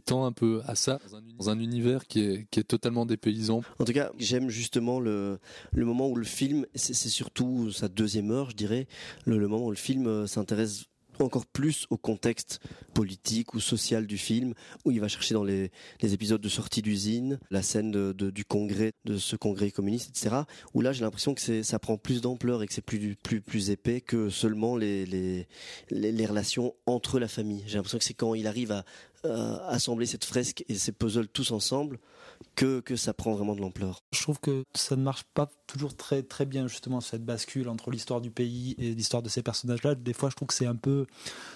tend 0.05 0.25
un 0.25 0.31
peu 0.31 0.61
à 0.65 0.75
ça 0.75 0.99
dans 1.37 1.49
un, 1.49 1.59
univers 1.59 2.05
qui 2.07 2.21
est, 2.21 2.63
totalement 2.67 3.05
dépaysant. 3.05 3.61
En 3.79 3.85
tout 3.85 3.93
cas, 3.93 4.11
j'aime 4.17 4.49
justement 4.49 4.99
le, 4.99 5.39
moment 5.73 6.09
où 6.09 6.15
le 6.15 6.25
film, 6.25 6.65
c'est 6.75 6.93
c'est 6.93 7.09
surtout 7.09 7.71
sa 7.71 7.87
deuxième 7.87 8.31
heure, 8.31 8.49
je 8.49 8.55
dirais, 8.55 8.87
le, 9.25 9.37
le 9.37 9.47
moment 9.47 9.67
où 9.67 9.71
le 9.71 9.77
film 9.77 10.07
euh, 10.07 10.27
s'intéresse 10.27 10.88
encore 11.23 11.45
plus 11.45 11.85
au 11.89 11.97
contexte 11.97 12.59
politique 12.93 13.53
ou 13.53 13.59
social 13.59 14.07
du 14.07 14.17
film, 14.17 14.53
où 14.85 14.91
il 14.91 14.99
va 14.99 15.07
chercher 15.07 15.33
dans 15.33 15.43
les, 15.43 15.71
épisodes 16.01 16.41
de 16.41 16.49
sortie 16.49 16.81
d'usine, 16.81 17.39
la 17.49 17.61
scène 17.61 17.91
de, 17.91 18.29
du 18.29 18.45
congrès, 18.45 18.93
de 19.05 19.17
ce 19.17 19.35
congrès 19.35 19.71
communiste, 19.71 20.09
etc. 20.09 20.43
Où 20.73 20.81
là, 20.81 20.91
j'ai 20.91 21.01
l'impression 21.01 21.33
que 21.33 21.63
ça 21.63 21.79
prend 21.79 21.97
plus 21.97 22.21
d'ampleur 22.21 22.63
et 22.63 22.67
que 22.67 22.73
c'est 22.73 22.81
plus, 22.81 23.69
épais 23.69 24.01
que 24.01 24.29
seulement 24.29 24.77
les 24.77 25.45
relations 25.91 26.73
entre 26.85 27.19
la 27.19 27.27
famille. 27.27 27.63
J'ai 27.67 27.75
l'impression 27.75 27.97
que 27.97 28.03
c'est 28.03 28.13
quand 28.13 28.33
il 28.33 28.47
arrive 28.47 28.71
à 28.71 28.85
euh, 29.25 29.57
assembler 29.67 30.05
cette 30.05 30.25
fresque 30.25 30.63
et 30.69 30.75
ces 30.75 30.91
puzzles 30.91 31.27
tous 31.27 31.51
ensemble 31.51 31.99
que, 32.55 32.79
que 32.79 32.95
ça 32.95 33.13
prend 33.13 33.33
vraiment 33.33 33.53
de 33.55 33.59
l'ampleur. 33.61 33.99
Je 34.13 34.21
trouve 34.21 34.39
que 34.39 34.63
ça 34.73 34.95
ne 34.95 35.01
marche 35.03 35.23
pas 35.33 35.49
toujours 35.67 35.95
très 35.95 36.23
très 36.23 36.45
bien 36.45 36.67
justement 36.67 37.01
cette 37.01 37.25
bascule 37.25 37.67
entre 37.67 37.91
l'histoire 37.91 38.21
du 38.21 38.31
pays 38.31 38.75
et 38.77 38.93
l'histoire 38.93 39.21
de 39.21 39.27
ces 39.29 39.43
personnages-là. 39.43 39.95
Des 39.95 40.13
fois, 40.13 40.29
je 40.29 40.35
trouve 40.35 40.47
que 40.47 40.53
c'est 40.53 40.65
un 40.65 40.75
peu 40.75 41.05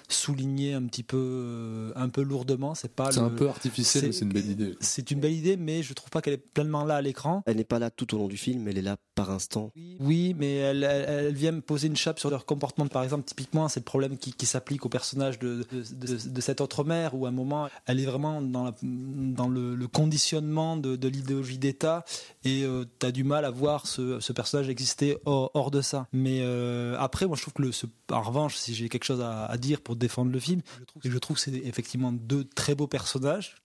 souligné 0.10 0.74
un 0.74 0.84
petit 0.86 1.04
peu 1.04 1.18
euh, 1.18 1.92
un 1.96 2.10
peu 2.10 2.22
lourdement. 2.22 2.76
C'est 2.76 2.94
pas 2.94 3.12
C'est 3.12 3.20
le- 3.20 3.26
un 3.28 3.30
peu 3.30 3.48
artificiel, 3.50 4.06
mais 4.08 4.12
c'est 4.12 4.26
une 4.26 4.34
belle 4.34 4.50
idée. 4.50 4.76
C'est 4.82 5.12
une 5.12 5.20
belle 5.20 5.34
idée, 5.34 5.58
mais 5.58 5.84
je 5.84 5.94
trouve 5.94 6.10
pas 6.10 6.22
qu'elle 6.22 6.34
est 6.34 6.38
pleinement 6.38 6.84
là 6.84 6.96
à 6.98 7.02
l'écran. 7.02 7.44
Elle 7.46 7.58
n'est 7.58 7.64
pas 7.64 7.80
là 7.80 7.90
tout 7.90 8.14
au 8.14 8.18
long 8.18 8.28
du 8.28 8.38
film, 8.38 8.68
elle 8.68 8.78
est 8.78 8.82
là 8.84 8.98
par 9.16 9.32
instant. 9.32 9.72
Oui, 10.00 10.36
mais 10.38 10.56
elle, 10.56 10.84
elle, 10.84 11.06
elle 11.28 11.34
vient 11.36 11.52
me 11.52 11.62
poser 11.62 11.88
une 11.88 11.96
chape 11.96 12.20
sur 12.20 12.30
leur 12.30 12.46
comportement. 12.46 12.88
Par 12.88 13.04
exemple, 13.04 13.24
typiquement, 13.26 13.68
c'est 13.70 13.80
le 13.80 13.86
problème 13.86 14.18
qui, 14.18 14.34
qui 14.34 14.46
s'applique 14.46 14.86
au 14.86 14.90
personnage 14.90 15.40
de, 15.40 15.66
de, 15.72 15.82
de- 15.96 16.30
de 16.30 16.42
cette 16.42 16.62
autre 16.62 16.84
mère, 16.84 17.16
où 17.16 17.26
à 17.26 17.30
un 17.30 17.32
moment, 17.32 17.53
elle 17.86 18.00
est 18.00 18.06
vraiment 18.06 18.42
dans, 18.42 18.64
la- 18.66 18.76
dans 18.82 19.48
le, 19.48 19.76
le 19.76 19.88
conditionnement 19.88 20.78
de, 20.78 20.96
de 20.96 21.08
l'idéologie 21.08 21.58
d'État, 21.58 22.04
et 22.44 22.66
tu 23.00 23.06
as 23.06 23.12
du 23.12 23.24
mal 23.24 23.46
à 23.46 23.50
voir 23.52 23.88
ce, 23.88 24.20
ce 24.20 24.34
personnage 24.34 24.70
exister 24.70 25.18
hors, 25.26 25.52
hors 25.54 25.72
de 25.72 25.82
ça. 25.82 26.08
Mais 26.14 26.40
euh, 26.42 26.96
après, 27.00 27.26
moi, 27.28 27.36
je 27.38 27.42
trouve 27.42 27.54
que, 27.54 27.62
le, 27.64 27.72
ce- 27.72 27.86
en 28.12 28.22
revanche, 28.22 28.56
si 28.56 28.74
j'ai 28.76 28.90
quelque 28.90 29.06
chose 29.06 29.22
à, 29.22 29.46
à 29.46 29.58
dire 29.58 29.82
pour 29.82 29.96
défendre 29.96 30.32
le 30.32 30.40
film, 30.40 30.62
je 31.04 31.18
trouve 31.18 31.36
que 31.38 31.42
c'est 31.42 31.52
effectivement 31.56 32.12
deux 32.12 32.44
très 32.44 32.76
beaux 32.76 32.88
personnages. 32.88 33.56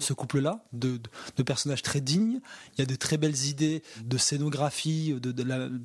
Ce 0.00 0.12
couple-là, 0.12 0.64
de, 0.72 0.98
personnages 1.44 1.82
très 1.82 2.00
dignes. 2.00 2.40
Il 2.76 2.80
y 2.80 2.82
a 2.82 2.86
de 2.86 2.94
très 2.96 3.16
belles 3.16 3.46
idées 3.46 3.82
de 4.04 4.16
scénographie, 4.18 5.14
de, 5.20 5.32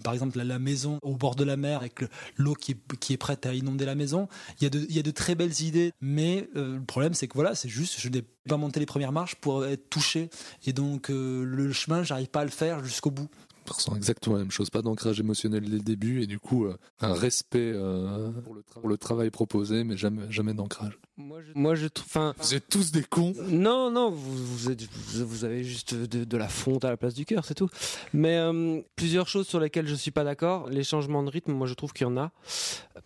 par 0.03 0.13
exemple 0.13 0.37
la, 0.37 0.43
la 0.43 0.59
maison 0.59 0.99
au 1.01 1.15
bord 1.15 1.35
de 1.35 1.43
la 1.43 1.57
mer 1.57 1.79
avec 1.79 2.01
le- 2.01 2.09
l'eau 2.37 2.53
qui 2.53 2.71
est, 2.71 2.97
qui 2.99 3.13
est 3.13 3.17
prête 3.17 3.45
à 3.45 3.53
inonder 3.53 3.85
la 3.85 3.95
maison. 3.95 4.27
Il 4.59 4.63
y 4.63 4.67
a 4.67 4.69
de, 4.69 4.85
il 4.89 4.95
y 4.95 4.99
a 4.99 5.03
de 5.03 5.11
très 5.11 5.35
belles 5.35 5.61
idées, 5.61 5.93
mais 6.01 6.49
euh, 6.55 6.75
le 6.77 6.83
problème 6.83 7.13
c'est 7.13 7.27
que 7.27 7.33
voilà, 7.35 7.55
c'est 7.55 7.69
juste, 7.69 7.99
je 7.99 8.09
n'ai 8.09 8.23
pas 8.47 8.57
monté 8.57 8.79
les 8.79 8.85
premières 8.85 9.11
marches 9.11 9.35
pour 9.35 9.65
être 9.65 9.89
touché, 9.89 10.29
et 10.65 10.73
donc 10.73 11.09
euh, 11.09 11.43
le 11.43 11.71
chemin, 11.73 12.03
j'arrive 12.03 12.27
pas 12.29 12.41
à 12.41 12.45
le 12.45 12.49
faire 12.51 12.83
jusqu'au 12.83 13.11
bout. 13.11 13.29
Ressens 13.73 13.95
exactement 13.95 14.35
la 14.35 14.43
même 14.43 14.51
chose. 14.51 14.69
Pas 14.69 14.81
d'ancrage 14.81 15.19
émotionnel 15.19 15.63
dès 15.63 15.77
le 15.77 15.83
début 15.83 16.21
et 16.21 16.27
du 16.27 16.39
coup 16.39 16.65
euh, 16.65 16.77
un 16.99 17.13
respect 17.13 17.71
euh, 17.73 18.31
pour, 18.43 18.55
le 18.55 18.61
pour, 18.61 18.87
le 18.87 18.97
travail 18.97 19.29
proposé, 19.29 19.83
mais 19.83 19.97
jamais, 19.97 20.23
jamais 20.29 20.53
d'ancrage. 20.53 20.97
Moi, 21.17 21.39
je, 21.41 21.51
moi, 21.55 21.75
je 21.75 21.87
enfin, 21.99 22.33
vous 22.37 22.53
êtes 22.53 22.69
tous 22.69 22.91
des 22.91 23.03
cons. 23.03 23.33
Non, 23.47 23.89
non, 23.89 24.11
vous, 24.11 24.45
vous, 24.45 24.71
êtes, 24.71 24.83
vous 24.83 25.45
avez 25.45 25.63
juste 25.63 25.95
de, 25.95 26.23
de, 26.23 26.37
la 26.37 26.47
fonte 26.47 26.85
à 26.85 26.89
la 26.89 26.97
place 26.97 27.13
du 27.13 27.25
cœur, 27.25 27.43
c'est 27.45 27.55
tout. 27.55 27.69
Mais 28.13 28.37
euh, 28.37 28.81
plusieurs 28.95 29.27
choses 29.27 29.47
sur 29.47 29.59
lesquelles 29.59 29.87
je 29.87 29.95
suis 29.95 30.11
pas 30.11 30.23
d'accord. 30.23 30.69
Les 30.69 30.83
changements 30.83 31.23
de 31.23 31.29
rythme, 31.29 31.53
moi, 31.53 31.67
je 31.67 31.73
trouve 31.73 31.93
qu'il 31.93 32.05
y 32.05 32.09
en 32.09 32.17
a. 32.17 32.31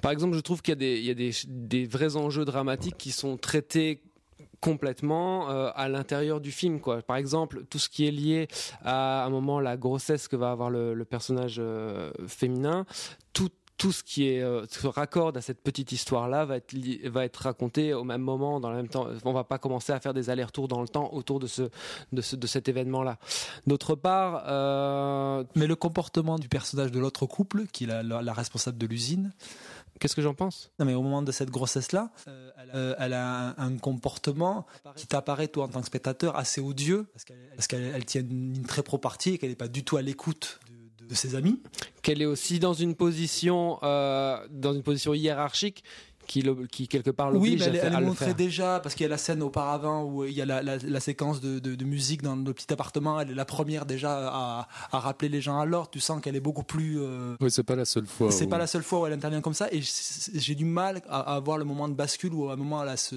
Par 0.01 0.11
exemple, 0.11 0.35
je 0.35 0.41
trouve 0.41 0.61
qu'il 0.61 0.73
y 0.73 0.73
a 0.73 0.75
des, 0.75 0.97
il 0.97 1.05
y 1.05 1.09
a 1.09 1.13
des, 1.13 1.31
des 1.47 1.85
vrais 1.85 2.17
enjeux 2.17 2.45
dramatiques 2.45 2.97
qui 2.97 3.11
sont 3.11 3.37
traités 3.37 4.01
complètement 4.61 5.49
euh, 5.49 5.71
à 5.75 5.89
l'intérieur 5.89 6.39
du 6.39 6.51
film 6.51 6.79
quoi. 6.79 7.01
Par 7.01 7.17
exemple 7.17 7.65
tout 7.69 7.79
ce 7.79 7.89
qui 7.89 8.07
est 8.07 8.11
lié 8.11 8.47
à, 8.83 9.25
un 9.25 9.29
moment 9.29 9.59
la 9.59 9.75
grossesse 9.75 10.27
que 10.27 10.35
va 10.35 10.51
avoir 10.51 10.69
le, 10.69 11.03
personnage 11.03 11.57
euh, 11.59 12.11
féminin 12.27 12.85
tout 13.33 13.49
tout 13.77 13.91
ce 13.91 14.03
qui 14.03 14.27
est 14.27 14.43
euh, 14.43 14.67
se 14.69 14.85
raccorde 14.85 15.35
à 15.37 15.41
cette 15.41 15.63
petite 15.63 15.91
histoire 15.91 16.29
là 16.29 16.45
va 16.45 16.57
être 16.57 16.75
va 17.09 17.25
être 17.25 17.37
raconté 17.37 17.95
au 17.95 18.03
même 18.03 18.21
moment 18.21 18.59
dans 18.59 18.69
le 18.69 18.75
même 18.75 18.87
temps. 18.87 19.07
On 19.25 19.33
va 19.33 19.43
pas 19.43 19.57
commencer 19.57 19.91
à 19.91 19.99
faire 19.99 20.13
des 20.13 20.29
allers-retours 20.29 20.67
dans 20.67 20.81
le 20.81 20.87
temps 20.87 21.11
autour 21.11 21.39
de 21.39 21.47
ce 21.47 21.63
de 22.13 22.21
ce 22.21 22.35
de 22.35 22.45
cet 22.45 22.69
événement 22.69 23.01
là 23.01 23.17
d'autre 23.65 23.95
part 23.95 24.43
mais 25.55 25.65
le 25.65 25.75
comportement 25.75 26.37
du 26.37 26.47
personnage 26.47 26.91
de 26.91 26.99
l'autre 26.99 27.25
couple 27.25 27.65
qui 27.71 27.85
est 27.85 28.03
la 28.03 28.33
responsable 28.33 28.77
de 28.77 28.85
l'usine 28.85 29.31
Qu'est-ce 30.01 30.15
que 30.15 30.23
j'en 30.23 30.33
pense? 30.33 30.71
Non, 30.79 30.87
mais 30.87 30.95
au 30.95 31.03
moment 31.03 31.21
de 31.21 31.31
cette 31.31 31.51
grossesse-là, 31.51 32.09
euh, 32.27 32.49
elle, 32.57 32.71
a, 32.71 32.95
elle 33.05 33.13
a 33.13 33.55
un, 33.61 33.67
un, 33.75 33.77
comportement 33.77 34.65
qui 34.95 35.05
t'apparaît, 35.05 35.47
toi, 35.47 35.65
en 35.65 35.67
tant 35.67 35.79
que 35.79 35.85
spectateur, 35.85 36.35
assez 36.35 36.59
odieux, 36.59 37.05
parce 37.13 37.67
qu'elle 37.67 37.81
elle, 37.81 37.95
elle 37.95 38.05
tient 38.05 38.21
une, 38.21 38.55
une 38.55 38.65
très 38.65 38.81
pro-partie 38.81 39.35
et 39.35 39.37
qu'elle 39.37 39.51
n'est 39.51 39.55
pas 39.55 39.67
du 39.67 39.83
tout 39.83 39.97
à 39.97 40.01
l'écoute 40.01 40.59
de, 40.67 41.03
de, 41.03 41.09
de, 41.09 41.13
ses 41.13 41.35
amis. 41.35 41.61
Qu'elle 42.01 42.19
est 42.19 42.25
aussi 42.25 42.57
dans 42.57 42.73
une 42.73 42.95
position, 42.95 43.77
euh, 43.83 44.43
dans 44.49 44.73
une 44.73 44.81
position 44.81 45.13
hiérarchique 45.13 45.83
qui, 46.31 46.41
le, 46.43 46.55
qui 46.65 46.87
quelque 46.87 47.09
part 47.09 47.29
l'oblige 47.29 47.55
oui, 47.55 47.57
mais 47.59 47.65
elle, 47.65 47.75
à, 47.75 47.79
faire, 47.79 47.89
elle 47.89 47.95
à 47.95 47.99
le 47.99 48.05
montrait 48.05 48.25
faire. 48.27 48.35
déjà 48.35 48.79
parce 48.81 48.95
qu'il 48.95 49.03
y 49.03 49.05
a 49.05 49.09
la 49.09 49.17
scène 49.17 49.43
auparavant 49.43 50.05
où 50.05 50.23
il 50.23 50.31
y 50.31 50.41
a 50.41 50.45
la, 50.45 50.63
la, 50.63 50.77
la 50.77 50.99
séquence 51.01 51.41
de, 51.41 51.59
de, 51.59 51.75
de, 51.75 51.83
musique 51.83 52.21
dans 52.21 52.37
le 52.37 52.53
petit 52.53 52.71
appartement. 52.71 53.19
Elle 53.19 53.31
est 53.31 53.35
la 53.35 53.43
première 53.43 53.85
déjà 53.85 54.29
à, 54.29 54.67
à 54.93 54.99
rappeler 54.99 55.27
les 55.27 55.41
gens 55.41 55.59
à 55.59 55.65
l'ordre. 55.65 55.89
Tu 55.91 55.99
sens 55.99 56.21
qu'elle 56.21 56.37
est 56.37 56.39
beaucoup 56.39 56.63
plus. 56.63 57.01
Euh... 57.01 57.35
Oui, 57.41 57.51
c'est 57.51 57.63
pas 57.63 57.75
la 57.75 57.83
seule 57.83 58.05
fois. 58.05 58.31
C'est 58.31 58.45
où... 58.45 58.49
pas 58.49 58.57
la 58.57 58.67
seule 58.67 58.83
fois 58.83 59.01
où 59.01 59.07
elle 59.07 59.13
intervient 59.13 59.41
comme 59.41 59.53
ça. 59.53 59.67
Et 59.73 59.81
j'ai 59.81 60.55
du 60.55 60.63
mal 60.63 61.01
à, 61.09 61.19
à 61.19 61.35
avoir 61.35 61.57
le 61.57 61.65
moment 61.65 61.89
de 61.89 61.95
bascule 61.95 62.33
où 62.33 62.49
à 62.49 62.53
un 62.53 62.55
moment 62.55 62.81
elle 62.81 62.89
a 62.89 62.97
ce, 62.97 63.15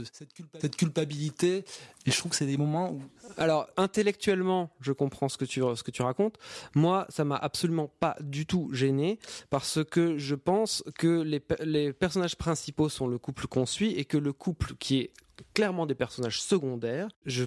cette 0.60 0.74
culpabilité. 0.74 1.64
Et 2.06 2.10
je 2.10 2.18
trouve 2.18 2.30
que 2.30 2.36
c'est 2.36 2.46
des 2.46 2.56
moments 2.56 2.90
où. 2.92 3.02
Alors 3.36 3.66
intellectuellement, 3.76 4.70
je 4.80 4.92
comprends 4.92 5.28
ce 5.28 5.38
que 5.38 5.44
tu 5.44 5.60
ce 5.60 5.82
que 5.82 5.90
tu 5.90 6.02
racontes. 6.02 6.36
Moi, 6.74 7.06
ça 7.08 7.24
m'a 7.24 7.36
absolument 7.36 7.90
pas 8.00 8.16
du 8.20 8.46
tout 8.46 8.70
gêné 8.72 9.18
parce 9.50 9.82
que 9.84 10.18
je 10.18 10.34
pense 10.34 10.84
que 10.98 11.22
les 11.22 11.42
les 11.64 11.92
personnages 11.92 12.36
principaux 12.36 12.88
sont 12.88 13.06
le 13.06 13.18
couple 13.18 13.46
qu'on 13.46 13.66
suit 13.66 13.92
et 13.92 14.04
que 14.04 14.18
le 14.18 14.32
couple 14.32 14.74
qui 14.78 14.98
est 14.98 15.12
clairement 15.54 15.86
des 15.86 15.94
personnages 15.94 16.40
secondaires, 16.42 17.08
je 17.26 17.44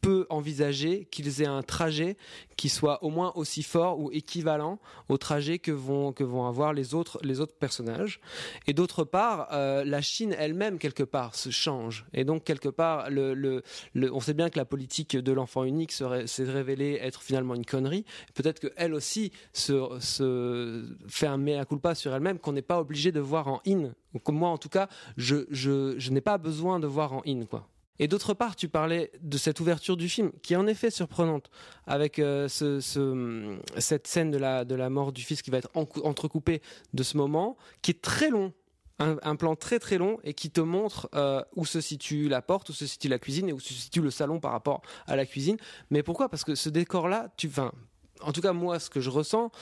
peux 0.00 0.26
envisager 0.30 1.06
qu'ils 1.10 1.42
aient 1.42 1.46
un 1.46 1.62
trajet 1.62 2.16
qui 2.56 2.68
soit 2.68 3.02
au 3.02 3.10
moins 3.10 3.32
aussi 3.36 3.62
fort 3.62 3.98
ou 4.00 4.10
équivalent 4.12 4.78
au 5.08 5.18
trajet 5.18 5.58
que 5.58 5.72
vont 5.72 6.12
que 6.12 6.24
vont 6.24 6.46
avoir 6.46 6.72
les 6.72 6.94
autres 6.94 7.18
les 7.22 7.40
autres 7.40 7.54
personnages. 7.54 8.20
Et 8.66 8.72
d'autre 8.72 9.04
part 9.04 9.48
euh, 9.52 9.84
la 9.84 10.00
Chine 10.00 10.34
elle-même 10.38 10.78
quelque 10.78 11.02
part 11.02 11.34
se 11.34 11.50
change. 11.50 12.06
Et 12.12 12.24
donc 12.24 12.44
quelque 12.44 12.68
part 12.68 13.08
on 13.10 14.20
sait 14.20 14.34
bien 14.34 14.50
que 14.50 14.58
la 14.58 14.64
politique 14.64 15.16
de 15.16 15.32
l'enfant 15.32 15.64
unique 15.64 15.92
s'est 15.92 16.44
révélée 16.44 16.98
être 17.00 17.22
finalement 17.22 17.54
une 17.54 17.66
connerie. 17.66 18.04
Peut-être 18.34 18.60
que 18.60 18.72
elle 18.76 18.94
aussi 18.94 19.32
se, 19.52 19.98
se 20.00 20.84
fait 21.08 21.26
un 21.26 21.38
mea 21.38 21.64
culpa 21.64 21.94
sur 21.94 22.14
elle-même 22.14 22.38
qu'on 22.38 22.52
n'est 22.52 22.62
pas 22.62 22.80
obligé 22.80 23.12
de 23.12 23.20
voir 23.20 23.48
en 23.48 23.60
in. 23.66 23.92
Comme 24.24 24.36
moi 24.36 24.50
en 24.50 24.58
tout 24.58 24.68
cas 24.68 24.88
je 25.16 25.46
je, 25.50 25.94
je 25.98 26.10
n'ai 26.10 26.20
pas 26.20 26.38
besoin 26.38 26.80
de 26.80 26.86
voir 26.86 27.12
en 27.12 27.22
in 27.26 27.44
quoi 27.44 27.66
et 28.00 28.08
d'autre 28.08 28.32
part, 28.32 28.56
tu 28.56 28.68
parlais 28.68 29.12
de 29.20 29.36
cette 29.36 29.60
ouverture 29.60 29.96
du 29.96 30.08
film, 30.08 30.32
qui 30.42 30.54
est 30.54 30.56
en 30.56 30.66
effet 30.66 30.90
surprenante, 30.90 31.50
avec 31.86 32.18
euh, 32.18 32.48
ce, 32.48 32.80
ce, 32.80 33.58
cette 33.76 34.06
scène 34.06 34.30
de 34.30 34.38
la, 34.38 34.90
mort 34.90 35.12
du 35.12 35.20
fils 35.20 35.42
qui 35.42 35.50
va 35.50 35.58
être 35.58 35.68
entrecoupée 35.74 36.62
de 36.94 37.02
ce 37.02 37.18
moment, 37.18 37.58
qui 37.82 37.90
est 37.90 38.00
très 38.02 38.30
long. 38.30 38.52
Un, 38.98 39.34
plan 39.36 39.56
très 39.56 39.78
très 39.78 39.96
long 39.96 40.18
et 40.24 40.34
qui 40.34 40.50
te 40.50 40.60
montre 40.60 41.08
euh, 41.14 41.42
où 41.56 41.64
se 41.64 41.80
situe 41.80 42.28
la 42.28 42.42
porte, 42.42 42.68
où 42.68 42.74
se 42.74 42.86
situe 42.86 43.08
la 43.08 43.18
cuisine 43.18 43.48
et 43.48 43.52
où 43.54 43.58
se 43.58 43.72
situe 43.72 44.02
le 44.02 44.10
salon 44.10 44.40
par 44.40 44.52
rapport 44.52 44.82
à 45.06 45.16
la 45.16 45.24
cuisine. 45.24 45.56
Mais 45.88 46.02
pourquoi? 46.02 46.28
Parce 46.28 46.44
que 46.44 46.54
ce 46.54 46.68
décor-là, 46.68 47.32
tu, 47.38 47.50
en 48.20 48.32
tout 48.32 48.42
cas 48.42 48.52
moi, 48.52 48.78
ce 48.78 48.90
que 48.90 49.00
je 49.00 49.08
ressens, 49.08 49.52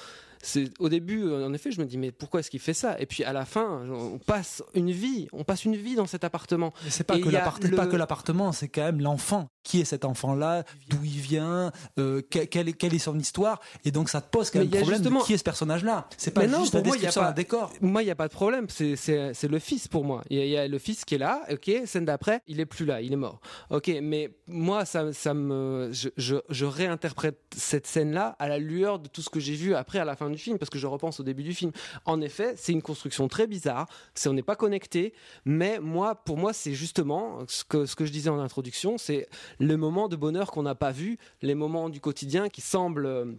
c'est 0.42 0.70
au 0.78 0.88
début 0.88 1.30
en 1.32 1.52
effet 1.52 1.70
je 1.70 1.80
me 1.80 1.86
dis 1.86 1.98
mais 1.98 2.12
pourquoi 2.12 2.40
est-ce 2.40 2.50
qu'il 2.50 2.60
fait 2.60 2.74
ça? 2.74 2.98
Et 2.98 3.06
puis 3.06 3.24
à 3.24 3.32
la 3.32 3.44
fin 3.44 3.82
on 3.90 4.18
passe 4.18 4.62
une 4.74 4.90
vie 4.90 5.28
on 5.32 5.44
passe 5.44 5.64
une 5.64 5.76
vie 5.76 5.94
dans 5.94 6.06
cet 6.06 6.24
appartement. 6.24 6.72
C'est 6.88 7.04
pas, 7.04 7.16
le... 7.16 7.76
pas 7.76 7.86
que 7.86 7.96
l'appartement 7.96 8.52
c'est 8.52 8.68
quand 8.68 8.82
même 8.82 9.00
l'enfant. 9.00 9.48
Qui 9.64 9.80
est 9.80 9.84
cet 9.84 10.06
enfant 10.06 10.34
là 10.34 10.64
d'où 10.88 10.98
il 11.04 11.20
vient? 11.20 11.72
Euh, 11.98 12.22
quelle, 12.22 12.68
est, 12.68 12.72
quelle 12.72 12.94
est 12.94 12.98
son 12.98 13.18
histoire? 13.18 13.60
Et 13.84 13.90
donc 13.90 14.08
ça 14.08 14.20
te 14.20 14.30
pose 14.30 14.50
quand 14.50 14.60
même 14.60 14.70
problème 14.70 14.94
justement... 14.94 15.20
qui 15.22 15.34
est 15.34 15.38
ce 15.38 15.44
personnage 15.44 15.84
là 15.84 16.08
c'est 16.16 16.30
pas 16.30 16.46
non, 16.46 16.60
juste 16.60 16.72
pour 16.72 16.80
la 16.80 16.90
description 16.90 17.22
d'un 17.22 17.32
décor. 17.32 17.72
Moi 17.80 18.02
il 18.02 18.06
y 18.06 18.10
a 18.10 18.14
pas 18.14 18.28
de 18.28 18.32
problème. 18.32 18.66
C'est 18.68 19.48
le 19.48 19.58
fils 19.58 19.88
pour 19.88 20.04
moi. 20.04 20.22
Il 20.30 20.38
y, 20.38 20.40
a, 20.40 20.44
il 20.44 20.50
y, 20.50 20.56
a 20.56 20.68
le 20.68 20.78
fils 20.78 21.04
qui 21.04 21.16
est 21.16 21.18
là. 21.18 21.42
Ok 21.50 21.70
scène 21.84 22.04
d'après 22.04 22.40
il 22.46 22.60
est 22.60 22.66
plus 22.66 22.84
là 22.84 23.00
il 23.00 23.12
est 23.12 23.16
mort. 23.16 23.40
Ok 23.70 23.90
mais 24.02 24.30
moi 24.46 24.84
ça 24.84 25.12
ça 25.12 25.34
me 25.34 25.90
je, 25.92 26.08
je, 26.16 26.36
je 26.48 26.64
réinterprète 26.64 27.38
cette 27.56 27.86
scène 27.86 28.12
là 28.12 28.36
à 28.38 28.48
la 28.48 28.58
lueur 28.58 28.98
de 28.98 29.08
tout 29.08 29.22
ce 29.22 29.30
que 29.30 29.40
j'ai 29.40 29.54
vu 29.54 29.74
après 29.74 29.98
à 29.98 30.04
la 30.04 30.16
fin 30.16 30.27
du 30.30 30.38
film 30.38 30.58
parce 30.58 30.70
que 30.70 30.78
je 30.78 30.86
repense 30.86 31.20
au 31.20 31.22
début 31.22 31.42
du 31.42 31.54
film. 31.54 31.72
En 32.04 32.20
effet, 32.20 32.54
c'est 32.56 32.72
une 32.72 32.82
construction 32.82 33.28
très 33.28 33.46
bizarre. 33.46 33.86
On 34.26 34.32
n'est 34.32 34.42
pas 34.42 34.56
connecté, 34.56 35.14
mais 35.44 35.78
moi, 35.80 36.14
pour 36.14 36.36
moi, 36.36 36.52
c'est 36.52 36.74
justement 36.74 37.40
ce 37.48 37.64
que 37.64 38.04
je 38.04 38.12
disais 38.12 38.30
en 38.30 38.38
introduction, 38.38 38.98
c'est 38.98 39.28
le 39.58 39.76
moment 39.76 40.08
de 40.08 40.16
bonheur 40.16 40.50
qu'on 40.50 40.62
n'a 40.62 40.74
pas 40.74 40.92
vu, 40.92 41.18
les 41.42 41.54
moments 41.54 41.88
du 41.88 42.00
quotidien 42.00 42.48
qui 42.48 42.60
semblent 42.60 43.38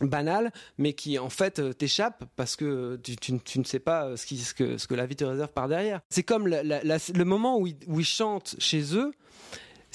banal 0.00 0.52
mais 0.76 0.92
qui 0.92 1.18
en 1.18 1.30
fait 1.30 1.76
t'échappe 1.78 2.24
parce 2.36 2.54
que 2.56 3.00
tu, 3.02 3.58
ne 3.58 3.64
sais 3.64 3.78
pas 3.78 4.16
ce, 4.16 4.26
qui, 4.26 4.36
ce, 4.36 4.52
que, 4.54 4.94
la 4.94 5.06
vie 5.06 5.16
te 5.16 5.24
réserve 5.24 5.52
par 5.52 5.68
derrière 5.68 6.00
c'est 6.10 6.22
comme 6.22 6.46
le 6.48 7.24
moment 7.24 7.58
où 7.58 7.66
ils 7.66 8.04
chantent 8.04 8.56
chez 8.58 8.94
eux 8.94 9.12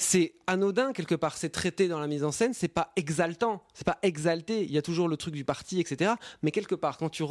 c'est 0.02 0.34
anodin 0.46 0.92
quelque 0.92 1.14
part, 1.14 1.36
c'est 1.36 1.50
traité 1.50 1.88
dans 1.88 2.00
la 2.00 2.06
mise 2.06 2.24
en 2.24 2.32
scène, 2.32 2.54
c'est 2.54 2.68
pas 2.68 2.92
exaltant, 2.96 3.62
c'est 3.72 3.86
pas 3.86 3.98
exalté. 4.02 4.62
Il 4.62 4.72
y 4.72 4.78
a 4.78 4.82
toujours 4.82 5.08
le 5.08 5.16
truc 5.16 5.34
du 5.34 5.44
parti, 5.44 5.80
etc. 5.80 6.12
Mais 6.42 6.50
quelque 6.50 6.74
part, 6.74 6.98
quand 6.98 7.08
tu 7.08 7.24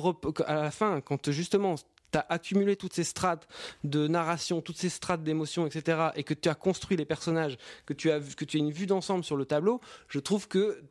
à 0.45 0.55
la 0.55 0.71
fin, 0.71 1.01
quand 1.01 1.31
justement 1.31 1.75
tu 1.75 2.17
as 2.17 2.25
accumulé 2.29 2.75
toutes 2.75 2.93
ces 2.93 3.03
strates 3.03 3.47
de 3.83 4.07
narration, 4.07 4.61
toutes 4.61 4.77
ces 4.77 4.89
strates 4.89 5.23
d'émotion, 5.23 5.65
etc., 5.67 6.09
et 6.15 6.23
que 6.23 6.33
tu 6.33 6.49
as 6.49 6.55
construit 6.55 6.97
les 6.97 7.05
personnages, 7.05 7.57
que 7.85 7.93
tu 7.93 8.11
as 8.11 8.19
que 8.19 8.45
tu 8.45 8.57
as 8.57 8.59
une 8.59 8.71
vue 8.71 8.87
d'ensemble 8.87 9.23
sur 9.23 9.37
le 9.37 9.45
tableau, 9.45 9.81
je 10.07 10.19
trouve 10.19 10.47
que 10.47 10.81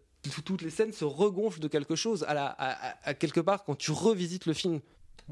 toutes 0.45 0.63
les 0.63 0.71
scènes 0.71 0.93
se 0.93 1.05
regonflent 1.05 1.61
de 1.61 1.69
quelque 1.69 1.95
chose 1.95 2.27
à 2.29 3.15
quelque 3.19 3.41
part 3.41 3.65
quand 3.65 3.75
tu 3.75 3.91
revisites 3.91 4.47
le 4.47 4.53
film. 4.53 4.81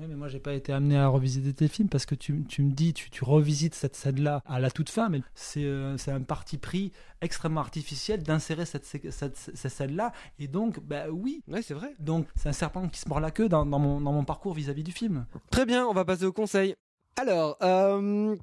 Oui, 0.01 0.07
mais 0.09 0.15
moi, 0.15 0.29
j'ai 0.29 0.39
pas 0.39 0.53
été 0.53 0.73
amené 0.73 0.97
à 0.97 1.09
revisiter 1.09 1.53
tes 1.53 1.67
films 1.67 1.89
parce 1.89 2.07
que 2.07 2.15
tu, 2.15 2.45
tu 2.45 2.63
me 2.63 2.71
dis, 2.71 2.95
tu, 2.95 3.11
tu 3.11 3.25
revisites 3.25 3.75
cette 3.75 3.97
scène-là 3.97 4.43
à 4.47 4.61
la 4.61 4.71
toute 4.71 4.91
fin, 4.91 5.09
mais 5.09 5.23
c'est 5.35 5.65
euh, 5.65 5.97
un 6.07 6.21
parti 6.21 6.57
pris 6.57 6.93
extrêmement 7.21 7.61
artificiel 7.61 8.23
d'insérer 8.23 8.65
cette, 8.65 8.85
cette, 8.85 9.11
cette, 9.11 9.37
cette 9.37 9.73
scène-là. 9.73 10.13
Et 10.39 10.47
donc, 10.47 10.79
bah 10.79 11.11
oui. 11.11 11.43
Oui, 11.49 11.65
c'est 11.65 11.75
vrai. 11.75 11.97
Donc, 11.99 12.29
c'est 12.37 12.49
un 12.49 12.53
serpent 12.53 12.89
qui 12.89 13.01
se 13.01 13.09
mord 13.09 13.19
la 13.19 13.33
queue 13.33 13.49
dans, 13.49 13.67
dans, 13.67 13.81
mon, 13.81 14.01
dans 14.01 14.13
mon 14.13 14.25
parcours 14.25 14.55
vis-à-vis 14.55 14.83
-vis 14.83 14.87
du 14.87 14.93
film. 14.93 15.27
Très 15.51 15.67
bien, 15.67 15.85
on 15.85 15.95
va 15.95 16.05
passer 16.05 16.27
au 16.27 16.33
conseil. 16.33 16.77
Alors, 17.17 17.57
euh, 17.63 18.37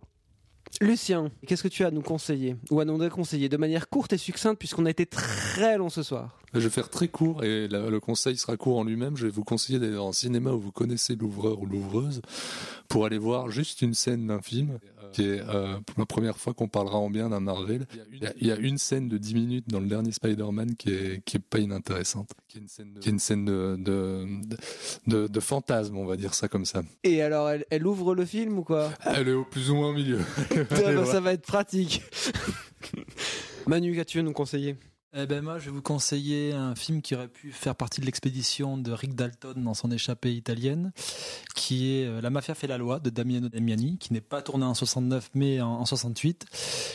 Lucien, 0.82 1.32
qu'est-ce 1.48 1.64
que 1.64 1.68
tu 1.68 1.84
as 1.84 1.88
à 1.88 1.92
nous 1.92 2.02
conseiller 2.02 2.58
ou 2.70 2.80
à 2.80 2.86
nous 2.86 2.98
déconseiller 2.98 3.48
de 3.48 3.58
manière 3.58 3.88
courte 3.88 4.12
et 4.14 4.18
succincte 4.18 4.60
puisqu'on 4.60 4.86
a 4.86 4.90
été 4.90 5.06
très 5.06 5.78
long 5.78 5.90
ce 5.90 6.04
soir? 6.04 6.38
Je 6.54 6.60
vais 6.60 6.70
faire 6.70 6.90
très 6.90 7.08
court 7.08 7.44
et 7.44 7.68
le 7.68 8.00
conseil 8.00 8.38
sera 8.38 8.56
court 8.58 8.78
en 8.78 8.84
lui-même. 8.84 9.18
Je 9.18 9.26
vais 9.26 9.32
vous 9.32 9.44
conseiller 9.44 9.80
d'aller 9.80 9.98
en 9.98 10.12
cinéma 10.12 10.52
où 10.52 10.60
vous 10.60 10.72
connaissez 10.72 11.16
l'ouvreur 11.16 11.60
ou 11.60 11.66
l'ouvreuse 11.66 12.22
pour 12.88 13.06
aller 13.06 13.18
voir 13.18 13.50
juste 13.50 13.82
une 13.82 13.94
scène 13.94 14.28
d'un 14.28 14.42
film 14.42 14.80
qui 15.14 15.24
est 15.24 15.42
euh, 15.42 15.80
pour 15.86 16.00
la 16.00 16.06
première 16.06 16.38
fois 16.38 16.54
qu'on 16.54 16.68
parlera 16.68 16.98
en 16.98 17.10
bien 17.10 17.30
d'un 17.30 17.40
Marvel. 17.40 17.86
Il 18.12 18.24
y, 18.24 18.26
a, 18.26 18.34
il 18.40 18.48
y, 18.48 18.52
a, 18.52 18.56
une 18.56 18.78
scène 18.78 19.08
de 19.08 19.18
10 19.18 19.34
minutes 19.34 19.66
dans 19.68 19.80
le 19.80 19.88
dernier 19.88 20.12
Spider-Man 20.12 20.76
qui 20.76 20.94
est, 20.94 21.24
qui 21.24 21.38
est 21.38 21.40
pas 21.40 21.60
inintéressante, 21.60 22.30
qui 22.48 22.58
est 22.58 22.62
une 22.62 22.68
scène 22.68 22.94
de, 22.94 23.00
qui 23.00 23.10
est 23.10 23.12
une 23.12 23.20
scène 23.20 23.46
de, 23.46 23.76
de, 23.78 24.26
de, 25.08 25.28
de, 25.28 25.40
fantasme, 25.40 25.98
on 25.98 26.06
va 26.06 26.18
dire 26.18 26.34
ça 26.34 26.48
comme 26.48 26.66
ça. 26.66 26.84
Et 27.04 27.22
alors, 27.22 27.50
elle, 27.50 27.66
elle 27.70 27.86
ouvre 27.86 28.16
le 28.16 28.26
film 28.26 28.60
ou 28.60 28.64
quoi? 28.64 28.92
Elle 29.06 29.30
est 29.30 29.34
au 29.34 29.46
plus 29.46 29.70
ou 29.70 29.76
moins 29.76 29.90
au 29.90 29.94
milieu. 29.94 30.20
ça 31.06 31.20
va 31.20 31.34
être 31.34 31.46
pratique. 31.46 32.04
Manu, 33.68 33.96
qu'as-tu 33.96 34.20
à 34.20 34.24
nous 34.24 34.34
conseiller? 34.34 34.76
Eh 35.18 35.28
ben 35.28 35.42
moi, 35.42 35.60
je 35.60 35.66
vais 35.66 35.72
vous 35.72 35.82
conseiller 35.82 36.52
un 36.52 36.76
film 36.76 37.02
qui 37.02 37.16
aurait 37.16 37.30
pu 37.30 37.54
faire 37.54 37.74
partie 37.76 38.02
de 38.02 38.06
l'expédition 38.06 38.78
de 38.78 38.92
Rick 38.92 39.16
Dalton 39.16 39.54
dans 39.64 39.74
son 39.74 39.90
échappée 39.90 40.34
italienne, 40.36 40.92
qui 41.56 41.94
est 41.94 42.06
euh, 42.06 42.20
La 42.20 42.30
mafia 42.30 42.54
fait 42.54 42.68
la 42.68 42.78
loi 42.78 43.00
de 43.00 43.10
Damiano 43.10 43.48
Damiani, 43.48 43.98
qui 43.98 44.12
n'est 44.12 44.20
pas 44.20 44.42
tourné 44.42 44.66
en 44.66 44.74
69 44.74 45.30
mais 45.34 45.62
en, 45.62 45.70
en 45.80 45.86
68, 45.86 46.46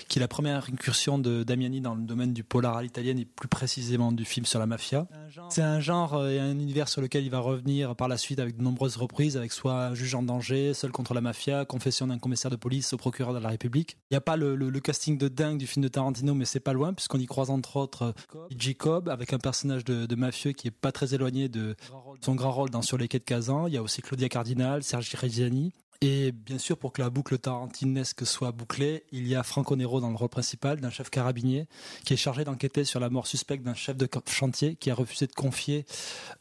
qui 0.06 0.18
est 0.18 0.20
la 0.20 0.28
première 0.28 0.68
incursion 0.70 1.18
de 1.18 1.44
Damiani 1.44 1.80
dans 1.80 1.94
le 1.94 2.02
domaine 2.02 2.34
du 2.34 2.44
polar 2.44 2.76
à 2.76 2.82
l'italienne 2.82 3.18
et 3.18 3.24
plus 3.24 3.48
précisément 3.48 4.12
du 4.12 4.26
film 4.26 4.44
sur 4.44 4.58
la 4.58 4.66
mafia. 4.66 5.06
C'est 5.48 5.62
un 5.62 5.80
genre 5.80 6.12
euh, 6.16 6.28
et 6.28 6.38
un 6.40 6.50
univers 6.58 6.90
sur 6.90 7.00
lequel 7.00 7.24
il 7.24 7.30
va 7.30 7.38
revenir 7.38 7.96
par 7.96 8.08
la 8.08 8.18
suite 8.18 8.38
avec 8.38 8.58
de 8.58 8.62
nombreuses 8.62 8.98
reprises, 8.98 9.38
avec 9.38 9.50
soit 9.50 9.86
un 9.86 9.94
juge 9.94 10.14
en 10.14 10.22
danger, 10.22 10.74
seul 10.74 10.92
contre 10.92 11.14
la 11.14 11.22
mafia, 11.22 11.64
confession 11.64 12.06
d'un 12.08 12.18
commissaire 12.18 12.50
de 12.50 12.56
police 12.56 12.92
au 12.92 12.98
procureur 12.98 13.32
de 13.32 13.38
la 13.38 13.48
République. 13.48 13.96
Il 14.10 14.14
n'y 14.14 14.18
a 14.18 14.20
pas 14.20 14.36
le- 14.36 14.56
le 14.56 14.80
casting 14.80 15.16
de 15.16 15.28
dingue 15.28 15.56
du 15.56 15.66
film 15.66 15.82
de 15.82 15.88
Tarantino, 15.88 16.34
mais 16.34 16.44
c'est 16.44 16.60
pas 16.60 16.74
loin, 16.74 16.92
puisqu'on 16.92 17.18
y 17.18 17.24
croise 17.26 17.48
entre 17.48 17.76
autres 17.76 18.09
Jacob, 18.56 19.08
avec 19.08 19.32
un 19.32 19.38
personnage 19.38 19.84
de, 19.84 20.14
mafieux 20.14 20.52
qui 20.52 20.68
est 20.68 20.72
pas 20.72 20.92
très 20.92 21.14
éloigné 21.14 21.48
de 21.48 21.76
son 22.20 22.34
grand 22.34 22.52
rôle 22.52 22.70
dans 22.70 22.82
Sur 22.82 22.98
les 22.98 23.08
quais 23.08 23.18
de 23.18 23.24
Kazan. 23.24 23.66
Il 23.66 23.74
y 23.74 23.76
a 23.76 23.82
aussi 23.82 24.02
Claudia 24.02 24.28
Cardinal, 24.28 24.82
Sergi 24.82 25.16
Reggiani. 25.16 25.72
Et 26.02 26.32
bien 26.32 26.56
sûr, 26.56 26.78
pour 26.78 26.94
que 26.94 27.02
la 27.02 27.10
boucle 27.10 27.38
tarantinesque 27.38 28.26
soit 28.26 28.52
bouclée, 28.52 29.04
il 29.12 29.28
y 29.28 29.34
a 29.34 29.42
Franco 29.42 29.76
Nero 29.76 30.00
dans 30.00 30.08
le 30.08 30.16
rôle 30.16 30.30
principal 30.30 30.80
d'un 30.80 30.88
chef 30.88 31.10
carabinier 31.10 31.66
qui 32.06 32.14
est 32.14 32.16
chargé 32.16 32.42
d'enquêter 32.42 32.84
sur 32.84 33.00
la 33.00 33.10
mort 33.10 33.26
suspecte 33.26 33.62
d'un 33.62 33.74
chef 33.74 33.98
de 33.98 34.08
chantier 34.26 34.76
qui 34.76 34.90
a 34.90 34.94
refusé 34.94 35.26
de 35.26 35.34
confier 35.34 35.84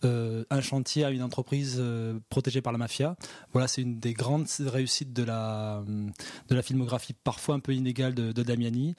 euh, 0.05 0.45
un 0.49 0.61
chantier 0.61 1.03
à 1.03 1.09
une 1.09 1.21
entreprise 1.21 1.75
euh, 1.77 2.19
protégée 2.29 2.61
par 2.61 2.71
la 2.71 2.77
mafia. 2.77 3.17
Voilà, 3.51 3.67
c'est 3.67 3.81
une 3.81 3.99
des 3.99 4.13
grandes 4.13 4.47
réussites 4.61 5.11
de 5.11 5.23
la, 5.23 5.83
de 6.47 6.55
la 6.55 6.61
filmographie 6.61 7.13
parfois 7.13 7.55
un 7.55 7.59
peu 7.59 7.73
inégale 7.73 8.15
de, 8.15 8.31
de 8.31 8.43
Damiani. 8.43 8.95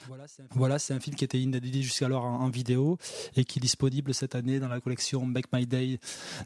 Voilà, 0.50 0.78
c'est 0.78 0.92
un 0.92 1.00
film 1.00 1.16
qui 1.16 1.24
était 1.24 1.40
inédit 1.40 1.82
jusqu'alors 1.82 2.26
en, 2.26 2.40
en 2.40 2.50
vidéo 2.50 2.98
et 3.34 3.44
qui 3.44 3.60
est 3.60 3.62
disponible 3.62 4.12
cette 4.12 4.34
année 4.34 4.60
dans 4.60 4.68
la 4.68 4.80
collection 4.80 5.24
Make 5.24 5.46
My 5.54 5.66
Day 5.66 6.00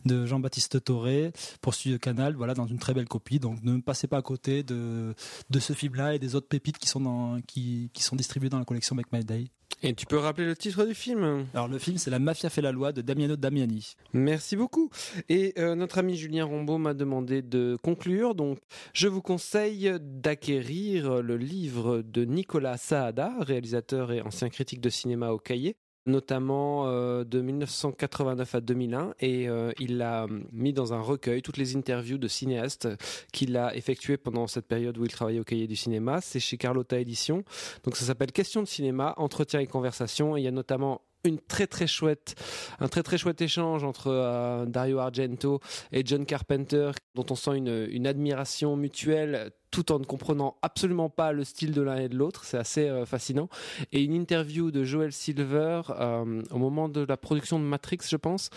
de 0.05 0.25
Jean-Baptiste 0.25 0.85
Toré 0.85 1.33
pour 1.61 1.75
Studio 1.75 1.99
Canal, 1.99 2.37
voilà, 2.37 2.55
dans 2.55 2.69
une 2.69 2.79
très 2.79 2.95
belle 2.95 3.09
copie. 3.09 3.41
Donc 3.41 3.61
ne 3.65 3.81
passez 3.81 4.04
pas 4.09 4.19
à 4.19 4.23
côté 4.23 4.63
de, 4.63 5.15
de 5.51 5.59
ce 5.59 5.73
film-là 5.73 6.15
et 6.15 6.19
des 6.19 6.35
autres 6.35 6.49
pépites 6.49 6.79
qui 6.79 6.89
sont, 6.89 7.01
dans, 7.01 7.41
qui, 7.43 7.91
qui 7.93 8.03
sont 8.03 8.17
distribuées 8.17 8.51
dans 8.51 8.59
la 8.59 8.65
collection 8.65 8.95
Make 8.95 9.13
My 9.13 9.25
Day. 9.25 9.47
Et 9.83 9.95
tu 9.95 10.07
peux 10.07 10.19
rappeler 10.19 10.47
le 10.47 10.57
titre 10.57 10.87
du 10.87 10.95
film? 10.95 11.47
Alors 11.53 11.69
le 11.69 11.79
film 11.79 11.99
c'est 11.99 12.11
La 12.11 12.19
Mafia 12.19 12.49
fait 12.49 12.63
la 12.63 12.73
loi 12.73 12.93
de 12.93 13.03
Damiano 13.03 13.37
Damiani. 13.37 13.95
Merci 14.13 14.57
beaucoup. 14.57 14.89
Et 15.29 15.53
euh, 15.59 15.75
notre 15.75 15.99
ami 15.99 16.17
Julien 16.17 16.45
Rombaud 16.45 16.79
m'a 16.79 16.95
demandé 16.95 17.43
de 17.43 17.77
conclure. 17.83 18.35
Donc, 18.35 18.59
je 18.93 19.09
vous 19.09 19.21
conseille 19.21 19.93
d'acquérir 20.01 21.23
le 21.23 21.37
livre 21.37 22.03
de 22.03 22.25
Nicolas 22.25 22.77
Saada, 22.77 23.35
réalisateur 23.41 24.13
et 24.13 24.23
ancien 24.23 24.49
critique 24.49 24.81
de 24.81 24.91
cinéma 24.91 25.31
au 25.31 25.39
Cahier 25.39 25.77
notamment 26.07 26.87
euh, 26.87 27.25
de 27.25 27.41
1989 27.41 28.55
à 28.55 28.61
2001 28.61 29.15
et 29.21 29.49
euh, 29.49 29.73
il 29.79 30.03
a 30.03 30.27
mis 30.53 30.73
dans 30.73 30.93
un 30.93 31.01
recueil 31.01 31.43
toutes 31.43 31.57
les 31.57 31.77
interviews 31.77 32.19
de 32.19 32.29
cinéastes 32.29 32.89
qu'il 33.33 33.57
a 33.57 33.75
effectuées 33.75 34.17
pendant 34.17 34.47
cette 34.47 34.67
période 34.67 34.99
où 34.99 35.05
il 35.05 35.11
travaillait 35.11 35.41
au 35.41 35.45
cahier 35.45 35.67
du 35.67 35.77
cinéma. 35.77 36.21
C'est 36.21 36.41
chez 36.41 36.57
Carlotta 36.57 36.99
Édition. 36.99 37.45
Donc 37.85 37.97
ça 37.97 38.05
s'appelle 38.05 38.33
Question 38.33 38.63
de 38.63 38.69
cinéma, 38.69 39.15
entretien 39.17 39.61
et 39.61 39.67
conversation. 39.67 40.37
Et 40.37 40.41
il 40.41 40.45
y 40.45 40.49
a 40.49 40.51
notamment 40.51 41.03
une 41.25 41.39
très 41.39 41.67
très 41.67 41.87
chouette, 41.87 42.35
un 42.81 42.89
très 42.89 43.03
très 43.03 43.19
chouette 43.19 43.41
échange 43.41 43.83
entre 43.83 44.09
euh, 44.09 44.67
Dario 44.67 44.99
Argento 44.99 45.61
et 45.93 46.03
John 46.05 46.27
Carpenter, 46.27 46.93
dont 47.15 47.27
on 47.31 47.35
sent 47.35 47.57
une, 47.57 48.07
admiration 48.07 48.77
mutuelle 48.77 49.51
tout 49.71 49.91
en 49.91 49.99
ne 49.99 50.05
comprenant 50.05 50.57
absolument 50.63 51.09
pas 51.09 51.33
le 51.33 51.43
style 51.43 51.73
de 51.73 51.81
l'un 51.81 51.97
et 51.97 52.09
de 52.09 52.17
l'autre. 52.17 52.45
C'est 52.45 52.59
assez 52.59 52.89
euh, 52.89 53.07
fascinant. 53.07 53.49
Et 53.93 54.03
une 54.03 54.13
interview 54.13 54.71
de 54.71 54.85
Joel 54.85 55.13
Silver 55.13 55.83
euh, 55.89 56.43
au 56.51 56.59
moment 56.59 56.89
de 56.89 57.01
la 57.01 57.17
production 57.17 57.59
de 57.59 57.65
Matrix, 57.65 57.99
je 58.09 58.17
pense, 58.17 58.51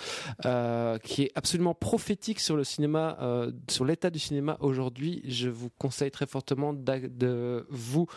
qui 1.04 1.24
est 1.24 1.32
absolument 1.36 1.74
prophétique 1.74 2.40
sur 2.40 2.58
le 2.58 2.64
cinéma, 2.64 3.18
sur 3.70 3.86
l'état 3.86 4.10
du 4.10 4.20
cinéma 4.20 4.58
aujourd'hui. 4.60 5.22
Je 5.26 5.50
vous 5.50 5.70
conseille 5.80 6.12
très 6.12 6.28
fortement 6.28 6.74
de 6.74 7.66
vous 7.70 8.08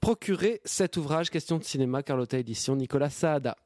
procurer 0.00 0.60
cet 0.64 0.96
ouvrage, 0.96 1.30
Question 1.30 1.58
de 1.58 1.64
cinéma, 1.64 2.02
Carlotta 2.02 2.38
Édition, 2.38 2.74
Nicolas 2.74 3.10
Saada. 3.10 3.56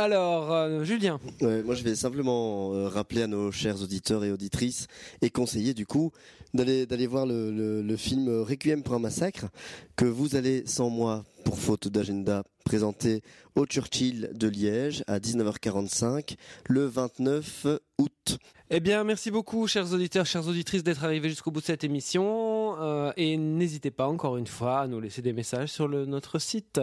Alors, 0.00 0.50
euh, 0.50 0.82
Julien. 0.82 1.20
Ouais, 1.42 1.62
moi, 1.62 1.74
je 1.74 1.84
vais 1.84 1.94
simplement 1.94 2.72
euh, 2.72 2.88
rappeler 2.88 3.20
à 3.20 3.26
nos 3.26 3.52
chers 3.52 3.82
auditeurs 3.82 4.24
et 4.24 4.32
auditrices 4.32 4.86
et 5.20 5.28
conseiller 5.28 5.74
du 5.74 5.84
coup 5.84 6.10
d'aller 6.54 6.86
d'aller 6.86 7.06
voir 7.06 7.26
le, 7.26 7.50
le, 7.50 7.82
le 7.82 7.96
film 7.98 8.40
Requiem 8.40 8.82
pour 8.82 8.94
un 8.94 8.98
massacre 8.98 9.48
que 9.96 10.06
vous 10.06 10.36
allez 10.36 10.62
sans 10.64 10.88
moi 10.88 11.26
pour 11.44 11.58
faute 11.58 11.88
d'agenda 11.88 12.44
présenter 12.64 13.22
au 13.56 13.66
Churchill 13.66 14.30
de 14.32 14.48
Liège 14.48 15.04
à 15.06 15.18
19h45 15.18 16.36
le 16.68 16.86
29 16.86 17.66
août. 17.98 18.38
Eh 18.70 18.78
bien, 18.78 19.02
merci 19.02 19.32
beaucoup, 19.32 19.66
chers 19.66 19.92
auditeurs, 19.92 20.24
chères 20.24 20.46
auditrices, 20.46 20.84
d'être 20.84 21.02
arrivés 21.02 21.28
jusqu'au 21.28 21.50
bout 21.50 21.60
de 21.60 21.64
cette 21.64 21.82
émission. 21.82 22.76
Euh, 22.78 23.12
et 23.16 23.36
n'hésitez 23.36 23.90
pas, 23.90 24.06
encore 24.06 24.36
une 24.36 24.46
fois, 24.46 24.82
à 24.82 24.86
nous 24.86 25.00
laisser 25.00 25.22
des 25.22 25.32
messages 25.32 25.70
sur 25.70 25.88
le, 25.88 26.06
notre 26.06 26.38
site. 26.38 26.80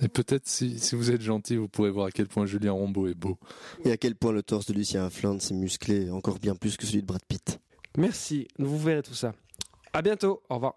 Et 0.00 0.08
peut-être 0.08 0.48
si, 0.48 0.78
si 0.78 0.94
vous 0.94 1.10
êtes 1.10 1.22
gentil, 1.22 1.56
vous 1.56 1.68
pourrez 1.68 1.90
voir 1.90 2.06
à 2.06 2.10
quel 2.10 2.26
point 2.26 2.46
Julien 2.46 2.72
Rombaud 2.72 3.08
est 3.08 3.14
beau. 3.14 3.38
Et 3.84 3.92
à 3.92 3.96
quel 3.96 4.14
point 4.14 4.32
le 4.32 4.42
torse 4.42 4.66
de 4.66 4.72
Lucien 4.72 5.08
Flint 5.10 5.38
s'est 5.38 5.54
musclé 5.54 6.10
encore 6.10 6.38
bien 6.38 6.54
plus 6.54 6.76
que 6.76 6.86
celui 6.86 7.02
de 7.02 7.06
Brad 7.06 7.22
Pitt. 7.26 7.60
Merci, 7.96 8.48
vous 8.58 8.78
verrez 8.78 9.02
tout 9.02 9.14
ça. 9.14 9.32
À 9.92 10.02
bientôt, 10.02 10.42
au 10.48 10.54
revoir. 10.54 10.74